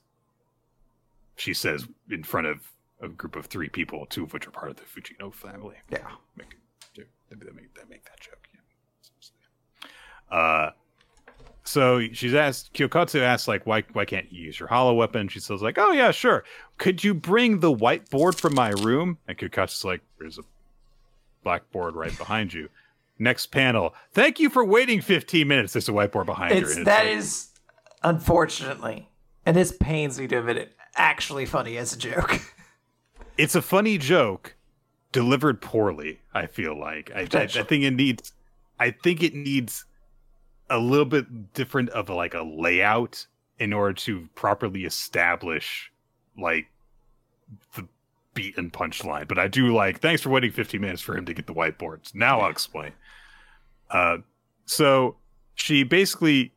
She 1.35 1.53
says 1.53 1.85
in 2.09 2.23
front 2.23 2.47
of 2.47 2.71
a 3.01 3.09
group 3.09 3.35
of 3.35 3.47
three 3.47 3.67
people, 3.67 4.05
two 4.05 4.23
of 4.23 4.33
which 4.33 4.47
are 4.47 4.51
part 4.51 4.71
of 4.71 4.77
the 4.77 4.83
Fujino 4.83 5.33
family. 5.33 5.75
Yeah. 5.91 6.07
Make, 6.37 6.55
they 6.95 7.03
make, 7.51 7.73
they 7.75 7.81
make 7.89 8.05
that 8.05 8.19
joke. 8.19 8.47
Yeah. 10.31 10.37
Uh, 10.37 10.71
so 11.63 12.01
she's 12.13 12.35
asked 12.35 12.73
Kyokatsu 12.73 13.21
asks 13.21 13.47
like 13.47 13.65
why 13.65 13.83
why 13.93 14.05
can't 14.05 14.31
you 14.31 14.43
use 14.43 14.59
your 14.59 14.69
hollow 14.69 14.93
weapon? 14.93 15.27
She 15.27 15.39
says 15.39 15.61
like, 15.61 15.77
oh 15.77 15.91
yeah, 15.91 16.11
sure. 16.11 16.43
Could 16.77 17.03
you 17.03 17.13
bring 17.13 17.59
the 17.59 17.75
whiteboard 17.75 18.35
from 18.35 18.53
my 18.53 18.69
room? 18.69 19.17
And 19.27 19.37
Kyokatsu's 19.37 19.83
like, 19.83 20.01
there's 20.19 20.37
a 20.37 20.43
blackboard 21.43 21.95
right 21.95 22.15
behind 22.17 22.53
you. 22.53 22.69
Next 23.17 23.47
panel. 23.47 23.93
Thank 24.11 24.39
you 24.39 24.49
for 24.49 24.63
waiting 24.63 25.01
15 25.01 25.47
minutes. 25.47 25.73
There's 25.73 25.87
a 25.87 25.93
whiteboard 25.93 26.25
behind 26.25 26.53
it's, 26.53 26.75
her. 26.75 26.83
That 26.83 27.05
like, 27.05 27.15
is, 27.15 27.49
unfortunately, 28.03 29.09
and 29.45 29.55
this 29.55 29.71
pains 29.79 30.19
me 30.19 30.27
to 30.27 30.39
admit 30.39 30.57
it, 30.57 30.75
actually 30.95 31.45
funny 31.45 31.77
as 31.77 31.93
a 31.93 31.97
joke. 31.97 32.41
it's 33.37 33.55
a 33.55 33.61
funny 33.61 33.97
joke 33.97 34.55
delivered 35.11 35.61
poorly. 35.61 36.19
I 36.33 36.47
feel 36.47 36.77
like 36.77 37.11
I, 37.15 37.21
I, 37.31 37.43
I 37.43 37.47
think 37.47 37.83
it 37.83 37.91
needs. 37.91 38.33
I 38.79 38.91
think 38.91 39.23
it 39.23 39.33
needs 39.33 39.85
a 40.69 40.77
little 40.77 41.05
bit 41.05 41.53
different 41.53 41.89
of 41.91 42.09
a, 42.09 42.13
like 42.13 42.33
a 42.33 42.41
layout 42.43 43.25
in 43.59 43.71
order 43.71 43.93
to 43.93 44.27
properly 44.35 44.83
establish 44.83 45.91
like 46.37 46.67
the 47.75 47.87
beat 48.33 48.57
and 48.57 48.73
punchline. 48.73 49.27
But 49.27 49.39
I 49.39 49.47
do 49.47 49.73
like 49.73 50.01
thanks 50.01 50.21
for 50.21 50.29
waiting 50.29 50.51
15 50.51 50.81
minutes 50.81 51.01
for 51.01 51.17
him 51.17 51.25
to 51.25 51.33
get 51.33 51.47
the 51.47 51.53
whiteboards. 51.53 52.13
Now 52.13 52.41
I'll 52.41 52.51
explain. 52.51 52.91
Uh, 53.95 54.17
so 54.65 55.15
she 55.53 55.83
basically 55.83 56.51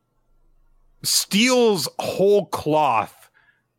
steals 1.04 1.88
whole 2.00 2.46
cloth 2.46 3.30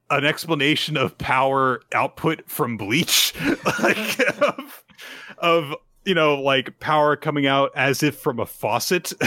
an 0.10 0.26
explanation 0.26 0.96
of 0.96 1.18
power 1.18 1.82
output 1.94 2.50
from 2.50 2.78
bleach 2.78 3.34
like 3.84 4.42
of, 4.42 4.86
of 5.40 5.76
you 6.06 6.16
know 6.16 6.42
like 6.42 6.80
power 6.80 7.18
coming 7.18 7.48
out 7.48 7.72
as 7.76 8.02
if 8.02 8.18
from 8.18 8.40
a 8.40 8.46
faucet 8.46 9.12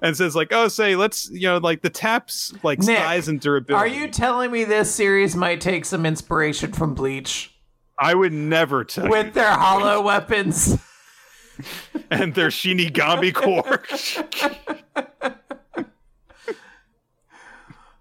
and 0.00 0.16
says 0.16 0.34
like, 0.34 0.48
"Oh, 0.50 0.66
say 0.66 0.96
let's 0.96 1.30
you 1.30 1.42
know 1.42 1.58
like 1.58 1.82
the 1.82 1.90
taps 1.90 2.52
like 2.64 2.80
Nick, 2.80 2.98
size 2.98 3.28
and 3.28 3.40
durability." 3.40 3.74
Are 3.74 3.86
you 3.86 4.08
telling 4.08 4.50
me 4.50 4.64
this 4.64 4.92
series 4.92 5.36
might 5.36 5.60
take 5.60 5.84
some 5.84 6.04
inspiration 6.04 6.72
from 6.72 6.94
Bleach? 6.94 7.54
I 7.98 8.14
would 8.14 8.32
never 8.32 8.84
tell 8.84 9.08
with 9.08 9.32
their 9.32 9.52
hollow 9.52 10.02
weapons 10.02 10.76
and 12.10 12.34
their 12.34 12.48
Shinigami 12.48 13.34
core. 13.34 13.82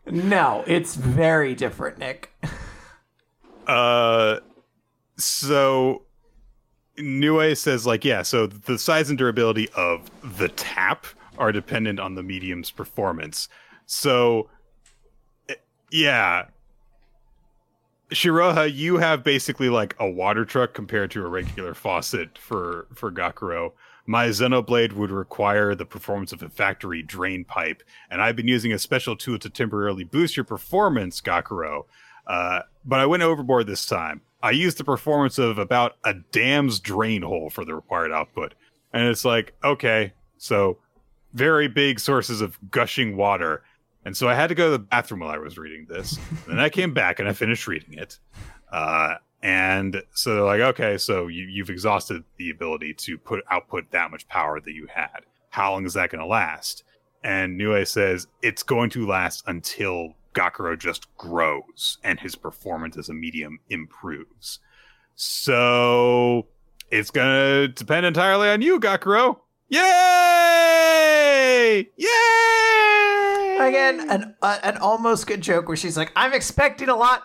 no, 0.09 0.63
it's 0.67 0.95
very 0.95 1.55
different, 1.55 1.97
Nick. 1.97 2.33
Uh, 3.67 4.39
so 5.17 6.01
Nue 6.97 7.55
says 7.55 7.85
like, 7.85 8.03
yeah, 8.03 8.21
so 8.21 8.47
the 8.47 8.77
size 8.77 9.09
and 9.09 9.17
durability 9.17 9.69
of 9.75 10.09
the 10.37 10.49
tap 10.49 11.05
are 11.37 11.51
dependent 11.51 11.99
on 11.99 12.15
the 12.15 12.23
medium's 12.23 12.71
performance. 12.71 13.47
So, 13.85 14.49
eh, 15.47 15.55
yeah. 15.91 16.45
Shiroha, 18.11 18.73
you 18.73 18.97
have 18.97 19.23
basically 19.23 19.69
like 19.69 19.95
a 19.99 20.09
water 20.09 20.43
truck 20.43 20.73
compared 20.73 21.11
to 21.11 21.23
a 21.25 21.29
regular 21.29 21.73
faucet 21.73 22.37
for 22.37 22.87
for 22.93 23.11
Gakuro. 23.11 23.71
My 24.05 24.27
Xenoblade 24.27 24.93
would 24.93 25.11
require 25.11 25.75
the 25.75 25.85
performance 25.85 26.33
of 26.33 26.43
a 26.43 26.49
factory 26.49 27.01
drain 27.03 27.45
pipe, 27.45 27.83
and 28.09 28.21
I've 28.21 28.35
been 28.35 28.47
using 28.47 28.73
a 28.73 28.79
special 28.79 29.15
tool 29.15 29.39
to 29.39 29.49
temporarily 29.49 30.03
boost 30.03 30.35
your 30.35 30.43
performance, 30.43 31.21
Gakuro. 31.21 31.85
Uh, 32.27 32.61
but 32.83 32.99
I 32.99 33.05
went 33.05 33.23
overboard 33.23 33.67
this 33.67 33.85
time. 33.85 34.21
I 34.43 34.51
used 34.51 34.77
the 34.77 34.83
performance 34.83 35.37
of 35.37 35.57
about 35.57 35.97
a 36.03 36.15
dam's 36.31 36.79
drain 36.79 37.21
hole 37.21 37.49
for 37.49 37.63
the 37.63 37.75
required 37.75 38.11
output. 38.11 38.55
And 38.93 39.07
it's 39.07 39.23
like, 39.23 39.53
okay, 39.63 40.13
so 40.37 40.77
very 41.33 41.67
big 41.67 41.99
sources 41.99 42.41
of 42.41 42.57
gushing 42.71 43.15
water. 43.15 43.63
And 44.03 44.17
so 44.17 44.27
I 44.27 44.33
had 44.33 44.47
to 44.47 44.55
go 44.55 44.65
to 44.65 44.71
the 44.71 44.79
bathroom 44.79 45.19
while 45.21 45.29
I 45.29 45.37
was 45.37 45.57
reading 45.57 45.85
this. 45.87 46.17
and 46.17 46.57
then 46.57 46.59
I 46.59 46.69
came 46.69 46.93
back 46.93 47.19
and 47.19 47.29
I 47.29 47.33
finished 47.33 47.67
reading 47.67 47.93
it. 47.93 48.19
Uh, 48.71 49.15
and 49.43 50.01
so 50.13 50.35
they're 50.35 50.43
like, 50.43 50.61
okay, 50.61 50.97
so 50.97 51.27
you, 51.27 51.45
you've 51.45 51.69
exhausted 51.69 52.23
the 52.37 52.49
ability 52.49 52.93
to 52.95 53.17
put 53.17 53.43
output 53.49 53.91
that 53.91 54.11
much 54.11 54.27
power 54.27 54.59
that 54.59 54.71
you 54.71 54.87
had. 54.93 55.21
How 55.49 55.71
long 55.73 55.85
is 55.85 55.93
that 55.93 56.09
going 56.09 56.21
to 56.21 56.27
last? 56.27 56.83
And 57.23 57.57
Nue 57.57 57.85
says 57.85 58.27
it's 58.41 58.63
going 58.63 58.89
to 58.91 59.05
last 59.05 59.43
until 59.47 60.15
Gakuro 60.33 60.77
just 60.77 61.15
grows 61.17 61.97
and 62.03 62.19
his 62.19 62.35
performance 62.35 62.97
as 62.97 63.09
a 63.09 63.13
medium 63.13 63.59
improves. 63.69 64.59
So 65.15 66.47
it's 66.89 67.11
gonna 67.11 67.67
depend 67.67 68.05
entirely 68.05 68.49
on 68.49 68.61
you, 68.61 68.79
Gakuro. 68.79 69.39
Yay! 69.69 69.81
Yay! 71.97 72.90
Again, 73.67 74.09
an 74.09 74.35
uh, 74.41 74.57
an 74.63 74.77
almost 74.77 75.27
good 75.27 75.41
joke 75.41 75.67
where 75.67 75.77
she's 75.77 75.97
like, 75.97 76.11
"I'm 76.15 76.33
expecting 76.33 76.89
a 76.89 76.95
lot. 76.95 77.23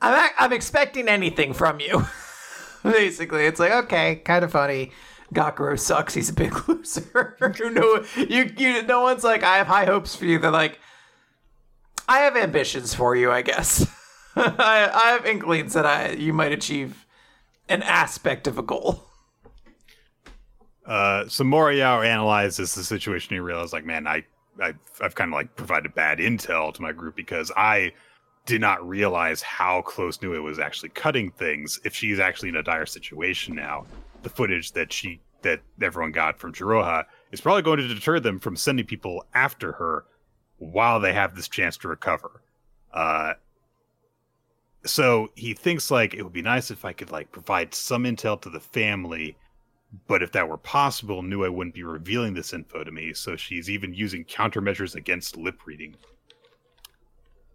I'm 0.00 0.14
a- 0.14 0.42
I'm 0.42 0.52
expecting 0.52 1.08
anything 1.08 1.52
from 1.52 1.80
you." 1.80 2.06
Basically, 2.82 3.46
it's 3.46 3.60
like 3.60 3.72
okay, 3.72 4.16
kind 4.16 4.44
of 4.44 4.52
funny. 4.52 4.92
Gakuro 5.32 5.78
sucks. 5.78 6.14
He's 6.14 6.28
a 6.28 6.32
big 6.34 6.54
loser. 6.68 7.36
no, 7.40 8.04
you, 8.16 8.52
you, 8.56 8.82
no 8.82 9.00
one's 9.02 9.24
like, 9.24 9.42
I 9.42 9.56
have 9.56 9.66
high 9.66 9.84
hopes 9.86 10.14
for 10.14 10.26
you. 10.26 10.38
They're 10.38 10.50
like, 10.50 10.78
I 12.08 12.18
have 12.18 12.36
ambitions 12.36 12.94
for 12.94 13.16
you, 13.16 13.32
I 13.32 13.42
guess. 13.42 13.86
I, 14.36 14.90
I 14.92 15.10
have 15.12 15.26
inklings 15.26 15.72
that 15.72 15.86
I 15.86 16.10
you 16.10 16.32
might 16.32 16.52
achieve 16.52 17.06
an 17.68 17.82
aspect 17.82 18.46
of 18.46 18.58
a 18.58 18.62
goal. 18.62 19.04
Uh, 20.86 21.26
so 21.28 21.44
Moriyao 21.44 22.04
analyzes 22.06 22.74
the 22.74 22.84
situation. 22.84 23.34
He 23.34 23.40
realizes, 23.40 23.72
like, 23.72 23.86
man, 23.86 24.06
I, 24.06 24.24
I, 24.60 24.74
I've 25.00 25.14
kind 25.14 25.30
of 25.30 25.34
like 25.34 25.56
provided 25.56 25.94
bad 25.94 26.18
intel 26.18 26.72
to 26.74 26.82
my 26.82 26.92
group 26.92 27.16
because 27.16 27.50
I 27.56 27.92
did 28.46 28.60
not 28.60 28.86
realize 28.86 29.42
how 29.42 29.82
close 29.82 30.20
Nue 30.20 30.42
was 30.42 30.58
actually 30.58 30.90
cutting 30.90 31.30
things. 31.30 31.80
If 31.84 31.94
she's 31.94 32.18
actually 32.18 32.50
in 32.50 32.56
a 32.56 32.62
dire 32.62 32.86
situation 32.86 33.54
now, 33.54 33.86
the 34.22 34.28
footage 34.28 34.72
that 34.72 34.92
she 34.92 35.20
that 35.42 35.60
everyone 35.82 36.12
got 36.12 36.38
from 36.38 36.52
Shiroha 36.52 37.04
is 37.30 37.40
probably 37.40 37.62
going 37.62 37.78
to 37.78 37.88
deter 37.88 38.18
them 38.18 38.38
from 38.38 38.56
sending 38.56 38.86
people 38.86 39.26
after 39.34 39.72
her 39.72 40.04
while 40.58 41.00
they 41.00 41.12
have 41.12 41.36
this 41.36 41.48
chance 41.48 41.76
to 41.78 41.88
recover. 41.88 42.42
Uh, 42.92 43.34
so 44.86 45.30
he 45.34 45.54
thinks 45.54 45.90
like 45.90 46.14
it 46.14 46.22
would 46.22 46.32
be 46.32 46.42
nice 46.42 46.70
if 46.70 46.84
I 46.84 46.92
could 46.92 47.10
like 47.10 47.32
provide 47.32 47.74
some 47.74 48.04
intel 48.04 48.40
to 48.42 48.50
the 48.50 48.60
family, 48.60 49.36
but 50.06 50.22
if 50.22 50.32
that 50.32 50.48
were 50.48 50.56
possible, 50.56 51.22
Nue 51.22 51.50
wouldn't 51.50 51.74
be 51.74 51.82
revealing 51.82 52.34
this 52.34 52.52
info 52.52 52.84
to 52.84 52.90
me. 52.90 53.12
So 53.12 53.36
she's 53.36 53.70
even 53.70 53.94
using 53.94 54.24
countermeasures 54.24 54.94
against 54.94 55.36
lip 55.36 55.66
reading. 55.66 55.96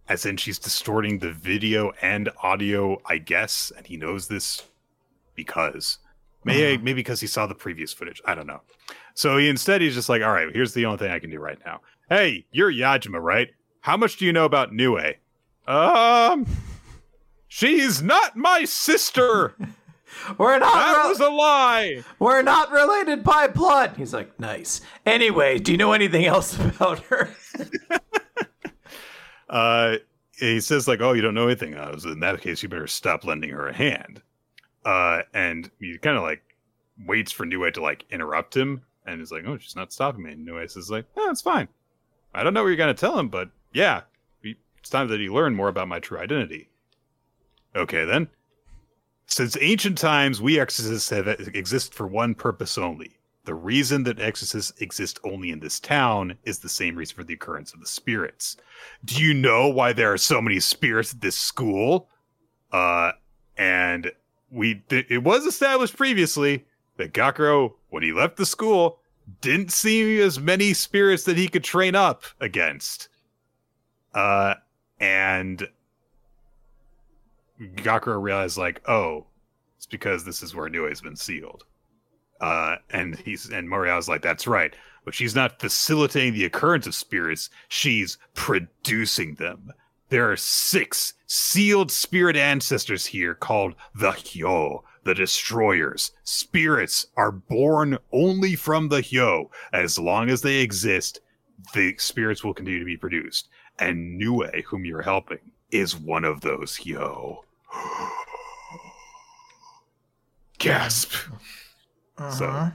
As 0.08 0.26
in, 0.26 0.38
she's 0.38 0.58
distorting 0.58 1.20
the 1.20 1.32
video 1.32 1.92
and 2.02 2.30
audio, 2.42 3.00
I 3.06 3.20
guess, 3.20 3.72
and 3.76 3.86
he 3.86 3.98
knows 3.98 4.28
this 4.28 4.64
because 5.36 6.00
maybe 6.44 6.76
uh-huh. 6.76 6.84
maybe 6.84 6.96
because 6.96 7.22
he 7.22 7.28
saw 7.28 7.46
the 7.46 7.56
previous 7.56 7.94
footage. 7.94 8.22
I 8.26 8.36
don't 8.36 8.48
know. 8.48 8.62
So 9.14 9.38
he 9.38 9.50
instead 9.50 9.82
he's 9.82 9.94
just 9.94 10.10
like, 10.10 10.24
all 10.24 10.32
right, 10.32 10.48
here's 10.54 10.74
the 10.74 10.86
only 10.86 10.98
thing 10.98 11.12
I 11.12 11.20
can 11.20 11.30
do 11.30 11.40
right 11.40 11.60
now. 11.66 11.82
Hey, 12.10 12.46
you're 12.52 12.72
Yajima, 12.72 13.22
right? 13.22 13.50
How 13.82 13.98
much 13.98 14.18
do 14.18 14.26
you 14.26 14.34
know 14.34 14.46
about 14.46 14.74
Nue? 14.74 15.14
Um, 15.68 16.48
she's 17.48 18.02
not 18.02 18.36
my 18.36 18.66
sister. 18.66 19.56
We're 20.38 20.60
not. 20.60 20.74
That 20.74 21.04
re- 21.04 21.10
was 21.10 21.20
a 21.20 21.30
lie. 21.30 22.04
We're 22.20 22.42
not 22.42 22.72
related 22.72 23.24
by 23.24 23.48
blood. 23.48 23.94
He's 23.98 24.14
like, 24.14 24.40
nice. 24.40 24.82
Anyway, 25.06 25.60
do 25.60 25.72
you 25.72 25.78
know 25.78 25.94
anything 25.94 26.26
else 26.26 26.58
about 26.60 27.00
her? 27.06 27.30
uh, 29.50 29.98
he 30.38 30.60
says 30.60 30.88
like, 30.88 31.02
oh, 31.02 31.14
you 31.14 31.22
don't 31.22 31.34
know 31.34 31.48
anything. 31.48 31.76
Uh, 31.76 31.98
in 32.06 32.20
that 32.22 32.42
case, 32.42 32.64
you 32.64 32.70
better 32.70 32.88
stop 32.88 33.24
lending 33.26 33.50
her 33.52 33.68
a 33.68 33.74
hand. 33.74 34.22
Uh, 34.86 35.22
and 35.34 35.70
he 35.80 35.98
kind 35.98 36.18
of 36.18 36.24
like 36.24 36.42
waits 37.06 37.32
for 37.32 37.46
Nue 37.46 37.70
to 37.72 37.82
like 37.82 38.06
interrupt 38.10 38.56
him, 38.56 38.82
And 39.06 39.20
he's 39.20 39.32
like, 39.32 39.44
"Oh, 39.46 39.58
she's 39.58 39.76
not 39.76 39.92
stopping 39.92 40.24
me." 40.24 40.32
And 40.32 40.46
Nue 40.46 40.68
says, 40.68 40.90
"Like, 40.90 41.06
oh, 41.18 41.30
it's 41.30 41.42
fine. 41.42 41.68
I 42.34 42.44
don't 42.44 42.54
know 42.54 42.62
what 42.64 42.70
you're 42.70 42.78
gonna 42.78 42.94
tell 42.94 43.18
him, 43.18 43.28
but 43.30 43.50
yeah, 43.74 44.02
it's 44.44 44.90
time 44.90 45.08
that 45.10 45.20
he 45.20 45.30
learn 45.30 45.56
more 45.56 45.68
about 45.68 45.88
my 45.88 46.00
true 46.00 46.20
identity." 46.20 46.70
Okay, 47.76 48.06
then. 48.06 48.30
Since 49.30 49.58
ancient 49.62 49.98
times, 49.98 50.42
we 50.42 50.60
exorcists 50.60 51.10
have 51.12 51.28
exist 51.28 51.94
for 51.94 52.08
one 52.08 52.34
purpose 52.34 52.78
only. 52.78 53.12
The 53.46 53.54
reason 53.54 54.04
that 54.04 54.20
exorcists 54.20 54.74
exist 54.82 55.20
only 55.24 55.52
in 55.52 55.60
this 55.60 55.80
town 55.80 56.38
is 56.44 56.60
the 56.60 56.68
same 56.68 56.96
reason 56.96 57.16
for 57.16 57.24
the 57.24 57.36
occurrence 57.36 57.74
of 57.74 57.80
the 57.80 57.86
spirits. 57.86 58.58
Do 59.06 59.24
you 59.24 59.34
know 59.34 59.68
why 59.68 59.94
there 59.94 60.12
are 60.12 60.18
so 60.18 60.42
many 60.42 60.60
spirits 60.60 61.14
at 61.14 61.22
this 61.22 61.38
school? 61.38 62.10
Uh, 62.72 63.14
and 63.56 64.12
we 64.52 64.84
th- 64.90 65.08
it 65.10 65.24
was 65.24 65.46
established 65.46 65.96
previously 65.96 66.66
that 66.98 67.14
Gakuro, 67.14 67.74
when 67.90 68.04
he 68.04 68.12
left 68.12 68.36
the 68.36 68.46
school, 68.46 69.00
didn't 69.42 69.72
see 69.72 70.20
as 70.20 70.40
many 70.40 70.74
spirits 70.74 71.24
that 71.26 71.38
he 71.38 71.48
could 71.48 71.64
train 71.64 71.94
up 71.94 72.24
against. 72.42 73.10
Uh, 74.14 74.56
and 75.00 75.68
Gakuro 77.60 78.22
realized, 78.22 78.58
like, 78.58 78.82
oh, 78.88 79.28
it's 79.78 79.86
because 79.86 80.26
this 80.26 80.42
is 80.42 80.56
where 80.56 80.70
Nue 80.70 80.88
has 80.90 81.02
been 81.02 81.16
sealed. 81.16 81.64
Uh, 82.42 82.78
and 82.90 83.18
he's 83.18 83.50
and 83.50 83.68
Moriya's 83.68 84.08
like, 84.08 84.22
that's 84.22 84.48
right, 84.48 84.74
but 85.04 85.14
she's 85.14 85.36
not 85.36 85.60
facilitating 85.60 86.34
the 86.34 86.46
occurrence 86.46 86.88
of 86.88 86.96
spirits; 86.96 87.50
she's 87.68 88.18
producing 88.34 89.36
them. 89.36 89.74
There 90.10 90.32
are 90.32 90.38
six 90.38 91.14
sealed 91.28 91.92
spirit 91.92 92.36
ancestors 92.36 93.06
here 93.06 93.36
called 93.36 93.76
the 93.94 94.12
Hyo, 94.12 94.84
the 95.04 95.14
Destroyers. 95.14 96.12
Spirits 96.24 97.08
are 97.16 97.32
born 97.32 97.98
only 98.12 98.56
from 98.56 98.90
the 98.90 99.02
Hyo. 99.02 99.50
As 99.72 100.00
long 100.00 100.30
as 100.30 100.42
they 100.42 100.62
exist, 100.62 101.20
the 101.74 101.96
spirits 101.98 102.44
will 102.44 102.54
continue 102.54 102.80
to 102.80 102.86
be 102.86 102.98
produced. 102.98 103.50
And 103.78 104.18
Nue, 104.18 104.64
whom 104.68 104.86
you're 104.86 105.02
helping, 105.02 105.52
is 105.72 105.96
one 105.96 106.26
of 106.26 106.42
those 106.42 106.78
Hyo. 106.78 107.44
Gasp. 110.60 111.12
Uh-huh. 112.18 112.32
So- 112.32 112.72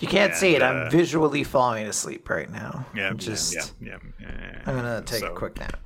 you 0.00 0.08
can't 0.08 0.34
see 0.34 0.56
it. 0.56 0.62
And, 0.62 0.64
I'm 0.80 0.86
uh, 0.88 0.90
visually 0.90 1.44
falling 1.44 1.86
asleep 1.86 2.28
right 2.28 2.50
now. 2.50 2.84
Yeah, 2.96 3.08
I'm 3.08 3.16
just. 3.16 3.54
yeah, 3.54 3.62
yeah, 3.80 3.96
yeah, 4.20 4.28
yeah. 4.40 4.62
I'm 4.66 4.74
gonna 4.74 5.02
take 5.02 5.20
So- 5.20 5.32
a 5.32 5.36
quick 5.36 5.56
nap. 5.58 5.78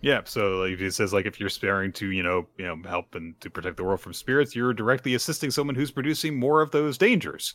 Yeah, 0.00 0.20
so 0.24 0.58
like 0.58 0.78
it 0.80 0.94
says 0.94 1.12
like 1.12 1.26
if 1.26 1.40
you're 1.40 1.48
sparing 1.48 1.92
to, 1.94 2.10
you 2.10 2.22
know, 2.22 2.46
you 2.56 2.64
know, 2.66 2.80
help 2.88 3.16
and 3.16 3.38
to 3.40 3.50
protect 3.50 3.76
the 3.76 3.84
world 3.84 4.00
from 4.00 4.12
spirits, 4.14 4.54
you're 4.54 4.72
directly 4.72 5.14
assisting 5.14 5.50
someone 5.50 5.74
who's 5.74 5.90
producing 5.90 6.38
more 6.38 6.62
of 6.62 6.70
those 6.70 6.96
dangers. 6.96 7.54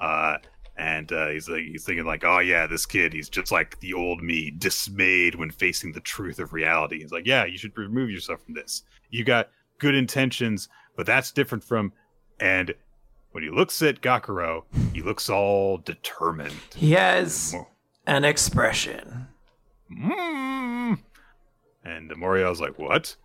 Uh 0.00 0.38
and 0.78 1.10
uh, 1.12 1.28
he's 1.28 1.48
like 1.48 1.64
he's 1.64 1.84
thinking 1.84 2.04
like, 2.04 2.24
oh 2.24 2.38
yeah, 2.38 2.66
this 2.66 2.86
kid, 2.86 3.12
he's 3.12 3.28
just 3.28 3.50
like 3.50 3.78
the 3.80 3.94
old 3.94 4.22
me, 4.22 4.50
dismayed 4.50 5.34
when 5.34 5.50
facing 5.50 5.92
the 5.92 6.00
truth 6.00 6.38
of 6.38 6.52
reality. 6.52 7.00
He's 7.00 7.12
like, 7.12 7.26
yeah, 7.26 7.44
you 7.44 7.56
should 7.56 7.76
remove 7.76 8.10
yourself 8.10 8.42
from 8.44 8.54
this. 8.54 8.82
You 9.10 9.24
got 9.24 9.50
good 9.78 9.94
intentions, 9.94 10.68
but 10.96 11.06
that's 11.06 11.32
different 11.32 11.64
from. 11.64 11.92
And 12.40 12.74
when 13.32 13.42
he 13.42 13.50
looks 13.50 13.80
at 13.82 14.02
Gakuro, 14.02 14.64
he 14.92 15.02
looks 15.02 15.30
all 15.30 15.78
determined. 15.78 16.54
He 16.74 16.92
has 16.92 17.54
an 18.06 18.24
expression. 18.24 19.28
Mm. 19.90 20.98
And 21.84 22.10
Moriel's 22.16 22.60
like, 22.60 22.78
what? 22.78 23.16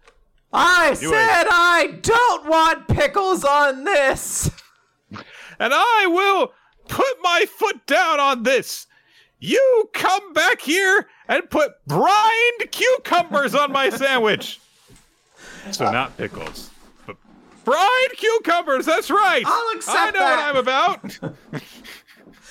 I 0.53 0.93
said 0.93 1.47
I 1.49 1.99
don't 2.01 2.47
want 2.47 2.87
pickles 2.87 3.43
on 3.43 3.83
this. 3.83 4.51
and 5.11 5.73
I 5.73 6.07
will 6.07 6.53
put 6.91 7.22
my 7.23 7.45
foot 7.49 7.85
down 7.88 8.19
on 8.19 8.43
this. 8.43 8.85
You 9.39 9.89
come 9.93 10.34
back 10.34 10.61
here 10.61 11.07
and 11.27 11.49
put 11.49 11.72
brined 11.88 12.69
cucumbers 12.72 13.55
on 13.55 13.72
my 13.72 13.89
sandwich. 13.89 14.59
So 15.72 15.91
not 15.91 16.18
pickles, 16.18 16.72
but 17.05 17.15
brined 17.65 18.11
cucumbers. 18.18 18.84
That's 18.85 19.11
right. 19.11 19.43
I'll 19.45 19.76
accept 19.77 19.95
I 19.97 20.05
know 20.09 20.19
that. 20.19 20.53
what 20.55 20.55
I'm 20.55 20.57
about. 20.57 21.63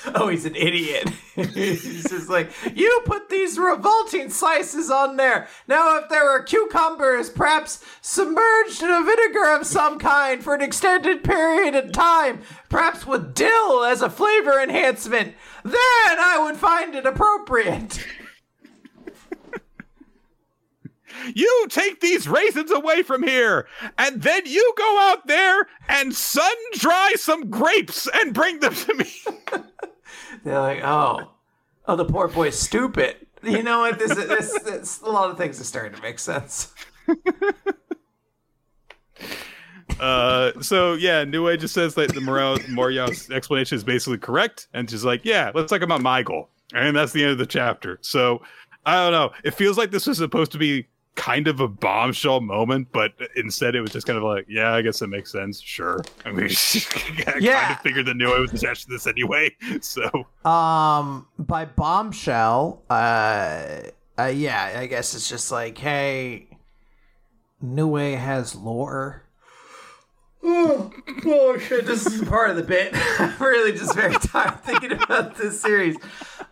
Oh, 0.15 0.29
he's 0.29 0.47
an 0.47 0.57
idiot. 0.57 1.11
he's 1.35 2.09
just 2.09 2.29
like, 2.29 2.51
you 2.75 3.01
put 3.05 3.29
these 3.29 3.59
revolting 3.59 4.31
slices 4.31 4.91
on 4.91 5.17
there. 5.17 5.49
Now, 5.69 5.99
if 5.99 6.09
there 6.09 6.25
were 6.25 6.43
cucumbers, 6.43 7.31
perhaps 7.31 7.85
submerged 8.01 8.83
in 8.83 8.91
a 8.91 9.03
vinegar 9.03 9.55
of 9.55 9.67
some 9.67 9.99
kind 9.99 10.43
for 10.43 10.55
an 10.55 10.63
extended 10.63 11.23
period 11.23 11.75
of 11.75 11.93
time, 11.93 12.41
perhaps 12.69 13.07
with 13.07 13.35
dill 13.35 13.85
as 13.85 14.03
a 14.03 14.11
flavor 14.11 14.61
enhancement, 14.61 15.35
then 15.65 15.75
I 15.75 16.41
would 16.45 16.57
find 16.57 16.95
it 16.95 17.07
appropriate. 17.07 18.05
you 21.35 21.67
take 21.69 22.01
these 22.01 22.29
raisins 22.29 22.71
away 22.71 23.03
from 23.03 23.23
here, 23.23 23.67
and 23.99 24.23
then 24.23 24.43
you 24.47 24.73
go 24.77 25.11
out 25.11 25.27
there 25.27 25.67
and 25.89 26.15
sun 26.15 26.51
dry 26.75 27.13
some 27.17 27.51
grapes 27.51 28.09
and 28.15 28.33
bring 28.33 28.61
them 28.61 28.75
to 28.75 28.95
me. 28.95 29.13
They're 30.45 30.61
like, 30.61 30.83
oh, 30.83 31.31
oh, 31.87 31.97
the 31.97 32.05
poor 32.05 32.29
boy's 32.29 32.59
stupid. 32.59 33.27
You 33.43 33.63
know 33.63 33.81
what? 33.81 33.99
This, 33.99 34.15
this, 34.15 34.63
this, 34.63 35.01
a 35.01 35.11
lot 35.11 35.31
of 35.31 35.39
things 35.39 35.61
are 35.61 35.65
starting 35.65 35.95
to 35.97 36.03
make 36.03 36.19
sense. 36.19 36.75
Uh, 39.99 40.53
so 40.63 40.95
yeah, 40.95 41.25
Nue 41.25 41.55
just 41.59 41.75
says 41.75 41.95
that 41.95 42.15
the 42.15 42.23
Morel 42.23 42.59
Moriel's 42.71 43.31
explanation 43.31 43.77
is 43.77 43.85
basically 43.85 44.17
correct, 44.17 44.69
and 44.73 44.89
she's 44.89 45.05
like, 45.05 45.21
"Yeah, 45.25 45.51
let's 45.55 45.71
talk 45.71 45.83
about 45.83 46.01
my 46.01 46.23
goal," 46.23 46.49
and 46.73 46.97
that's 46.97 47.13
the 47.13 47.23
end 47.23 47.33
of 47.33 47.39
the 47.39 47.45
chapter. 47.45 47.99
So 48.01 48.41
I 48.87 48.95
don't 48.95 49.13
know. 49.13 49.31
It 49.45 49.53
feels 49.53 49.77
like 49.77 49.91
this 49.91 50.07
was 50.07 50.17
supposed 50.17 50.53
to 50.53 50.59
be 50.59 50.87
kind 51.17 51.49
of 51.49 51.61
a 51.61 51.69
bombshell 51.69 52.41
moment, 52.41 52.89
but 52.93 53.13
instead 53.37 53.75
it 53.75 53.81
was 53.83 53.91
just 53.91 54.07
kind 54.07 54.17
of 54.17 54.23
like, 54.23 54.47
"Yeah, 54.49 54.73
I 54.73 54.81
guess 54.83 55.01
that 55.01 55.09
makes 55.09 55.31
sense. 55.33 55.61
Sure." 55.61 56.03
I 56.25 56.31
mean, 56.33 56.47
I 56.75 57.23
kind 57.23 57.43
Yeah. 57.43 57.73
of 57.75 57.81
figured 57.81 58.07
that 58.07 58.17
Nue 58.17 58.41
was 58.41 58.53
attached 58.53 58.85
to 58.87 58.91
this 58.93 59.07
anyway. 59.07 59.55
So 59.83 60.09
Um, 60.49 61.27
by 61.39 61.65
bombshell, 61.67 62.83
uh, 62.89 63.83
uh, 64.19 64.25
yeah, 64.27 64.75
I 64.79 64.87
guess 64.87 65.15
it's 65.15 65.29
just 65.29 65.51
like, 65.53 65.79
hey, 65.79 66.49
New 67.61 67.89
Way 67.89 68.13
has 68.13 68.55
lore. 68.55 69.25
Oh, 70.43 70.91
oh 71.27 71.59
shit! 71.59 71.85
This 71.87 72.07
is 72.07 72.27
part 72.27 72.49
of 72.49 72.57
the 72.57 72.63
bit. 72.63 72.93
I'm 73.19 73.37
really 73.39 73.73
just 73.73 73.95
very 73.95 74.15
tired 74.15 74.61
thinking 74.65 74.93
about 74.93 75.37
this 75.37 75.61
series. 75.61 75.97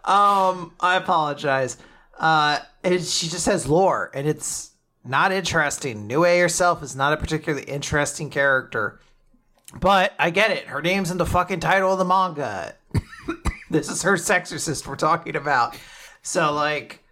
Um, 0.04 0.74
I 0.80 0.96
apologize. 0.96 1.78
Uh, 2.18 2.58
it, 2.82 3.02
she 3.04 3.28
just 3.28 3.46
has 3.46 3.66
lore, 3.68 4.10
and 4.14 4.26
it's 4.26 4.72
not 5.04 5.32
interesting. 5.32 6.06
Nue 6.06 6.22
herself 6.40 6.82
is 6.82 6.96
not 6.96 7.12
a 7.12 7.16
particularly 7.16 7.64
interesting 7.64 8.28
character, 8.30 9.00
but 9.80 10.12
I 10.18 10.30
get 10.30 10.50
it. 10.50 10.66
Her 10.66 10.82
name's 10.82 11.10
in 11.10 11.18
the 11.18 11.26
fucking 11.26 11.60
title 11.60 11.92
of 11.92 11.98
the 11.98 12.04
manga. 12.04 12.74
this 13.70 13.88
is 13.88 14.02
her 14.02 14.14
sexorcist 14.14 14.86
we're 14.86 14.96
talking 14.96 15.36
about. 15.36 15.76
So 16.22 16.52
like 16.52 17.04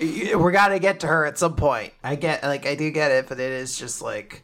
y- 0.00 0.34
we 0.34 0.52
got 0.52 0.68
to 0.68 0.78
get 0.78 1.00
to 1.00 1.06
her 1.06 1.26
at 1.26 1.38
some 1.38 1.56
point. 1.56 1.92
I 2.02 2.16
get 2.16 2.42
like 2.42 2.66
I 2.66 2.74
do 2.74 2.90
get 2.90 3.10
it, 3.10 3.28
but 3.28 3.38
it 3.38 3.52
is 3.52 3.78
just 3.78 4.00
like 4.00 4.42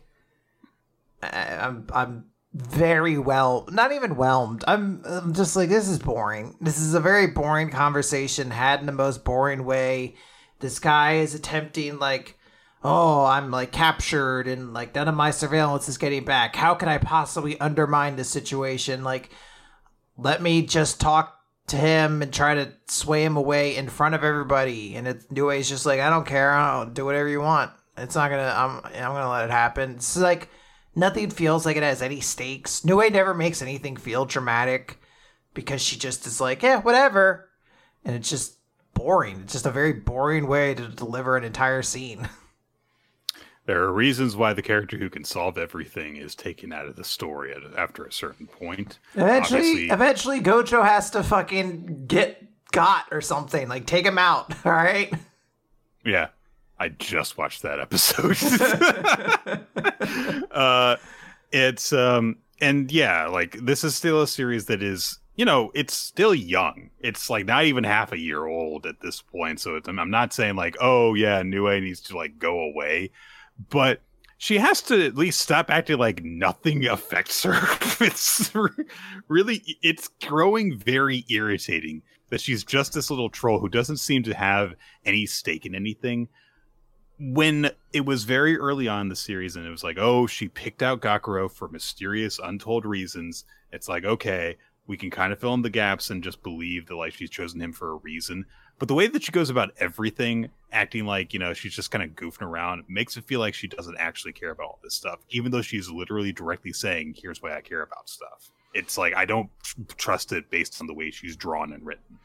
I- 1.22 1.56
I'm 1.62 1.86
I'm 1.92 2.24
very 2.52 3.16
well 3.16 3.68
not 3.70 3.92
even 3.92 4.16
whelmed. 4.16 4.64
I'm, 4.66 5.32
just 5.34 5.56
like 5.56 5.68
this 5.68 5.88
is 5.88 5.98
boring. 5.98 6.56
This 6.60 6.78
is 6.78 6.94
a 6.94 7.00
very 7.00 7.28
boring 7.28 7.70
conversation 7.70 8.50
had 8.50 8.80
in 8.80 8.86
the 8.86 8.92
most 8.92 9.24
boring 9.24 9.64
way. 9.64 10.16
This 10.58 10.78
guy 10.78 11.16
is 11.16 11.34
attempting 11.34 11.98
like 11.98 12.36
oh, 12.82 13.26
I'm 13.26 13.50
like 13.50 13.72
captured 13.72 14.48
and 14.48 14.72
like 14.72 14.94
none 14.94 15.06
of 15.06 15.14
my 15.14 15.30
surveillance 15.30 15.88
is 15.88 15.98
getting 15.98 16.24
back. 16.24 16.56
How 16.56 16.74
can 16.74 16.88
I 16.88 16.98
possibly 16.98 17.60
undermine 17.60 18.16
this 18.16 18.30
situation? 18.30 19.04
Like 19.04 19.30
let 20.16 20.42
me 20.42 20.66
just 20.66 21.00
talk 21.00 21.36
to 21.68 21.76
him 21.76 22.20
and 22.20 22.32
try 22.32 22.54
to 22.54 22.72
sway 22.88 23.24
him 23.24 23.36
away 23.36 23.76
in 23.76 23.88
front 23.88 24.14
of 24.14 24.24
everybody. 24.24 24.96
And 24.96 25.06
it's 25.06 25.30
New 25.30 25.46
Nue's 25.46 25.68
just 25.68 25.86
like, 25.86 26.00
I 26.00 26.10
don't 26.10 26.26
care. 26.26 26.52
I 26.52 26.78
don't 26.78 26.94
do 26.94 27.04
whatever 27.04 27.28
you 27.28 27.40
want. 27.40 27.70
It's 27.96 28.14
not 28.14 28.30
gonna. 28.30 28.54
I'm. 28.56 28.80
I'm 28.84 29.12
gonna 29.12 29.30
let 29.30 29.44
it 29.44 29.50
happen. 29.50 29.92
It's 29.92 30.16
like 30.16 30.48
nothing 30.94 31.30
feels 31.30 31.64
like 31.66 31.76
it 31.76 31.82
has 31.82 32.02
any 32.02 32.20
stakes. 32.20 32.84
Nue 32.84 33.08
never 33.10 33.34
makes 33.34 33.62
anything 33.62 33.96
feel 33.96 34.24
dramatic 34.24 34.98
because 35.54 35.80
she 35.82 35.96
just 35.98 36.26
is 36.26 36.40
like, 36.40 36.62
yeah, 36.62 36.80
whatever, 36.80 37.48
and 38.04 38.14
it's 38.16 38.30
just 38.30 38.56
boring. 38.94 39.40
It's 39.42 39.52
just 39.52 39.66
a 39.66 39.70
very 39.70 39.92
boring 39.92 40.46
way 40.46 40.74
to 40.74 40.88
deliver 40.88 41.36
an 41.36 41.44
entire 41.44 41.82
scene. 41.82 42.28
there 43.66 43.82
are 43.82 43.92
reasons 43.92 44.36
why 44.36 44.52
the 44.52 44.62
character 44.62 44.96
who 44.96 45.10
can 45.10 45.24
solve 45.24 45.58
everything 45.58 46.16
is 46.16 46.34
taken 46.34 46.72
out 46.72 46.86
of 46.86 46.96
the 46.96 47.04
story 47.04 47.52
at, 47.52 47.62
after 47.76 48.04
a 48.04 48.12
certain 48.12 48.46
point. 48.46 48.98
Eventually, 49.14 49.60
Obviously- 49.60 49.90
eventually, 49.90 50.40
Gojo 50.40 50.84
has 50.84 51.10
to 51.10 51.22
fucking 51.22 52.06
get 52.06 52.42
got 52.72 53.06
or 53.10 53.20
something. 53.20 53.68
Like 53.68 53.86
take 53.86 54.06
him 54.06 54.18
out. 54.18 54.54
All 54.64 54.72
right. 54.72 55.12
Yeah, 56.04 56.28
I 56.80 56.88
just 56.88 57.36
watched 57.36 57.62
that 57.62 57.78
episode. 57.78 58.38
uh, 60.50 60.96
it's 61.52 61.92
um, 61.92 62.38
and 62.60 62.90
yeah, 62.90 63.26
like 63.26 63.58
this 63.60 63.84
is 63.84 63.94
still 63.94 64.22
a 64.22 64.26
series 64.26 64.64
that 64.66 64.82
is, 64.82 65.18
you 65.36 65.44
know, 65.44 65.70
it's 65.74 65.92
still 65.92 66.34
young. 66.34 66.88
It's 66.98 67.28
like 67.28 67.44
not 67.44 67.66
even 67.66 67.84
half 67.84 68.12
a 68.12 68.18
year 68.18 68.46
old 68.46 68.86
at 68.86 69.00
this 69.02 69.20
point. 69.20 69.60
So 69.60 69.78
I'm 69.86 70.10
not 70.10 70.32
saying 70.32 70.56
like, 70.56 70.76
oh 70.80 71.12
yeah, 71.12 71.42
Nue 71.42 71.80
needs 71.82 72.00
to 72.02 72.16
like 72.16 72.38
go 72.38 72.58
away, 72.60 73.10
but 73.68 74.00
she 74.38 74.56
has 74.56 74.80
to 74.82 75.04
at 75.04 75.16
least 75.16 75.40
stop 75.40 75.70
acting 75.70 75.98
like 75.98 76.24
nothing 76.24 76.86
affects 76.86 77.42
her. 77.42 77.60
it's 78.00 78.50
really, 79.28 79.62
it's 79.82 80.08
growing 80.26 80.78
very 80.78 81.26
irritating 81.28 82.00
that 82.30 82.40
she's 82.40 82.64
just 82.64 82.94
this 82.94 83.10
little 83.10 83.28
troll 83.28 83.60
who 83.60 83.68
doesn't 83.68 83.98
seem 83.98 84.22
to 84.22 84.34
have 84.34 84.74
any 85.04 85.26
stake 85.26 85.66
in 85.66 85.74
anything. 85.74 86.26
When 87.20 87.70
it 87.92 88.06
was 88.06 88.24
very 88.24 88.56
early 88.56 88.88
on 88.88 89.10
the 89.10 89.16
series, 89.16 89.54
and 89.54 89.66
it 89.66 89.70
was 89.70 89.84
like, 89.84 89.98
oh, 89.98 90.26
she 90.26 90.48
picked 90.48 90.82
out 90.82 91.02
Gakuro 91.02 91.50
for 91.50 91.68
mysterious, 91.68 92.40
untold 92.42 92.86
reasons. 92.86 93.44
It's 93.72 93.88
like, 93.88 94.04
okay, 94.04 94.56
we 94.86 94.96
can 94.96 95.10
kind 95.10 95.32
of 95.32 95.38
fill 95.38 95.54
in 95.54 95.62
the 95.62 95.70
gaps 95.70 96.10
and 96.10 96.24
just 96.24 96.42
believe 96.42 96.86
that 96.86 96.96
like 96.96 97.12
she's 97.12 97.30
chosen 97.30 97.60
him 97.60 97.72
for 97.72 97.90
a 97.90 97.96
reason. 97.96 98.46
But 98.78 98.88
the 98.88 98.94
way 98.94 99.06
that 99.06 99.22
she 99.22 99.30
goes 99.30 99.50
about 99.50 99.72
everything, 99.78 100.48
acting 100.72 101.04
like, 101.04 101.34
you 101.34 101.38
know, 101.38 101.52
she's 101.52 101.74
just 101.74 101.90
kind 101.90 102.02
of 102.02 102.16
goofing 102.16 102.42
around, 102.46 102.84
makes 102.88 103.18
it 103.18 103.24
feel 103.24 103.38
like 103.38 103.52
she 103.52 103.68
doesn't 103.68 103.98
actually 103.98 104.32
care 104.32 104.50
about 104.50 104.66
all 104.66 104.78
this 104.82 104.94
stuff, 104.94 105.18
even 105.28 105.52
though 105.52 105.60
she's 105.60 105.90
literally 105.90 106.32
directly 106.32 106.72
saying, 106.72 107.14
here's 107.16 107.42
why 107.42 107.54
I 107.54 107.60
care 107.60 107.82
about 107.82 108.08
stuff. 108.08 108.50
It's 108.72 108.96
like, 108.96 109.14
I 109.14 109.26
don't 109.26 109.50
trust 109.98 110.32
it 110.32 110.50
based 110.50 110.80
on 110.80 110.86
the 110.86 110.94
way 110.94 111.10
she's 111.10 111.36
drawn 111.36 111.74
and 111.74 111.84
written. 111.84 112.18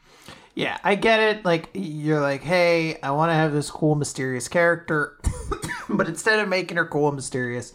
Yeah, 0.56 0.78
I 0.82 0.94
get 0.94 1.20
it. 1.20 1.44
Like, 1.44 1.68
you're 1.74 2.20
like, 2.20 2.42
hey, 2.42 2.98
I 3.02 3.10
want 3.10 3.30
to 3.30 3.34
have 3.34 3.52
this 3.52 3.70
cool, 3.70 3.94
mysterious 3.94 4.48
character. 4.48 5.20
but 5.88 6.08
instead 6.08 6.40
of 6.40 6.48
making 6.48 6.78
her 6.78 6.86
cool 6.86 7.08
and 7.08 7.16
mysterious, 7.16 7.74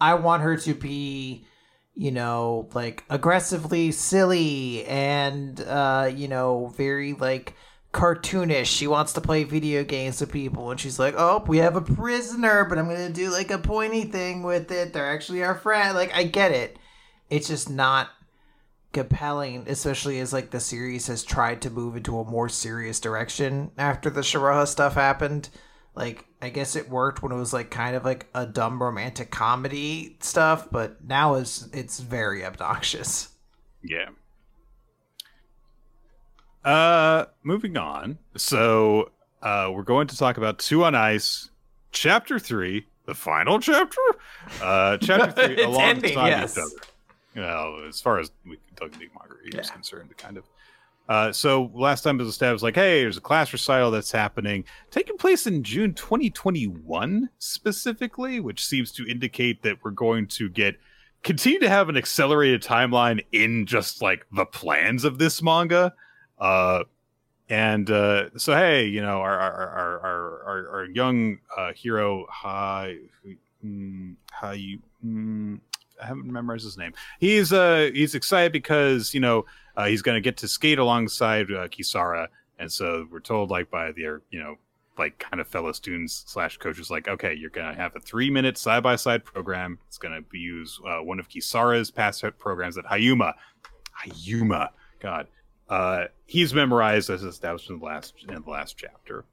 I 0.00 0.14
want 0.14 0.42
her 0.42 0.56
to 0.56 0.74
be 0.74 1.46
you 1.94 2.10
know 2.10 2.70
like 2.72 3.04
aggressively 3.10 3.92
silly 3.92 4.82
and 4.86 5.60
uh 5.60 6.10
you 6.10 6.26
know 6.26 6.72
very 6.74 7.12
like 7.12 7.54
cartoonish. 7.92 8.64
She 8.64 8.86
wants 8.86 9.12
to 9.12 9.20
play 9.20 9.44
video 9.44 9.84
games 9.84 10.20
with 10.20 10.32
people, 10.32 10.70
and 10.70 10.80
she's 10.80 10.98
like, 10.98 11.14
"Oh, 11.16 11.44
we 11.46 11.58
have 11.58 11.76
a 11.76 11.82
prisoner, 11.82 12.64
but 12.64 12.78
I'm 12.78 12.88
gonna 12.88 13.10
do 13.10 13.30
like 13.30 13.50
a 13.50 13.58
pointy 13.58 14.04
thing 14.04 14.42
with 14.42 14.72
it. 14.72 14.92
They're 14.92 15.12
actually 15.12 15.44
our 15.44 15.54
friend." 15.54 15.94
Like, 15.94 16.14
I 16.14 16.24
get 16.24 16.52
it. 16.52 16.78
It's 17.28 17.48
just 17.48 17.68
not 17.68 18.08
compelling, 18.92 19.64
especially 19.66 20.20
as 20.20 20.32
like 20.32 20.50
the 20.50 20.60
series 20.60 21.06
has 21.06 21.24
tried 21.24 21.62
to 21.62 21.70
move 21.70 21.96
into 21.96 22.18
a 22.18 22.24
more 22.24 22.48
serious 22.48 23.00
direction 23.00 23.70
after 23.78 24.10
the 24.10 24.20
Shiroha 24.20 24.66
stuff 24.66 24.94
happened. 24.94 25.48
Like, 25.94 26.26
I 26.40 26.48
guess 26.48 26.76
it 26.76 26.88
worked 26.88 27.22
when 27.22 27.32
it 27.32 27.36
was 27.36 27.52
like 27.52 27.70
kind 27.70 27.96
of 27.96 28.04
like 28.04 28.26
a 28.34 28.46
dumb 28.46 28.82
romantic 28.82 29.30
comedy 29.30 30.16
stuff, 30.20 30.68
but 30.70 31.04
now 31.04 31.34
is 31.34 31.68
it's 31.72 32.00
very 32.00 32.44
obnoxious. 32.44 33.28
Yeah. 33.82 34.08
Uh, 36.64 37.26
moving 37.42 37.76
on. 37.76 38.18
So, 38.36 39.10
uh, 39.42 39.70
we're 39.74 39.82
going 39.82 40.06
to 40.08 40.16
talk 40.16 40.36
about 40.36 40.58
Two 40.58 40.84
on 40.84 40.94
Ice, 40.94 41.50
Chapter 41.90 42.38
Three, 42.38 42.86
the 43.06 43.14
final 43.14 43.58
chapter. 43.58 44.00
Uh, 44.62 44.96
chapter 45.02 45.48
Three, 45.48 45.62
alongside 45.62 46.28
yes. 46.28 46.56
each 46.56 46.62
other. 46.62 46.91
Well, 47.36 47.84
as 47.88 48.00
far 48.00 48.18
as 48.18 48.30
we 48.46 48.58
Doug 48.76 48.94
Marguerite 49.14 49.54
yeah. 49.54 49.60
is 49.60 49.70
concerned, 49.70 50.14
kind 50.16 50.36
of. 50.36 50.44
Uh, 51.08 51.32
so 51.32 51.70
last 51.74 52.02
time 52.02 52.16
it 52.16 52.22
was 52.22 52.28
established, 52.28 52.62
like, 52.62 52.76
hey, 52.76 53.02
there's 53.02 53.16
a 53.16 53.20
class 53.20 53.52
recital 53.52 53.90
that's 53.90 54.12
happening, 54.12 54.64
taking 54.90 55.16
place 55.16 55.46
in 55.46 55.62
June 55.62 55.94
2021 55.94 57.28
specifically, 57.38 58.38
which 58.38 58.64
seems 58.64 58.92
to 58.92 59.06
indicate 59.06 59.62
that 59.62 59.82
we're 59.82 59.90
going 59.90 60.26
to 60.26 60.48
get 60.48 60.76
continue 61.22 61.58
to 61.60 61.68
have 61.68 61.88
an 61.88 61.96
accelerated 61.96 62.62
timeline 62.62 63.24
in 63.32 63.66
just 63.66 64.02
like 64.02 64.26
the 64.32 64.44
plans 64.44 65.04
of 65.04 65.18
this 65.18 65.42
manga. 65.42 65.94
Uh, 66.38 66.84
and 67.48 67.90
uh, 67.90 68.30
so, 68.36 68.54
hey, 68.54 68.86
you 68.86 69.02
know, 69.02 69.20
our 69.20 69.38
our 69.38 69.52
our 69.52 70.00
our, 70.00 70.42
our, 70.46 70.68
our 70.76 70.84
young 70.86 71.38
uh, 71.56 71.72
hero, 71.74 72.26
Hi, 72.30 72.96
mm, 73.64 74.14
Hi, 74.32 74.54
you. 74.54 74.78
Mm, 75.04 75.60
I 76.02 76.06
haven't 76.06 76.26
memorized 76.26 76.64
his 76.64 76.76
name. 76.76 76.92
He's 77.18 77.52
uh 77.52 77.90
he's 77.94 78.14
excited 78.14 78.52
because 78.52 79.14
you 79.14 79.20
know 79.20 79.46
uh, 79.76 79.86
he's 79.86 80.02
going 80.02 80.16
to 80.16 80.20
get 80.20 80.36
to 80.38 80.48
skate 80.48 80.78
alongside 80.78 81.50
uh, 81.50 81.68
Kisara, 81.68 82.28
and 82.58 82.70
so 82.70 83.06
we're 83.10 83.20
told 83.20 83.50
like 83.50 83.70
by 83.70 83.92
their 83.92 84.22
you 84.30 84.40
know 84.40 84.56
like 84.98 85.18
kind 85.18 85.40
of 85.40 85.48
fellow 85.48 85.72
students 85.72 86.24
slash 86.26 86.58
coaches 86.58 86.90
like 86.90 87.08
okay 87.08 87.32
you're 87.32 87.48
going 87.48 87.66
to 87.66 87.74
have 87.74 87.96
a 87.96 88.00
three 88.00 88.30
minute 88.30 88.58
side 88.58 88.82
by 88.82 88.96
side 88.96 89.24
program. 89.24 89.78
It's 89.86 89.98
going 89.98 90.22
to 90.22 90.38
use 90.38 90.78
uh, 90.86 90.98
one 90.98 91.18
of 91.18 91.28
Kisara's 91.28 91.90
past 91.90 92.24
programs 92.38 92.76
at 92.76 92.84
Hayuma. 92.84 93.34
Hayuma, 94.04 94.70
God, 95.00 95.28
uh, 95.68 96.06
he's 96.26 96.52
memorized 96.52 97.08
as 97.10 97.22
established 97.22 97.70
in 97.70 97.78
the 97.78 97.84
last 97.84 98.14
in 98.28 98.42
the 98.42 98.50
last 98.50 98.76
chapter. 98.76 99.24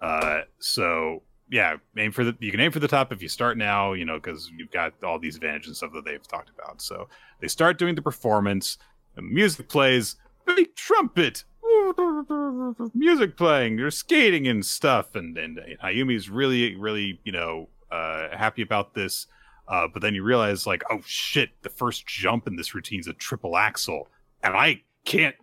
Uh, 0.00 0.40
so 0.58 1.22
yeah, 1.50 1.76
aim 1.96 2.12
for 2.12 2.24
the 2.24 2.36
you 2.40 2.50
can 2.50 2.60
aim 2.60 2.72
for 2.72 2.80
the 2.80 2.88
top 2.88 3.12
if 3.12 3.22
you 3.22 3.28
start 3.28 3.56
now, 3.56 3.92
you 3.92 4.04
know, 4.04 4.16
because 4.16 4.50
you've 4.56 4.70
got 4.70 4.92
all 5.04 5.18
these 5.18 5.36
advantages 5.36 5.68
and 5.68 5.76
stuff 5.76 5.92
that 5.94 6.04
they've 6.04 6.26
talked 6.26 6.50
about. 6.50 6.82
So 6.82 7.08
they 7.40 7.48
start 7.48 7.78
doing 7.78 7.94
the 7.94 8.02
performance, 8.02 8.78
the 9.14 9.22
music 9.22 9.68
plays, 9.68 10.16
big 10.44 10.74
trumpet, 10.74 11.44
music 12.94 13.36
playing, 13.36 13.76
they're 13.76 13.90
skating 13.90 14.48
and 14.48 14.64
stuff, 14.64 15.14
and 15.14 15.36
and, 15.38 15.60
Hayumi's 15.82 16.28
really 16.28 16.74
really 16.74 17.20
you 17.24 17.32
know 17.32 17.68
uh, 17.90 18.28
happy 18.36 18.62
about 18.62 18.94
this. 18.94 19.26
Uh, 19.68 19.88
but 19.92 20.00
then 20.00 20.14
you 20.14 20.22
realize 20.22 20.66
like, 20.66 20.84
oh 20.90 21.00
shit, 21.04 21.50
the 21.62 21.68
first 21.68 22.06
jump 22.06 22.46
in 22.46 22.56
this 22.56 22.74
routine 22.74 23.00
is 23.00 23.08
a 23.08 23.12
triple 23.12 23.56
axel, 23.56 24.08
and 24.42 24.54
I 24.54 24.82
can't 25.04 25.34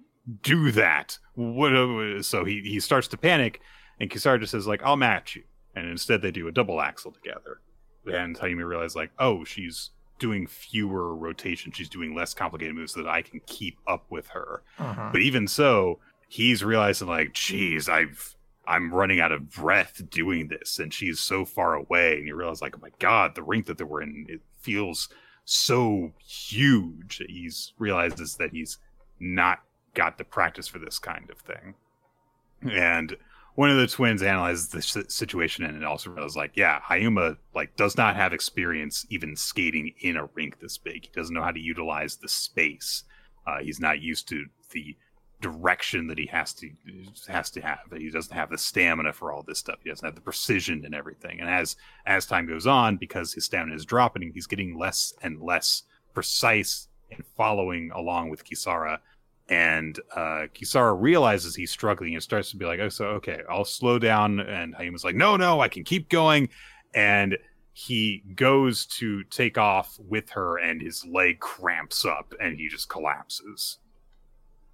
do 0.42 0.72
that. 0.72 1.18
What, 1.36 1.76
uh, 1.76 2.22
so 2.22 2.46
he, 2.46 2.62
he 2.62 2.80
starts 2.80 3.08
to 3.10 3.18
panic, 3.18 3.60
and 4.00 4.10
Kisara 4.10 4.40
just 4.40 4.52
says, 4.52 4.68
like, 4.68 4.82
I'll 4.84 4.96
match 4.96 5.36
you. 5.36 5.44
And 5.76 5.90
instead 5.90 6.22
they 6.22 6.32
do 6.32 6.48
a 6.48 6.52
double 6.52 6.82
axel 6.82 7.12
together. 7.12 7.60
And 8.06 8.38
Hayumi 8.38 8.68
realizes, 8.68 8.96
like, 8.96 9.12
oh, 9.18 9.44
she's 9.44 9.92
doing 10.20 10.46
fewer 10.46 11.16
rotations. 11.16 11.76
She's 11.76 11.90
doing 11.90 12.14
less 12.14 12.34
complicated 12.34 12.76
moves 12.76 12.94
so 12.94 13.02
that 13.02 13.10
I 13.10 13.22
can 13.22 13.42
keep 13.46 13.78
up 13.88 14.06
with 14.10 14.28
her. 14.28 14.62
Uh-huh. 14.78 15.10
But 15.12 15.22
even 15.22 15.48
so, 15.48 16.00
he's 16.28 16.64
realizing, 16.64 17.08
like, 17.08 17.34
geez, 17.34 17.88
I've 17.88 18.36
I'm 18.66 18.94
running 18.94 19.20
out 19.20 19.32
of 19.32 19.50
breath 19.50 20.02
doing 20.10 20.48
this, 20.48 20.80
and 20.80 20.94
she's 20.94 21.20
so 21.20 21.46
far 21.46 21.74
away. 21.76 22.18
And 22.18 22.28
you 22.28 22.36
realize, 22.36 22.62
like, 22.62 22.76
oh 22.76 22.82
my 22.82 22.92
god, 23.00 23.36
the 23.36 23.44
rink 23.44 23.66
that 23.66 23.78
they 23.78 23.84
were 23.84 24.02
in, 24.02 24.26
it 24.30 24.42
feels 24.60 25.10
so 25.46 26.14
huge. 26.26 27.22
He's 27.28 27.74
realizes 27.78 28.36
that 28.36 28.52
he's 28.52 28.78
not 29.20 29.60
got 29.94 30.18
the 30.18 30.24
practice 30.24 30.68
for 30.68 30.80
this 30.80 31.00
kind 31.00 31.30
of 31.30 31.38
thing. 31.40 31.76
And 32.70 33.18
one 33.56 33.70
of 33.70 33.78
the 33.78 33.88
twins 33.88 34.24
analyzes 34.24 34.70
the 34.70 34.82
situation 34.82 35.64
and 35.64 35.78
it 35.78 35.84
also 35.84 36.10
realizes 36.10 36.36
like, 36.36 36.52
yeah, 36.56 36.80
Hayuma 36.80 37.38
like 37.54 37.76
does 37.76 37.96
not 37.98 38.16
have 38.16 38.34
experience 38.34 39.06
even 39.10 39.36
skating 39.36 39.94
in 40.00 40.18
a 40.18 40.26
rink 40.34 40.60
this 40.60 40.78
big. 40.78 41.06
He 41.06 41.12
doesn't 41.14 41.34
know 41.34 41.44
how 41.44 41.52
to 41.52 41.60
utilize 41.60 42.16
the 42.16 42.30
space. 42.30 43.04
Uh, 43.46 43.60
he's 43.60 43.80
not 43.80 44.02
used 44.02 44.28
to 44.30 44.46
the 44.72 44.96
direction 45.42 46.08
that 46.08 46.18
he 46.18 46.26
has 46.26 46.54
to 46.54 46.72
has 47.28 47.52
to 47.52 47.62
have. 47.62 47.80
He 47.96 48.10
doesn't 48.10 48.34
have 48.34 48.50
the 48.50 48.58
stamina 48.58 49.14
for 49.14 49.32
all 49.32 49.44
this 49.44 49.60
stuff. 49.60 49.80
He 49.84 49.90
doesn't 49.90 50.06
have 50.06 50.16
the 50.16 50.22
precision 50.22 50.84
and 50.86 50.96
everything. 50.96 51.40
And 51.40 51.50
as 51.50 51.76
as 52.06 52.26
time 52.26 52.48
goes 52.48 52.66
on, 52.66 52.98
because 52.98 53.34
his 53.34 53.46
stamina 53.46 53.76
is 53.76 53.86
dropping, 53.86 54.32
he's 54.34 54.48
getting 54.48 54.80
less 54.80 55.14
and 55.22 55.42
less 55.42 55.84
precise 56.14 56.88
in 57.12 57.24
following 57.38 57.92
along 57.94 58.30
with 58.30 58.46
Kisara 58.46 59.00
and 59.50 60.00
uh, 60.16 60.48
Kisara 60.54 60.96
realizes 61.00 61.56
he's 61.56 61.72
struggling 61.72 62.14
and 62.14 62.24
starts 62.24 62.52
to 62.52 62.58
be 62.58 62.66
like, 62.66 62.80
"Oh, 62.80 62.90
so 62.90 63.06
okay, 63.08 63.42
I'll 63.50 63.66
slow 63.66 64.00
down." 64.00 64.40
And 64.40 64.74
Hayuma's 64.76 65.04
like, 65.04 65.16
"No, 65.16 65.36
no, 65.36 65.60
I 65.60 65.68
can 65.68 65.84
keep 65.84 66.10
going." 66.10 66.50
And 66.94 67.38
he 67.74 68.24
goes 68.36 68.86
to 68.86 69.24
take 69.26 69.58
off 69.58 69.98
with 70.00 70.30
her, 70.32 70.58
and 70.58 70.82
his 70.82 71.06
leg 71.06 71.40
cramps 71.40 72.06
up, 72.06 72.34
and 72.40 72.58
he 72.58 72.68
just 72.68 72.88
collapses. 72.88 73.80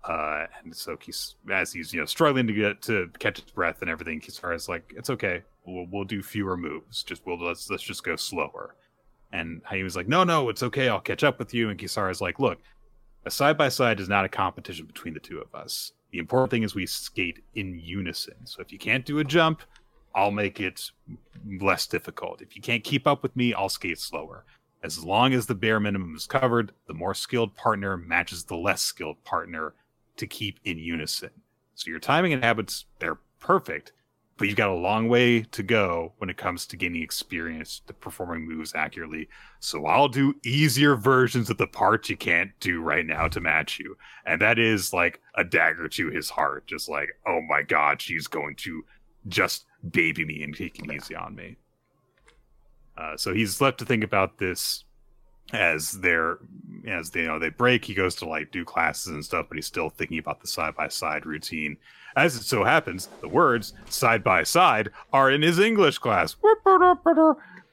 Uh, 0.04 0.46
and 0.64 0.76
so 0.76 0.98
he's 1.02 1.36
as 1.52 1.74
he's 1.74 1.94
you 1.94 2.00
know 2.00 2.06
struggling 2.06 2.48
to 2.48 2.54
get 2.54 2.82
to 2.84 3.10
catch 3.20 3.42
his 3.42 3.52
breath 3.52 3.82
and 3.82 3.90
everything, 3.90 4.22
Kisara's 4.22 4.70
like, 4.70 4.94
"It's 4.96 5.10
okay, 5.10 5.42
we'll 5.66 5.88
we'll 5.92 6.04
do 6.06 6.22
fewer 6.22 6.56
moves. 6.56 7.04
Just 7.04 7.26
we'll 7.26 7.40
let's 7.40 7.70
let's 7.70 7.84
just 7.84 8.04
go 8.04 8.16
slower." 8.16 8.76
And 9.32 9.64
Hayuma's 9.64 9.96
like, 9.96 10.08
"No, 10.08 10.24
no, 10.24 10.50
it's 10.50 10.64
okay. 10.64 10.90
I'll 10.90 11.00
catch 11.00 11.24
up 11.24 11.40
with 11.40 11.54
you." 11.54 11.70
And 11.70 11.80
Kisara's 11.80 12.22
like, 12.22 12.40
"Look, 12.40 12.60
a 13.30 13.32
side 13.32 13.60
by 13.60 13.70
side 13.70 14.00
is 14.00 14.10
not 14.10 14.26
a 14.26 14.30
competition 14.30 14.88
between 14.88 15.14
the 15.14 15.20
two 15.20 15.40
of 15.40 15.54
us. 15.54 15.94
The 16.12 16.18
important 16.18 16.50
thing 16.50 16.64
is 16.64 16.74
we 16.74 16.88
skate 16.88 17.44
in 17.54 17.80
unison. 17.80 18.34
So 18.46 18.60
if 18.60 18.72
you 18.72 18.80
can't 18.80 19.06
do 19.06 19.20
a 19.20 19.24
jump, 19.24 19.62
I'll 20.16 20.32
make 20.32 20.60
it 20.60 20.90
less 21.62 21.86
difficult. 21.86 22.42
If 22.42 22.56
you 22.56 22.62
can't 22.64 22.84
keep 22.84 23.06
up 23.06 23.22
with 23.22 23.36
me, 23.36 23.54
I'll 23.54 23.70
skate 23.70 24.00
slower. 24.00 24.46
As 24.82 25.04
long 25.04 25.34
as 25.34 25.46
the 25.46 25.54
bare 25.54 25.80
minimum 25.80 26.16
is 26.16 26.26
covered, 26.26 26.72
the 26.88 26.96
more 26.96 27.14
skilled 27.14 27.56
partner 27.56 27.98
matches 27.98 28.46
the 28.46 28.56
less 28.56 28.82
skilled 28.82 29.24
partner 29.24 29.76
to 30.18 30.26
keep 30.26 30.60
in 30.64 30.80
unison. 30.80 31.30
So 31.76 31.92
your 31.92 32.00
timing 32.00 32.34
and 32.34 32.44
habits, 32.44 32.86
they're 32.98 33.20
perfect, 33.40 33.94
but 34.40 34.48
you've 34.48 34.58
got 34.58 34.70
a 34.70 34.74
long 34.74 35.10
way 35.10 35.42
to 35.42 35.62
go 35.62 36.14
when 36.18 36.30
it 36.30 36.38
comes 36.38 36.66
to 36.66 36.78
gaining 36.78 37.04
experience 37.04 37.82
to 37.88 37.94
performing 37.94 38.48
moves 38.48 38.74
accurately. 38.74 39.28
So 39.60 39.86
I'll 39.86 40.08
do 40.08 40.34
easier 40.46 40.96
versions 40.96 41.50
of 41.50 41.58
the 41.58 41.68
parts 41.68 42.10
you 42.10 42.16
can't 42.16 42.50
do 42.62 42.82
right 42.82 43.06
now 43.06 43.28
to 43.28 43.42
match 43.42 43.80
you. 43.80 43.98
And 44.26 44.40
that 44.42 44.58
is 44.58 44.94
like 44.94 45.20
a 45.36 45.44
dagger 45.44 45.90
to 45.90 46.10
his 46.10 46.30
heart. 46.30 46.66
Just 46.68 46.88
like, 46.88 47.10
oh 47.28 47.42
my 47.50 47.64
god, 47.64 48.02
she's 48.02 48.28
going 48.28 48.56
to 48.60 48.86
just 49.28 49.66
baby 49.92 50.24
me 50.24 50.42
and 50.42 50.56
take 50.56 50.80
it 50.80 50.90
easy 50.90 51.16
on 51.16 51.36
me. 51.36 51.58
Uh, 52.98 53.18
so 53.18 53.34
he's 53.34 53.60
left 53.60 53.78
to 53.80 53.86
think 53.86 54.06
about 54.06 54.38
this 54.38 54.86
as 55.52 55.94
they're 55.94 56.38
as 56.88 57.10
they 57.10 57.22
you 57.22 57.28
know 57.28 57.40
they 57.40 57.50
break. 57.50 57.84
He 57.84 57.94
goes 57.94 58.16
to 58.16 58.26
like 58.26 58.52
do 58.52 58.64
classes 58.64 59.12
and 59.12 59.26
stuff, 59.26 59.48
but 59.50 59.58
he's 59.58 59.66
still 59.66 59.90
thinking 59.90 60.20
about 60.20 60.40
the 60.40 60.48
side 60.48 60.76
by 60.76 60.88
side 60.88 61.26
routine. 61.26 61.76
As 62.20 62.36
it 62.36 62.44
so 62.44 62.66
happens, 62.66 63.08
the 63.22 63.30
words 63.30 63.74
side 63.90 64.24
by 64.24 64.44
side 64.44 64.90
are 65.14 65.32
in 65.32 65.42
his 65.42 65.58
English 65.58 66.00
class. 66.00 66.36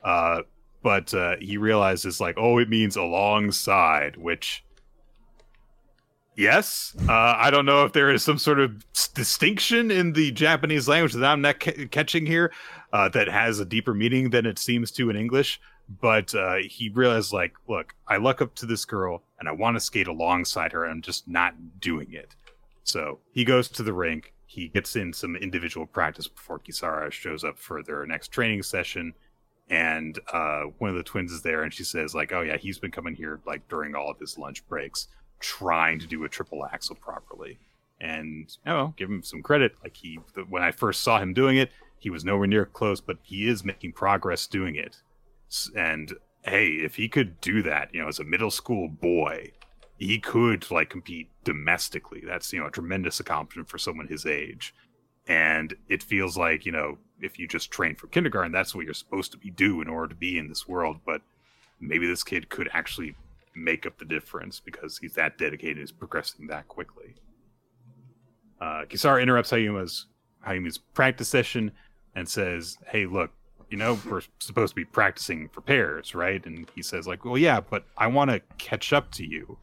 Uh, 0.04 0.42
but 0.82 1.12
uh, 1.12 1.34
he 1.40 1.56
realizes 1.56 2.20
like, 2.20 2.36
oh, 2.38 2.58
it 2.58 2.68
means 2.68 2.94
alongside, 2.94 4.16
which 4.16 4.64
yes, 6.36 6.94
uh, 7.08 7.34
I 7.36 7.50
don't 7.50 7.66
know 7.66 7.84
if 7.84 7.92
there 7.92 8.10
is 8.10 8.22
some 8.22 8.38
sort 8.38 8.60
of 8.60 8.84
distinction 9.14 9.90
in 9.90 10.12
the 10.12 10.30
Japanese 10.30 10.86
language 10.86 11.14
that 11.14 11.24
I'm 11.24 11.40
not 11.40 11.58
ca- 11.58 11.88
catching 11.88 12.24
here 12.24 12.52
uh, 12.92 13.08
that 13.08 13.26
has 13.26 13.58
a 13.58 13.64
deeper 13.64 13.94
meaning 13.94 14.30
than 14.30 14.46
it 14.46 14.60
seems 14.60 14.92
to 14.92 15.10
in 15.10 15.16
English. 15.16 15.60
But 16.00 16.34
uh, 16.34 16.56
he 16.62 16.88
realized, 16.88 17.32
like, 17.32 17.54
look, 17.68 17.94
I 18.06 18.18
look 18.18 18.40
up 18.40 18.54
to 18.56 18.66
this 18.66 18.84
girl 18.84 19.22
and 19.40 19.48
I 19.48 19.52
want 19.52 19.76
to 19.76 19.80
skate 19.80 20.08
alongside 20.08 20.72
her. 20.72 20.84
And 20.84 20.92
I'm 20.92 21.02
just 21.02 21.26
not 21.26 21.80
doing 21.80 22.12
it. 22.12 22.34
So 22.84 23.18
he 23.32 23.44
goes 23.44 23.68
to 23.70 23.82
the 23.82 23.92
rink. 23.92 24.32
He 24.56 24.68
gets 24.68 24.96
in 24.96 25.12
some 25.12 25.36
individual 25.36 25.84
practice 25.84 26.26
before 26.28 26.60
Kisara 26.60 27.12
shows 27.12 27.44
up 27.44 27.58
for 27.58 27.82
their 27.82 28.06
next 28.06 28.28
training 28.28 28.62
session. 28.62 29.12
And 29.68 30.18
uh, 30.32 30.62
one 30.78 30.88
of 30.88 30.96
the 30.96 31.02
twins 31.02 31.30
is 31.30 31.42
there, 31.42 31.62
and 31.62 31.74
she 31.74 31.84
says, 31.84 32.14
like, 32.14 32.32
oh 32.32 32.40
yeah, 32.40 32.56
he's 32.56 32.78
been 32.78 32.90
coming 32.90 33.14
here 33.14 33.38
like 33.46 33.68
during 33.68 33.94
all 33.94 34.10
of 34.10 34.18
his 34.18 34.38
lunch 34.38 34.66
breaks, 34.66 35.08
trying 35.40 35.98
to 35.98 36.06
do 36.06 36.24
a 36.24 36.28
triple 36.30 36.64
axel 36.64 36.96
properly. 36.96 37.58
And 38.00 38.50
oh, 38.66 38.94
give 38.96 39.10
him 39.10 39.22
some 39.22 39.42
credit. 39.42 39.74
Like 39.82 39.94
he, 39.94 40.20
when 40.48 40.62
I 40.62 40.70
first 40.70 41.02
saw 41.02 41.18
him 41.18 41.34
doing 41.34 41.58
it, 41.58 41.70
he 41.98 42.08
was 42.08 42.24
nowhere 42.24 42.46
near 42.46 42.64
close, 42.64 43.02
but 43.02 43.18
he 43.20 43.48
is 43.48 43.62
making 43.62 43.92
progress 43.92 44.46
doing 44.46 44.74
it. 44.74 44.96
And 45.76 46.14
hey, 46.44 46.68
if 46.68 46.94
he 46.94 47.10
could 47.10 47.42
do 47.42 47.62
that, 47.64 47.94
you 47.94 48.00
know, 48.00 48.08
as 48.08 48.20
a 48.20 48.24
middle 48.24 48.50
school 48.50 48.88
boy, 48.88 49.52
he 49.98 50.18
could 50.18 50.70
like 50.70 50.90
compete 50.90 51.30
domestically. 51.44 52.22
That's 52.26 52.52
you 52.52 52.60
know 52.60 52.66
a 52.66 52.70
tremendous 52.70 53.20
accomplishment 53.20 53.68
for 53.68 53.78
someone 53.78 54.08
his 54.08 54.26
age. 54.26 54.74
And 55.28 55.74
it 55.88 56.02
feels 56.02 56.36
like 56.36 56.66
you 56.66 56.72
know 56.72 56.98
if 57.20 57.38
you 57.38 57.48
just 57.48 57.70
train 57.70 57.94
for 57.94 58.06
kindergarten, 58.08 58.52
that's 58.52 58.74
what 58.74 58.84
you're 58.84 58.94
supposed 58.94 59.32
to 59.32 59.38
be 59.38 59.50
do 59.50 59.80
in 59.80 59.88
order 59.88 60.08
to 60.08 60.14
be 60.14 60.38
in 60.38 60.48
this 60.48 60.68
world. 60.68 60.98
But 61.06 61.22
maybe 61.80 62.06
this 62.06 62.22
kid 62.22 62.48
could 62.48 62.68
actually 62.72 63.14
make 63.54 63.86
up 63.86 63.98
the 63.98 64.04
difference 64.04 64.60
because 64.60 64.98
he's 64.98 65.14
that 65.14 65.38
dedicated, 65.38 65.82
is 65.82 65.92
progressing 65.92 66.46
that 66.48 66.68
quickly. 66.68 67.14
Uh, 68.60 68.84
Kisara 68.88 69.22
interrupts 69.22 69.50
Hayuma's 69.50 70.06
Hayuma's 70.46 70.78
practice 70.78 71.28
session 71.28 71.72
and 72.14 72.28
says, 72.28 72.76
"Hey, 72.86 73.06
look, 73.06 73.30
you 73.70 73.78
know 73.78 73.98
we're 74.08 74.22
supposed 74.40 74.72
to 74.72 74.76
be 74.76 74.84
practicing 74.84 75.48
for 75.48 75.62
pairs, 75.62 76.14
right?" 76.14 76.44
And 76.44 76.70
he 76.74 76.82
says, 76.82 77.06
"Like, 77.06 77.24
well, 77.24 77.38
yeah, 77.38 77.60
but 77.60 77.86
I 77.96 78.08
want 78.08 78.30
to 78.30 78.40
catch 78.58 78.92
up 78.92 79.10
to 79.12 79.26
you 79.26 79.58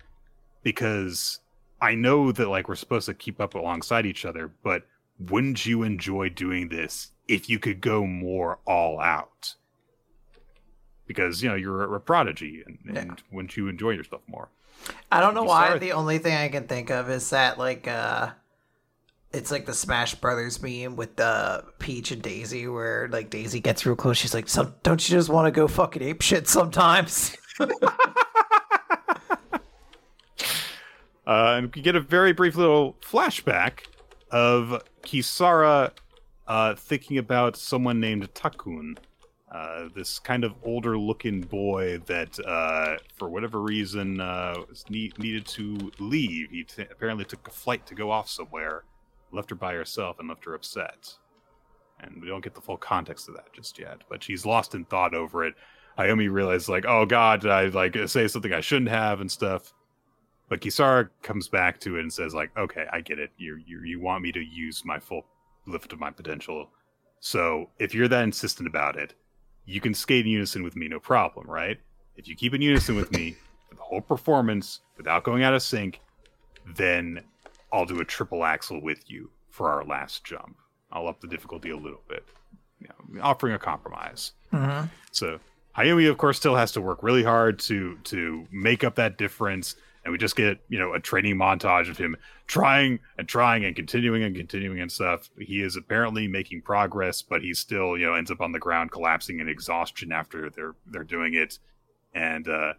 because 0.64 1.40
I 1.82 1.96
know 1.96 2.32
that 2.32 2.48
like 2.48 2.68
we're 2.68 2.76
supposed 2.76 3.06
to 3.08 3.14
keep 3.14 3.40
up 3.40 3.56
alongside 3.56 4.06
each 4.06 4.26
other, 4.26 4.52
but 4.64 4.84
wouldn't 5.20 5.66
you 5.66 5.84
enjoy 5.84 6.30
doing 6.30 6.70
this 6.70 7.12
if 7.28 7.50
you 7.50 7.60
could 7.60 7.82
go 7.82 8.06
more 8.06 8.60
all 8.66 9.00
out?" 9.00 9.56
Because 11.06 11.44
you 11.44 11.50
know 11.50 11.56
you're 11.56 11.94
a, 11.94 12.00
prodigy, 12.00 12.64
and, 12.66 12.98
and 12.98 13.10
yeah. 13.10 13.26
wouldn't 13.32 13.58
you 13.58 13.68
enjoy 13.68 13.92
yourself 13.92 14.22
more? 14.28 14.50
I 15.12 15.20
don't 15.20 15.36
know 15.36 15.44
why. 15.44 15.78
The 15.78 15.92
only 15.92 16.18
thing 16.18 16.36
I 16.36 16.50
can 16.50 16.68
think 16.68 16.90
of 16.90 17.10
is 17.10 17.30
that 17.30 17.60
like 17.60 17.88
uh 17.88 18.32
it's 19.34 19.52
like 19.52 19.66
the 19.66 19.74
Smash 19.74 20.16
Brothers 20.16 20.62
meme 20.62 20.96
with 20.96 21.16
the 21.16 21.66
Peach 21.80 22.12
and 22.12 22.22
Daisy, 22.22 22.68
where 22.68 23.10
like 23.12 23.30
Daisy 23.30 23.60
gets 23.60 23.86
real 23.86 23.96
close. 23.96 24.18
She's 24.18 24.34
like, 24.34 24.48
"So 24.48 24.74
don't 24.84 25.08
you 25.08 25.16
just 25.16 25.30
want 25.30 25.48
to 25.48 25.52
go 25.52 25.68
fucking 25.68 26.02
ape 26.02 26.22
shit 26.22 26.48
sometimes?" 26.48 27.36
uh, 31.28 31.56
and 31.58 31.74
we 31.74 31.82
get 31.82 31.96
a 31.96 32.02
very 32.02 32.34
brief 32.34 32.56
little 32.56 32.96
flashback 33.02 33.86
of 34.32 34.84
Kisara 35.04 35.92
uh, 36.48 36.76
thinking 36.76 37.18
about 37.18 37.56
someone 37.56 38.00
named 38.00 38.34
Takun, 38.34 38.98
uh, 39.52 39.90
this 39.96 40.20
kind 40.20 40.44
of 40.44 40.54
older 40.64 40.98
looking 40.98 41.42
boy 41.42 42.00
that, 42.08 42.40
uh, 42.46 42.98
for 43.16 43.30
whatever 43.30 43.62
reason, 43.62 44.20
uh, 44.20 44.56
need- 44.90 45.18
needed 45.20 45.46
to 45.46 45.92
leave. 46.00 46.50
He 46.50 46.64
t- 46.64 46.88
apparently 46.90 47.26
took 47.26 47.48
a 47.48 47.52
flight 47.52 47.86
to 47.88 47.96
go 47.96 48.10
off 48.12 48.30
somewhere 48.30 48.84
left 49.34 49.50
her 49.50 49.56
by 49.56 49.74
herself 49.74 50.20
and 50.20 50.30
left 50.30 50.46
her 50.46 50.54
upset. 50.54 51.16
And 52.00 52.22
we 52.22 52.28
don't 52.28 52.44
get 52.44 52.54
the 52.54 52.62
full 52.62 52.78
context 52.78 53.28
of 53.28 53.36
that 53.36 53.52
just 53.54 53.80
yet, 53.80 54.02
but 54.10 54.24
she's 54.24 54.46
lost 54.46 54.76
in 54.76 54.86
thought 54.86 55.14
over 55.14 55.46
it. 55.46 55.56
Ayumi 55.98 56.32
realizes, 56.32 56.70
like, 56.70 56.86
oh 56.88 57.06
god, 57.06 57.42
did 57.42 57.52
I 57.52 57.66
like 57.66 57.96
say 58.08 58.28
something 58.28 58.54
I 58.54 58.62
shouldn't 58.62 58.90
have 58.90 59.22
and 59.22 59.32
stuff. 59.32 59.74
But 60.50 60.62
Kisara 60.62 61.10
comes 61.22 61.48
back 61.48 61.80
to 61.82 61.98
it 61.98 62.02
and 62.02 62.14
says, 62.14 62.34
like, 62.34 62.56
okay, 62.58 62.86
I 62.92 63.02
get 63.02 63.20
it. 63.20 63.32
You 63.38 63.60
you 63.66 63.82
you 63.84 64.00
want 64.00 64.24
me 64.24 64.32
to 64.32 64.42
use 64.42 64.84
my 64.86 65.00
full 65.00 65.26
lift 65.66 65.94
of 65.94 66.00
my 66.00 66.12
potential. 66.12 66.70
So 67.20 67.70
if 67.80 67.96
you're 67.96 68.10
that 68.10 68.24
insistent 68.24 68.68
about 68.68 68.98
it, 68.98 69.14
you 69.66 69.80
can 69.80 69.94
skate 69.94 70.26
in 70.26 70.32
unison 70.32 70.64
with 70.64 70.76
me, 70.76 70.88
no 70.88 71.00
problem, 71.00 71.50
right? 71.50 71.80
If 72.18 72.28
you 72.28 72.36
keep 72.36 72.54
in 72.54 72.62
unison 72.62 72.96
with 72.96 73.12
me 73.12 73.38
for 73.70 73.76
the 73.76 73.82
whole 73.82 74.02
performance 74.02 74.82
without 74.98 75.24
going 75.24 75.44
out 75.44 75.54
of 75.54 75.62
sync, 75.62 76.02
then 76.76 77.24
I'll 77.72 77.86
do 77.86 78.02
a 78.02 78.06
triple 78.06 78.44
axel 78.44 78.82
with 78.82 79.10
you 79.10 79.30
for 79.50 79.72
our 79.72 79.84
last 79.86 80.24
jump. 80.24 80.58
I'll 80.92 81.08
up 81.08 81.22
the 81.22 81.28
difficulty 81.28 81.72
a 81.72 81.78
little 81.78 82.04
bit, 82.08 82.24
you 82.80 82.88
know, 82.88 83.22
offering 83.22 83.54
a 83.54 83.60
compromise. 83.60 84.34
Mm-hmm. 84.52 84.88
So 85.12 85.40
Hayumi, 85.78 86.10
of 86.10 86.18
course, 86.18 86.38
still 86.38 86.56
has 86.56 86.72
to 86.74 86.82
work 86.82 87.02
really 87.02 87.24
hard 87.24 87.60
to 87.60 87.98
to 88.04 88.48
make 88.52 88.84
up 88.84 88.96
that 88.96 89.18
difference, 89.18 89.76
and 90.04 90.12
we 90.12 90.18
just 90.18 90.36
get 90.36 90.60
you 90.70 90.80
know 90.80 90.94
a 90.94 91.00
training 91.00 91.36
montage 91.36 91.90
of 91.90 91.98
him 91.98 92.16
trying 92.48 93.00
and 93.18 93.28
trying 93.28 93.64
and 93.66 93.76
continuing 93.76 94.24
and 94.24 94.36
continuing 94.36 94.80
and 94.80 94.92
stuff. 94.92 95.30
He 95.40 95.62
is 95.62 95.76
apparently 95.76 96.28
making 96.28 96.62
progress, 96.62 97.22
but 97.22 97.42
he 97.42 97.54
still 97.54 97.98
you 97.98 98.06
know 98.06 98.14
ends 98.14 98.32
up 98.32 98.42
on 98.42 98.52
the 98.52 98.60
ground 98.60 98.92
collapsing 98.92 99.40
in 99.40 99.48
exhaustion 99.48 100.12
after 100.12 100.50
they're 100.50 100.76
they're 100.88 101.04
doing 101.04 101.34
it, 101.34 101.60
and 102.14 102.48
uh, 102.48 102.74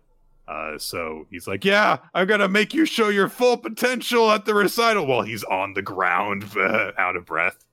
uh, 0.46 0.78
so 0.78 1.26
he's 1.30 1.46
like, 1.46 1.64
"Yeah, 1.64 1.98
I'm 2.12 2.26
gonna 2.26 2.48
make 2.48 2.74
you 2.74 2.84
show 2.84 3.08
your 3.08 3.28
full 3.28 3.56
potential 3.56 4.30
at 4.30 4.44
the 4.44 4.54
recital." 4.54 5.06
While 5.06 5.22
he's 5.22 5.44
on 5.44 5.74
the 5.74 5.82
ground, 5.82 6.44
out 6.98 7.16
of 7.16 7.24
breath. 7.24 7.64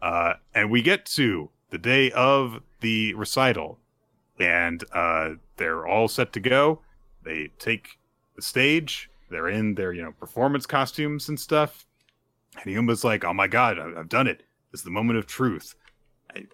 Uh, 0.00 0.34
and 0.54 0.70
we 0.70 0.82
get 0.82 1.06
to 1.06 1.50
the 1.70 1.78
day 1.78 2.12
of 2.12 2.60
the 2.80 3.14
recital, 3.14 3.78
and 4.38 4.84
uh, 4.92 5.30
they're 5.56 5.86
all 5.86 6.06
set 6.06 6.32
to 6.34 6.40
go. 6.40 6.80
They 7.24 7.50
take 7.58 7.98
the 8.36 8.42
stage. 8.42 9.10
They're 9.30 9.48
in 9.48 9.74
their 9.74 9.92
you 9.92 10.02
know 10.02 10.12
performance 10.12 10.66
costumes 10.66 11.28
and 11.28 11.38
stuff. 11.40 11.86
And 12.62 12.72
Yuma's 12.72 13.02
like, 13.04 13.24
"Oh 13.24 13.34
my 13.34 13.48
god, 13.48 13.78
I've 13.78 14.08
done 14.08 14.26
it! 14.28 14.44
It's 14.72 14.82
the 14.82 14.90
moment 14.90 15.18
of 15.18 15.26
truth." 15.26 15.74
I, 16.34 16.44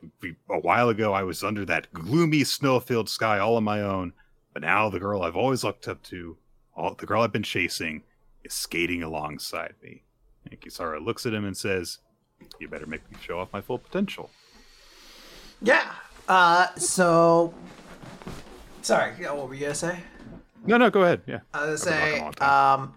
a 0.50 0.58
while 0.60 0.88
ago, 0.88 1.12
I 1.12 1.22
was 1.22 1.42
under 1.42 1.64
that 1.66 1.92
gloomy 1.92 2.44
snow-filled 2.44 3.08
sky 3.08 3.38
all 3.38 3.56
on 3.56 3.64
my 3.64 3.80
own 3.82 4.12
but 4.52 4.60
now 4.62 4.90
the 4.90 5.00
girl 5.00 5.22
I've 5.22 5.34
always 5.34 5.64
looked 5.64 5.88
up 5.88 6.02
to, 6.04 6.36
all 6.76 6.92
the 6.94 7.06
girl 7.06 7.22
I've 7.22 7.32
been 7.32 7.42
chasing, 7.42 8.02
is 8.44 8.52
skating 8.52 9.02
alongside 9.02 9.72
me. 9.82 10.02
And 10.50 10.60
Kisara 10.60 11.02
looks 11.02 11.24
at 11.24 11.32
him 11.32 11.46
and 11.46 11.56
says, 11.56 12.00
You 12.60 12.68
better 12.68 12.84
make 12.86 13.10
me 13.10 13.16
show 13.22 13.38
off 13.38 13.50
my 13.54 13.62
full 13.62 13.78
potential. 13.78 14.28
Yeah. 15.62 15.92
Uh 16.28 16.66
so 16.74 17.54
sorry, 18.82 19.14
Yeah. 19.18 19.32
what 19.32 19.48
were 19.48 19.54
you 19.54 19.60
gonna 19.62 19.74
say? 19.74 20.00
No, 20.66 20.76
no, 20.76 20.90
go 20.90 21.02
ahead. 21.02 21.22
Yeah. 21.26 21.40
I 21.52 21.66
was 21.66 21.82
say, 21.82 22.20
um 22.40 22.94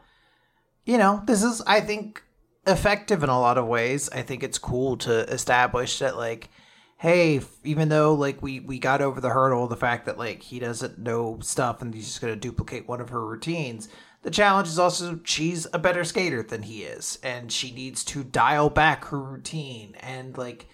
you 0.86 0.98
know, 0.98 1.24
this 1.26 1.44
is 1.44 1.62
I 1.66 1.82
think 1.82 2.24
effective 2.68 3.24
in 3.24 3.30
a 3.30 3.40
lot 3.40 3.58
of 3.58 3.68
ways. 3.68 4.10
I 4.10 4.22
think 4.22 4.44
it's 4.44 4.58
cool 4.58 4.98
to 4.98 5.30
establish 5.30 6.00
that 6.00 6.18
like 6.18 6.50
hey, 6.98 7.42
even 7.64 7.90
though 7.90 8.14
like 8.14 8.42
we 8.42 8.60
we 8.60 8.80
got 8.80 9.02
over 9.02 9.22
the 9.22 9.30
hurdle, 9.30 9.68
the 9.68 9.76
fact 9.76 10.06
that 10.06 10.18
like 10.18 10.42
he 10.42 10.60
doesn't 10.60 10.98
know 10.98 11.40
stuff 11.42 11.82
and 11.82 11.94
he's 11.94 12.06
just 12.08 12.22
gonna 12.22 12.36
duplicate 12.36 12.88
one 12.88 13.02
of 13.02 13.10
her 13.10 13.26
routines. 13.26 13.90
The 14.24 14.32
challenge 14.32 14.68
is 14.68 14.80
also 14.80 15.20
she's 15.24 15.68
a 15.72 15.78
better 15.78 16.04
skater 16.04 16.42
than 16.42 16.64
he 16.64 16.84
is, 16.84 17.20
and 17.22 17.52
she 17.52 17.72
needs 17.72 18.04
to 18.06 18.24
dial 18.24 18.72
back 18.72 19.06
her 19.06 19.22
routine. 19.22 19.96
And 20.00 20.36
like, 20.36 20.68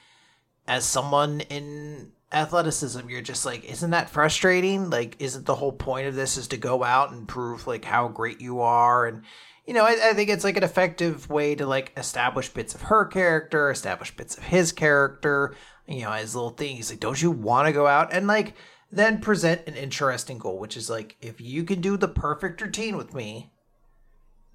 as 0.68 0.85
someone 0.85 1.41
in 1.41 2.13
athleticism, 2.33 3.09
you're 3.09 3.21
just 3.21 3.45
like, 3.45 3.65
isn't 3.65 3.91
that 3.91 4.09
frustrating? 4.09 4.89
Like, 4.89 5.15
isn't 5.19 5.45
the 5.45 5.55
whole 5.55 5.71
point 5.71 6.07
of 6.07 6.15
this 6.15 6.37
is 6.37 6.47
to 6.49 6.57
go 6.57 6.83
out 6.83 7.11
and 7.11 7.27
prove 7.27 7.67
like 7.67 7.85
how 7.85 8.07
great 8.07 8.41
you 8.41 8.61
are 8.61 9.05
and 9.05 9.23
you 9.65 9.75
know, 9.75 9.85
I, 9.85 10.09
I 10.09 10.13
think 10.13 10.29
it's 10.29 10.43
like 10.43 10.57
an 10.57 10.63
effective 10.63 11.29
way 11.29 11.55
to 11.55 11.65
like 11.65 11.93
establish 11.95 12.49
bits 12.49 12.73
of 12.73 12.81
her 12.81 13.05
character, 13.05 13.69
establish 13.69 14.15
bits 14.15 14.35
of 14.35 14.43
his 14.43 14.71
character, 14.71 15.55
you 15.87 16.01
know, 16.01 16.11
his 16.11 16.35
little 16.35 16.49
thing. 16.49 16.75
He's 16.75 16.89
like, 16.89 16.99
don't 16.99 17.21
you 17.21 17.31
want 17.31 17.67
to 17.67 17.71
go 17.71 17.87
out 17.87 18.11
and 18.11 18.27
like 18.27 18.55
then 18.91 19.21
present 19.21 19.61
an 19.67 19.75
interesting 19.75 20.37
goal, 20.37 20.57
which 20.57 20.75
is 20.75 20.89
like, 20.89 21.15
if 21.21 21.39
you 21.39 21.63
can 21.63 21.79
do 21.79 21.95
the 21.95 22.07
perfect 22.07 22.59
routine 22.59 22.97
with 22.97 23.13
me, 23.13 23.51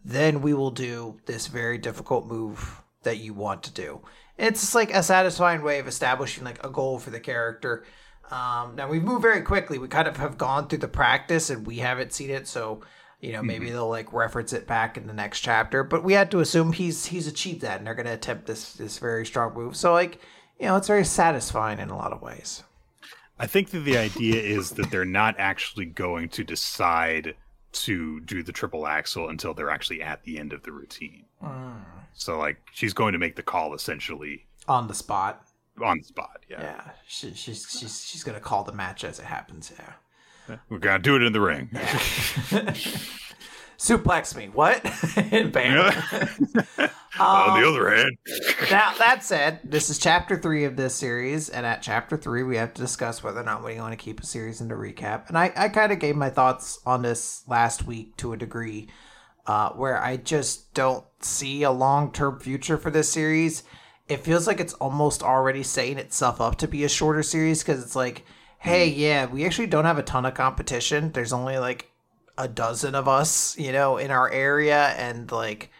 then 0.04 0.42
we 0.42 0.52
will 0.54 0.70
do 0.70 1.18
this 1.26 1.46
very 1.46 1.78
difficult 1.78 2.26
move 2.26 2.82
that 3.02 3.18
you 3.18 3.32
want 3.32 3.62
to 3.62 3.72
do. 3.72 4.00
It's 4.38 4.60
just 4.60 4.74
like 4.74 4.92
a 4.92 5.02
satisfying 5.02 5.62
way 5.62 5.78
of 5.78 5.88
establishing 5.88 6.44
like 6.44 6.62
a 6.64 6.68
goal 6.68 6.98
for 6.98 7.10
the 7.10 7.20
character. 7.20 7.84
Um, 8.30 8.74
now 8.76 8.88
we've 8.88 9.02
moved 9.02 9.22
very 9.22 9.42
quickly. 9.42 9.78
We 9.78 9.88
kind 9.88 10.08
of 10.08 10.16
have 10.16 10.36
gone 10.36 10.68
through 10.68 10.78
the 10.78 10.88
practice 10.88 11.48
and 11.48 11.66
we 11.66 11.78
haven't 11.78 12.12
seen 12.12 12.30
it, 12.30 12.46
so 12.46 12.82
you 13.20 13.32
know 13.32 13.42
maybe 13.42 13.66
mm-hmm. 13.66 13.74
they'll 13.74 13.88
like 13.88 14.12
reference 14.12 14.52
it 14.52 14.66
back 14.66 14.96
in 14.96 15.06
the 15.06 15.12
next 15.12 15.40
chapter. 15.40 15.82
But 15.84 16.04
we 16.04 16.12
had 16.12 16.30
to 16.32 16.40
assume 16.40 16.72
he's 16.72 17.06
he's 17.06 17.26
achieved 17.26 17.62
that, 17.62 17.78
and 17.78 17.86
they're 17.86 17.94
going 17.94 18.06
to 18.06 18.12
attempt 18.12 18.46
this 18.46 18.72
this 18.74 18.98
very 18.98 19.24
strong 19.24 19.54
move. 19.54 19.76
So 19.76 19.92
like 19.92 20.20
you 20.58 20.66
know, 20.66 20.76
it's 20.76 20.88
very 20.88 21.04
satisfying 21.04 21.78
in 21.78 21.90
a 21.90 21.96
lot 21.96 22.12
of 22.12 22.22
ways. 22.22 22.62
I 23.38 23.46
think 23.46 23.70
that 23.70 23.80
the 23.80 23.98
idea 23.98 24.40
is 24.40 24.70
that 24.72 24.90
they're 24.90 25.04
not 25.04 25.36
actually 25.38 25.84
going 25.84 26.30
to 26.30 26.44
decide 26.44 27.34
to 27.72 28.20
do 28.20 28.42
the 28.42 28.52
triple 28.52 28.86
axel 28.86 29.28
until 29.28 29.52
they're 29.52 29.70
actually 29.70 30.02
at 30.02 30.24
the 30.24 30.38
end 30.38 30.54
of 30.54 30.62
the 30.62 30.72
routine. 30.72 31.24
Mm. 31.42 31.82
So 32.16 32.38
like 32.38 32.58
she's 32.72 32.92
going 32.92 33.12
to 33.12 33.18
make 33.18 33.36
the 33.36 33.42
call 33.42 33.74
essentially 33.74 34.46
on 34.68 34.88
the 34.88 34.94
spot. 34.94 35.42
On 35.82 35.98
the 35.98 36.04
spot, 36.04 36.44
yeah. 36.48 36.60
Yeah, 36.62 36.90
she, 37.06 37.34
she's 37.34 37.66
she's 37.68 38.04
she's 38.04 38.24
gonna 38.24 38.40
call 38.40 38.64
the 38.64 38.72
match 38.72 39.04
as 39.04 39.18
it 39.18 39.26
happens. 39.26 39.72
Yeah, 39.78 40.56
we're 40.70 40.78
gonna 40.78 41.02
do 41.02 41.16
it 41.16 41.22
in 41.22 41.32
the 41.32 41.40
ring. 41.40 41.68
Yeah. 41.72 42.74
suplex 43.78 44.36
me. 44.36 44.46
What? 44.46 44.84
and 45.16 45.52
bam. 45.52 45.92
um, 46.78 46.88
On 47.18 47.60
the 47.60 47.68
other 47.68 47.94
hand. 47.94 48.16
now, 48.70 48.92
that 48.98 49.24
said, 49.24 49.60
this 49.64 49.88
is 49.88 49.98
chapter 49.98 50.36
three 50.36 50.64
of 50.64 50.76
this 50.76 50.94
series. 50.94 51.48
And 51.48 51.64
at 51.64 51.82
chapter 51.82 52.16
three, 52.16 52.42
we 52.42 52.56
have 52.56 52.74
to 52.74 52.82
discuss 52.82 53.22
whether 53.22 53.40
or 53.40 53.44
not 53.44 53.64
we 53.64 53.76
want 53.76 53.92
to 53.92 53.96
keep 53.96 54.20
a 54.20 54.26
series 54.26 54.60
into 54.60 54.74
recap. 54.74 55.28
And 55.28 55.38
I, 55.38 55.52
I 55.56 55.68
kind 55.68 55.92
of 55.92 55.98
gave 55.98 56.16
my 56.16 56.30
thoughts 56.30 56.80
on 56.84 57.02
this 57.02 57.42
last 57.48 57.86
week 57.86 58.16
to 58.18 58.32
a 58.32 58.36
degree, 58.36 58.88
uh, 59.46 59.70
where 59.70 60.02
I 60.02 60.16
just 60.16 60.74
don't 60.74 61.04
see 61.20 61.62
a 61.62 61.70
long 61.70 62.12
term 62.12 62.40
future 62.40 62.76
for 62.76 62.90
this 62.90 63.10
series. 63.10 63.62
It 64.08 64.24
feels 64.24 64.46
like 64.46 64.60
it's 64.60 64.74
almost 64.74 65.22
already 65.22 65.62
setting 65.62 65.98
itself 65.98 66.40
up 66.40 66.56
to 66.58 66.68
be 66.68 66.84
a 66.84 66.88
shorter 66.88 67.22
series 67.22 67.62
because 67.62 67.82
it's 67.82 67.96
like, 67.96 68.24
hey, 68.58 68.92
hmm. 68.92 69.00
yeah, 69.00 69.26
we 69.26 69.44
actually 69.44 69.66
don't 69.66 69.84
have 69.84 69.98
a 69.98 70.02
ton 70.02 70.26
of 70.26 70.34
competition. 70.34 71.12
There's 71.12 71.32
only 71.32 71.58
like 71.58 71.90
a 72.38 72.48
dozen 72.48 72.94
of 72.94 73.08
us, 73.08 73.58
you 73.58 73.72
know, 73.72 73.96
in 73.96 74.10
our 74.10 74.30
area, 74.30 74.88
and 74.98 75.30
like, 75.32 75.70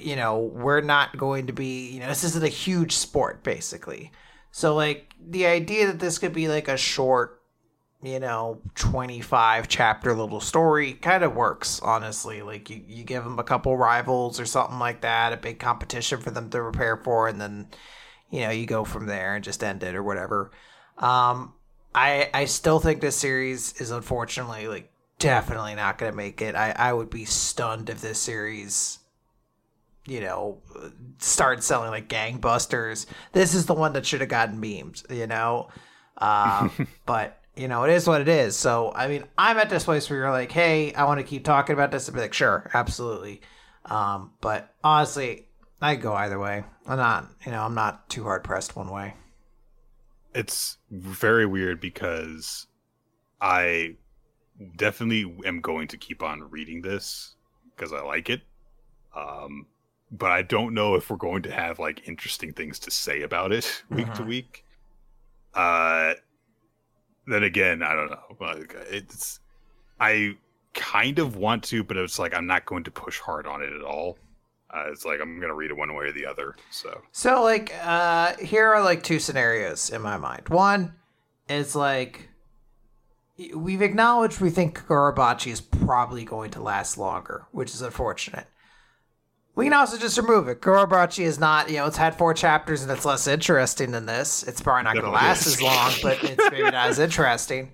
you 0.00 0.16
know, 0.16 0.38
we're 0.38 0.80
not 0.80 1.16
going 1.16 1.46
to 1.48 1.52
be, 1.52 1.90
you 1.90 2.00
know, 2.00 2.08
this 2.08 2.24
isn't 2.24 2.44
a 2.44 2.48
huge 2.48 2.92
sport, 2.92 3.44
basically. 3.44 4.10
So, 4.50 4.74
like, 4.74 5.14
the 5.20 5.46
idea 5.46 5.86
that 5.86 5.98
this 5.98 6.18
could 6.18 6.32
be 6.32 6.48
like 6.48 6.68
a 6.68 6.76
short, 6.76 7.35
you 8.06 8.20
know, 8.20 8.60
25 8.76 9.66
chapter 9.66 10.14
little 10.14 10.40
story 10.40 10.92
kind 10.92 11.24
of 11.24 11.34
works, 11.34 11.80
honestly. 11.80 12.40
Like, 12.40 12.70
you, 12.70 12.82
you 12.86 13.02
give 13.02 13.24
them 13.24 13.38
a 13.38 13.44
couple 13.44 13.76
rivals 13.76 14.38
or 14.38 14.46
something 14.46 14.78
like 14.78 15.00
that, 15.00 15.32
a 15.32 15.36
big 15.36 15.58
competition 15.58 16.20
for 16.20 16.30
them 16.30 16.48
to 16.50 16.58
prepare 16.58 16.96
for, 16.96 17.26
and 17.26 17.40
then, 17.40 17.68
you 18.30 18.42
know, 18.42 18.50
you 18.50 18.64
go 18.64 18.84
from 18.84 19.06
there 19.06 19.34
and 19.34 19.42
just 19.42 19.64
end 19.64 19.82
it 19.82 19.96
or 19.96 20.02
whatever. 20.02 20.52
Um, 20.98 21.54
I, 21.94 22.30
I 22.32 22.44
still 22.44 22.78
think 22.78 23.00
this 23.00 23.16
series 23.16 23.80
is 23.80 23.90
unfortunately 23.90 24.68
like 24.68 24.92
definitely 25.18 25.74
not 25.74 25.98
going 25.98 26.12
to 26.12 26.16
make 26.16 26.42
it. 26.42 26.54
I, 26.54 26.74
I 26.76 26.92
would 26.92 27.10
be 27.10 27.24
stunned 27.24 27.88
if 27.88 28.02
this 28.02 28.18
series, 28.18 28.98
you 30.06 30.20
know, 30.20 30.58
started 31.18 31.64
selling 31.64 31.90
like 31.90 32.08
gangbusters. 32.08 33.06
This 33.32 33.54
is 33.54 33.66
the 33.66 33.74
one 33.74 33.94
that 33.94 34.06
should 34.06 34.20
have 34.20 34.28
gotten 34.28 34.60
memes, 34.60 35.04
you 35.10 35.26
know? 35.26 35.68
Uh, 36.18 36.68
but, 37.06 37.40
you 37.56 37.68
know, 37.68 37.84
it 37.84 37.90
is 37.90 38.06
what 38.06 38.20
it 38.20 38.28
is. 38.28 38.56
So, 38.56 38.92
I 38.94 39.08
mean, 39.08 39.24
I'm 39.36 39.56
at 39.56 39.70
this 39.70 39.84
place 39.84 40.08
where 40.08 40.18
you're 40.18 40.30
like, 40.30 40.52
hey, 40.52 40.92
I 40.92 41.04
want 41.04 41.20
to 41.20 41.24
keep 41.24 41.44
talking 41.44 41.72
about 41.72 41.90
this. 41.90 42.08
I'd 42.08 42.14
be 42.14 42.20
like, 42.20 42.34
sure, 42.34 42.70
absolutely. 42.74 43.40
Um, 43.86 44.32
but 44.40 44.74
honestly, 44.84 45.48
I 45.80 45.96
go 45.96 46.12
either 46.12 46.38
way. 46.38 46.64
I'm 46.86 46.98
not, 46.98 47.28
you 47.44 47.52
know, 47.52 47.62
I'm 47.62 47.74
not 47.74 48.08
too 48.08 48.24
hard 48.24 48.44
pressed 48.44 48.76
one 48.76 48.90
way. 48.90 49.14
It's 50.34 50.76
very 50.90 51.46
weird 51.46 51.80
because 51.80 52.66
I 53.40 53.96
definitely 54.76 55.34
am 55.46 55.60
going 55.60 55.88
to 55.88 55.96
keep 55.96 56.22
on 56.22 56.50
reading 56.50 56.82
this 56.82 57.36
because 57.74 57.92
I 57.92 58.02
like 58.02 58.28
it. 58.28 58.42
Um, 59.14 59.66
but 60.10 60.30
I 60.30 60.42
don't 60.42 60.74
know 60.74 60.94
if 60.94 61.10
we're 61.10 61.16
going 61.16 61.42
to 61.42 61.50
have 61.50 61.78
like 61.78 62.06
interesting 62.06 62.52
things 62.52 62.78
to 62.80 62.90
say 62.90 63.22
about 63.22 63.52
it 63.52 63.82
week 63.90 64.08
uh-huh. 64.08 64.16
to 64.16 64.24
week. 64.24 64.64
Uh, 65.54 66.14
then 67.26 67.42
again, 67.42 67.82
I 67.82 67.94
don't 67.94 68.10
know. 68.10 68.64
It's 68.90 69.40
I 70.00 70.36
kind 70.74 71.18
of 71.18 71.36
want 71.36 71.64
to, 71.64 71.82
but 71.82 71.96
it's 71.96 72.18
like 72.18 72.34
I'm 72.34 72.46
not 72.46 72.66
going 72.66 72.84
to 72.84 72.90
push 72.90 73.18
hard 73.18 73.46
on 73.46 73.62
it 73.62 73.72
at 73.72 73.82
all. 73.82 74.18
Uh, 74.72 74.90
it's 74.90 75.04
like 75.04 75.20
I'm 75.20 75.40
gonna 75.40 75.54
read 75.54 75.70
it 75.70 75.76
one 75.76 75.94
way 75.94 76.06
or 76.06 76.12
the 76.12 76.26
other. 76.26 76.54
So, 76.70 77.02
so 77.12 77.42
like, 77.42 77.72
uh, 77.82 78.36
here 78.36 78.72
are 78.72 78.82
like 78.82 79.02
two 79.02 79.18
scenarios 79.18 79.90
in 79.90 80.02
my 80.02 80.16
mind. 80.16 80.48
One 80.48 80.94
is 81.48 81.76
like 81.76 82.28
we've 83.54 83.82
acknowledged 83.82 84.40
we 84.40 84.50
think 84.50 84.78
Kagurabachi 84.78 85.52
is 85.52 85.60
probably 85.60 86.24
going 86.24 86.50
to 86.52 86.62
last 86.62 86.98
longer, 86.98 87.46
which 87.52 87.74
is 87.74 87.82
unfortunate. 87.82 88.46
We 89.56 89.64
can 89.64 89.72
also 89.72 89.96
just 89.96 90.18
remove 90.18 90.48
it. 90.48 90.60
Kagurabachi 90.60 91.24
is 91.24 91.40
not, 91.40 91.70
you 91.70 91.78
know, 91.78 91.86
it's 91.86 91.96
had 91.96 92.16
four 92.16 92.34
chapters 92.34 92.82
and 92.82 92.90
it's 92.90 93.06
less 93.06 93.26
interesting 93.26 93.90
than 93.90 94.04
this. 94.04 94.42
It's 94.42 94.60
probably 94.60 94.84
not 94.84 94.92
going 94.92 95.06
to 95.06 95.10
last 95.10 95.46
as 95.46 95.62
long, 95.62 95.92
but 96.02 96.22
it's 96.22 96.44
maybe 96.50 96.64
not 96.64 96.74
as 96.74 96.98
interesting. 96.98 97.72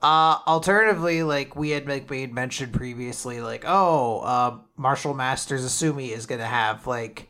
Uh, 0.00 0.38
alternatively, 0.46 1.22
like 1.22 1.54
we 1.54 1.70
had 1.70 1.86
like 1.86 2.08
made 2.08 2.32
mentioned 2.32 2.72
previously, 2.72 3.42
like 3.42 3.64
oh, 3.66 4.20
uh, 4.20 4.58
Martial 4.76 5.12
Masters 5.12 5.66
Asumi 5.66 6.10
is 6.10 6.24
going 6.24 6.40
to 6.40 6.46
have 6.46 6.86
like 6.86 7.28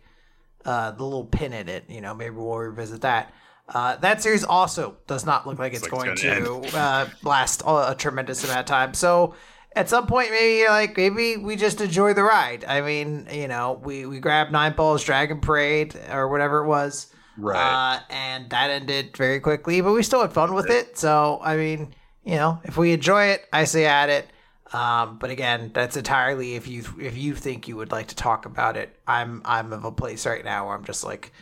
uh, 0.64 0.92
the 0.92 1.02
little 1.02 1.24
pin 1.24 1.52
in 1.52 1.68
it. 1.68 1.84
You 1.88 2.00
know, 2.00 2.14
maybe 2.14 2.36
we'll 2.36 2.56
revisit 2.56 3.00
that. 3.00 3.32
Uh, 3.68 3.96
that 3.96 4.22
series 4.22 4.44
also 4.44 4.96
does 5.06 5.26
not 5.26 5.46
look 5.46 5.58
like 5.58 5.72
it's, 5.72 5.82
it's 5.82 5.90
going 5.90 6.14
to 6.14 6.60
uh, 6.76 7.08
last 7.22 7.62
a, 7.62 7.90
a, 7.90 7.94
tremendous 7.98 8.42
amount 8.44 8.60
of 8.60 8.66
time. 8.66 8.94
So 8.94 9.34
at 9.78 9.88
some 9.88 10.06
point, 10.06 10.30
maybe 10.30 10.56
you're 10.58 10.70
like 10.70 10.96
maybe 10.96 11.36
we 11.36 11.54
just 11.54 11.80
enjoy 11.80 12.12
the 12.12 12.24
ride. 12.24 12.64
I 12.64 12.80
mean, 12.80 13.28
you 13.30 13.46
know, 13.46 13.80
we 13.82 14.06
we 14.06 14.18
grabbed 14.18 14.50
Nine 14.50 14.74
Balls 14.74 15.04
Dragon 15.04 15.40
Parade 15.40 15.94
or 16.10 16.28
whatever 16.28 16.64
it 16.64 16.66
was, 16.66 17.06
right? 17.36 17.96
Uh, 17.96 18.00
and 18.10 18.50
that 18.50 18.70
ended 18.70 19.16
very 19.16 19.38
quickly, 19.38 19.80
but 19.80 19.92
we 19.92 20.02
still 20.02 20.20
had 20.20 20.32
fun 20.32 20.52
with 20.52 20.68
it. 20.68 20.98
So 20.98 21.38
I 21.42 21.56
mean, 21.56 21.94
you 22.24 22.34
know, 22.34 22.60
if 22.64 22.76
we 22.76 22.92
enjoy 22.92 23.26
it, 23.26 23.46
I 23.52 23.64
say 23.64 23.86
add 23.86 24.10
it. 24.10 24.28
Um, 24.72 25.16
but 25.18 25.30
again, 25.30 25.70
that's 25.72 25.96
entirely 25.96 26.56
if 26.56 26.66
you 26.66 26.84
if 27.00 27.16
you 27.16 27.36
think 27.36 27.68
you 27.68 27.76
would 27.76 27.92
like 27.92 28.08
to 28.08 28.16
talk 28.16 28.46
about 28.46 28.76
it. 28.76 28.94
I'm 29.06 29.42
I'm 29.44 29.72
of 29.72 29.84
a 29.84 29.92
place 29.92 30.26
right 30.26 30.44
now 30.44 30.66
where 30.66 30.74
I'm 30.74 30.84
just 30.84 31.04
like 31.04 31.32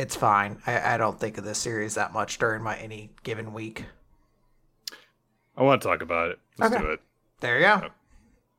it's 0.00 0.16
fine. 0.16 0.58
I, 0.66 0.94
I 0.94 0.96
don't 0.96 1.18
think 1.18 1.38
of 1.38 1.44
this 1.44 1.58
series 1.58 1.94
that 1.94 2.12
much 2.12 2.38
during 2.38 2.60
my 2.60 2.76
any 2.76 3.10
given 3.22 3.54
week. 3.54 3.84
I 5.56 5.62
want 5.62 5.80
to 5.80 5.88
talk 5.88 6.02
about 6.02 6.30
it. 6.30 6.40
Let's 6.58 6.74
okay. 6.74 6.82
do 6.82 6.90
it. 6.90 7.00
There 7.44 7.58
you 7.58 7.64
go. 7.64 7.90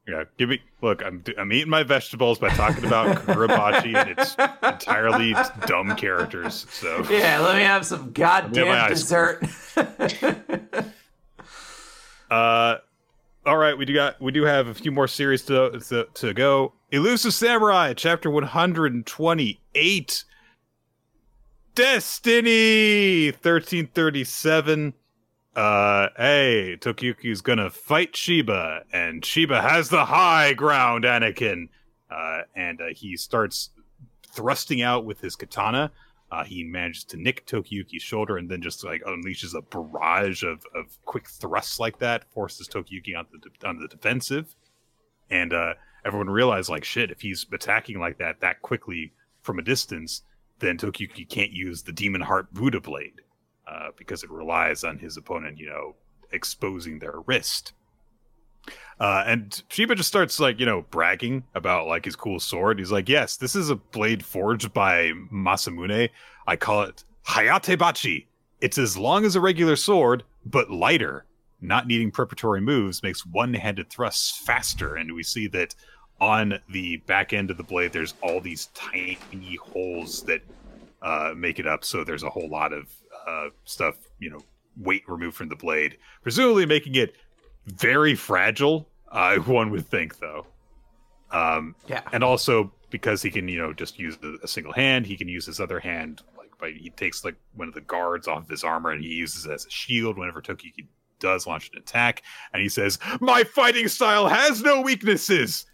Yeah, 0.08 0.26
give 0.38 0.50
me 0.50 0.62
look. 0.84 1.02
I'm 1.04 1.24
I'm 1.40 1.52
eating 1.52 1.72
my 1.72 1.82
vegetables 1.82 2.38
by 2.38 2.50
talking 2.50 2.86
about 2.86 3.18
Kagurabachi 3.26 3.96
and 3.96 4.12
its 4.12 4.36
entirely 4.62 5.34
dumb 5.66 5.96
characters. 5.96 6.68
So 6.70 7.04
yeah, 7.10 7.40
let 7.40 7.56
me 7.56 7.64
have 7.64 7.84
some 7.84 8.12
goddamn 8.12 8.88
dessert. 8.90 9.44
uh, 12.30 12.76
all 13.44 13.58
right, 13.58 13.76
we 13.76 13.86
do 13.86 13.96
got 13.96 14.22
we 14.22 14.32
do 14.32 14.44
have 14.44 14.68
a 14.68 14.76
few 14.76 14.92
more 14.92 15.08
series 15.08 15.42
to 15.46 15.80
to, 15.90 16.08
to 16.14 16.36
go. 16.36 16.74
Elusive 16.92 17.34
Samurai, 17.34 17.96
chapter 17.96 18.30
one 18.30 18.44
hundred 18.44 18.94
and 18.94 19.04
twenty 19.04 19.62
eight. 19.74 20.26
Destiny 21.74 23.32
1337. 23.32 24.94
Uh, 25.56 26.10
hey, 26.18 26.78
Tokiyuki's 26.80 27.40
gonna 27.40 27.70
fight 27.70 28.16
Shiba, 28.16 28.84
and 28.92 29.24
Shiba 29.24 29.62
has 29.62 29.90
the 29.90 30.06
high 30.06 30.54
ground, 30.54 31.06
Anakin. 31.06 31.70
Uh, 32.12 32.42
and 32.56 32.82
uh, 32.82 32.88
he 32.94 33.16
starts 33.16 33.70
thrusting 34.28 34.82
out 34.82 35.06
with 35.06 35.22
his 35.22 35.36
katana. 35.36 35.92
Uh, 36.32 36.44
he 36.44 36.64
manages 36.64 37.04
to 37.06 37.18
nick 37.18 37.46
Tokiyuki's 37.46 38.02
shoulder 38.02 38.38
and 38.38 38.50
then 38.50 38.62
just 38.62 38.84
like 38.84 39.02
unleashes 39.04 39.56
a 39.56 39.62
barrage 39.62 40.44
of, 40.44 40.66
of 40.76 40.98
quick 41.06 41.30
thrusts 41.30 41.80
like 41.80 42.00
that, 42.00 42.30
forces 42.34 42.68
Tokiyuki 42.68 43.18
on 43.18 43.26
the, 43.32 43.68
onto 43.68 43.82
the 43.82 43.88
defensive. 43.88 44.56
And 45.30 45.54
uh, 45.54 45.76
everyone 46.04 46.30
realizes, 46.30 46.70
like, 46.70 46.84
shit, 46.84 47.12
if 47.12 47.22
he's 47.22 47.46
attacking 47.52 48.00
like 48.00 48.18
that 48.18 48.42
that 48.42 48.62
quickly 48.62 49.14
from 49.42 49.60
a 49.60 49.64
distance, 49.64 50.24
then 50.60 50.78
Tokiyuki 50.78 51.30
can't 51.30 51.52
use 51.52 51.84
the 51.84 51.94
Demon 51.94 52.22
Heart 52.22 52.54
Buddha 52.54 52.82
Blade 52.82 53.22
uh, 53.76 53.90
because 53.98 54.24
it 54.24 54.32
relies 54.32 54.84
on 54.84 54.98
his 54.98 55.18
opponent, 55.18 55.58
you 55.58 55.68
know, 55.68 55.96
exposing 56.32 57.00
their 57.00 57.20
wrist. 57.26 57.74
Uh, 59.00 59.24
and 59.28 59.64
Shiba 59.70 59.96
just 59.96 60.08
starts 60.08 60.40
like 60.40 60.60
you 60.60 60.66
know 60.66 60.86
bragging 60.90 61.44
about 61.54 61.88
like 61.88 62.06
his 62.06 62.16
cool 62.16 62.40
sword. 62.40 62.80
He's 62.80 62.92
like, 62.92 63.10
"Yes, 63.10 63.38
this 63.38 63.56
is 63.56 63.70
a 63.70 63.76
blade 63.76 64.24
forged 64.24 64.74
by 64.74 65.12
Masamune. 65.32 66.10
I 66.48 66.56
call 66.56 66.84
it 66.84 67.04
Hayatebachi. 67.28 68.26
It's 68.62 68.78
as 68.78 68.98
long 68.98 69.26
as 69.26 69.36
a 69.36 69.42
regular 69.42 69.76
sword, 69.76 70.24
but 70.46 70.72
lighter. 70.72 71.26
Not 71.62 71.88
needing 71.88 72.12
preparatory 72.12 72.62
moves 72.62 73.04
makes 73.04 73.26
one-handed 73.26 73.90
thrusts 73.90 74.38
faster." 74.38 74.96
And 74.96 75.14
we 75.14 75.24
see 75.24 75.48
that 75.48 75.76
on 76.22 76.60
the 76.70 76.98
back 76.98 77.34
end 77.34 77.52
of 77.52 77.58
the 77.58 77.64
blade, 77.64 77.92
there's 77.92 78.14
all 78.22 78.40
these 78.40 78.68
tiny 78.68 79.58
holes 79.62 80.24
that 80.24 80.42
uh, 81.02 81.34
make 81.36 81.60
it 81.60 81.68
up. 81.68 81.84
So 81.84 82.04
there's 82.04 82.24
a 82.24 82.30
whole 82.30 82.50
lot 82.50 82.72
of 82.72 82.88
uh, 83.28 83.50
stuff, 83.66 83.96
you 84.20 84.30
know, 84.30 84.40
weight 84.78 85.04
removed 85.08 85.36
from 85.38 85.50
the 85.50 85.56
blade, 85.56 85.98
presumably 86.22 86.66
making 86.66 86.96
it 86.96 87.16
very 87.66 88.16
fragile. 88.16 88.88
Uh, 89.12 89.36
one 89.46 89.72
would 89.72 89.88
think, 89.88 90.20
though. 90.20 90.46
Um, 91.32 91.76
Yeah. 91.88 92.02
and 92.12 92.24
also 92.24 92.72
because 92.90 93.22
he 93.22 93.30
can, 93.32 93.48
you 93.48 93.58
know, 93.58 93.74
just 93.74 93.98
use 94.00 94.18
the, 94.18 94.38
a 94.44 94.48
single 94.48 94.72
hand, 94.74 95.06
he 95.06 95.18
can 95.18 95.28
use 95.28 95.46
his 95.46 95.60
other 95.60 95.80
hand. 95.80 96.22
Like, 96.38 96.58
by 96.60 96.72
he 96.72 96.90
takes 96.92 97.26
like 97.26 97.36
one 97.56 97.68
of 97.68 97.74
the 97.74 97.82
guards 97.82 98.28
off 98.28 98.44
of 98.44 98.50
his 98.50 98.64
armor 98.64 98.92
and 98.92 99.04
he 99.04 99.10
uses 99.10 99.46
it 99.46 99.52
as 99.52 99.66
a 99.66 99.70
shield 99.70 100.18
whenever 100.18 100.42
Tokiyuki 100.42 100.88
does 101.20 101.48
launch 101.48 101.70
an 101.74 101.80
attack. 101.80 102.22
And 102.54 102.62
he 102.62 102.70
says, 102.70 103.00
"My 103.20 103.44
fighting 103.44 103.88
style 103.88 104.28
has 104.28 104.62
no 104.62 104.82
weaknesses." 104.82 105.66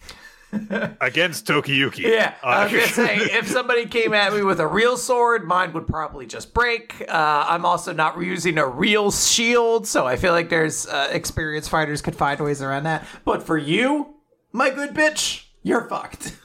Against 0.99 1.45
Tokiyuki. 1.47 1.99
Yeah, 1.99 2.33
I 2.43 2.63
was 2.65 2.73
Uh, 2.73 2.75
gonna 2.75 2.87
say 2.91 3.15
if 3.37 3.47
somebody 3.47 3.85
came 3.85 4.13
at 4.13 4.33
me 4.33 4.41
with 4.41 4.59
a 4.59 4.67
real 4.67 4.97
sword, 4.97 5.45
mine 5.47 5.71
would 5.73 5.87
probably 5.87 6.25
just 6.25 6.53
break. 6.53 7.03
Uh, 7.07 7.45
I'm 7.47 7.65
also 7.65 7.93
not 7.93 8.19
using 8.21 8.57
a 8.57 8.67
real 8.67 9.11
shield, 9.11 9.87
so 9.87 10.05
I 10.05 10.17
feel 10.17 10.33
like 10.33 10.49
there's 10.49 10.87
uh, 10.87 11.07
experienced 11.11 11.69
fighters 11.69 12.01
could 12.01 12.15
find 12.15 12.39
ways 12.41 12.61
around 12.61 12.83
that. 12.83 13.05
But 13.23 13.43
for 13.43 13.57
you, 13.57 14.15
my 14.51 14.69
good 14.69 14.91
bitch, 14.93 15.45
you're 15.63 15.87
fucked. 15.87 16.37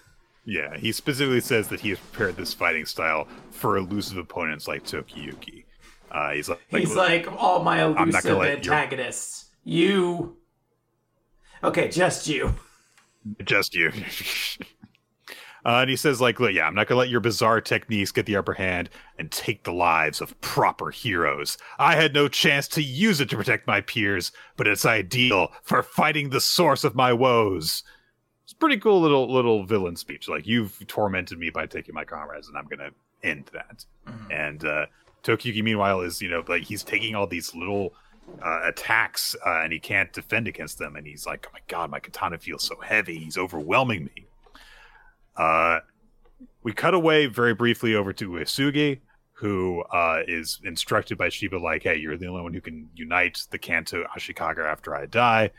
Yeah, 0.45 0.77
he 0.77 0.93
specifically 0.93 1.41
says 1.41 1.67
that 1.69 1.81
he 1.81 1.89
has 1.89 1.99
prepared 1.99 2.37
this 2.37 2.55
fighting 2.55 2.87
style 2.87 3.27
for 3.51 3.77
elusive 3.77 4.19
opponents 4.19 4.69
like 4.69 4.85
Tokiyuki. 4.85 5.65
Uh, 6.13 6.31
he's 6.31 6.49
like, 6.49 6.61
He's 6.69 6.95
like 6.95 7.27
all 7.37 7.65
my 7.65 7.83
elusive 7.83 8.25
antagonists. 8.41 9.47
You. 9.65 10.37
Okay, 11.65 11.89
just 11.89 12.29
you. 12.29 12.55
Just 13.45 13.75
you. 13.75 13.93
uh, 15.65 15.81
and 15.81 15.91
he 15.91 15.97
says, 15.97 16.21
like, 16.21 16.41
"Look, 16.41 16.53
yeah, 16.53 16.67
I'm 16.67 16.75
not 16.75 16.87
gonna 16.87 16.99
let 16.99 17.09
your 17.09 17.21
bizarre 17.21 17.61
techniques 17.61 18.13
get 18.13 18.27
the 18.27 18.37
upper 18.37 18.55
hand 18.55 18.91
and 19.19 19.31
take 19.31 19.65
the 19.65 19.73
lives 19.73 20.21
of 20.21 20.39
proper 20.41 20.91
heroes. 20.91 21.59
I 21.79 21.97
had 21.97 22.15
no 22.15 22.29
chance 22.29 22.69
to 22.69 22.83
use 22.83 23.21
it 23.21 23.29
to 23.31 23.37
protect 23.37 23.67
my 23.67 23.81
peers, 23.81 24.33
but 24.57 24.67
it's 24.67 24.85
ideal 24.87 25.53
for 25.63 25.83
fighting 25.83 26.31
the 26.31 26.41
source 26.41 26.85
of 26.85 26.95
my 26.95 27.13
woes." 27.13 27.83
It's 28.45 28.53
a 28.53 28.57
pretty 28.57 28.79
cool 28.79 29.01
little 29.01 29.33
little 29.33 29.65
villain 29.65 29.97
speech. 29.97 30.29
Like, 30.29 30.47
you've 30.47 30.87
tormented 30.87 31.39
me 31.39 31.51
by 31.51 31.67
taking 31.67 31.95
my 31.95 32.05
comrades, 32.05 32.49
and 32.49 32.57
I'm 32.57 32.67
gonna 32.67 32.91
end 33.25 33.51
that. 33.53 33.85
And 34.31 34.65
uh, 34.65 34.87
Tokiyuki, 35.25 35.63
meanwhile, 35.63 36.01
is 36.01 36.23
you 36.23 36.31
know 36.31 36.45
like 36.47 36.63
he's 36.63 36.85
taking 36.85 37.15
all 37.15 37.27
these 37.27 37.55
little 37.55 37.95
uh, 38.45 38.61
attacks 38.65 39.35
uh, 39.47 39.61
and 39.63 39.73
he 39.73 39.79
can't 39.79 40.13
defend 40.13 40.49
against 40.49 40.79
them, 40.79 40.97
and 40.97 41.07
he's 41.07 41.27
like, 41.27 41.47
"Oh 41.49 41.53
my 41.53 41.61
god, 41.69 41.91
my 41.91 42.01
katana 42.01 42.39
feels 42.39 42.65
so 42.65 42.77
heavy. 42.81 43.19
He's 43.19 43.39
overwhelming 43.39 44.05
me." 44.05 44.27
Uh, 45.37 45.81
we 46.63 46.73
cut 46.73 46.95
away 46.95 47.27
very 47.27 47.55
briefly 47.55 47.95
over 47.95 48.13
to 48.13 48.31
Uesugi, 48.31 49.01
who 49.33 49.83
uh, 49.93 50.23
is 50.27 50.61
instructed 50.65 51.19
by 51.19 51.29
Shiba, 51.29 51.57
like, 51.59 51.83
"Hey, 51.83 51.97
you're 51.97 52.17
the 52.17 52.27
only 52.27 52.43
one 52.43 52.55
who 52.55 52.61
can 52.61 52.89
unite 52.95 53.43
the 53.51 53.59
Kanto 53.59 54.05
Ashikaga 54.17 54.65
after 54.65 54.95
I 54.95 55.07
die." 55.07 55.51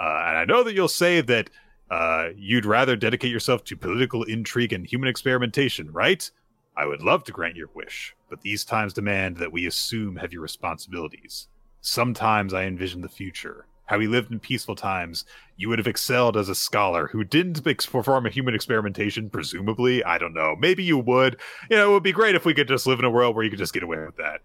Uh, 0.00 0.24
and 0.26 0.38
I 0.38 0.44
know 0.44 0.62
that 0.64 0.74
you'll 0.74 0.88
say 0.88 1.20
that 1.20 1.50
uh, 1.90 2.30
you'd 2.36 2.64
rather 2.64 2.96
dedicate 2.96 3.30
yourself 3.30 3.62
to 3.64 3.76
political 3.76 4.24
intrigue 4.24 4.72
and 4.72 4.86
human 4.86 5.08
experimentation, 5.08 5.92
right? 5.92 6.28
I 6.76 6.86
would 6.86 7.02
love 7.02 7.22
to 7.24 7.32
grant 7.32 7.56
your 7.56 7.68
wish, 7.74 8.16
but 8.28 8.40
these 8.40 8.64
times 8.64 8.92
demand 8.92 9.36
that 9.36 9.52
we 9.52 9.66
assume 9.66 10.16
heavy 10.16 10.38
responsibilities. 10.38 11.46
Sometimes 11.86 12.54
I 12.54 12.64
envision 12.64 13.02
the 13.02 13.10
future. 13.10 13.66
How 13.84 14.00
he 14.00 14.06
lived 14.06 14.32
in 14.32 14.40
peaceful 14.40 14.74
times, 14.74 15.26
you 15.58 15.68
would 15.68 15.78
have 15.78 15.86
excelled 15.86 16.34
as 16.34 16.48
a 16.48 16.54
scholar 16.54 17.08
who 17.08 17.24
didn't 17.24 17.66
ex- 17.66 17.84
perform 17.84 18.24
a 18.24 18.30
human 18.30 18.54
experimentation, 18.54 19.28
presumably. 19.28 20.02
I 20.02 20.16
don't 20.16 20.32
know. 20.32 20.56
Maybe 20.58 20.82
you 20.82 20.96
would. 20.96 21.38
You 21.68 21.76
know, 21.76 21.90
it 21.90 21.92
would 21.92 22.02
be 22.02 22.10
great 22.10 22.36
if 22.36 22.46
we 22.46 22.54
could 22.54 22.68
just 22.68 22.86
live 22.86 23.00
in 23.00 23.04
a 23.04 23.10
world 23.10 23.36
where 23.36 23.44
you 23.44 23.50
could 23.50 23.58
just 23.58 23.74
get 23.74 23.82
away 23.82 23.98
with 23.98 24.16
that. 24.16 24.40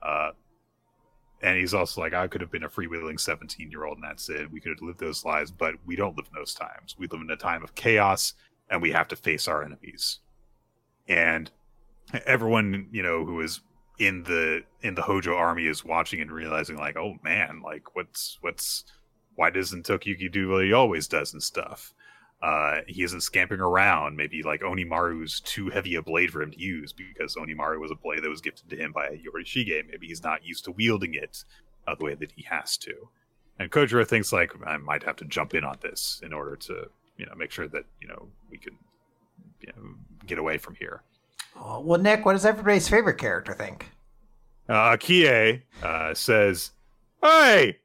Uh, 0.00 0.30
and 1.42 1.58
he's 1.58 1.74
also 1.74 2.00
like, 2.00 2.14
I 2.14 2.28
could 2.28 2.40
have 2.40 2.52
been 2.52 2.62
a 2.62 2.68
freewheeling 2.68 3.18
17 3.18 3.68
year 3.68 3.82
old 3.82 3.98
and 3.98 4.04
that's 4.04 4.28
it. 4.28 4.52
We 4.52 4.60
could 4.60 4.70
have 4.70 4.80
lived 4.80 5.00
those 5.00 5.24
lives, 5.24 5.50
but 5.50 5.74
we 5.86 5.96
don't 5.96 6.16
live 6.16 6.26
in 6.32 6.38
those 6.38 6.54
times. 6.54 6.94
We 6.96 7.08
live 7.08 7.20
in 7.20 7.30
a 7.32 7.36
time 7.36 7.64
of 7.64 7.74
chaos 7.74 8.34
and 8.70 8.80
we 8.80 8.92
have 8.92 9.08
to 9.08 9.16
face 9.16 9.48
our 9.48 9.64
enemies. 9.64 10.20
And 11.08 11.50
everyone, 12.26 12.86
you 12.92 13.02
know, 13.02 13.24
who 13.24 13.40
is 13.40 13.60
in 13.98 14.22
the 14.24 14.62
in 14.82 14.94
the 14.94 15.02
Hojo 15.02 15.34
army 15.34 15.66
is 15.66 15.84
watching 15.84 16.20
and 16.20 16.30
realizing 16.30 16.76
like, 16.76 16.96
oh 16.96 17.16
man, 17.22 17.62
like 17.64 17.94
what's 17.94 18.38
what's 18.40 18.84
why 19.34 19.50
doesn't 19.50 19.86
Tokiyuki 19.86 20.30
do 20.30 20.48
what 20.48 20.64
he 20.64 20.72
always 20.72 21.06
does 21.08 21.32
and 21.32 21.42
stuff? 21.42 21.94
Uh, 22.42 22.80
he 22.86 23.02
isn't 23.02 23.22
scampering 23.22 23.60
around. 23.60 24.16
Maybe 24.16 24.42
like 24.42 24.60
Onimaru's 24.60 25.40
too 25.40 25.70
heavy 25.70 25.94
a 25.94 26.02
blade 26.02 26.30
for 26.30 26.42
him 26.42 26.50
to 26.52 26.60
use 26.60 26.92
because 26.92 27.34
Onimaru 27.36 27.80
was 27.80 27.90
a 27.90 27.96
blade 27.96 28.22
that 28.22 28.28
was 28.28 28.40
gifted 28.40 28.68
to 28.70 28.76
him 28.76 28.92
by 28.92 29.08
Yorishige. 29.08 29.88
Maybe 29.90 30.06
he's 30.06 30.22
not 30.22 30.44
used 30.44 30.64
to 30.66 30.72
wielding 30.72 31.14
it 31.14 31.44
uh, 31.86 31.94
the 31.94 32.04
way 32.04 32.14
that 32.14 32.32
he 32.32 32.42
has 32.42 32.76
to. 32.78 32.92
And 33.58 33.70
Kojiro 33.70 34.06
thinks 34.06 34.32
like 34.32 34.52
I 34.66 34.76
might 34.76 35.02
have 35.04 35.16
to 35.16 35.24
jump 35.24 35.54
in 35.54 35.64
on 35.64 35.78
this 35.82 36.20
in 36.22 36.32
order 36.32 36.56
to 36.56 36.90
you 37.16 37.24
know 37.24 37.34
make 37.34 37.50
sure 37.50 37.68
that 37.68 37.84
you 38.00 38.08
know 38.08 38.28
we 38.50 38.58
can 38.58 38.76
you 39.60 39.68
know, 39.68 39.94
get 40.26 40.38
away 40.38 40.58
from 40.58 40.74
here. 40.74 41.02
Oh, 41.58 41.80
well, 41.80 42.00
Nick, 42.00 42.24
what 42.24 42.32
does 42.34 42.46
everybody's 42.46 42.88
favorite 42.88 43.18
character 43.18 43.52
think? 43.54 43.90
Uh, 44.68 44.96
Akie 44.96 45.62
uh, 45.82 46.14
says, 46.14 46.72
"Hey, 47.22 47.78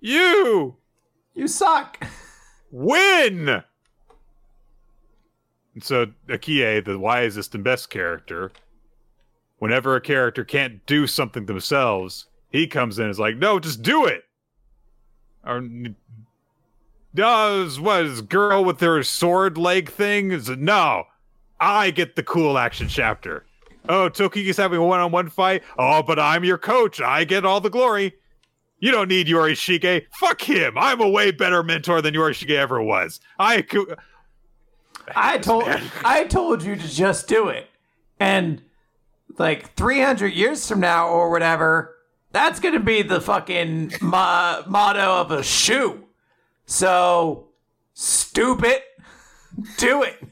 you 0.00 0.76
You 1.34 1.46
suck. 1.48 2.02
win!" 2.70 3.62
And 5.74 5.84
so 5.84 6.06
Akie, 6.28 6.84
the 6.84 6.98
wisest 6.98 7.54
and 7.54 7.62
best 7.62 7.90
character, 7.90 8.50
whenever 9.58 9.94
a 9.96 10.00
character 10.00 10.44
can't 10.44 10.84
do 10.86 11.06
something 11.06 11.46
themselves, 11.46 12.26
he 12.50 12.66
comes 12.66 12.98
in 12.98 13.04
and 13.04 13.10
is 13.10 13.18
like, 13.20 13.36
"No, 13.36 13.60
just 13.60 13.82
do 13.82 14.06
it." 14.06 14.24
Or 15.44 15.62
does 17.14 17.78
what 17.78 18.04
is 18.04 18.22
girl 18.22 18.64
with 18.64 18.80
her 18.80 19.02
sword 19.02 19.56
leg 19.58 19.90
thing? 19.90 20.30
Is 20.30 20.48
no, 20.48 21.04
I 21.60 21.90
get 21.90 22.16
the 22.16 22.22
cool 22.22 22.58
action 22.58 22.88
chapter. 22.88 23.44
Oh, 23.88 24.10
Tokiyuki's 24.10 24.56
having 24.58 24.78
a 24.78 24.84
one-on-one 24.84 25.30
fight. 25.30 25.62
Oh, 25.78 26.02
but 26.02 26.18
I'm 26.18 26.44
your 26.44 26.58
coach. 26.58 27.00
I 27.00 27.24
get 27.24 27.44
all 27.46 27.60
the 27.60 27.70
glory. 27.70 28.14
You 28.80 28.90
don't 28.92 29.08
need 29.08 29.26
Yorishige. 29.26 30.04
Fuck 30.12 30.42
him. 30.42 30.76
I'm 30.78 31.00
a 31.00 31.08
way 31.08 31.30
better 31.30 31.62
mentor 31.62 32.00
than 32.02 32.14
Yorishige 32.14 32.50
ever 32.54 32.80
was. 32.82 33.18
I 33.38 33.62
cou- 33.62 33.96
I 35.16 35.38
told 35.38 35.64
I 36.04 36.24
told 36.24 36.62
you 36.62 36.76
to 36.76 36.88
just 36.88 37.28
do 37.28 37.48
it, 37.48 37.66
and 38.20 38.60
like 39.38 39.74
300 39.74 40.28
years 40.34 40.68
from 40.68 40.80
now 40.80 41.08
or 41.08 41.30
whatever, 41.30 41.94
that's 42.30 42.60
gonna 42.60 42.78
be 42.78 43.00
the 43.02 43.20
fucking 43.20 43.94
mo- 44.02 44.64
motto 44.66 45.20
of 45.22 45.30
a 45.32 45.42
shoe. 45.42 46.04
So 46.66 47.48
stupid, 47.94 48.82
do 49.78 50.02
it. 50.02 50.22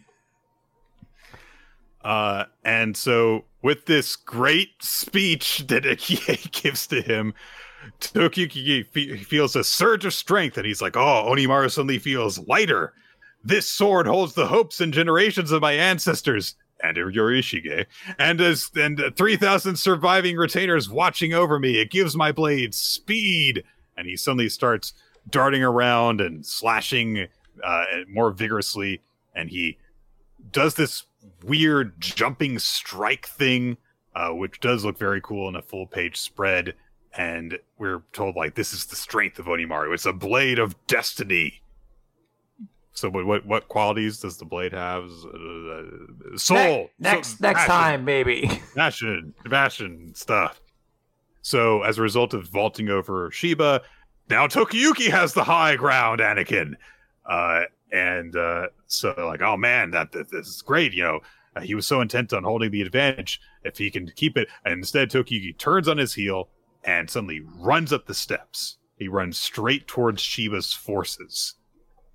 Uh, 2.06 2.44
and 2.64 2.96
so 2.96 3.44
with 3.62 3.86
this 3.86 4.14
great 4.14 4.80
speech 4.80 5.64
that 5.66 5.82
Akie 5.84 6.52
gives 6.52 6.86
to 6.86 7.02
him, 7.02 7.34
Tokiyuki 8.00 8.86
fe- 8.86 9.16
feels 9.16 9.56
a 9.56 9.64
surge 9.64 10.04
of 10.04 10.14
strength, 10.14 10.56
and 10.56 10.64
he's 10.64 10.80
like, 10.80 10.96
"Oh, 10.96 11.26
Onimaru 11.28 11.68
suddenly 11.68 11.98
feels 11.98 12.38
lighter. 12.46 12.92
This 13.42 13.68
sword 13.68 14.06
holds 14.06 14.34
the 14.34 14.46
hopes 14.46 14.80
and 14.80 14.94
generations 14.94 15.50
of 15.50 15.62
my 15.62 15.72
ancestors." 15.72 16.54
And 16.80 16.96
Yorishige, 16.96 17.86
and 18.20 18.40
as 18.40 18.70
and 18.76 19.02
three 19.16 19.36
thousand 19.36 19.74
surviving 19.74 20.36
retainers 20.36 20.88
watching 20.88 21.32
over 21.34 21.58
me, 21.58 21.80
it 21.80 21.90
gives 21.90 22.14
my 22.14 22.30
blade 22.30 22.72
speed. 22.72 23.64
And 23.96 24.06
he 24.06 24.16
suddenly 24.16 24.48
starts 24.48 24.92
darting 25.28 25.64
around 25.64 26.20
and 26.20 26.46
slashing 26.46 27.26
uh, 27.64 27.84
more 28.08 28.30
vigorously, 28.30 29.00
and 29.34 29.50
he 29.50 29.78
does 30.52 30.74
this 30.74 31.04
weird 31.44 32.00
jumping 32.00 32.58
strike 32.58 33.26
thing, 33.26 33.76
uh, 34.14 34.30
which 34.30 34.60
does 34.60 34.84
look 34.84 34.98
very 34.98 35.20
cool 35.20 35.48
in 35.48 35.56
a 35.56 35.62
full 35.62 35.86
page 35.86 36.16
spread. 36.18 36.74
And 37.16 37.58
we're 37.78 38.02
told 38.12 38.36
like 38.36 38.54
this 38.54 38.72
is 38.74 38.86
the 38.86 38.96
strength 38.96 39.38
of 39.38 39.46
Onimaru. 39.46 39.94
It's 39.94 40.06
a 40.06 40.12
blade 40.12 40.58
of 40.58 40.74
destiny. 40.86 41.60
So 42.92 43.10
what 43.10 43.26
what, 43.26 43.46
what 43.46 43.68
qualities 43.68 44.20
does 44.20 44.38
the 44.38 44.44
blade 44.44 44.72
have? 44.72 45.04
Uh, 45.04 46.36
soul. 46.36 46.56
Ne- 46.56 46.90
next 46.98 47.28
So- 47.30 47.36
next 47.40 47.60
passion, 47.60 47.70
time, 47.74 48.04
maybe. 48.04 48.50
passion, 48.74 49.34
passion 49.48 50.14
stuff. 50.14 50.60
So 51.42 51.82
as 51.82 51.98
a 51.98 52.02
result 52.02 52.34
of 52.34 52.48
vaulting 52.48 52.88
over 52.88 53.30
Shiba 53.30 53.82
now 54.28 54.46
Tokiyuki 54.46 55.08
has 55.10 55.34
the 55.34 55.44
high 55.44 55.76
ground, 55.76 56.20
Anakin. 56.20 56.74
Uh, 57.24 57.62
and 57.92 58.36
uh, 58.36 58.66
so 58.86 59.14
like, 59.18 59.42
oh 59.42 59.56
man, 59.56 59.90
that, 59.92 60.12
that 60.12 60.30
this 60.30 60.46
is 60.46 60.62
great. 60.62 60.92
You 60.92 61.02
know, 61.02 61.20
uh, 61.54 61.60
he 61.60 61.74
was 61.74 61.86
so 61.86 62.00
intent 62.00 62.32
on 62.32 62.44
holding 62.44 62.70
the 62.70 62.82
advantage. 62.82 63.40
If 63.64 63.78
he 63.78 63.90
can 63.90 64.10
keep 64.14 64.36
it, 64.36 64.48
and 64.64 64.74
instead 64.74 65.10
Tokiyuki 65.10 65.56
turns 65.58 65.88
on 65.88 65.98
his 65.98 66.14
heel 66.14 66.48
and 66.84 67.10
suddenly 67.10 67.40
runs 67.58 67.92
up 67.92 68.06
the 68.06 68.14
steps. 68.14 68.78
He 68.96 69.08
runs 69.08 69.38
straight 69.38 69.86
towards 69.86 70.22
Shiba's 70.22 70.72
forces, 70.72 71.54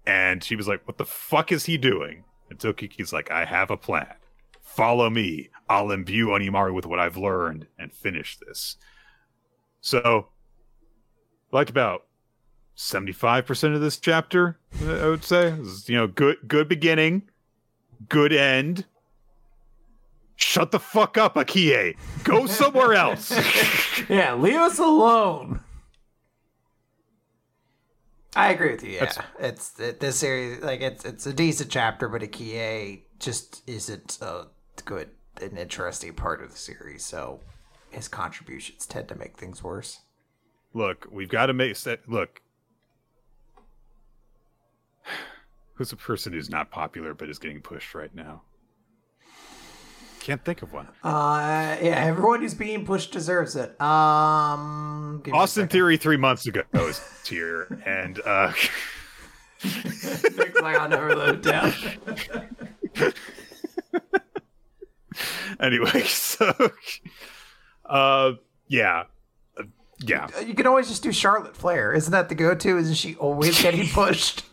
and 0.06 0.43
she 0.43 0.56
was 0.56 0.68
like, 0.68 0.88
"What 0.88 0.98
the 0.98 1.06
fuck 1.06 1.52
is 1.52 1.65
he 1.65 1.77
doing?" 1.77 2.23
And 2.49 2.57
Tokiyuki's 2.57 3.14
like, 3.14 3.30
"I 3.31 3.45
have 3.45 3.69
a 3.69 3.77
plan. 3.77 4.14
Follow 4.61 5.10
me. 5.10 5.49
I'll 5.69 5.91
imbue 5.91 6.27
Onimaru 6.27 6.73
with 6.73 6.85
what 6.85 6.99
I've 6.99 7.18
learned 7.18 7.68
and 7.77 7.93
finish 7.93 8.38
this." 8.38 8.77
So, 9.81 10.30
like 11.52 11.69
about 11.69 12.06
75% 12.82 13.76
of 13.76 13.82
this 13.82 13.98
chapter, 13.98 14.58
I 14.82 15.08
would 15.08 15.24
say. 15.24 15.49
Is, 15.49 15.88
you 15.88 15.95
know, 15.95 16.08
good 16.08 16.38
good 16.48 16.68
beginning, 16.68 17.30
good 18.10 18.34
end. 18.34 18.86
Shut 20.36 20.72
the 20.72 20.80
fuck 20.80 21.16
up, 21.18 21.36
Akie. 21.36 21.95
Go 22.24 22.45
somewhere 22.48 22.95
else. 22.95 23.32
yeah, 24.10 24.34
leave 24.34 24.56
us 24.56 24.80
alone. 24.80 25.60
I 28.36 28.49
agree 28.52 28.72
with 28.72 28.84
you. 28.84 28.94
Yeah, 28.94 28.99
That's... 29.06 29.20
it's 29.40 29.80
it, 29.80 29.99
this 29.99 30.18
series 30.18 30.62
like 30.62 30.82
it's 30.82 31.06
it's 31.06 31.28
a 31.28 31.34
decent 31.34 31.70
chapter, 31.70 32.10
but 32.10 32.24
Akie 32.24 33.03
just 33.20 33.62
isn't 33.68 34.18
a 34.22 34.48
good 34.86 35.12
and 35.40 35.56
interesting 35.56 36.16
part 36.16 36.41
of 36.41 36.49
the 36.52 36.58
series. 36.58 37.06
So 37.06 37.41
his 37.91 38.08
contributions 38.08 38.88
tend 38.88 39.08
to 39.10 39.16
make 39.16 39.38
things 39.38 39.62
worse. 39.62 39.99
Look, 40.74 41.08
we've 41.12 41.30
got 41.30 41.48
to 41.48 41.53
make. 41.53 41.78
Look, 42.08 42.41
who's 45.73 45.91
a 45.91 45.98
person 45.98 46.34
who's 46.34 46.49
not 46.49 46.72
popular 46.72 47.14
but 47.14 47.30
is 47.30 47.40
getting 47.40 47.61
pushed 47.61 47.94
right 47.95 48.14
now? 48.14 48.44
Can't 50.22 50.44
think 50.45 50.61
of 50.61 50.72
one. 50.72 50.88
Uh, 51.03 51.78
yeah, 51.82 51.95
everyone 52.06 52.41
who's 52.41 52.53
being 52.53 52.86
pushed 52.86 53.11
deserves 53.11 53.56
it. 53.56 53.80
Um, 53.82 55.23
Austin 55.34 55.68
Theory 55.68 55.98
three 55.98 56.18
months 56.18 56.45
ago 56.45 56.61
was 56.73 57.02
here, 57.28 57.82
and 57.88 58.22
uh, 58.23 58.53
like 60.61 60.76
I'll 60.78 60.90
never 60.90 61.15
live 61.15 61.41
down. 61.41 61.73
anyway, 65.60 66.02
so 66.06 66.53
uh, 67.86 68.34
yeah, 68.68 69.06
uh, 69.57 69.64
yeah. 70.06 70.28
You 70.40 70.53
can 70.53 70.68
always 70.68 70.88
just 70.88 71.02
do 71.02 71.11
Charlotte 71.11 71.57
Flair. 71.57 71.94
Isn't 71.94 72.11
that 72.11 72.30
the 72.30 72.36
go-to? 72.36 72.78
Isn't 72.78 72.94
she 72.94 73.15
always 73.15 73.60
getting 73.60 73.88
pushed? 73.94 74.44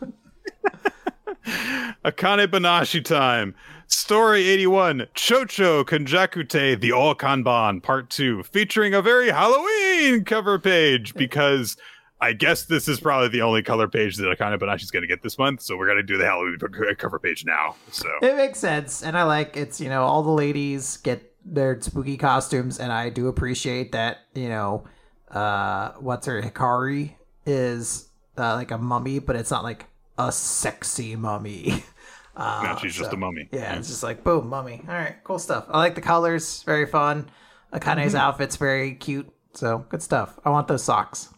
Akane 2.05 2.47
Banashi 2.47 3.05
time. 3.05 3.55
Story 3.87 4.47
81 4.49 5.07
Chocho 5.15 5.83
Kenjakute 5.85 6.79
the 6.79 6.93
All 6.93 7.15
Kanban 7.15 7.83
Part 7.83 8.11
2, 8.11 8.43
featuring 8.43 8.93
a 8.93 9.01
very 9.01 9.31
Halloween 9.31 10.25
cover 10.25 10.59
page 10.59 11.15
because 11.15 11.77
I 12.21 12.33
guess 12.33 12.65
this 12.65 12.89
is 12.89 13.01
probably 13.01 13.29
the 13.29 13.43
only 13.43 13.63
color 13.63 13.89
page 13.89 14.17
that 14.17 14.25
Akane 14.25 14.59
Banashi's 14.59 14.91
going 14.91 15.03
to 15.03 15.07
get 15.07 15.23
this 15.23 15.39
month. 15.39 15.63
So 15.63 15.77
we're 15.77 15.87
going 15.87 15.99
to 15.99 16.03
do 16.03 16.19
the 16.19 16.27
Halloween 16.27 16.59
cover 16.99 17.19
page 17.19 17.45
now. 17.47 17.77
So 17.91 18.09
it 18.21 18.37
makes 18.37 18.59
sense. 18.59 19.03
And 19.03 19.17
I 19.17 19.23
like 19.23 19.57
it's, 19.57 19.81
you 19.81 19.89
know, 19.89 20.03
all 20.03 20.23
the 20.23 20.31
ladies 20.31 20.99
get 20.99 21.35
their 21.45 21.81
spooky 21.81 22.17
costumes. 22.17 22.79
And 22.81 22.93
I 22.93 23.09
do 23.09 23.29
appreciate 23.29 23.93
that, 23.93 24.19
you 24.35 24.49
know, 24.49 24.85
uh, 25.31 25.93
what's 26.01 26.27
her 26.27 26.43
Hikari 26.43 27.15
is 27.47 28.09
uh, 28.37 28.55
like 28.55 28.71
a 28.71 28.79
mummy, 28.79 29.19
but 29.19 29.37
it's 29.37 29.51
not 29.51 29.63
like 29.63 29.87
a 30.19 30.33
sexy 30.33 31.17
mummy. 31.17 31.85
Uh, 32.39 32.63
no, 32.63 32.79
she's 32.79 32.95
so, 32.95 33.01
just 33.01 33.13
a 33.13 33.17
mummy. 33.17 33.49
Yeah, 33.51 33.59
yeah, 33.59 33.79
it's 33.81 33.89
just 33.89 34.05
like 34.05 34.23
boom, 34.23 34.49
mummy. 34.49 34.81
All 34.87 34.95
right, 34.95 35.17
cool 35.25 35.41
stuff. 35.41 35.65
I 35.71 35.79
like 35.79 35.97
the 35.97 36.01
colors, 36.01 36.63
very 36.63 36.87
fun. 36.87 37.29
Akane's 37.73 38.13
mm-hmm. 38.13 38.17
outfit's 38.17 38.55
very 38.55 38.95
cute, 38.95 39.29
so 39.55 39.85
good 39.89 40.05
stuff. 40.05 40.39
I 40.45 40.51
want 40.51 40.69
those 40.69 40.85
socks. 40.85 41.35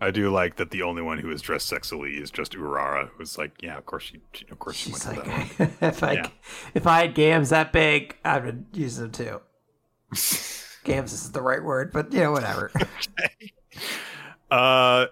I 0.00 0.10
do 0.10 0.30
like 0.30 0.56
that 0.56 0.70
the 0.70 0.80
only 0.80 1.02
one 1.02 1.18
who 1.18 1.30
is 1.30 1.42
dressed 1.42 1.70
sexily 1.70 2.20
is 2.20 2.30
just 2.30 2.52
Urara, 2.52 3.10
who's 3.16 3.36
like, 3.36 3.62
yeah, 3.62 3.76
of 3.76 3.84
course 3.84 4.04
she, 4.04 4.20
she 4.32 4.46
of 4.50 4.58
course 4.58 4.76
she 4.76 4.90
She's 4.92 5.06
went 5.06 5.26
like, 5.26 5.56
that 5.58 5.70
if 5.82 6.02
I 6.02 6.12
yeah. 6.12 6.28
if 6.74 6.86
I 6.86 7.00
had 7.02 7.14
gams 7.14 7.50
that 7.50 7.72
big, 7.72 8.16
I 8.24 8.38
would 8.38 8.64
use 8.72 8.96
them 8.96 9.12
too. 9.12 9.40
gams 10.84 11.12
is 11.12 11.32
the 11.32 11.42
right 11.42 11.62
word, 11.62 11.92
but 11.92 12.12
you 12.14 12.20
know, 12.20 12.32
whatever. 12.32 12.70
okay. 12.74 13.52
Uh, 14.50 15.06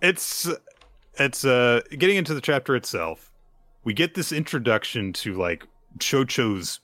it's 0.00 0.48
it's 1.18 1.44
uh 1.44 1.80
getting 1.90 2.16
into 2.16 2.34
the 2.34 2.40
chapter 2.40 2.76
itself 2.76 3.28
we 3.84 3.94
get 3.94 4.14
this 4.14 4.32
introduction 4.32 5.14
to 5.14 5.32
like 5.32 5.66
Chocho's 5.98 6.80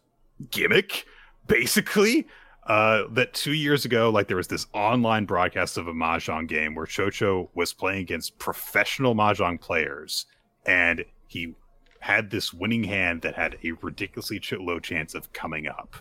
gimmick, 0.50 1.04
basically. 1.46 2.26
Uh, 2.66 3.02
that 3.10 3.34
two 3.34 3.52
years 3.52 3.84
ago, 3.84 4.08
like 4.08 4.26
there 4.26 4.38
was 4.38 4.48
this 4.48 4.66
online 4.72 5.26
broadcast 5.26 5.76
of 5.76 5.86
a 5.86 5.92
mahjong 5.92 6.48
game 6.48 6.74
where 6.74 6.86
Chocho 6.86 7.50
was 7.54 7.74
playing 7.74 8.00
against 8.00 8.38
professional 8.38 9.14
mahjong 9.14 9.60
players, 9.60 10.24
and 10.64 11.04
he 11.28 11.54
had 12.00 12.30
this 12.30 12.54
winning 12.54 12.82
hand 12.82 13.20
that 13.20 13.34
had 13.34 13.58
a 13.64 13.72
ridiculously 13.82 14.40
low 14.58 14.80
chance 14.80 15.14
of 15.14 15.30
coming 15.34 15.68
up. 15.68 15.96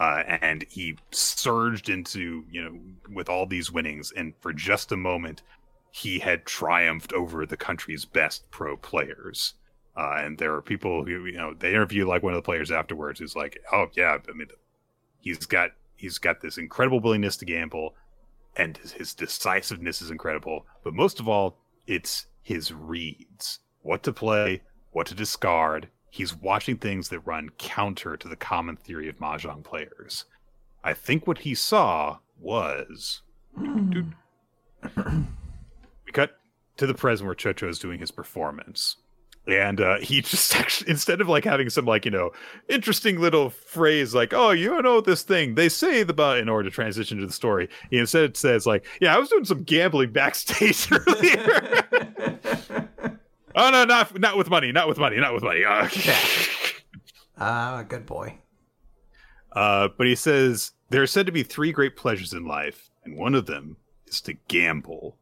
Uh, 0.00 0.24
and 0.26 0.64
he 0.68 0.96
surged 1.12 1.88
into, 1.88 2.44
you 2.50 2.64
know, 2.64 2.76
with 3.14 3.28
all 3.28 3.46
these 3.46 3.70
winnings, 3.70 4.12
and 4.16 4.34
for 4.40 4.52
just 4.52 4.90
a 4.90 4.96
moment, 4.96 5.44
he 5.90 6.18
had 6.18 6.46
triumphed 6.46 7.12
over 7.12 7.44
the 7.44 7.56
country's 7.56 8.04
best 8.04 8.50
pro 8.50 8.76
players. 8.76 9.54
Uh, 9.96 10.14
and 10.18 10.38
there 10.38 10.54
are 10.54 10.62
people 10.62 11.04
who, 11.04 11.26
you 11.26 11.36
know, 11.36 11.52
they 11.54 11.70
interview 11.70 12.06
like 12.06 12.22
one 12.22 12.32
of 12.32 12.38
the 12.38 12.42
players 12.42 12.70
afterwards 12.70 13.18
who's 13.18 13.36
like, 13.36 13.58
oh, 13.72 13.86
yeah, 13.94 14.18
I 14.28 14.32
mean, 14.32 14.48
he's 15.18 15.46
got 15.46 15.70
he's 15.96 16.18
got 16.18 16.40
this 16.40 16.56
incredible 16.56 17.00
willingness 17.00 17.36
to 17.38 17.44
gamble 17.44 17.94
and 18.56 18.76
his, 18.78 18.92
his 18.92 19.14
decisiveness 19.14 20.02
is 20.02 20.10
incredible. 20.10 20.66
But 20.82 20.94
most 20.94 21.20
of 21.20 21.28
all, 21.28 21.58
it's 21.86 22.26
his 22.42 22.72
reads 22.72 23.60
what 23.82 24.02
to 24.04 24.12
play, 24.12 24.62
what 24.92 25.06
to 25.08 25.14
discard. 25.14 25.88
He's 26.08 26.34
watching 26.34 26.76
things 26.76 27.08
that 27.08 27.20
run 27.20 27.50
counter 27.58 28.16
to 28.16 28.28
the 28.28 28.36
common 28.36 28.76
theory 28.76 29.08
of 29.08 29.18
mahjong 29.18 29.62
players. 29.62 30.24
I 30.82 30.94
think 30.94 31.26
what 31.26 31.38
he 31.38 31.54
saw 31.54 32.18
was. 32.38 33.22
to 36.80 36.86
the 36.86 36.94
present 36.94 37.26
where 37.26 37.36
Chocho 37.36 37.68
is 37.68 37.78
doing 37.78 38.00
his 38.00 38.10
performance. 38.10 38.96
And 39.46 39.80
uh, 39.80 39.98
he 39.98 40.22
just 40.22 40.56
actually 40.56 40.90
instead 40.90 41.20
of 41.20 41.28
like 41.28 41.44
having 41.44 41.70
some 41.70 41.84
like 41.84 42.04
you 42.04 42.10
know 42.10 42.30
interesting 42.68 43.20
little 43.20 43.50
phrase 43.50 44.14
like 44.14 44.32
oh 44.32 44.50
you 44.50 44.80
know 44.82 45.00
this 45.00 45.22
thing 45.22 45.54
they 45.54 45.68
say 45.68 46.02
the 46.02 46.36
in 46.36 46.48
order 46.48 46.68
to 46.68 46.74
transition 46.74 47.18
to 47.18 47.26
the 47.26 47.32
story 47.32 47.68
he 47.90 47.96
instead 47.96 48.36
says 48.36 48.66
like 48.66 48.86
yeah 49.00 49.14
i 49.14 49.18
was 49.18 49.30
doing 49.30 49.44
some 49.44 49.62
gambling 49.62 50.12
backstage 50.12 50.90
earlier. 51.08 51.88
Oh 53.56 53.70
no 53.70 53.84
not 53.84 54.18
not 54.18 54.36
with 54.36 54.50
money 54.50 54.72
not 54.72 54.88
with 54.88 54.98
money 54.98 55.16
not 55.16 55.34
with 55.34 55.42
money. 55.42 55.64
Uh, 57.38 57.42
uh 57.42 57.82
good 57.84 58.04
boy. 58.04 58.34
Uh 59.52 59.88
but 59.96 60.06
he 60.06 60.14
says 60.14 60.72
there 60.90 61.02
are 61.02 61.06
said 61.06 61.24
to 61.26 61.32
be 61.32 61.42
three 61.42 61.72
great 61.72 61.96
pleasures 61.96 62.34
in 62.34 62.44
life 62.44 62.90
and 63.04 63.16
one 63.16 63.34
of 63.34 63.46
them 63.46 63.78
is 64.06 64.20
to 64.20 64.34
gamble 64.48 65.16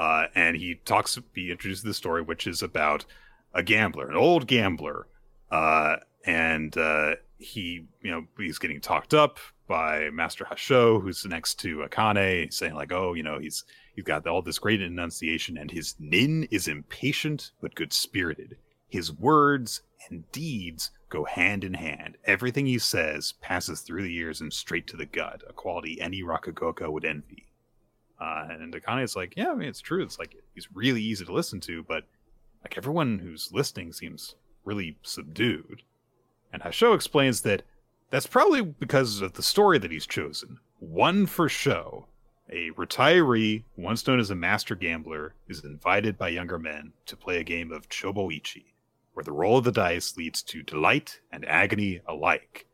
uh, 0.00 0.28
and 0.34 0.56
he 0.56 0.76
talks 0.86 1.18
he 1.34 1.50
introduces 1.50 1.84
the 1.84 1.92
story 1.92 2.22
which 2.22 2.46
is 2.46 2.62
about 2.62 3.04
a 3.52 3.62
gambler, 3.62 4.08
an 4.08 4.16
old 4.16 4.46
gambler, 4.46 5.06
uh, 5.50 5.96
and 6.24 6.74
uh, 6.78 7.16
he, 7.36 7.84
you 8.00 8.10
know, 8.10 8.24
he's 8.38 8.58
getting 8.58 8.80
talked 8.80 9.12
up 9.12 9.38
by 9.68 10.08
Master 10.08 10.46
Hasho, 10.46 11.02
who's 11.02 11.26
next 11.26 11.56
to 11.56 11.86
Akane, 11.86 12.50
saying 12.50 12.74
like, 12.74 12.92
"Oh, 12.92 13.12
you 13.12 13.22
know, 13.22 13.38
he's 13.38 13.64
he's 13.94 14.04
got 14.04 14.26
all 14.26 14.40
this 14.40 14.58
great 14.58 14.80
enunciation, 14.80 15.58
and 15.58 15.70
his 15.70 15.96
nin 15.98 16.48
is 16.50 16.66
impatient 16.66 17.50
but 17.60 17.74
good 17.74 17.92
spirited. 17.92 18.56
His 18.88 19.12
words 19.12 19.82
and 20.08 20.32
deeds 20.32 20.92
go 21.10 21.24
hand 21.24 21.62
in 21.62 21.74
hand. 21.74 22.16
Everything 22.24 22.64
he 22.64 22.78
says 22.78 23.34
passes 23.42 23.82
through 23.82 24.04
the 24.04 24.16
ears 24.16 24.40
and 24.40 24.50
straight 24.50 24.86
to 24.86 24.96
the 24.96 25.04
gut, 25.04 25.42
a 25.46 25.52
quality 25.52 26.00
any 26.00 26.22
Rakugoka 26.22 26.90
would 26.90 27.04
envy." 27.04 27.49
Uh, 28.20 28.48
and 28.50 28.74
Akane 28.74 29.02
is 29.02 29.16
like, 29.16 29.34
"Yeah, 29.36 29.50
I 29.50 29.54
mean, 29.54 29.68
it's 29.68 29.80
true. 29.80 30.02
It's 30.02 30.18
like 30.18 30.36
he's 30.54 30.68
really 30.74 31.02
easy 31.02 31.24
to 31.24 31.32
listen 31.32 31.60
to, 31.60 31.82
but." 31.82 32.04
Like 32.62 32.76
everyone 32.76 33.20
who's 33.20 33.52
listening 33.52 33.92
seems 33.92 34.34
really 34.64 34.98
subdued. 35.02 35.82
And 36.52 36.62
Hasho 36.62 36.94
explains 36.94 37.40
that 37.42 37.62
that's 38.10 38.26
probably 38.26 38.62
because 38.62 39.20
of 39.20 39.34
the 39.34 39.42
story 39.42 39.78
that 39.78 39.90
he's 39.90 40.06
chosen. 40.06 40.58
One 40.78 41.26
for 41.26 41.48
show. 41.48 42.06
A 42.50 42.70
retiree, 42.72 43.62
once 43.76 44.06
known 44.06 44.18
as 44.18 44.30
a 44.30 44.34
master 44.34 44.74
gambler, 44.74 45.34
is 45.46 45.64
invited 45.64 46.18
by 46.18 46.28
younger 46.30 46.58
men 46.58 46.92
to 47.06 47.16
play 47.16 47.38
a 47.38 47.44
game 47.44 47.70
of 47.70 47.88
Choboichi, 47.88 48.64
where 49.14 49.22
the 49.22 49.32
roll 49.32 49.58
of 49.58 49.64
the 49.64 49.70
dice 49.70 50.16
leads 50.16 50.42
to 50.42 50.62
delight 50.62 51.20
and 51.30 51.46
agony 51.46 52.00
alike. 52.08 52.66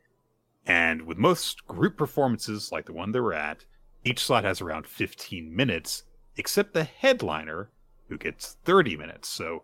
And 0.65 1.03
with 1.03 1.19
most 1.19 1.65
group 1.67 1.95
performances 1.95 2.71
like 2.71 2.85
the 2.85 2.93
one 2.93 3.11
they 3.11 3.19
were 3.19 3.35
at, 3.35 3.65
each 4.07 4.23
slot 4.23 4.43
has 4.43 4.61
around 4.61 4.87
15 4.87 5.55
minutes, 5.55 6.03
except 6.37 6.73
the 6.73 6.83
headliner 6.83 7.69
who 8.09 8.17
gets 8.17 8.57
30 8.63 8.97
minutes. 8.97 9.29
So 9.29 9.63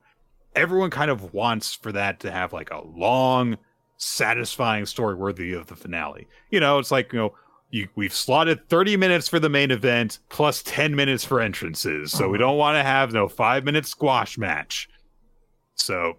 everyone 0.55 0.89
kind 0.89 1.09
of 1.09 1.33
wants 1.33 1.73
for 1.73 1.91
that 1.91 2.19
to 2.21 2.31
have 2.31 2.53
like 2.53 2.71
a 2.71 2.85
long, 2.85 3.57
satisfying 3.97 4.85
story 4.85 5.15
worthy 5.15 5.53
of 5.53 5.67
the 5.67 5.75
finale. 5.75 6.27
You 6.51 6.59
know, 6.59 6.79
it's 6.79 6.91
like, 6.91 7.13
you 7.13 7.19
know, 7.19 7.33
you, 7.71 7.87
we've 7.95 8.13
slotted 8.13 8.69
30 8.69 8.97
minutes 8.97 9.27
for 9.27 9.39
the 9.39 9.49
main 9.49 9.71
event 9.71 10.19
plus 10.29 10.61
10 10.63 10.95
minutes 10.95 11.25
for 11.25 11.39
entrances. 11.41 12.11
So 12.11 12.29
we 12.29 12.37
don't 12.37 12.57
want 12.57 12.75
to 12.75 12.83
have 12.83 13.13
no 13.13 13.27
five 13.27 13.63
minute 13.63 13.87
squash 13.87 14.37
match. 14.37 14.89
So 15.73 16.17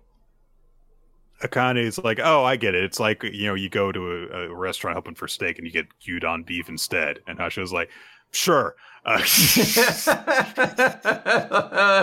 Akane 1.43 1.79
is 1.79 1.99
like, 1.99 2.19
oh, 2.23 2.43
I 2.43 2.57
get 2.57 2.75
it. 2.75 2.83
It's 2.83 2.99
like, 2.99 3.23
you 3.23 3.47
know, 3.47 3.55
you 3.55 3.69
go 3.69 3.93
to 3.93 4.29
a, 4.33 4.49
a 4.49 4.55
restaurant 4.55 4.97
hoping 4.97 5.15
for 5.15 5.29
steak 5.29 5.59
and 5.59 5.67
you 5.67 5.73
get 5.73 5.87
gyudon 6.01 6.45
beef 6.45 6.69
instead. 6.69 7.21
And 7.29 7.39
Hasho's 7.39 7.73
like, 7.73 7.91
sure. 8.35 8.77
Uh, 9.07 9.21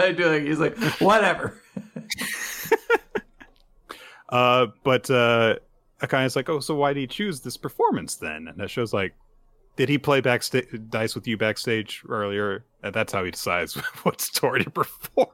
I 0.03 0.13
do 0.15 0.27
like 0.27 0.43
he's 0.43 0.59
like 0.59 0.77
whatever. 0.99 1.59
uh, 4.29 4.67
but 4.83 5.09
uh, 5.09 5.55
Akane's 6.01 6.35
like, 6.35 6.49
oh, 6.49 6.59
so 6.59 6.75
why 6.75 6.93
did 6.93 6.99
he 6.99 7.07
choose 7.07 7.39
this 7.41 7.57
performance 7.57 8.15
then? 8.15 8.47
And 8.47 8.59
that 8.59 8.69
shows 8.69 8.93
like, 8.93 9.13
did 9.75 9.89
he 9.89 9.97
play 9.97 10.21
backstage 10.21 10.67
dice 10.89 11.15
with 11.15 11.27
you 11.27 11.37
backstage 11.37 12.03
earlier? 12.07 12.65
And 12.83 12.93
that's 12.93 13.13
how 13.13 13.23
he 13.23 13.31
decides 13.31 13.73
what 14.03 14.21
story 14.21 14.63
to 14.63 14.69
perform. 14.69 15.29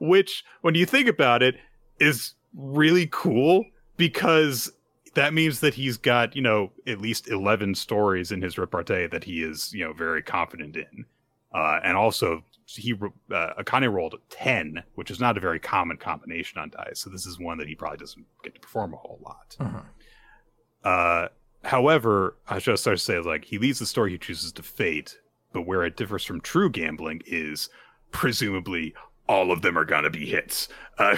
Which, 0.00 0.44
when 0.62 0.74
you 0.74 0.86
think 0.86 1.08
about 1.08 1.42
it, 1.42 1.56
is 2.00 2.34
really 2.54 3.08
cool 3.12 3.64
because 3.96 4.72
that 5.14 5.34
means 5.34 5.60
that 5.60 5.74
he's 5.74 5.96
got 5.96 6.34
you 6.36 6.42
know 6.42 6.70
at 6.86 7.00
least 7.00 7.28
11 7.28 7.74
stories 7.74 8.32
in 8.32 8.42
his 8.42 8.58
repartee 8.58 9.06
that 9.06 9.24
he 9.24 9.42
is 9.42 9.72
you 9.72 9.84
know 9.84 9.92
very 9.92 10.22
confident 10.22 10.76
in. 10.76 11.06
Uh, 11.54 11.78
and 11.84 11.96
also 11.98 12.42
he 12.64 12.94
uh, 12.94 13.52
akane 13.58 13.92
rolled 13.92 14.14
10 14.30 14.82
which 14.94 15.10
is 15.10 15.20
not 15.20 15.36
a 15.36 15.40
very 15.40 15.58
common 15.58 15.98
combination 15.98 16.58
on 16.58 16.70
dice 16.70 17.00
so 17.00 17.10
this 17.10 17.26
is 17.26 17.38
one 17.38 17.58
that 17.58 17.68
he 17.68 17.74
probably 17.74 17.98
doesn't 17.98 18.24
get 18.42 18.54
to 18.54 18.60
perform 18.60 18.94
a 18.94 18.96
whole 18.96 19.18
lot. 19.22 19.56
Mhm. 19.60 19.84
uh, 20.84 21.28
however 21.64 22.36
i 22.48 22.58
just 22.58 22.82
start 22.82 22.96
to 22.96 23.04
say 23.04 23.18
like 23.18 23.44
he 23.44 23.58
leads 23.58 23.78
the 23.78 23.84
story 23.86 24.12
he 24.12 24.18
chooses 24.18 24.50
to 24.52 24.62
fate 24.62 25.18
but 25.52 25.62
where 25.62 25.84
it 25.84 25.96
differs 25.96 26.24
from 26.24 26.40
true 26.40 26.70
gambling 26.70 27.20
is 27.26 27.68
presumably 28.12 28.94
all 29.28 29.52
of 29.52 29.60
them 29.62 29.76
are 29.78 29.84
gonna 29.84 30.10
be 30.10 30.26
hits. 30.26 30.68
Uh, 30.98 31.16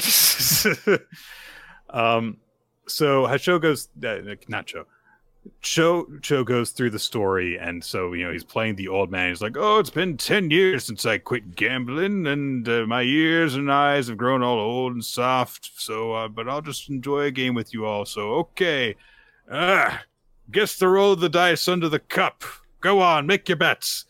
um 1.91 2.37
so 2.87 3.25
Hasho 3.25 3.61
goes 3.61 3.89
uh, 4.05 4.35
not 4.49 4.67
Cho. 4.67 4.87
Cho 5.61 6.07
Cho 6.23 6.43
goes 6.43 6.71
through 6.71 6.91
the 6.91 6.99
story, 6.99 7.59
and 7.59 7.85
so 7.85 8.15
you 8.15 8.25
know 8.25 8.33
he's 8.33 8.45
playing 8.45 8.77
the 8.77 8.89
old 8.89 9.11
man. 9.11 9.29
He's 9.29 9.43
like, 9.43 9.57
"Oh, 9.59 9.79
it's 9.79 9.91
been 9.91 10.17
ten 10.17 10.51
years 10.51 10.85
since 10.85 11.05
I 11.05 11.19
quit 11.19 11.55
gambling, 11.55 12.27
and 12.27 12.67
uh, 12.69 12.87
my 12.87 13.03
ears 13.03 13.55
and 13.55 13.71
eyes 13.71 14.09
have 14.09 14.17
grown 14.17 14.43
all 14.43 14.59
old 14.59 14.95
and 14.95 15.05
soft. 15.05 15.71
So, 15.77 16.13
uh, 16.13 16.29
but 16.29 16.49
I'll 16.49 16.63
just 16.63 16.89
enjoy 16.89 17.25
a 17.25 17.31
game 17.31 17.55
with 17.55 17.75
you 17.75 17.85
all. 17.85 18.07
So, 18.07 18.33
okay, 18.37 18.97
ah, 19.51 20.03
guess 20.51 20.79
the 20.79 20.89
roll 20.89 21.15
the 21.15 21.29
dice 21.29 21.69
under 21.69 21.91
the 21.91 21.99
cup. 21.99 22.43
Go 22.81 23.01
on, 23.01 23.27
make 23.27 23.49
your 23.49 23.57
bets." 23.57 24.07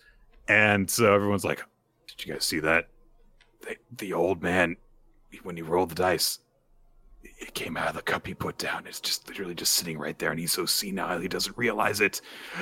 And 0.46 0.88
so 0.88 1.14
everyone's 1.14 1.44
like, 1.44 1.64
"Did 2.06 2.26
you 2.26 2.32
guys 2.34 2.44
see 2.44 2.60
that? 2.60 2.88
The 3.96 4.12
old 4.12 4.42
man, 4.42 4.76
when 5.42 5.56
he 5.56 5.62
rolled 5.62 5.90
the 5.90 5.94
dice, 5.96 6.38
it 7.44 7.54
came 7.54 7.76
out 7.76 7.88
of 7.88 7.94
the 7.94 8.02
cup 8.02 8.26
he 8.26 8.34
put 8.34 8.58
down. 8.58 8.86
It's 8.86 9.00
just 9.00 9.28
literally 9.28 9.54
just 9.54 9.74
sitting 9.74 9.98
right 9.98 10.18
there, 10.18 10.30
and 10.30 10.40
he's 10.40 10.52
so 10.52 10.66
senile 10.66 11.20
he 11.20 11.28
doesn't 11.28 11.56
realize 11.56 12.00
it. 12.00 12.20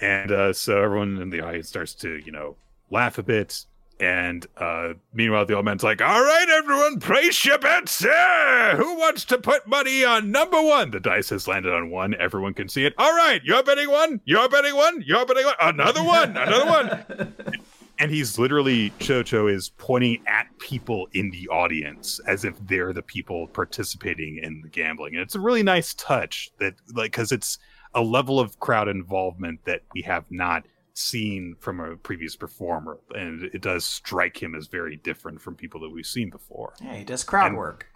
And 0.00 0.32
uh, 0.32 0.52
so 0.52 0.82
everyone 0.82 1.18
in 1.18 1.30
the 1.30 1.40
audience 1.40 1.68
starts 1.68 1.94
to, 1.94 2.16
you 2.16 2.32
know, 2.32 2.56
laugh 2.90 3.16
a 3.16 3.22
bit. 3.22 3.64
And 4.00 4.44
uh, 4.56 4.94
meanwhile, 5.12 5.46
the 5.46 5.54
old 5.54 5.64
man's 5.64 5.84
like, 5.84 6.02
"All 6.02 6.20
right, 6.20 6.46
everyone, 6.50 6.98
place 6.98 7.44
your 7.44 7.58
bets. 7.58 8.02
Yeah! 8.04 8.74
Who 8.76 8.96
wants 8.98 9.24
to 9.26 9.38
put 9.38 9.68
money 9.68 10.04
on 10.04 10.32
number 10.32 10.60
one?" 10.60 10.90
The 10.90 10.98
dice 10.98 11.30
has 11.30 11.46
landed 11.46 11.72
on 11.72 11.90
one. 11.90 12.16
Everyone 12.18 12.54
can 12.54 12.68
see 12.68 12.84
it. 12.84 12.92
All 12.98 13.16
right, 13.16 13.40
you're 13.44 13.62
betting 13.62 13.88
one. 13.88 14.20
You're 14.24 14.48
betting 14.48 14.74
one. 14.74 15.00
You're 15.06 15.24
betting 15.24 15.44
one. 15.44 15.54
Another 15.60 16.02
one. 16.02 16.36
Another 16.36 16.66
one 16.66 17.34
and 17.98 18.10
he's 18.10 18.38
literally 18.38 18.90
Chocho 18.98 19.52
is 19.52 19.70
pointing 19.78 20.22
at 20.26 20.46
people 20.58 21.08
in 21.12 21.30
the 21.30 21.48
audience 21.48 22.20
as 22.26 22.44
if 22.44 22.54
they're 22.66 22.92
the 22.92 23.02
people 23.02 23.46
participating 23.48 24.38
in 24.42 24.60
the 24.62 24.68
gambling, 24.68 25.14
and 25.14 25.22
it's 25.22 25.34
a 25.34 25.40
really 25.40 25.62
nice 25.62 25.94
touch 25.94 26.50
that 26.58 26.74
like 26.94 27.12
because 27.12 27.32
it's 27.32 27.58
a 27.94 28.02
level 28.02 28.40
of 28.40 28.58
crowd 28.60 28.88
involvement 28.88 29.64
that 29.64 29.82
we 29.94 30.02
have 30.02 30.24
not 30.30 30.64
seen 30.94 31.54
from 31.58 31.80
a 31.80 31.96
previous 31.96 32.36
performer, 32.36 32.98
and 33.14 33.44
it 33.52 33.60
does 33.62 33.84
strike 33.84 34.40
him 34.42 34.54
as 34.54 34.66
very 34.68 34.96
different 34.96 35.40
from 35.40 35.54
people 35.54 35.80
that 35.80 35.90
we've 35.90 36.06
seen 36.06 36.30
before. 36.30 36.72
Yeah, 36.82 36.94
he 36.96 37.04
does 37.04 37.24
crowd 37.24 37.48
And- 37.48 37.56
work. 37.56 37.86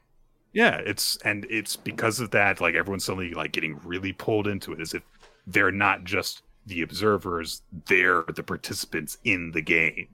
Yeah, 0.53 0.77
it's 0.79 1.17
and 1.25 1.47
it's 1.51 1.77
because 1.77 2.21
of 2.21 2.31
that, 2.31 2.61
like 2.61 2.75
everyone's 2.75 3.05
suddenly 3.05 3.35
like 3.35 3.53
getting 3.53 3.79
really 3.85 4.13
pulled 4.15 4.49
into 4.49 4.73
it 4.73 4.81
as 4.81 4.95
if 4.95 5.03
they're 5.47 5.71
not 5.71 6.05
just 6.05 6.43
the 6.69 6.83
observers, 6.83 7.63
they're 7.87 8.25
the 8.35 8.43
participants 8.43 9.19
in 9.25 9.53
the 9.53 9.63
game. 9.63 10.09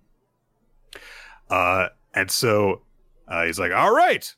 Uh 1.51 1.89
and 2.15 2.31
so 2.31 2.83
uh, 3.27 3.45
he's 3.45 3.59
like, 3.59 3.73
All 3.73 3.95
right. 3.95 4.35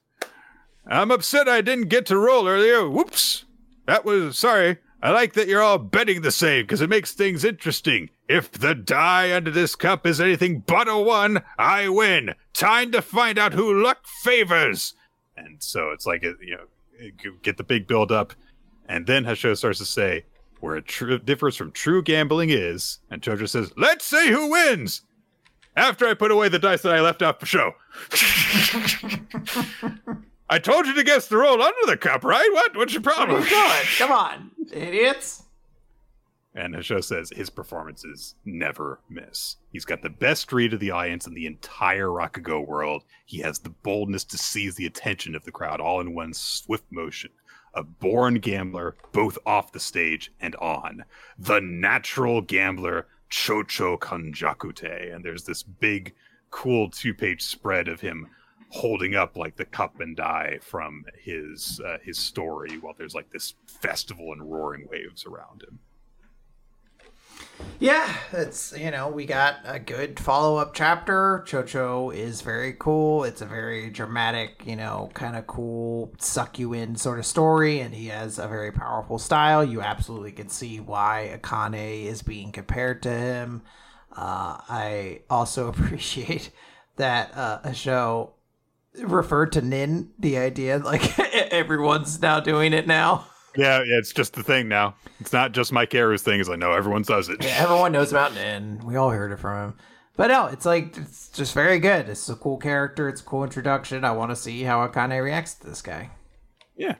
I'm 0.88 1.10
upset 1.10 1.48
I 1.48 1.60
didn't 1.60 1.88
get 1.88 2.06
to 2.06 2.18
roll 2.18 2.46
earlier. 2.46 2.88
Whoops. 2.88 3.44
That 3.86 4.04
was 4.04 4.38
sorry. 4.38 4.78
I 5.02 5.10
like 5.10 5.34
that 5.34 5.46
you're 5.46 5.62
all 5.62 5.78
betting 5.78 6.22
the 6.22 6.30
same 6.30 6.64
because 6.64 6.80
it 6.80 6.88
makes 6.88 7.12
things 7.12 7.44
interesting. 7.44 8.10
If 8.28 8.50
the 8.50 8.74
die 8.74 9.34
under 9.34 9.50
this 9.50 9.74
cup 9.76 10.06
is 10.06 10.20
anything 10.20 10.60
but 10.60 10.88
a 10.88 10.96
one, 10.96 11.42
I 11.58 11.88
win. 11.88 12.34
Time 12.52 12.90
to 12.92 13.02
find 13.02 13.38
out 13.38 13.52
who 13.52 13.82
luck 13.82 14.06
favors 14.22 14.94
and 15.36 15.62
so 15.62 15.90
it's 15.90 16.06
like 16.06 16.22
you 16.22 16.56
know 16.56 17.30
get 17.42 17.56
the 17.56 17.64
big 17.64 17.86
build 17.86 18.10
up 18.10 18.32
and 18.88 19.06
then 19.06 19.24
Hasho 19.24 19.56
starts 19.56 19.78
to 19.78 19.84
say 19.84 20.24
where 20.60 20.76
it 20.76 20.86
tr- 20.86 21.16
differs 21.16 21.56
from 21.56 21.72
true 21.72 22.02
gambling 22.02 22.50
is 22.50 22.98
and 23.10 23.22
Jojo 23.22 23.48
says 23.48 23.72
let's 23.76 24.04
see 24.04 24.30
who 24.30 24.50
wins 24.50 25.02
after 25.76 26.06
I 26.06 26.14
put 26.14 26.30
away 26.30 26.48
the 26.48 26.58
dice 26.58 26.82
that 26.82 26.94
I 26.94 27.00
left 27.00 27.22
out 27.22 27.40
for 27.40 27.46
show 27.46 27.72
I 30.48 30.58
told 30.58 30.86
you 30.86 30.94
to 30.94 31.04
guess 31.04 31.28
the 31.28 31.38
roll 31.38 31.62
under 31.62 31.86
the 31.86 31.96
cup 31.96 32.24
right 32.24 32.48
what 32.52 32.76
what's 32.76 32.92
your 32.92 33.02
What 33.02 33.12
are 33.12 33.26
problem 33.26 33.40
oh 33.40 33.44
you 33.44 33.50
doing? 33.50 33.84
Come 33.98 34.12
on, 34.12 34.50
idiots. 34.72 35.44
And 36.56 36.74
Hasho 36.74 37.04
says 37.04 37.30
his 37.36 37.50
performances 37.50 38.34
never 38.46 39.00
miss. 39.10 39.56
He's 39.72 39.84
got 39.84 40.00
the 40.00 40.08
best 40.08 40.50
read 40.54 40.72
of 40.72 40.80
the 40.80 40.90
audience 40.90 41.26
in 41.26 41.34
the 41.34 41.44
entire 41.44 42.06
Rakugo 42.06 42.66
world. 42.66 43.04
He 43.26 43.40
has 43.40 43.58
the 43.58 43.68
boldness 43.68 44.24
to 44.24 44.38
seize 44.38 44.74
the 44.74 44.86
attention 44.86 45.34
of 45.34 45.44
the 45.44 45.52
crowd 45.52 45.82
all 45.82 46.00
in 46.00 46.14
one 46.14 46.32
swift 46.32 46.86
motion. 46.90 47.30
A 47.76 47.82
born 47.82 48.36
gambler, 48.36 48.96
both 49.12 49.38
off 49.46 49.72
the 49.72 49.80
stage 49.80 50.32
and 50.40 50.56
on. 50.56 51.04
The 51.38 51.60
natural 51.60 52.40
gambler, 52.40 53.06
Chocho 53.30 53.98
Kanjakute. 53.98 55.14
And 55.14 55.24
there's 55.24 55.44
this 55.44 55.62
big, 55.62 56.14
cool 56.50 56.90
two 56.90 57.14
page 57.14 57.42
spread 57.42 57.86
of 57.88 58.00
him 58.00 58.28
holding 58.70 59.14
up 59.14 59.36
like 59.36 59.56
the 59.56 59.64
cup 59.64 60.00
and 60.00 60.16
die 60.16 60.58
from 60.60 61.04
his 61.22 61.80
uh, 61.86 61.98
his 62.02 62.18
story 62.18 62.78
while 62.78 62.94
there's 62.98 63.14
like 63.14 63.30
this 63.30 63.54
festival 63.66 64.32
and 64.32 64.50
roaring 64.50 64.86
waves 64.90 65.24
around 65.24 65.62
him. 65.62 65.78
Yeah, 67.78 68.16
it's 68.32 68.72
you 68.76 68.90
know 68.90 69.08
we 69.08 69.26
got 69.26 69.56
a 69.64 69.78
good 69.78 70.18
follow 70.18 70.56
up 70.56 70.72
chapter. 70.72 71.44
Chocho 71.46 72.14
is 72.14 72.40
very 72.40 72.74
cool. 72.78 73.24
It's 73.24 73.42
a 73.42 73.46
very 73.46 73.90
dramatic, 73.90 74.62
you 74.64 74.76
know, 74.76 75.10
kind 75.12 75.36
of 75.36 75.46
cool, 75.46 76.12
suck 76.18 76.58
you 76.58 76.72
in 76.72 76.96
sort 76.96 77.18
of 77.18 77.26
story, 77.26 77.80
and 77.80 77.94
he 77.94 78.06
has 78.06 78.38
a 78.38 78.48
very 78.48 78.72
powerful 78.72 79.18
style. 79.18 79.62
You 79.62 79.82
absolutely 79.82 80.32
can 80.32 80.48
see 80.48 80.80
why 80.80 81.38
Akane 81.38 82.06
is 82.06 82.22
being 82.22 82.50
compared 82.50 83.02
to 83.02 83.10
him. 83.10 83.62
Uh, 84.10 84.56
I 84.68 85.20
also 85.28 85.68
appreciate 85.68 86.50
that 86.96 87.36
uh, 87.36 87.60
a 87.62 87.74
show 87.74 88.32
referred 88.98 89.52
to 89.52 89.60
Nin. 89.60 90.12
The 90.18 90.38
idea 90.38 90.78
like 90.78 91.18
everyone's 91.52 92.22
now 92.22 92.40
doing 92.40 92.72
it 92.72 92.86
now. 92.86 93.26
Yeah, 93.56 93.78
yeah, 93.82 93.98
it's 93.98 94.12
just 94.12 94.34
the 94.34 94.42
thing 94.42 94.68
now. 94.68 94.94
It's 95.20 95.32
not 95.32 95.52
just 95.52 95.72
Mike 95.72 95.94
Aru's 95.94 96.22
thing. 96.22 96.40
It's 96.40 96.48
like, 96.48 96.58
no, 96.58 96.72
everyone 96.72 97.02
does 97.02 97.28
it. 97.28 97.42
Yeah, 97.42 97.56
everyone 97.58 97.92
knows 97.92 98.10
about 98.10 98.34
Nin. 98.34 98.80
We 98.84 98.96
all 98.96 99.10
heard 99.10 99.32
it 99.32 99.38
from 99.38 99.70
him. 99.70 99.74
But 100.16 100.28
no, 100.28 100.46
it's 100.46 100.64
like 100.64 100.96
it's 100.96 101.28
just 101.28 101.52
very 101.54 101.78
good. 101.78 102.08
It's 102.08 102.28
a 102.28 102.36
cool 102.36 102.56
character. 102.56 103.08
It's 103.08 103.20
a 103.20 103.24
cool 103.24 103.44
introduction. 103.44 104.04
I 104.04 104.12
want 104.12 104.30
to 104.30 104.36
see 104.36 104.62
how 104.62 104.86
Akane 104.86 105.22
reacts 105.22 105.54
to 105.54 105.66
this 105.68 105.82
guy. 105.82 106.10
Yeah. 106.76 106.94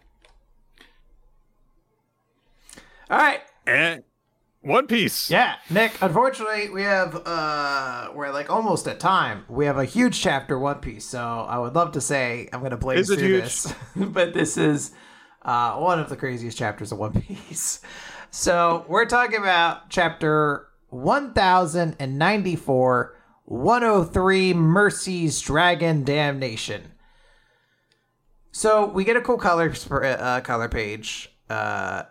All 3.08 3.18
right, 3.18 3.40
And 3.66 4.02
One 4.62 4.86
Piece. 4.88 5.30
yeah, 5.30 5.54
Nick. 5.70 5.92
Unfortunately, 6.02 6.68
we 6.70 6.82
have 6.82 7.22
uh, 7.24 8.10
we're 8.14 8.32
like 8.32 8.50
almost 8.50 8.88
at 8.88 8.98
time. 8.98 9.44
We 9.48 9.66
have 9.66 9.78
a 9.78 9.84
huge 9.84 10.20
chapter 10.20 10.58
One 10.58 10.80
Piece, 10.80 11.06
so 11.06 11.20
I 11.20 11.58
would 11.58 11.74
love 11.76 11.92
to 11.92 12.00
say 12.00 12.48
I'm 12.52 12.62
gonna 12.62 12.76
blaze 12.76 13.00
Is 13.08 13.10
it 13.10 13.18
through 13.20 13.28
huge? 13.28 13.42
this, 13.44 13.74
but 13.96 14.34
this 14.34 14.56
is 14.56 14.90
uh, 15.46 15.76
one 15.76 15.98
of 15.98 16.10
the 16.10 16.16
craziest 16.16 16.58
chapters 16.58 16.92
of 16.92 16.98
One 16.98 17.12
Piece. 17.12 17.80
So 18.28 18.84
we're 18.88 19.06
talking 19.06 19.38
about 19.38 19.88
chapter 19.88 20.66
1094 20.90 23.16
103 23.46 24.52
Mercy's 24.52 25.40
Dragon 25.40 26.04
Damnation. 26.04 26.92
So 28.50 28.86
we 28.86 29.04
get 29.04 29.16
a 29.16 29.22
cool 29.22 29.38
color 29.38 29.72
uh, 29.90 30.42
color 30.42 30.68
page 30.68 31.34
uh, 31.48 32.02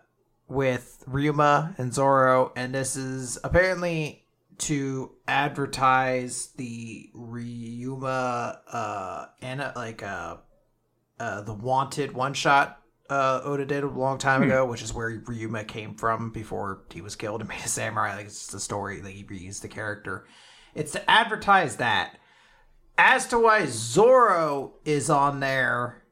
with 0.47 1.03
Ryuma 1.07 1.77
and 1.77 1.93
Zoro, 1.93 2.51
and 2.55 2.73
this 2.73 2.95
is 2.95 3.37
apparently 3.43 4.25
to 4.59 5.11
advertise 5.27 6.47
the 6.55 7.09
Ryuma 7.13 8.57
uh 8.71 9.25
and 9.41 9.59
like 9.75 10.01
uh, 10.01 10.37
uh 11.19 11.41
the 11.41 11.53
wanted 11.53 12.13
one 12.13 12.33
shot 12.33 12.81
uh 13.09 13.41
Oda 13.43 13.65
did 13.65 13.83
a 13.83 13.89
long 13.89 14.17
time 14.17 14.41
hmm. 14.41 14.49
ago, 14.49 14.65
which 14.65 14.81
is 14.81 14.93
where 14.93 15.19
Ryuma 15.19 15.67
came 15.67 15.95
from 15.95 16.31
before 16.31 16.83
he 16.91 17.01
was 17.01 17.15
killed 17.15 17.41
and 17.41 17.49
made 17.49 17.63
a 17.63 17.67
samurai. 17.67 18.15
Like 18.15 18.25
it's 18.27 18.47
the 18.47 18.59
story, 18.59 19.01
like 19.01 19.13
he 19.13 19.23
reused 19.23 19.61
the 19.61 19.67
character. 19.67 20.25
It's 20.73 20.91
to 20.93 21.09
advertise 21.09 21.77
that. 21.77 22.17
As 22.97 23.27
to 23.27 23.39
why 23.39 23.65
Zoro 23.65 24.75
is 24.85 25.09
on 25.09 25.39
there 25.39 26.03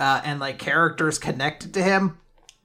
uh 0.00 0.20
and 0.24 0.40
like 0.40 0.58
characters 0.58 1.18
connected 1.18 1.74
to 1.74 1.82
him, 1.82 2.18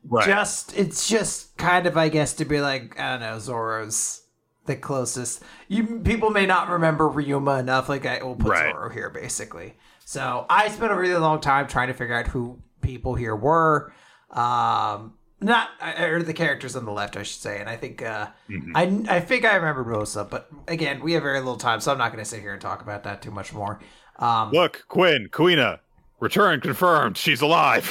Right. 0.03 0.27
Just 0.27 0.77
it's 0.77 1.07
just 1.07 1.57
kind 1.57 1.85
of 1.85 1.97
I 1.97 2.09
guess 2.09 2.33
to 2.33 2.45
be 2.45 2.61
like 2.61 2.99
I 2.99 3.11
don't 3.11 3.19
know 3.21 3.39
Zoro's 3.39 4.23
the 4.65 4.75
closest. 4.75 5.43
You 5.67 5.99
people 5.99 6.29
may 6.29 6.45
not 6.45 6.69
remember 6.69 7.09
Ryuma 7.09 7.59
enough. 7.59 7.89
Like 7.89 8.05
I 8.05 8.23
will 8.23 8.35
put 8.35 8.51
right. 8.51 8.71
Zoro 8.71 8.89
here 8.89 9.09
basically. 9.09 9.75
So 10.05 10.45
I 10.49 10.69
spent 10.69 10.91
a 10.91 10.95
really 10.95 11.19
long 11.19 11.41
time 11.41 11.67
trying 11.67 11.89
to 11.89 11.93
figure 11.93 12.15
out 12.15 12.27
who 12.27 12.61
people 12.81 13.15
here 13.15 13.35
were. 13.35 13.93
Um, 14.31 15.13
not 15.41 15.69
or 15.99 16.21
the 16.21 16.33
characters 16.33 16.75
on 16.75 16.85
the 16.85 16.91
left, 16.91 17.15
I 17.15 17.23
should 17.23 17.41
say. 17.41 17.59
And 17.59 17.69
I 17.69 17.77
think 17.77 18.01
uh, 18.01 18.27
mm-hmm. 18.49 18.75
I 18.75 19.15
I 19.17 19.19
think 19.21 19.45
I 19.45 19.55
remember 19.55 19.83
most 19.85 20.15
of, 20.15 20.29
but 20.29 20.49
again, 20.67 21.01
we 21.01 21.13
have 21.13 21.23
very 21.23 21.39
little 21.39 21.57
time, 21.57 21.79
so 21.79 21.91
I'm 21.91 21.97
not 21.97 22.11
going 22.11 22.23
to 22.23 22.29
sit 22.29 22.41
here 22.41 22.53
and 22.53 22.61
talk 22.61 22.81
about 22.81 23.03
that 23.03 23.21
too 23.21 23.31
much 23.31 23.53
more. 23.53 23.79
Um, 24.17 24.51
Look, 24.51 24.85
Quinn, 24.89 25.29
Kuina, 25.31 25.79
Return 26.19 26.59
confirmed. 26.59 27.17
She's 27.17 27.39
alive. 27.39 27.89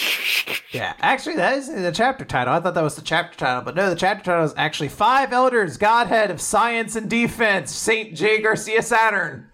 yeah, 0.72 0.92
actually, 1.00 1.36
that 1.36 1.56
is 1.56 1.68
the 1.68 1.92
chapter 1.92 2.26
title. 2.26 2.52
I 2.52 2.60
thought 2.60 2.74
that 2.74 2.84
was 2.84 2.96
the 2.96 3.02
chapter 3.02 3.38
title, 3.38 3.62
but 3.62 3.74
no, 3.74 3.88
the 3.88 3.96
chapter 3.96 4.24
title 4.24 4.44
is 4.44 4.52
actually 4.56 4.88
Five 4.88 5.32
Elders, 5.32 5.78
Godhead 5.78 6.30
of 6.30 6.40
Science 6.40 6.94
and 6.94 7.08
Defense, 7.08 7.74
Saint 7.74 8.14
Jaygarcia 8.14 8.82
Saturn. 8.82 9.47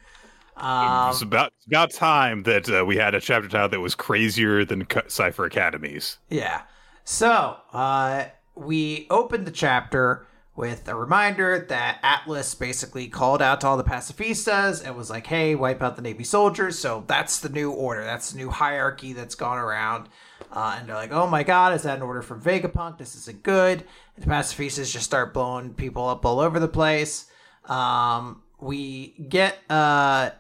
Um, 0.57 1.11
it's 1.11 1.23
about 1.23 1.53
it's 1.57 1.67
about 1.67 1.91
time 1.91 2.45
that 2.45 2.71
uh, 2.71 2.85
we 2.85 2.97
had 2.97 3.15
a 3.15 3.21
chapter 3.21 3.49
title 3.49 3.69
that 3.69 3.81
was 3.81 3.95
crazier 3.95 4.65
than 4.65 4.87
Cipher 5.09 5.47
Academies. 5.47 6.19
Yeah. 6.31 6.63
So 7.05 7.57
uh, 7.73 8.27
we 8.55 9.07
opened 9.11 9.47
the 9.47 9.51
chapter 9.51 10.27
with 10.57 10.87
a 10.87 10.95
reminder 10.95 11.67
that 11.69 11.99
Atlas 12.03 12.55
basically 12.55 13.09
called 13.09 13.43
out 13.43 13.61
to 13.61 13.67
all 13.67 13.77
the 13.77 13.83
pacifistas 13.83 14.85
and 14.85 14.97
was 14.97 15.11
like, 15.11 15.27
hey, 15.27 15.55
wipe 15.57 15.83
out 15.83 15.97
the 15.97 16.03
Navy 16.03 16.23
soldiers. 16.23 16.79
So 16.79 17.03
that's 17.09 17.41
the 17.41 17.49
new 17.49 17.73
order. 17.73 18.05
That's 18.05 18.31
the 18.31 18.39
new 18.39 18.51
hierarchy 18.51 19.13
that's 19.13 19.35
gone 19.35 19.59
around. 19.59 20.09
Uh, 20.53 20.77
and 20.79 20.89
they're 20.89 20.95
like, 20.95 21.11
oh 21.11 21.27
my 21.27 21.43
God, 21.43 21.75
is 21.75 21.83
that 21.83 21.97
an 21.97 22.03
order 22.03 22.23
from 22.23 22.41
Vegapunk? 22.41 22.99
This 22.99 23.17
isn't 23.17 23.43
good. 23.43 23.85
And 24.15 24.25
the 24.25 24.31
pacifistas 24.31 24.93
just 24.93 25.05
start 25.05 25.35
blowing 25.35 25.75
people 25.75 26.09
up 26.09 26.25
all 26.25 26.39
over 26.39 26.61
the 26.61 26.69
place. 26.69 27.27
Um, 27.65 28.43
we 28.61 29.27
get 29.29 29.59
uh, 29.69 30.31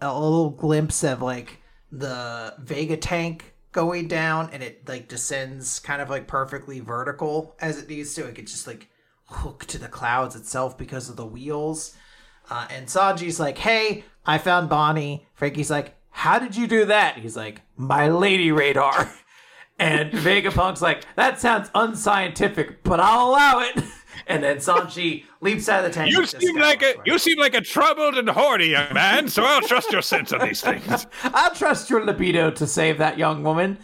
a 0.00 0.18
little 0.18 0.50
glimpse 0.50 1.02
of 1.04 1.22
like 1.22 1.58
the 1.90 2.54
Vega 2.58 2.96
tank 2.96 3.54
going 3.72 4.08
down 4.08 4.50
and 4.52 4.62
it 4.62 4.88
like 4.88 5.08
descends 5.08 5.78
kind 5.78 6.00
of 6.00 6.10
like 6.10 6.26
perfectly 6.26 6.80
vertical 6.80 7.56
as 7.60 7.78
it 7.78 7.88
needs 7.88 8.14
to. 8.14 8.26
It 8.26 8.34
gets 8.34 8.52
just 8.52 8.66
like 8.66 8.88
hook 9.26 9.64
to 9.66 9.78
the 9.78 9.88
clouds 9.88 10.36
itself 10.36 10.78
because 10.78 11.08
of 11.08 11.16
the 11.16 11.26
wheels. 11.26 11.96
Uh, 12.50 12.66
and 12.70 12.86
Sanji's 12.86 13.38
like, 13.38 13.58
hey, 13.58 14.04
I 14.24 14.38
found 14.38 14.68
Bonnie. 14.68 15.26
Franky's 15.34 15.70
like, 15.70 15.94
how 16.10 16.38
did 16.38 16.56
you 16.56 16.66
do 16.66 16.86
that? 16.86 17.18
He's 17.18 17.36
like, 17.36 17.60
my 17.76 18.08
lady 18.08 18.52
radar. 18.52 19.10
And 19.80 20.10
Vegapunk's 20.10 20.82
like, 20.82 21.04
that 21.14 21.38
sounds 21.40 21.70
unscientific, 21.72 22.82
but 22.82 22.98
I'll 22.98 23.28
allow 23.28 23.60
it. 23.60 23.84
And 24.28 24.42
then 24.44 24.58
Sanji 24.58 25.24
leaps 25.40 25.68
out 25.68 25.84
of 25.84 25.90
the 25.90 25.94
tank. 25.98 26.12
You 26.12 26.26
seem 26.26 26.56
like 26.58 26.82
a 26.82 26.94
you 27.06 27.18
seem 27.18 27.38
like 27.38 27.54
a 27.54 27.62
troubled 27.62 28.16
and 28.18 28.28
horny 28.28 28.68
young 28.68 28.92
man, 28.92 29.28
so 29.28 29.42
I'll 29.42 29.62
trust 29.62 29.90
your 29.90 30.02
sense 30.02 30.32
of 30.32 30.42
these 30.42 30.60
things. 30.60 31.06
I'll 31.24 31.54
trust 31.54 31.88
your 31.88 32.04
libido 32.04 32.50
to 32.50 32.66
save 32.66 32.98
that 32.98 33.18
young 33.18 33.42
woman. 33.42 33.78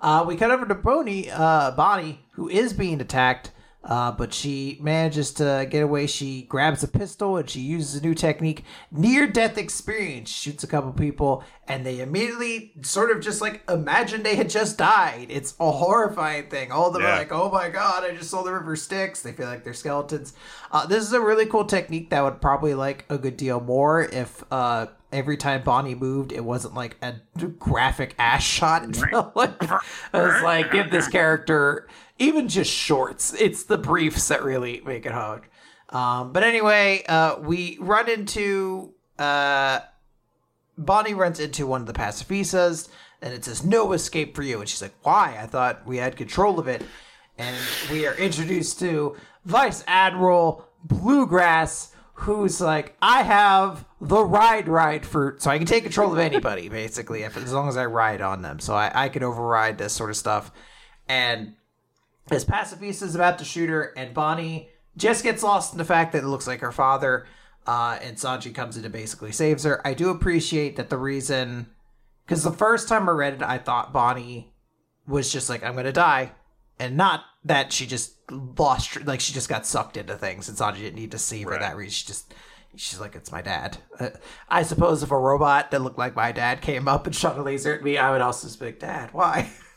Uh, 0.00 0.24
we 0.26 0.36
cut 0.36 0.50
over 0.50 0.64
to 0.64 0.74
Bonnie, 0.74 1.30
uh, 1.30 1.72
Bonnie, 1.72 2.24
who 2.32 2.48
is 2.48 2.72
being 2.72 3.00
attacked 3.02 3.52
uh, 3.82 4.12
but 4.12 4.34
she 4.34 4.78
manages 4.80 5.32
to 5.34 5.66
get 5.70 5.82
away. 5.82 6.06
She 6.06 6.42
grabs 6.42 6.82
a 6.82 6.88
pistol 6.88 7.38
and 7.38 7.48
she 7.48 7.60
uses 7.60 8.00
a 8.00 8.04
new 8.04 8.14
technique, 8.14 8.64
near 8.90 9.26
death 9.26 9.56
experience. 9.56 10.30
Shoots 10.30 10.62
a 10.62 10.66
couple 10.66 10.92
people, 10.92 11.42
and 11.66 11.84
they 11.86 12.00
immediately 12.00 12.72
sort 12.82 13.10
of 13.10 13.22
just 13.22 13.40
like 13.40 13.62
imagine 13.70 14.22
they 14.22 14.36
had 14.36 14.50
just 14.50 14.76
died. 14.76 15.28
It's 15.30 15.54
a 15.58 15.70
horrifying 15.70 16.50
thing. 16.50 16.72
All 16.72 16.88
of 16.88 16.92
them 16.92 17.02
yeah. 17.02 17.14
are 17.14 17.18
like, 17.18 17.32
"Oh 17.32 17.50
my 17.50 17.70
god, 17.70 18.04
I 18.04 18.14
just 18.14 18.30
saw 18.30 18.42
the 18.42 18.52
river 18.52 18.76
Styx." 18.76 19.22
They 19.22 19.32
feel 19.32 19.46
like 19.46 19.64
they're 19.64 19.72
skeletons. 19.72 20.34
Uh, 20.70 20.86
this 20.86 21.02
is 21.02 21.12
a 21.14 21.20
really 21.20 21.46
cool 21.46 21.64
technique 21.64 22.10
that 22.10 22.22
would 22.22 22.42
probably 22.42 22.74
like 22.74 23.06
a 23.08 23.16
good 23.16 23.38
deal 23.38 23.60
more 23.60 24.02
if 24.02 24.44
uh, 24.50 24.86
every 25.12 25.36
time 25.36 25.62
Bonnie 25.62 25.94
moved, 25.94 26.32
it 26.32 26.44
wasn't 26.44 26.74
like 26.74 26.96
a 27.02 27.14
graphic 27.58 28.14
ass 28.18 28.42
shot. 28.42 28.80
It 29.00 29.36
like 29.36 29.62
it 29.62 29.70
was 30.12 30.42
like 30.42 30.70
give 30.70 30.90
this 30.90 31.08
character 31.18 31.88
even 32.20 32.48
just 32.48 32.70
shorts. 32.70 33.34
It's 33.34 33.64
the 33.64 33.78
briefs 33.78 34.28
that 34.28 34.44
really 34.44 34.82
make 34.84 35.06
it 35.06 35.12
hard. 35.12 35.42
Um, 35.88 36.32
but 36.32 36.44
anyway, 36.44 37.02
uh, 37.08 37.40
we 37.40 37.78
run 37.80 38.08
into 38.08 38.94
uh, 39.18 39.80
Bonnie 40.78 41.14
runs 41.14 41.40
into 41.40 41.66
one 41.66 41.80
of 41.80 41.86
the 41.86 41.92
pacifistas, 41.92 42.88
and 43.20 43.34
it 43.34 43.44
says 43.44 43.64
"No 43.64 43.92
escape 43.92 44.36
for 44.36 44.42
you," 44.42 44.60
and 44.60 44.68
she's 44.68 44.82
like, 44.82 44.94
"Why? 45.02 45.36
I 45.40 45.46
thought 45.46 45.86
we 45.86 45.96
had 45.96 46.16
control 46.16 46.60
of 46.60 46.68
it." 46.68 46.82
And 47.38 47.56
we 47.90 48.06
are 48.06 48.14
introduced 48.14 48.78
to 48.80 49.16
Vice 49.44 49.82
Admiral 49.86 50.68
Bluegrass, 50.84 51.94
who's 52.14 52.60
like, 52.60 52.96
"I 53.02 53.22
have 53.22 53.84
the 54.00 54.24
ride 54.24 54.68
ride 54.68 55.04
for, 55.04 55.36
so 55.38 55.50
I 55.50 55.58
can 55.58 55.66
take 55.66 55.82
control 55.82 56.12
of 56.12 56.18
anybody, 56.18 56.68
basically, 56.68 57.22
if, 57.22 57.36
as 57.36 57.52
long 57.52 57.68
as 57.68 57.76
I 57.76 57.86
ride 57.86 58.20
on 58.20 58.42
them. 58.42 58.60
So 58.60 58.74
I, 58.74 58.90
I 58.94 59.08
can 59.08 59.22
override 59.22 59.78
this 59.78 59.92
sort 59.92 60.10
of 60.10 60.16
stuff." 60.16 60.52
And 61.08 61.54
as 62.30 62.44
Pacifista 62.44 63.02
is 63.02 63.14
about 63.14 63.38
to 63.38 63.44
shoot 63.44 63.68
her, 63.68 63.92
and 63.96 64.14
Bonnie 64.14 64.68
just 64.96 65.22
gets 65.22 65.42
lost 65.42 65.72
in 65.72 65.78
the 65.78 65.84
fact 65.84 66.12
that 66.12 66.24
it 66.24 66.26
looks 66.26 66.46
like 66.46 66.60
her 66.60 66.72
father, 66.72 67.26
uh, 67.66 67.98
and 68.02 68.16
Sanji 68.16 68.54
comes 68.54 68.76
in 68.76 68.84
and 68.84 68.92
basically 68.92 69.32
saves 69.32 69.64
her. 69.64 69.86
I 69.86 69.94
do 69.94 70.10
appreciate 70.10 70.76
that 70.76 70.90
the 70.90 70.98
reason, 70.98 71.68
because 72.24 72.42
the 72.42 72.52
first 72.52 72.88
time 72.88 73.08
I 73.08 73.12
read 73.12 73.34
it, 73.34 73.42
I 73.42 73.58
thought 73.58 73.92
Bonnie 73.92 74.52
was 75.06 75.32
just 75.32 75.48
like, 75.48 75.64
I'm 75.64 75.76
gonna 75.76 75.92
die, 75.92 76.32
and 76.78 76.96
not 76.96 77.24
that 77.44 77.72
she 77.72 77.86
just 77.86 78.14
lost, 78.30 79.04
like 79.06 79.20
she 79.20 79.32
just 79.32 79.48
got 79.48 79.66
sucked 79.66 79.96
into 79.96 80.16
things, 80.16 80.48
and 80.48 80.56
Sanji 80.56 80.78
didn't 80.78 80.96
need 80.96 81.12
to 81.12 81.18
save 81.18 81.46
right. 81.46 81.54
her 81.54 81.60
that 81.60 81.76
reason. 81.76 81.92
She 81.92 82.06
just 82.06 82.34
she's 82.76 83.00
like, 83.00 83.14
it's 83.14 83.32
my 83.32 83.42
dad. 83.42 83.78
Uh, 83.98 84.10
I 84.48 84.62
suppose 84.62 85.02
if 85.02 85.10
a 85.10 85.18
robot 85.18 85.70
that 85.70 85.82
looked 85.82 85.98
like 85.98 86.14
my 86.14 86.32
dad 86.32 86.60
came 86.60 86.88
up 86.88 87.06
and 87.06 87.14
shot 87.14 87.38
a 87.38 87.42
laser 87.42 87.74
at 87.74 87.82
me, 87.82 87.98
I 87.98 88.10
would 88.10 88.20
also 88.20 88.48
speak, 88.48 88.80
Dad, 88.80 89.12
why? 89.12 89.50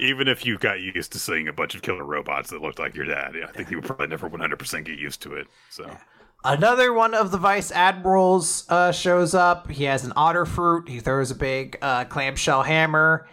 Even 0.00 0.28
if 0.28 0.46
you 0.46 0.58
got 0.58 0.80
used 0.80 1.12
to 1.12 1.18
seeing 1.18 1.46
a 1.46 1.52
bunch 1.52 1.74
of 1.74 1.82
killer 1.82 2.04
robots 2.04 2.50
that 2.50 2.62
looked 2.62 2.78
like 2.78 2.94
your 2.94 3.04
dad, 3.04 3.34
I 3.46 3.52
think 3.52 3.70
you 3.70 3.76
would 3.76 3.84
probably 3.84 4.06
never 4.06 4.28
100% 4.28 4.84
get 4.84 4.98
used 4.98 5.20
to 5.22 5.34
it. 5.34 5.46
So. 5.68 5.94
Another 6.42 6.92
one 6.92 7.12
of 7.12 7.30
the 7.30 7.38
vice 7.38 7.70
admirals 7.70 8.64
uh, 8.70 8.92
shows 8.92 9.34
up. 9.34 9.70
He 9.70 9.84
has 9.84 10.04
an 10.04 10.14
otter 10.16 10.46
fruit. 10.46 10.88
He 10.88 10.98
throws 11.00 11.30
a 11.30 11.34
big 11.34 11.76
uh, 11.82 12.06
clamshell 12.06 12.62
hammer. 12.62 13.28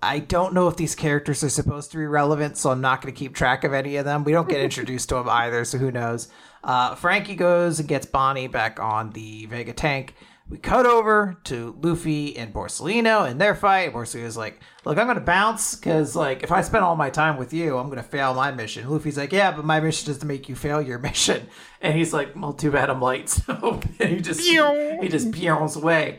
I 0.00 0.20
don't 0.20 0.54
know 0.54 0.68
if 0.68 0.76
these 0.76 0.94
characters 0.94 1.44
are 1.44 1.48
supposed 1.48 1.92
to 1.92 1.96
be 1.96 2.06
relevant, 2.06 2.56
so 2.56 2.70
I'm 2.70 2.80
not 2.80 3.02
going 3.02 3.14
to 3.14 3.18
keep 3.18 3.34
track 3.34 3.64
of 3.64 3.72
any 3.72 3.96
of 3.96 4.04
them. 4.04 4.24
We 4.24 4.32
don't 4.32 4.48
get 4.48 4.60
introduced 4.64 5.08
to 5.08 5.16
them 5.16 5.28
either, 5.28 5.64
so 5.64 5.78
who 5.78 5.90
knows? 5.90 6.28
Uh, 6.62 6.94
Franky 6.94 7.34
goes 7.34 7.80
and 7.80 7.88
gets 7.88 8.06
Bonnie 8.06 8.48
back 8.48 8.78
on 8.80 9.10
the 9.10 9.46
Vega 9.46 9.72
tank. 9.72 10.14
We 10.52 10.58
cut 10.58 10.84
over 10.84 11.38
to 11.44 11.74
Luffy 11.80 12.36
and 12.36 12.52
Borsalino 12.52 13.26
and 13.26 13.40
their 13.40 13.54
fight. 13.54 13.94
Borsalino's 13.94 14.36
like, 14.36 14.60
"Look, 14.84 14.98
I'm 14.98 15.06
gonna 15.06 15.20
bounce 15.20 15.74
because 15.74 16.14
like 16.14 16.42
if 16.42 16.52
I 16.52 16.60
spend 16.60 16.84
all 16.84 16.94
my 16.94 17.08
time 17.08 17.38
with 17.38 17.54
you, 17.54 17.78
I'm 17.78 17.88
gonna 17.88 18.02
fail 18.02 18.34
my 18.34 18.52
mission." 18.52 18.86
Luffy's 18.90 19.16
like, 19.16 19.32
"Yeah, 19.32 19.52
but 19.52 19.64
my 19.64 19.80
mission 19.80 20.10
is 20.10 20.18
to 20.18 20.26
make 20.26 20.50
you 20.50 20.54
fail 20.54 20.82
your 20.82 20.98
mission." 21.08 21.46
And 21.80 21.96
he's 21.96 22.12
like, 22.12 22.36
"Well, 22.36 22.52
too 22.52 22.70
bad 22.70 22.90
I'm 22.90 23.00
late." 23.00 23.30
So 23.46 23.80
he 23.98 24.20
just 24.20 24.42
he 24.42 25.08
just 25.08 25.32
peels 25.32 25.74
away. 25.74 26.18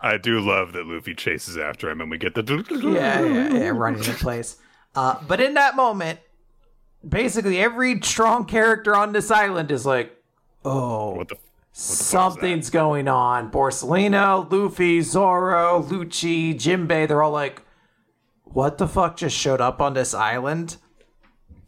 I 0.00 0.16
do 0.16 0.38
love 0.38 0.74
that 0.74 0.86
Luffy 0.86 1.16
chases 1.16 1.58
after 1.58 1.90
him, 1.90 2.00
and 2.00 2.08
we 2.08 2.18
get 2.18 2.36
the 2.36 2.44
yeah, 2.70 3.20
yeah, 3.20 3.52
yeah, 3.52 3.68
running 3.70 4.04
in 4.04 4.14
place. 4.14 4.58
Uh, 4.94 5.16
but 5.26 5.40
in 5.40 5.54
that 5.54 5.74
moment, 5.74 6.20
basically 7.06 7.58
every 7.58 8.00
strong 8.02 8.44
character 8.44 8.94
on 8.94 9.12
this 9.12 9.32
island 9.32 9.72
is 9.72 9.84
like, 9.84 10.16
"Oh, 10.64 11.16
what 11.16 11.26
the 11.26 11.36
something's 11.72 12.70
going 12.70 13.08
on. 13.08 13.50
Borsalino, 13.50 14.50
Luffy, 14.50 15.00
Zoro, 15.00 15.82
Lucci, 15.82 16.54
Jinbei, 16.54 17.08
they're 17.08 17.22
all 17.22 17.30
like, 17.30 17.62
what 18.44 18.78
the 18.78 18.86
fuck 18.86 19.16
just 19.16 19.36
showed 19.36 19.60
up 19.60 19.80
on 19.80 19.94
this 19.94 20.14
island? 20.14 20.76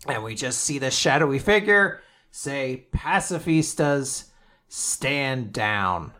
And 0.07 0.23
we 0.23 0.35
just 0.35 0.61
see 0.61 0.79
this 0.79 0.97
shadowy 0.97 1.39
figure 1.39 2.01
say 2.31 2.89
pacifistas 2.93 4.25
stand 4.69 5.53
down. 5.53 6.13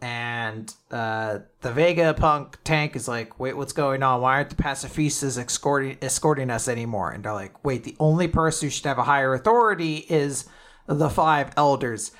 And 0.00 0.72
uh, 0.90 1.40
the 1.60 1.70
Vegapunk 1.70 2.54
tank 2.64 2.96
is 2.96 3.06
like, 3.06 3.38
wait, 3.38 3.56
what's 3.56 3.74
going 3.74 4.02
on? 4.02 4.22
Why 4.22 4.36
aren't 4.36 4.50
the 4.50 4.62
pacifistas 4.62 5.36
escorting 5.38 5.98
escorting 6.00 6.50
us 6.50 6.68
anymore? 6.68 7.10
And 7.10 7.22
they're 7.22 7.34
like, 7.34 7.62
wait, 7.64 7.84
the 7.84 7.96
only 7.98 8.28
person 8.28 8.66
who 8.66 8.70
should 8.70 8.86
have 8.86 8.98
a 8.98 9.02
higher 9.02 9.34
authority 9.34 10.06
is 10.08 10.46
the 10.86 11.10
five 11.10 11.50
elders. 11.56 12.12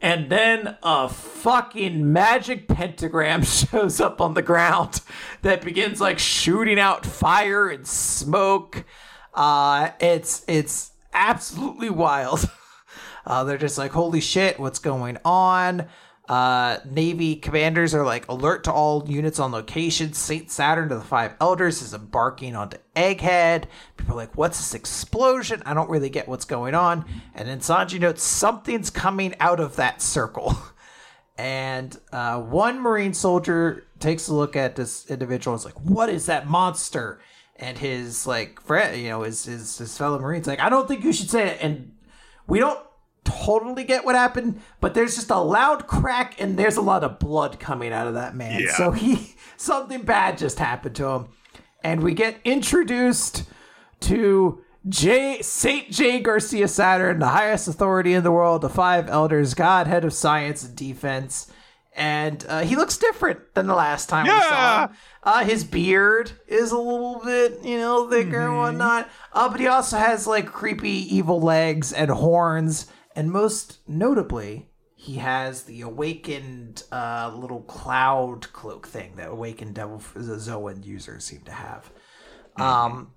And 0.00 0.30
then 0.30 0.76
a 0.82 1.08
fucking 1.08 2.12
magic 2.12 2.68
pentagram 2.68 3.42
shows 3.44 4.00
up 4.00 4.20
on 4.20 4.34
the 4.34 4.42
ground 4.42 5.00
that 5.42 5.62
begins 5.62 6.00
like 6.00 6.18
shooting 6.18 6.78
out 6.78 7.06
fire 7.06 7.68
and 7.68 7.86
smoke. 7.86 8.84
Uh, 9.34 9.90
it's 10.00 10.44
it's 10.48 10.92
absolutely 11.12 11.90
wild. 11.90 12.50
Uh, 13.28 13.42
they're 13.42 13.58
just 13.58 13.76
like, 13.76 13.90
holy 13.90 14.20
shit, 14.20 14.56
what's 14.56 14.78
going 14.78 15.18
on? 15.24 15.84
Uh, 16.28 16.78
Navy 16.84 17.36
commanders 17.36 17.94
are 17.94 18.04
like, 18.04 18.28
alert 18.28 18.64
to 18.64 18.72
all 18.72 19.04
units 19.08 19.38
on 19.38 19.52
location. 19.52 20.12
Saint 20.12 20.50
Saturn 20.50 20.88
to 20.88 20.96
the 20.96 21.00
Five 21.00 21.34
Elders 21.40 21.82
is 21.82 21.94
embarking 21.94 22.56
onto 22.56 22.78
Egghead. 22.96 23.64
People 23.96 24.14
are 24.14 24.16
like, 24.16 24.36
what's 24.36 24.58
this 24.58 24.74
explosion? 24.74 25.62
I 25.64 25.74
don't 25.74 25.88
really 25.88 26.10
get 26.10 26.26
what's 26.26 26.44
going 26.44 26.74
on. 26.74 27.04
And 27.34 27.48
then 27.48 27.60
Sanji 27.60 28.00
notes 28.00 28.24
something's 28.24 28.90
coming 28.90 29.34
out 29.38 29.60
of 29.60 29.76
that 29.76 30.02
circle. 30.02 30.56
and 31.38 31.96
uh, 32.12 32.40
one 32.40 32.80
Marine 32.80 33.14
soldier 33.14 33.86
takes 34.00 34.26
a 34.26 34.34
look 34.34 34.56
at 34.56 34.74
this 34.74 35.08
individual 35.08 35.54
and 35.54 35.60
is 35.60 35.64
like, 35.64 35.80
what 35.80 36.08
is 36.08 36.26
that 36.26 36.48
monster? 36.48 37.20
And 37.54 37.78
his 37.78 38.26
like 38.26 38.60
friend, 38.60 39.00
you 39.00 39.10
know, 39.10 39.22
his, 39.22 39.44
his 39.44 39.78
his 39.78 39.96
fellow 39.96 40.18
Marines 40.18 40.46
like, 40.46 40.60
I 40.60 40.68
don't 40.68 40.86
think 40.86 41.04
you 41.04 41.12
should 41.12 41.30
say 41.30 41.48
it. 41.50 41.58
And 41.62 41.92
we 42.46 42.58
don't 42.58 42.80
totally 43.26 43.84
get 43.84 44.04
what 44.04 44.14
happened, 44.14 44.62
but 44.80 44.94
there's 44.94 45.16
just 45.16 45.30
a 45.30 45.36
loud 45.36 45.86
crack 45.86 46.40
and 46.40 46.58
there's 46.58 46.76
a 46.76 46.82
lot 46.82 47.04
of 47.04 47.18
blood 47.18 47.60
coming 47.60 47.92
out 47.92 48.06
of 48.06 48.14
that 48.14 48.34
man. 48.34 48.62
Yeah. 48.62 48.74
So 48.76 48.92
he 48.92 49.34
something 49.56 50.02
bad 50.02 50.38
just 50.38 50.58
happened 50.58 50.96
to 50.96 51.06
him. 51.08 51.28
And 51.84 52.02
we 52.02 52.14
get 52.14 52.38
introduced 52.44 53.44
to 54.00 54.62
J 54.88 55.42
Saint 55.42 55.88
Jaygarcia 55.88 56.68
Saturn, 56.68 57.18
the 57.18 57.28
highest 57.28 57.68
authority 57.68 58.14
in 58.14 58.24
the 58.24 58.32
world, 58.32 58.62
the 58.62 58.68
five 58.68 59.08
elders, 59.08 59.54
god, 59.54 59.86
head 59.86 60.04
of 60.04 60.12
science 60.12 60.64
and 60.64 60.76
defense. 60.76 61.50
And 61.96 62.44
uh, 62.46 62.60
he 62.60 62.76
looks 62.76 62.98
different 62.98 63.54
than 63.54 63.66
the 63.66 63.74
last 63.74 64.10
time 64.10 64.24
we 64.24 64.30
saw 64.30 64.86
him. 64.86 64.96
Uh, 65.22 65.44
his 65.44 65.64
beard 65.64 66.30
is 66.46 66.70
a 66.70 66.78
little 66.78 67.22
bit, 67.24 67.64
you 67.64 67.78
know, 67.78 68.10
thicker 68.10 68.38
and 68.38 68.56
whatnot. 68.58 69.08
Uh, 69.32 69.48
but 69.48 69.60
he 69.60 69.66
also 69.66 69.96
has 69.96 70.26
like 70.26 70.46
creepy 70.46 71.16
evil 71.16 71.40
legs 71.40 71.94
and 71.94 72.10
horns. 72.10 72.86
And 73.16 73.32
most 73.32 73.78
notably, 73.88 74.68
he 74.94 75.16
has 75.16 75.62
the 75.64 75.80
awakened 75.80 76.84
uh, 76.92 77.32
little 77.34 77.62
cloud 77.62 78.52
cloak 78.52 78.86
thing 78.86 79.16
that 79.16 79.30
awakened 79.30 79.74
Devil 79.74 80.00
Zoan 80.20 80.82
users 80.82 81.24
seem 81.24 81.40
to 81.42 81.52
have. 81.52 81.90
Um, 82.56 83.12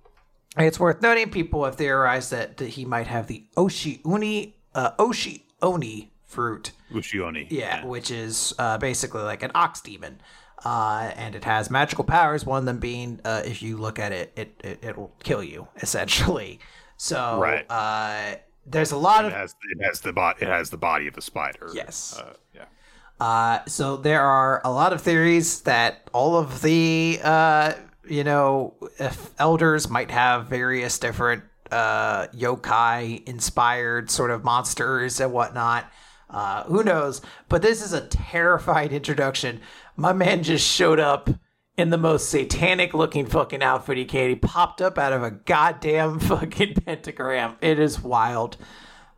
it's 0.58 0.80
worth 0.80 1.00
noting 1.00 1.30
people 1.30 1.64
have 1.64 1.76
theorized 1.76 2.30
that, 2.32 2.56
that 2.56 2.68
he 2.70 2.84
might 2.84 3.06
have 3.06 3.26
the 3.26 3.46
Oshi 3.56 4.00
Uni 4.04 4.56
uh, 4.74 4.92
Oshi 4.98 5.42
Oni 5.62 6.12
fruit. 6.26 6.72
Ushioni. 6.92 7.46
Yeah, 7.50 7.84
which 7.84 8.10
is 8.10 8.54
uh, 8.58 8.78
basically 8.78 9.22
like 9.22 9.42
an 9.42 9.50
ox 9.54 9.80
demon. 9.80 10.20
Uh, 10.64 11.10
and 11.16 11.34
it 11.34 11.44
has 11.44 11.70
magical 11.70 12.04
powers. 12.04 12.44
One 12.44 12.58
of 12.58 12.64
them 12.66 12.78
being, 12.78 13.20
uh, 13.24 13.42
if 13.44 13.62
you 13.62 13.78
look 13.78 13.98
at 13.98 14.12
it, 14.12 14.32
it, 14.36 14.60
it 14.62 14.78
it'll 14.82 15.14
kill 15.22 15.42
you 15.42 15.68
essentially. 15.82 16.60
So 16.96 17.38
Right. 17.40 17.64
uh, 17.70 18.36
there's 18.70 18.92
a 18.92 18.96
lot 18.96 19.24
It 19.24 19.28
of 19.28 19.32
has 19.32 19.54
it 19.70 19.84
has 19.84 20.00
the 20.00 20.12
bot 20.12 20.40
it 20.42 20.48
has 20.48 20.70
the 20.70 20.76
body 20.76 21.06
of 21.06 21.16
a 21.16 21.20
spider. 21.20 21.68
Yes. 21.74 22.18
Uh, 22.18 22.34
yeah. 22.54 22.64
Uh, 23.18 23.64
so 23.66 23.96
there 23.96 24.22
are 24.22 24.62
a 24.64 24.70
lot 24.70 24.92
of 24.92 25.00
theories 25.02 25.60
that 25.62 26.08
all 26.12 26.36
of 26.36 26.62
the 26.62 27.20
uh, 27.22 27.72
you 28.08 28.24
know 28.24 28.74
if 28.98 29.30
elders 29.38 29.88
might 29.88 30.10
have 30.10 30.46
various 30.46 30.98
different 30.98 31.42
uh, 31.70 32.26
yokai 32.28 33.26
inspired 33.28 34.10
sort 34.10 34.30
of 34.30 34.44
monsters 34.44 35.20
and 35.20 35.32
whatnot. 35.32 35.90
Uh, 36.28 36.62
who 36.64 36.84
knows? 36.84 37.20
But 37.48 37.60
this 37.62 37.82
is 37.82 37.92
a 37.92 38.06
terrified 38.06 38.92
introduction. 38.92 39.60
My 39.96 40.12
man 40.12 40.44
just 40.44 40.66
showed 40.66 41.00
up 41.00 41.28
in 41.80 41.90
the 41.90 41.98
most 41.98 42.30
satanic 42.30 42.94
looking 42.94 43.26
fucking 43.26 43.62
outfit 43.62 43.96
he 43.96 44.04
can. 44.04 44.28
He 44.28 44.36
popped 44.36 44.80
up 44.80 44.98
out 44.98 45.12
of 45.12 45.22
a 45.22 45.30
goddamn 45.30 46.20
fucking 46.20 46.74
pentagram. 46.74 47.56
It 47.60 47.78
is 47.78 48.00
wild. 48.00 48.56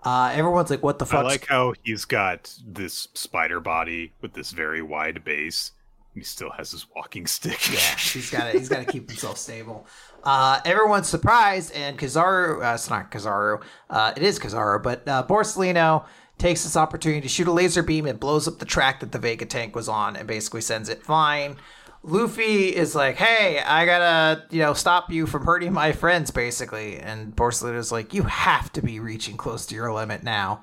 Uh, 0.04 0.32
everyone's 0.34 0.70
like, 0.70 0.82
"What 0.82 0.98
the 0.98 1.06
fuck?" 1.06 1.20
I 1.20 1.28
like 1.28 1.46
how 1.46 1.74
he's 1.82 2.04
got 2.04 2.54
this 2.66 3.08
spider 3.14 3.60
body 3.60 4.14
with 4.20 4.32
this 4.32 4.50
very 4.50 4.82
wide 4.82 5.22
base. 5.24 5.72
He 6.14 6.22
still 6.22 6.50
has 6.50 6.72
his 6.72 6.86
walking 6.94 7.26
stick. 7.26 7.72
Yeah, 7.72 7.78
he's 7.98 8.30
got 8.30 8.50
to 8.50 8.58
he's 8.58 8.68
got 8.68 8.84
to 8.84 8.90
keep 8.90 9.08
himself 9.08 9.38
stable. 9.38 9.86
Uh, 10.24 10.60
everyone's 10.64 11.08
surprised, 11.08 11.72
and 11.72 11.98
Kizaru, 11.98 12.64
uh, 12.64 12.74
it's 12.74 12.90
not 12.90 13.10
Kizaru, 13.10 13.62
uh, 13.90 14.12
it 14.16 14.22
is 14.22 14.38
Kizaru, 14.38 14.82
but 14.82 15.06
uh, 15.08 15.24
Borsalino 15.26 16.04
takes 16.38 16.64
this 16.64 16.76
opportunity 16.76 17.20
to 17.20 17.28
shoot 17.28 17.46
a 17.46 17.52
laser 17.52 17.82
beam 17.82 18.06
and 18.06 18.20
blows 18.20 18.46
up 18.46 18.58
the 18.58 18.64
track 18.64 19.00
that 19.00 19.12
the 19.12 19.18
Vega 19.18 19.46
tank 19.46 19.74
was 19.74 19.88
on, 19.88 20.16
and 20.16 20.26
basically 20.28 20.60
sends 20.60 20.88
it 20.88 21.02
flying. 21.02 21.56
Luffy 22.04 22.74
is 22.74 22.94
like, 22.94 23.16
"Hey, 23.16 23.60
I 23.60 23.86
gotta, 23.86 24.44
you 24.50 24.60
know, 24.60 24.74
stop 24.74 25.10
you 25.12 25.26
from 25.26 25.44
hurting 25.46 25.72
my 25.72 25.92
friends," 25.92 26.30
basically, 26.30 26.98
and 26.98 27.34
Borsalino's 27.34 27.92
like, 27.92 28.12
"You 28.12 28.24
have 28.24 28.72
to 28.72 28.82
be 28.82 28.98
reaching 28.98 29.36
close 29.36 29.66
to 29.66 29.74
your 29.74 29.92
limit 29.92 30.22
now." 30.22 30.62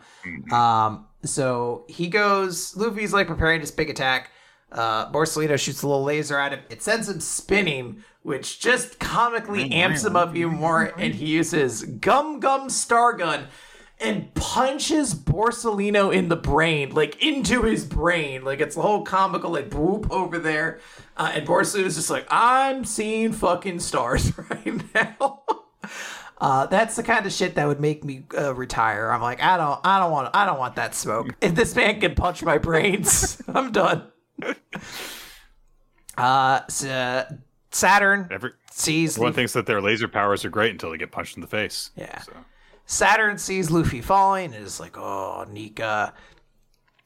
Um, 0.51 1.05
so 1.23 1.85
he 1.87 2.07
goes. 2.07 2.75
Luffy's 2.75 3.13
like 3.13 3.27
preparing 3.27 3.61
his 3.61 3.71
big 3.71 3.89
attack. 3.89 4.31
Uh, 4.71 5.11
Borsalino 5.11 5.57
shoots 5.57 5.81
a 5.81 5.87
little 5.87 6.03
laser 6.03 6.37
at 6.37 6.51
him. 6.51 6.59
It 6.69 6.83
sends 6.83 7.09
him 7.09 7.19
spinning, 7.21 8.03
which 8.21 8.59
just 8.59 8.99
comically 8.99 9.71
amps 9.71 10.03
him 10.05 10.15
up 10.15 10.35
even 10.35 10.55
more. 10.55 10.93
And 10.97 11.15
he 11.15 11.25
uses 11.25 11.83
Gum 11.83 12.39
Gum 12.39 12.69
Star 12.69 13.13
Gun 13.13 13.47
and 13.99 14.33
punches 14.33 15.13
Borsalino 15.13 16.13
in 16.13 16.29
the 16.29 16.35
brain, 16.35 16.91
like 16.91 17.21
into 17.23 17.63
his 17.63 17.85
brain. 17.85 18.43
Like 18.43 18.59
it's 18.61 18.75
the 18.75 18.81
whole 18.81 19.03
comical, 19.03 19.51
like 19.51 19.69
boop 19.69 20.09
over 20.09 20.39
there. 20.39 20.79
Uh, 21.17 21.31
and 21.35 21.47
Borsalino's 21.47 21.95
just 21.95 22.09
like, 22.09 22.25
I'm 22.29 22.85
seeing 22.85 23.33
fucking 23.33 23.79
stars 23.79 24.31
right 24.49 24.81
now. 24.93 25.43
Uh, 26.41 26.65
that's 26.67 26.95
the 26.95 27.03
kind 27.03 27.25
of 27.25 27.33
shit 27.33 27.55
that 27.55 27.67
would 27.67 27.81
make 27.81 28.05
me 28.05 28.23
uh, 28.37 28.55
retire. 28.55 29.11
I'm 29.11 29.21
like, 29.21 29.43
I 29.43 29.57
don't, 29.57 29.77
I 29.83 29.99
don't 29.99 30.09
want, 30.09 30.33
I 30.33 30.45
don't 30.45 30.57
want 30.57 30.77
that 30.77 30.95
smoke. 30.95 31.35
If 31.41 31.53
this 31.53 31.75
man 31.75 31.99
can 31.99 32.15
punch 32.15 32.41
my 32.43 32.57
brains, 32.57 33.41
I'm 33.49 33.73
done. 33.73 34.03
Uh, 36.17 36.61
so 36.69 37.25
Saturn 37.71 38.29
Every, 38.31 38.51
sees 38.71 39.15
everyone 39.15 39.31
Luffy, 39.31 39.35
thinks 39.35 39.51
that 39.51 39.65
their 39.65 39.81
laser 39.81 40.07
powers 40.07 40.45
are 40.45 40.49
great 40.49 40.71
until 40.71 40.91
they 40.91 40.97
get 40.97 41.11
punched 41.11 41.35
in 41.35 41.41
the 41.41 41.47
face. 41.47 41.91
Yeah. 41.97 42.21
So. 42.21 42.31
Saturn 42.89 43.37
sees 43.37 43.69
Luffy 43.69 44.01
falling 44.01 44.55
and 44.55 44.65
is 44.65 44.79
like, 44.79 44.97
oh, 44.97 45.45
Nika. 45.47 46.11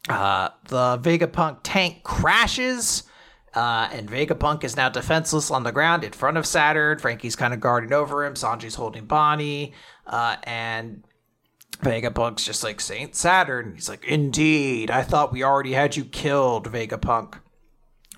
Uh, 0.07 0.47
the 0.69 0.97
Vegapunk 0.99 1.57
tank 1.61 2.03
crashes. 2.03 3.03
Uh, 3.53 3.89
and 3.91 4.09
Vegapunk 4.09 4.63
is 4.63 4.77
now 4.77 4.87
defenseless 4.87 5.51
on 5.51 5.63
the 5.63 5.73
ground 5.73 6.05
in 6.05 6.13
front 6.13 6.37
of 6.37 6.45
Saturn. 6.45 6.99
Franky's 6.99 7.35
kind 7.35 7.53
of 7.53 7.59
guarding 7.59 7.91
over 7.91 8.23
him. 8.23 8.35
Sanji's 8.35 8.75
holding 8.75 9.07
Bonnie. 9.07 9.73
Uh, 10.07 10.37
and 10.43 11.03
Vegapunk's 11.81 12.45
just 12.45 12.63
like, 12.63 12.79
Saint 12.79 13.13
Saturn. 13.13 13.73
He's 13.75 13.89
like, 13.89 14.05
indeed. 14.05 14.89
I 14.89 15.03
thought 15.03 15.33
we 15.33 15.43
already 15.43 15.73
had 15.73 15.97
you 15.97 16.05
killed, 16.05 16.71
Vegapunk. 16.71 17.39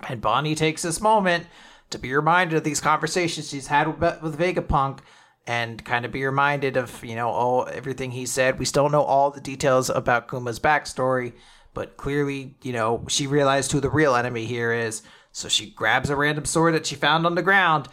And 0.07 0.21
Bonnie 0.21 0.53
takes 0.53 0.83
this 0.83 1.01
moment 1.01 1.47
to 1.89 1.97
be 1.97 2.13
reminded 2.13 2.57
of 2.57 2.63
these 2.63 2.79
conversations 2.79 3.49
she's 3.49 3.67
had 3.67 3.99
with, 3.99 4.21
with 4.21 4.37
Vegapunk 4.37 4.99
and 5.47 5.83
kind 5.85 6.05
of 6.05 6.11
be 6.11 6.25
reminded 6.25 6.77
of, 6.77 7.03
you 7.03 7.15
know, 7.15 7.29
oh, 7.29 7.61
everything 7.63 8.11
he 8.11 8.25
said. 8.25 8.57
We 8.57 8.65
still 8.65 8.89
know 8.89 9.03
all 9.03 9.31
the 9.31 9.41
details 9.41 9.89
about 9.89 10.27
Kuma's 10.27 10.59
backstory, 10.59 11.33
but 11.73 11.97
clearly, 11.97 12.55
you 12.63 12.73
know, 12.73 13.05
she 13.07 13.27
realized 13.27 13.71
who 13.71 13.79
the 13.79 13.89
real 13.89 14.15
enemy 14.15 14.45
here 14.45 14.71
is. 14.71 15.03
So 15.31 15.47
she 15.49 15.69
grabs 15.69 16.09
a 16.09 16.15
random 16.15 16.45
sword 16.45 16.73
that 16.75 16.85
she 16.85 16.95
found 16.95 17.25
on 17.25 17.35
the 17.35 17.43
ground 17.43 17.87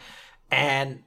and 0.50 1.02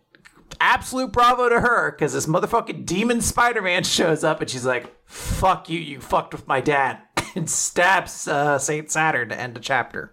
absolute 0.59 1.11
bravo 1.11 1.49
to 1.49 1.59
her 1.59 1.91
because 1.91 2.13
this 2.13 2.27
motherfucking 2.27 2.85
demon 2.85 3.21
Spider 3.21 3.61
Man 3.61 3.83
shows 3.85 4.23
up 4.23 4.41
and 4.41 4.49
she's 4.49 4.65
like, 4.65 4.93
fuck 5.05 5.69
you, 5.69 5.79
you 5.79 5.99
fucked 5.99 6.33
with 6.33 6.47
my 6.47 6.61
dad, 6.61 6.99
and 7.35 7.49
stabs 7.49 8.27
uh, 8.27 8.59
Saint 8.59 8.91
Saturn 8.91 9.29
to 9.29 9.39
end 9.39 9.55
the 9.55 9.59
chapter. 9.59 10.11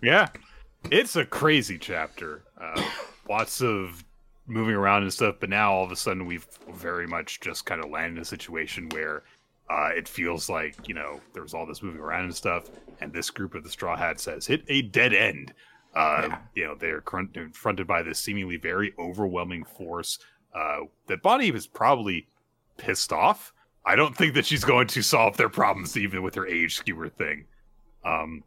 Yeah, 0.00 0.28
it's 0.90 1.16
a 1.16 1.24
crazy 1.24 1.78
chapter. 1.78 2.44
Uh, 2.60 2.82
lots 3.28 3.60
of 3.62 4.03
moving 4.46 4.74
around 4.74 5.02
and 5.02 5.12
stuff, 5.12 5.36
but 5.40 5.48
now 5.48 5.72
all 5.72 5.84
of 5.84 5.90
a 5.90 5.96
sudden 5.96 6.26
we've 6.26 6.46
very 6.72 7.06
much 7.06 7.40
just 7.40 7.66
kind 7.66 7.82
of 7.82 7.90
landed 7.90 8.16
in 8.16 8.22
a 8.22 8.24
situation 8.24 8.88
where 8.90 9.22
uh, 9.70 9.90
it 9.96 10.06
feels 10.06 10.48
like 10.50 10.88
you 10.88 10.94
know 10.94 11.20
there 11.32 11.42
was 11.42 11.54
all 11.54 11.66
this 11.66 11.82
moving 11.82 12.00
around 12.00 12.24
and 12.24 12.34
stuff, 12.34 12.70
and 13.00 13.12
this 13.12 13.30
group 13.30 13.54
of 13.54 13.64
the 13.64 13.70
Straw 13.70 13.96
Hats 13.96 14.24
has 14.26 14.46
hit 14.46 14.62
a 14.68 14.82
dead 14.82 15.12
end. 15.12 15.52
Uh, 15.94 16.36
You 16.54 16.66
know 16.66 16.74
they're 16.74 17.00
confronted 17.00 17.86
by 17.86 18.02
this 18.02 18.18
seemingly 18.18 18.56
very 18.56 18.92
overwhelming 18.98 19.64
force 19.64 20.18
uh, 20.54 20.80
that 21.06 21.22
Bonnie 21.22 21.48
is 21.48 21.66
probably 21.66 22.26
pissed 22.76 23.12
off 23.12 23.52
I 23.84 23.96
don't 23.96 24.16
think 24.16 24.34
that 24.34 24.46
she's 24.46 24.64
going 24.64 24.86
to 24.88 25.02
solve 25.02 25.36
their 25.36 25.48
problems 25.48 25.96
even 25.96 26.22
with 26.22 26.34
her 26.36 26.46
age 26.46 26.76
skewer 26.76 27.08
thing. 27.08 27.44
Um, 28.04 28.42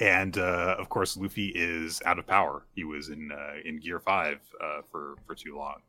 and 0.00 0.38
uh, 0.38 0.76
of 0.78 0.88
course, 0.88 1.16
Luffy 1.16 1.48
is 1.48 2.00
out 2.04 2.18
of 2.18 2.26
power. 2.26 2.64
He 2.74 2.84
was 2.84 3.08
in 3.08 3.30
uh, 3.32 3.54
in 3.64 3.78
Gear 3.78 4.00
Five 4.00 4.38
uh, 4.62 4.82
for 4.90 5.16
for 5.26 5.34
too 5.34 5.56
long. 5.56 5.82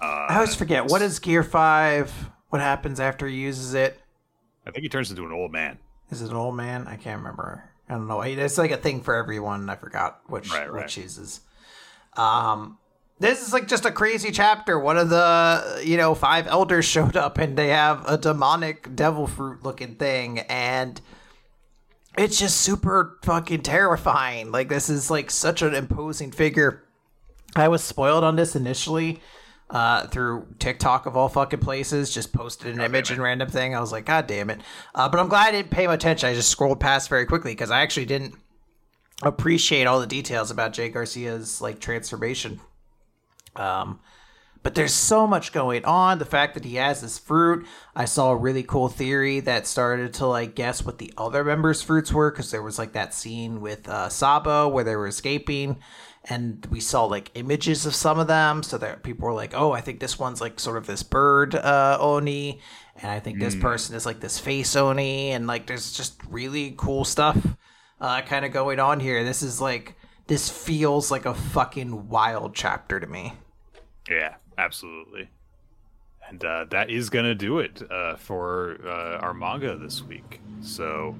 Uh, 0.00 0.26
I 0.28 0.34
always 0.36 0.54
forget 0.54 0.86
what 0.86 1.02
is 1.02 1.18
Gear 1.18 1.42
Five. 1.42 2.12
What 2.50 2.60
happens 2.60 3.00
after 3.00 3.26
he 3.26 3.36
uses 3.36 3.74
it? 3.74 4.00
I 4.66 4.70
think 4.70 4.82
he 4.82 4.88
turns 4.88 5.10
into 5.10 5.24
an 5.24 5.32
old 5.32 5.52
man. 5.52 5.78
Is 6.10 6.22
it 6.22 6.30
an 6.30 6.36
old 6.36 6.56
man? 6.56 6.86
I 6.86 6.96
can't 6.96 7.18
remember. 7.18 7.64
I 7.88 7.94
don't 7.94 8.08
know. 8.08 8.20
It's 8.20 8.58
like 8.58 8.70
a 8.70 8.76
thing 8.76 9.00
for 9.00 9.14
everyone. 9.14 9.70
I 9.70 9.76
forgot 9.76 10.20
which 10.26 10.50
right, 10.52 10.70
right. 10.70 10.82
which 10.82 10.96
uses. 10.96 11.40
Um, 12.16 12.78
this 13.18 13.46
is 13.46 13.52
like 13.52 13.68
just 13.68 13.84
a 13.84 13.90
crazy 13.90 14.30
chapter. 14.30 14.78
One 14.78 14.98
of 14.98 15.08
the 15.08 15.82
you 15.84 15.96
know 15.96 16.14
five 16.14 16.46
elders 16.46 16.84
showed 16.86 17.16
up 17.16 17.38
and 17.38 17.56
they 17.56 17.68
have 17.68 18.04
a 18.08 18.18
demonic 18.18 18.94
devil 18.94 19.26
fruit 19.26 19.62
looking 19.62 19.94
thing 19.96 20.40
and 20.40 21.00
it's 22.16 22.38
just 22.38 22.60
super 22.60 23.18
fucking 23.22 23.62
terrifying. 23.62 24.50
Like 24.50 24.68
this 24.68 24.88
is 24.88 25.10
like 25.10 25.30
such 25.30 25.62
an 25.62 25.74
imposing 25.74 26.32
figure. 26.32 26.82
I 27.54 27.68
was 27.68 27.82
spoiled 27.82 28.24
on 28.24 28.36
this 28.36 28.56
initially 28.56 29.20
uh, 29.70 30.06
through 30.06 30.46
TikTok 30.58 31.06
of 31.06 31.16
all 31.16 31.28
fucking 31.28 31.60
places. 31.60 32.12
Just 32.12 32.32
posted 32.32 32.74
an 32.74 32.80
image 32.80 33.10
and 33.10 33.20
random 33.20 33.48
thing. 33.48 33.74
I 33.74 33.80
was 33.80 33.92
like, 33.92 34.06
God 34.06 34.26
damn 34.26 34.50
it! 34.50 34.60
Uh, 34.94 35.08
but 35.08 35.20
I'm 35.20 35.28
glad 35.28 35.48
I 35.48 35.52
didn't 35.52 35.70
pay 35.70 35.86
much 35.86 36.00
attention. 36.00 36.28
I 36.28 36.34
just 36.34 36.50
scrolled 36.50 36.80
past 36.80 37.08
very 37.08 37.26
quickly 37.26 37.52
because 37.52 37.70
I 37.70 37.80
actually 37.80 38.06
didn't 38.06 38.34
appreciate 39.22 39.86
all 39.86 40.00
the 40.00 40.06
details 40.06 40.50
about 40.50 40.72
Jaygarcia's 40.72 41.60
like 41.60 41.80
transformation. 41.80 42.60
Um, 43.56 44.00
but 44.66 44.74
there's 44.74 44.92
so 44.92 45.28
much 45.28 45.52
going 45.52 45.84
on. 45.84 46.18
The 46.18 46.24
fact 46.24 46.54
that 46.54 46.64
he 46.64 46.74
has 46.74 47.00
this 47.00 47.20
fruit. 47.20 47.64
I 47.94 48.04
saw 48.04 48.32
a 48.32 48.36
really 48.36 48.64
cool 48.64 48.88
theory 48.88 49.38
that 49.38 49.64
started 49.64 50.14
to 50.14 50.26
like 50.26 50.56
guess 50.56 50.84
what 50.84 50.98
the 50.98 51.14
other 51.16 51.44
members' 51.44 51.82
fruits 51.82 52.12
were 52.12 52.32
because 52.32 52.50
there 52.50 52.64
was 52.64 52.76
like 52.76 52.92
that 52.94 53.14
scene 53.14 53.60
with 53.60 53.88
uh, 53.88 54.08
Sabo 54.08 54.66
where 54.66 54.82
they 54.82 54.96
were 54.96 55.06
escaping, 55.06 55.78
and 56.24 56.66
we 56.68 56.80
saw 56.80 57.04
like 57.04 57.30
images 57.34 57.86
of 57.86 57.94
some 57.94 58.18
of 58.18 58.26
them. 58.26 58.64
So 58.64 58.76
that 58.78 59.04
people 59.04 59.28
were 59.28 59.34
like, 59.34 59.54
"Oh, 59.54 59.70
I 59.70 59.80
think 59.80 60.00
this 60.00 60.18
one's 60.18 60.40
like 60.40 60.58
sort 60.58 60.78
of 60.78 60.88
this 60.88 61.04
bird 61.04 61.54
uh, 61.54 61.98
oni, 62.00 62.60
and 63.00 63.08
I 63.08 63.20
think 63.20 63.36
mm. 63.36 63.42
this 63.42 63.54
hmm. 63.54 63.60
person 63.60 63.94
is 63.94 64.04
like 64.04 64.18
this 64.18 64.40
face 64.40 64.74
oni, 64.74 65.30
and 65.30 65.46
like 65.46 65.66
there's 65.68 65.92
just 65.92 66.20
really 66.28 66.74
cool 66.76 67.04
stuff 67.04 67.38
uh, 68.00 68.20
kind 68.22 68.44
of 68.44 68.50
going 68.50 68.80
on 68.80 68.98
here. 68.98 69.22
This 69.22 69.44
is 69.44 69.60
like 69.60 69.94
this 70.26 70.50
feels 70.50 71.12
like 71.12 71.24
a 71.24 71.34
fucking 71.34 72.08
wild 72.08 72.56
chapter 72.56 72.98
to 72.98 73.06
me. 73.06 73.34
Yeah, 74.10 74.36
absolutely. 74.58 75.28
And 76.28 76.44
uh, 76.44 76.64
that 76.70 76.90
is 76.90 77.08
gonna 77.08 77.34
do 77.34 77.60
it 77.60 77.82
uh, 77.90 78.16
for 78.16 78.78
uh, 78.84 79.18
our 79.18 79.32
manga 79.32 79.76
this 79.76 80.02
week. 80.02 80.40
So, 80.60 81.16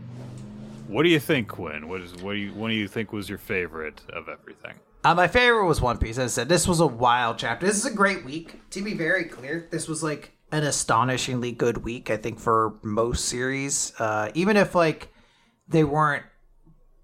what 0.89 1.05
do 1.05 1.09
you 1.09 1.21
think, 1.21 1.49
Quinn? 1.49 1.89
What 1.89 2.01
is 2.01 2.15
what 2.17 2.33
do 2.33 2.39
you 2.39 2.53
what 2.53 2.69
do 2.69 2.75
you 2.75 2.89
think 2.89 3.13
was 3.13 3.29
your 3.29 3.39
favorite 3.39 4.03
of 4.13 4.29
everything? 4.29 4.75
Uh, 5.05 5.15
my 5.15 5.29
favorite 5.29 5.67
was 5.67 5.81
One 5.81 5.99
Piece. 5.99 6.19
As 6.19 6.33
I 6.33 6.35
said, 6.35 6.49
this 6.49 6.67
was 6.67 6.81
a 6.81 6.87
wild 6.87 7.39
chapter. 7.39 7.65
This 7.65 7.77
is 7.77 7.87
a 7.87 7.95
great 7.95 8.25
week. 8.25 8.61
To 8.71 8.83
be 8.83 8.95
very 8.95 9.25
clear, 9.25 9.69
this 9.71 9.87
was 9.87 10.03
like 10.03 10.33
an 10.51 10.65
astonishingly 10.65 11.53
good 11.53 11.79
week. 11.79 12.11
I 12.11 12.17
think 12.17 12.41
for 12.41 12.75
most 12.83 13.27
series, 13.27 13.93
uh, 14.01 14.33
even 14.35 14.57
if 14.57 14.75
like 14.75 15.13
they 15.69 15.85
weren't 15.85 16.25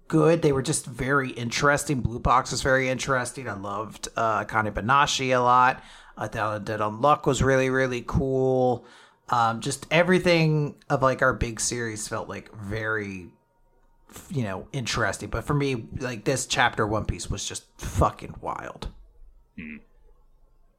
good, 0.09 0.41
they 0.41 0.51
were 0.51 0.61
just 0.61 0.85
very 0.85 1.29
interesting. 1.31 2.01
Blue 2.01 2.19
Box 2.19 2.51
was 2.51 2.61
very 2.61 2.89
interesting. 2.89 3.47
I 3.47 3.53
loved 3.53 4.09
uh, 4.15 4.43
Akane 4.43 4.71
Banashi 4.73 5.35
a 5.35 5.39
lot. 5.39 5.81
I 6.17 6.27
thought 6.27 6.65
Undead 6.65 6.79
Unluck 6.79 7.25
was 7.25 7.41
really, 7.41 7.69
really 7.69 8.03
cool. 8.05 8.85
Um, 9.29 9.61
just 9.61 9.87
everything 9.89 10.75
of 10.89 11.01
like 11.01 11.21
our 11.21 11.33
big 11.33 11.59
series 11.59 12.07
felt 12.07 12.29
like 12.29 12.53
very, 12.55 13.29
you 14.29 14.43
know, 14.43 14.67
interesting. 14.73 15.29
But 15.29 15.45
for 15.45 15.53
me, 15.53 15.87
like 15.99 16.23
this 16.23 16.45
chapter 16.45 16.85
One 16.85 17.05
Piece 17.05 17.29
was 17.29 17.47
just 17.47 17.65
fucking 17.77 18.35
wild. 18.41 18.89
Hmm. 19.57 19.77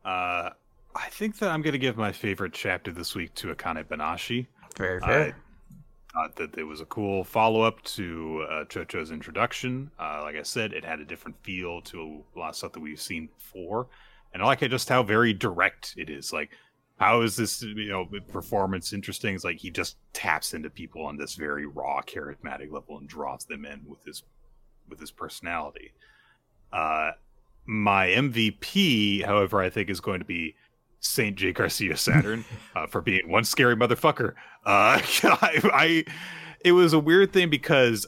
Uh, 0.05 0.51
I 0.97 1.09
think 1.11 1.39
that 1.39 1.51
I'm 1.51 1.62
going 1.62 1.73
to 1.73 1.78
give 1.78 1.97
my 1.97 2.12
favorite 2.12 2.52
chapter 2.52 2.93
this 2.93 3.15
week 3.15 3.35
to 3.36 3.52
Akane 3.52 3.85
Banashi. 3.85 4.47
Very 4.77 5.01
fair. 5.01 5.36
I 6.16 6.28
thought 6.28 6.36
that 6.36 6.56
it 6.56 6.65
was 6.65 6.81
a 6.81 6.85
cool 6.85 7.24
follow 7.24 7.62
up 7.62 7.82
to 7.82 8.47
uh, 8.48 8.65
Chocho's 8.66 9.11
introduction. 9.11 9.90
Uh, 9.98 10.20
like 10.23 10.36
I 10.36 10.43
said, 10.43 10.73
it 10.73 10.85
had 10.85 11.01
a 11.01 11.05
different 11.05 11.36
feel 11.43 11.81
to 11.82 12.23
a 12.36 12.39
lot 12.39 12.51
of 12.51 12.56
stuff 12.56 12.73
that 12.73 12.81
we've 12.81 13.01
seen 13.01 13.31
before 13.36 13.89
and 14.35 14.43
I 14.43 14.47
like 14.47 14.62
it 14.62 14.70
just 14.70 14.89
how 14.89 15.02
very 15.02 15.32
direct 15.32 15.94
it 15.97 16.11
is. 16.11 16.32
Like, 16.32 16.51
how 16.98 17.23
is 17.23 17.36
this 17.36 17.62
you 17.62 17.89
know 17.89 18.06
performance 18.28 18.93
interesting? 18.93 19.35
It's 19.35 19.44
like 19.44 19.59
he 19.59 19.70
just 19.70 19.97
taps 20.12 20.52
into 20.52 20.69
people 20.69 21.06
on 21.06 21.16
this 21.16 21.36
very 21.36 21.66
raw, 21.66 22.02
charismatic 22.02 22.70
level 22.70 22.98
and 22.98 23.09
draws 23.09 23.47
them 23.47 23.65
in 23.65 23.82
with 23.86 24.05
his 24.05 24.24
with 24.89 25.01
his 25.01 25.12
personality. 25.12 25.93
Uh, 26.73 27.12
my 27.65 28.09
MVP, 28.09 29.24
however, 29.24 29.61
I 29.61 29.70
think 29.70 29.89
is 29.89 30.01
going 30.01 30.19
to 30.19 30.27
be 30.27 30.56
Saint 31.01 31.39
Jaygarcia 31.39 31.97
Saturn 31.97 32.44
uh, 32.77 32.86
for 32.86 33.01
being 33.01 33.31
one 33.31 33.44
scary 33.44 33.77
motherfucker. 33.77 34.31
Uh, 34.66 35.01
I, 35.23 35.70
I, 35.73 36.04
it 36.64 36.72
was 36.72 36.93
a 36.93 36.98
weird 36.98 37.32
thing 37.32 37.48
because 37.48 38.06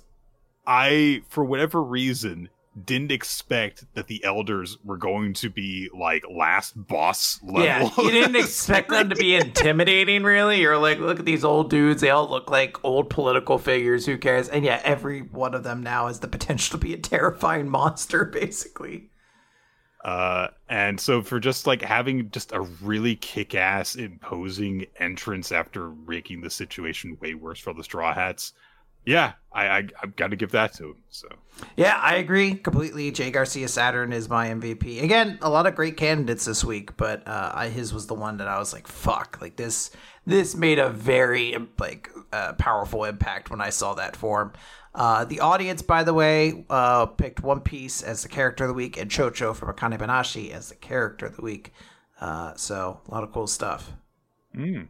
I, 0.66 1.22
for 1.28 1.44
whatever 1.44 1.82
reason, 1.82 2.48
didn't 2.84 3.12
expect 3.12 3.84
that 3.94 4.06
the 4.06 4.22
elders 4.24 4.76
were 4.84 4.96
going 4.96 5.32
to 5.34 5.48
be 5.48 5.88
like 5.94 6.24
last 6.30 6.74
boss 6.76 7.40
level. 7.42 7.62
Yeah, 7.64 7.90
you 7.96 8.10
didn't 8.10 8.36
expect 8.44 8.90
them 8.90 9.08
to 9.08 9.16
be 9.16 9.34
intimidating, 9.34 10.22
really. 10.22 10.60
You're 10.60 10.78
like, 10.78 10.98
look 10.98 11.18
at 11.18 11.24
these 11.24 11.44
old 11.44 11.70
dudes; 11.70 12.00
they 12.00 12.10
all 12.10 12.28
look 12.28 12.50
like 12.50 12.84
old 12.84 13.08
political 13.08 13.58
figures. 13.58 14.04
Who 14.06 14.18
cares? 14.18 14.48
And 14.48 14.64
yeah, 14.64 14.80
every 14.84 15.20
one 15.20 15.54
of 15.54 15.62
them 15.62 15.82
now 15.82 16.08
has 16.08 16.20
the 16.20 16.28
potential 16.28 16.78
to 16.78 16.84
be 16.84 16.94
a 16.94 16.98
terrifying 16.98 17.68
monster, 17.68 18.24
basically. 18.32 19.10
Uh, 20.04 20.48
and 20.68 21.00
so 21.00 21.20
for 21.20 21.40
just 21.40 21.66
like 21.66 21.82
having 21.82 22.30
just 22.30 22.52
a 22.52 22.60
really 22.60 23.16
kick-ass, 23.16 23.96
imposing 23.96 24.86
entrance 25.00 25.50
after 25.50 25.90
making 26.06 26.42
the 26.42 26.50
situation 26.50 27.18
way 27.20 27.34
worse 27.34 27.58
for 27.58 27.74
the 27.74 27.82
Straw 27.82 28.14
Hats, 28.14 28.52
yeah, 29.06 29.34
I, 29.52 29.68
I 29.68 29.88
I've 30.02 30.16
got 30.16 30.28
to 30.28 30.36
give 30.36 30.50
that 30.50 30.74
to 30.74 30.90
him. 30.90 30.96
So 31.08 31.28
yeah, 31.76 31.98
I 32.02 32.16
agree 32.16 32.54
completely. 32.54 33.10
Jaygarcia 33.12 33.68
Saturn 33.68 34.12
is 34.12 34.28
my 34.28 34.48
MVP. 34.48 35.02
Again, 35.02 35.38
a 35.40 35.48
lot 35.48 35.66
of 35.66 35.74
great 35.74 35.96
candidates 35.96 36.44
this 36.44 36.64
week, 36.64 36.96
but 36.96 37.26
uh, 37.26 37.52
I, 37.54 37.68
his 37.68 37.94
was 37.94 38.06
the 38.06 38.14
one 38.14 38.36
that 38.38 38.48
I 38.48 38.58
was 38.58 38.72
like, 38.72 38.86
fuck, 38.86 39.38
like 39.40 39.56
this. 39.56 39.90
This 40.26 40.56
made 40.56 40.80
a 40.80 40.90
very 40.90 41.56
like 41.78 42.10
uh, 42.32 42.54
powerful 42.54 43.04
impact 43.04 43.48
when 43.48 43.60
I 43.60 43.70
saw 43.70 43.94
that 43.94 44.16
form. 44.16 44.52
Uh, 44.92 45.24
the 45.24 45.40
audience, 45.40 45.82
by 45.82 46.02
the 46.02 46.14
way, 46.14 46.64
uh, 46.68 47.06
picked 47.06 47.42
One 47.42 47.60
Piece 47.60 48.02
as 48.02 48.22
the 48.22 48.28
character 48.28 48.64
of 48.64 48.68
the 48.68 48.74
week 48.74 48.96
and 48.96 49.10
Chocho 49.10 49.54
from 49.54 49.72
Akane 49.72 49.98
Banashi 49.98 50.50
as 50.50 50.70
the 50.70 50.74
character 50.74 51.26
of 51.26 51.36
the 51.36 51.42
week. 51.42 51.72
Uh, 52.20 52.54
so 52.56 53.00
a 53.06 53.10
lot 53.10 53.22
of 53.22 53.30
cool 53.30 53.46
stuff. 53.46 53.92
Mm. 54.56 54.88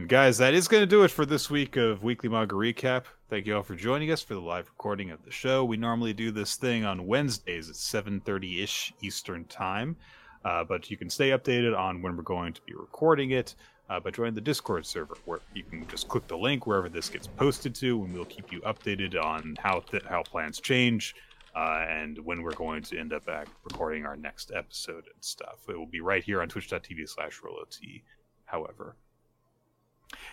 And 0.00 0.08
guys, 0.08 0.38
that 0.38 0.54
is 0.54 0.66
going 0.66 0.80
to 0.80 0.86
do 0.86 1.04
it 1.04 1.10
for 1.10 1.26
this 1.26 1.50
week 1.50 1.76
of 1.76 2.02
Weekly 2.02 2.30
Manga 2.30 2.54
Recap. 2.54 3.04
Thank 3.28 3.44
you 3.44 3.54
all 3.54 3.62
for 3.62 3.74
joining 3.74 4.10
us 4.10 4.22
for 4.22 4.32
the 4.32 4.40
live 4.40 4.66
recording 4.66 5.10
of 5.10 5.22
the 5.26 5.30
show. 5.30 5.62
We 5.62 5.76
normally 5.76 6.14
do 6.14 6.30
this 6.30 6.56
thing 6.56 6.86
on 6.86 7.06
Wednesdays 7.06 7.68
at 7.68 7.76
7:30ish 7.76 8.94
Eastern 9.02 9.44
Time, 9.44 9.98
uh, 10.42 10.64
but 10.64 10.90
you 10.90 10.96
can 10.96 11.10
stay 11.10 11.32
updated 11.32 11.78
on 11.78 12.00
when 12.00 12.16
we're 12.16 12.22
going 12.22 12.54
to 12.54 12.62
be 12.62 12.72
recording 12.72 13.32
it 13.32 13.54
uh, 13.90 14.00
by 14.00 14.10
joining 14.10 14.32
the 14.32 14.40
Discord 14.40 14.86
server, 14.86 15.18
where 15.26 15.40
you 15.52 15.64
can 15.64 15.86
just 15.86 16.08
click 16.08 16.26
the 16.28 16.38
link 16.38 16.66
wherever 16.66 16.88
this 16.88 17.10
gets 17.10 17.26
posted 17.26 17.74
to, 17.74 18.02
and 18.02 18.14
we'll 18.14 18.24
keep 18.24 18.50
you 18.50 18.62
updated 18.62 19.22
on 19.22 19.54
how 19.58 19.80
th- 19.80 20.04
how 20.04 20.22
plans 20.22 20.60
change. 20.60 21.14
Uh, 21.54 21.84
and 21.90 22.18
when 22.24 22.40
we're 22.42 22.52
going 22.52 22.82
to 22.84 22.98
end 22.98 23.12
up 23.12 23.26
back 23.26 23.48
recording 23.64 24.06
our 24.06 24.16
next 24.16 24.50
episode 24.54 25.04
and 25.12 25.22
stuff. 25.22 25.58
It 25.68 25.76
will 25.76 25.84
be 25.84 26.00
right 26.00 26.24
here 26.24 26.40
on 26.40 26.48
twitch.tv 26.48 27.06
slash 27.06 27.42
RoloT, 27.42 28.00
however. 28.46 28.96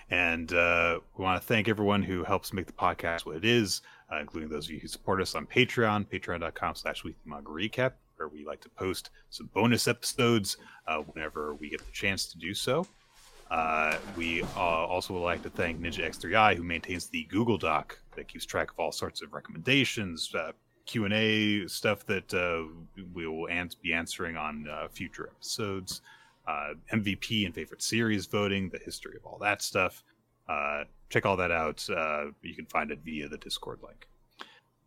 And 0.10 0.52
uh, 0.54 1.00
we 1.18 1.24
want 1.24 1.42
to 1.42 1.48
thank 1.48 1.68
everyone 1.68 2.04
who 2.04 2.24
helps 2.24 2.54
make 2.54 2.66
the 2.66 2.74
podcast 2.74 3.26
what 3.26 3.36
it 3.36 3.46
is, 3.46 3.82
uh, 4.12 4.20
including 4.20 4.50
those 4.50 4.66
of 4.66 4.72
you 4.72 4.80
who 4.80 4.88
support 4.88 5.22
us 5.22 5.36
on 5.36 5.46
Patreon, 5.46 6.08
patreon.com 6.08 6.76
slash 6.76 7.04
recap, 7.28 7.94
where 8.16 8.28
we 8.28 8.46
like 8.46 8.62
to 8.62 8.70
post 8.70 9.10
some 9.30 9.50
bonus 9.54 9.88
episodes 9.88 10.58
uh, 10.88 11.00
whenever 11.00 11.56
we 11.56 11.70
get 11.70 11.86
the 11.86 11.92
chance 11.92 12.26
to 12.28 12.38
do 12.38 12.54
so. 12.54 12.88
Uh, 13.52 13.98
we 14.18 14.44
uh, 14.44 14.60
also 14.60 15.14
would 15.14 15.22
like 15.22 15.42
to 15.42 15.50
thank 15.50 15.80
Ninja 15.80 16.06
X3i, 16.06 16.56
who 16.56 16.64
maintains 16.64 17.08
the 17.08 17.24
Google 17.26 17.58
Doc 17.58 17.98
that 18.16 18.28
keeps 18.28 18.46
track 18.46 18.72
of 18.72 18.80
all 18.80 18.92
sorts 18.92 19.22
of 19.22 19.34
recommendations, 19.34 20.34
uh, 20.36 20.52
Q&A 20.86 21.68
stuff 21.68 22.06
that 22.06 22.34
we 23.14 23.28
will 23.28 23.48
an- 23.48 23.70
be 23.82 23.94
answering 23.94 24.38
on 24.38 24.68
future 24.90 25.30
episodes 25.36 26.02
uh, 26.48 26.74
MVP 26.94 27.46
and 27.46 27.54
favorite 27.54 27.82
series 27.82 28.26
voting, 28.26 28.70
the 28.70 28.80
history 28.80 29.18
of 29.18 29.26
all 29.26 29.38
that 29.40 29.62
stuff. 29.62 30.04
Uh, 30.48 30.84
check 31.10 31.26
all 31.26 31.38
that 31.38 31.52
out. 31.52 31.86
Uh, 31.90 32.26
you 32.42 32.56
can 32.56 32.66
find 32.66 32.92
it 32.92 33.00
via 33.04 33.28
the 33.28 33.38
Discord 33.38 33.80
link. 33.84 34.08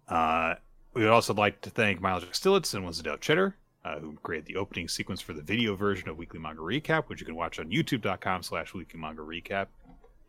Uh, 0.08 0.55
we 0.94 1.02
would 1.02 1.10
also 1.10 1.34
like 1.34 1.60
to 1.60 1.70
thank 1.70 2.00
Miles 2.00 2.24
Stillitz 2.24 2.74
and 2.74 2.84
Winslow 2.84 3.16
Cheddar 3.16 3.55
uh, 3.84 3.98
who 3.98 4.12
created 4.22 4.47
the 4.47 4.56
opening 4.56 4.89
sequence 4.89 5.20
for 5.20 5.32
the 5.32 5.42
video 5.42 5.74
version 5.74 6.08
of 6.08 6.16
Weekly 6.16 6.39
Manga 6.39 6.60
Recap, 6.60 7.05
which 7.08 7.20
you 7.20 7.26
can 7.26 7.34
watch 7.34 7.58
on 7.58 7.70
youtube.com 7.70 8.42
slash 8.42 8.74
Weekly 8.74 9.00
Manga 9.00 9.22
Recap. 9.22 9.66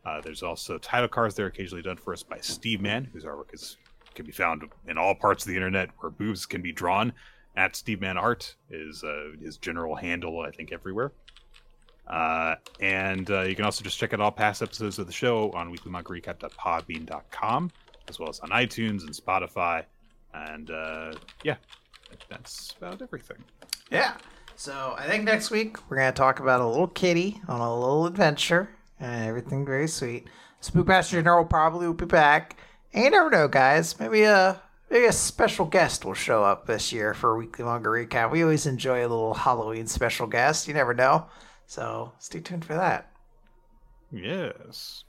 Uh, 0.04 0.20
there's 0.20 0.42
also 0.42 0.78
title 0.78 1.08
cards 1.08 1.34
there 1.34 1.46
occasionally 1.46 1.82
done 1.82 1.96
for 1.96 2.12
us 2.12 2.22
by 2.22 2.38
Steve 2.40 2.80
Mann, 2.80 3.08
whose 3.12 3.24
artwork 3.24 3.52
is 3.52 3.76
can 4.14 4.26
be 4.26 4.32
found 4.32 4.62
in 4.88 4.98
all 4.98 5.14
parts 5.14 5.44
of 5.44 5.48
the 5.48 5.54
internet 5.54 5.88
where 5.98 6.10
boobs 6.10 6.44
can 6.44 6.60
be 6.60 6.72
drawn. 6.72 7.12
At 7.56 7.76
Steve 7.76 8.00
Man 8.00 8.16
Art 8.16 8.56
is 8.70 9.04
uh, 9.04 9.30
his 9.40 9.58
general 9.58 9.94
handle, 9.94 10.40
I 10.40 10.50
think, 10.50 10.72
everywhere. 10.72 11.12
Uh, 12.06 12.56
and 12.80 13.30
uh, 13.30 13.42
you 13.42 13.54
can 13.54 13.64
also 13.64 13.84
just 13.84 13.98
check 13.98 14.12
out 14.12 14.20
all 14.20 14.30
past 14.32 14.62
episodes 14.62 14.98
of 14.98 15.06
the 15.06 15.12
show 15.12 15.50
on 15.52 15.74
weeklymangarecap.podbean.com, 15.74 17.70
as 18.08 18.18
well 18.18 18.28
as 18.28 18.40
on 18.40 18.48
iTunes 18.50 19.02
and 19.02 19.10
Spotify. 19.10 19.84
And 20.34 20.70
uh, 20.70 21.14
yeah, 21.44 21.56
that's 22.28 22.74
about 22.78 23.02
everything. 23.02 23.38
Yeah. 23.90 24.16
So 24.56 24.94
I 24.98 25.06
think 25.06 25.24
next 25.24 25.50
week 25.50 25.76
we're 25.90 25.96
gonna 25.98 26.12
talk 26.12 26.40
about 26.40 26.60
a 26.60 26.66
little 26.66 26.88
kitty 26.88 27.40
on 27.48 27.60
a 27.60 27.78
little 27.78 28.06
adventure 28.06 28.70
and 29.00 29.26
everything 29.26 29.64
very 29.64 29.88
sweet. 29.88 30.28
Spookmaster 30.60 31.12
General 31.12 31.44
probably 31.44 31.86
will 31.86 31.94
be 31.94 32.04
back. 32.06 32.56
And 32.92 33.04
you 33.04 33.10
never 33.10 33.30
know, 33.30 33.48
guys. 33.48 33.98
Maybe 33.98 34.22
a 34.22 34.60
maybe 34.92 35.06
a 35.06 35.12
special 35.12 35.64
guest 35.64 36.04
will 36.04 36.14
show 36.14 36.44
up 36.44 36.66
this 36.66 36.92
year 36.92 37.14
for 37.14 37.34
a 37.34 37.38
weekly 37.38 37.64
manga 37.64 37.88
recap. 37.88 38.30
We 38.30 38.42
always 38.42 38.66
enjoy 38.66 39.00
a 39.00 39.08
little 39.08 39.34
Halloween 39.34 39.86
special 39.86 40.26
guest. 40.26 40.68
You 40.68 40.74
never 40.74 40.92
know. 40.92 41.26
So 41.66 42.12
stay 42.18 42.40
tuned 42.40 42.64
for 42.64 42.74
that. 42.74 43.10
Yes. 44.12 45.04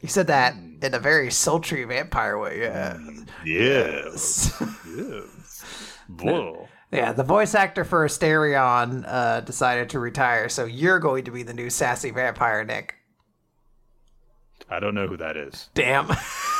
You 0.00 0.08
said 0.08 0.26
that 0.26 0.54
in 0.82 0.94
a 0.94 0.98
very 0.98 1.30
sultry 1.30 1.84
vampire 1.84 2.36
way. 2.36 2.60
Yeah. 2.60 2.98
Yes. 3.46 4.60
yes. 4.96 5.94
Whoa. 6.20 6.68
Yeah, 6.90 7.12
the 7.12 7.22
voice 7.22 7.54
actor 7.54 7.84
for 7.84 8.04
Astarion 8.04 9.04
uh, 9.06 9.42
decided 9.42 9.90
to 9.90 10.00
retire, 10.00 10.48
so 10.48 10.64
you're 10.64 10.98
going 10.98 11.24
to 11.26 11.30
be 11.30 11.44
the 11.44 11.54
new 11.54 11.70
sassy 11.70 12.10
vampire, 12.10 12.64
Nick. 12.64 12.96
I 14.68 14.80
don't 14.80 14.96
know 14.96 15.06
who 15.06 15.16
that 15.18 15.36
is. 15.36 15.68
Damn. 15.74 16.10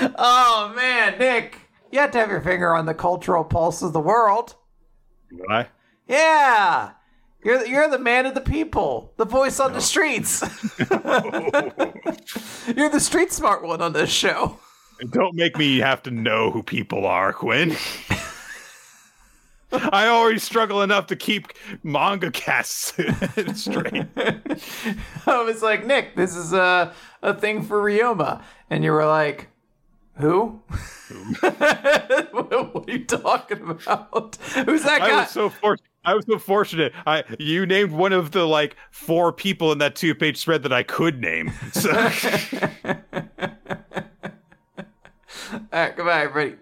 oh 0.00 0.72
man, 0.74 1.18
Nick, 1.18 1.58
you 1.90 1.98
have 1.98 2.10
to 2.12 2.18
have 2.18 2.30
your 2.30 2.40
finger 2.40 2.74
on 2.74 2.86
the 2.86 2.94
cultural 2.94 3.44
pulse 3.44 3.82
of 3.82 3.92
the 3.92 4.00
world. 4.00 4.54
Why? 5.30 5.68
Yeah, 6.08 6.92
you're 7.44 7.64
you're 7.66 7.88
the 7.88 7.98
man 7.98 8.26
of 8.26 8.34
the 8.34 8.40
people, 8.40 9.12
the 9.16 9.24
voice 9.24 9.60
on 9.60 9.72
the 9.72 9.80
streets. 9.80 10.42
you're 12.76 12.90
the 12.90 13.00
street 13.00 13.32
smart 13.32 13.62
one 13.62 13.80
on 13.80 13.92
this 13.92 14.10
show. 14.10 14.58
Don't 15.10 15.34
make 15.34 15.56
me 15.56 15.78
have 15.78 16.02
to 16.02 16.10
know 16.10 16.50
who 16.50 16.62
people 16.62 17.06
are, 17.06 17.32
Quinn. 17.32 17.74
I 19.72 20.08
always 20.08 20.42
struggle 20.42 20.82
enough 20.82 21.06
to 21.06 21.16
keep 21.16 21.46
manga 21.82 22.30
casts 22.30 22.92
straight. 23.54 24.06
I 25.26 25.42
was 25.42 25.62
like, 25.62 25.86
Nick, 25.86 26.16
this 26.16 26.34
is 26.34 26.52
a 26.52 26.92
a 27.22 27.34
thing 27.34 27.62
for 27.62 27.80
Ryoma, 27.82 28.42
and 28.68 28.82
you 28.82 28.92
were 28.92 29.06
like, 29.06 29.48
who? 30.20 30.62
what 31.40 32.52
are 32.52 32.84
you 32.86 33.04
talking 33.04 33.60
about? 33.60 34.36
Who's 34.66 34.84
that 34.84 35.00
guy? 35.00 35.10
I 35.10 35.20
was 35.20 35.30
so 35.30 35.50
fortunate. 35.50 35.90
I 36.04 36.14
was 36.14 36.24
so 36.26 36.38
fortunate. 36.38 36.92
I 37.06 37.24
you 37.38 37.66
named 37.66 37.92
one 37.92 38.12
of 38.12 38.30
the 38.30 38.46
like 38.46 38.76
four 38.90 39.32
people 39.32 39.72
in 39.72 39.78
that 39.78 39.96
two 39.96 40.14
page 40.14 40.38
spread 40.38 40.62
that 40.62 40.72
I 40.72 40.82
could 40.82 41.20
name. 41.20 41.52
So. 41.72 41.90
All 45.52 45.58
right, 45.72 45.96
goodbye, 45.96 46.22
everybody. 46.22 46.56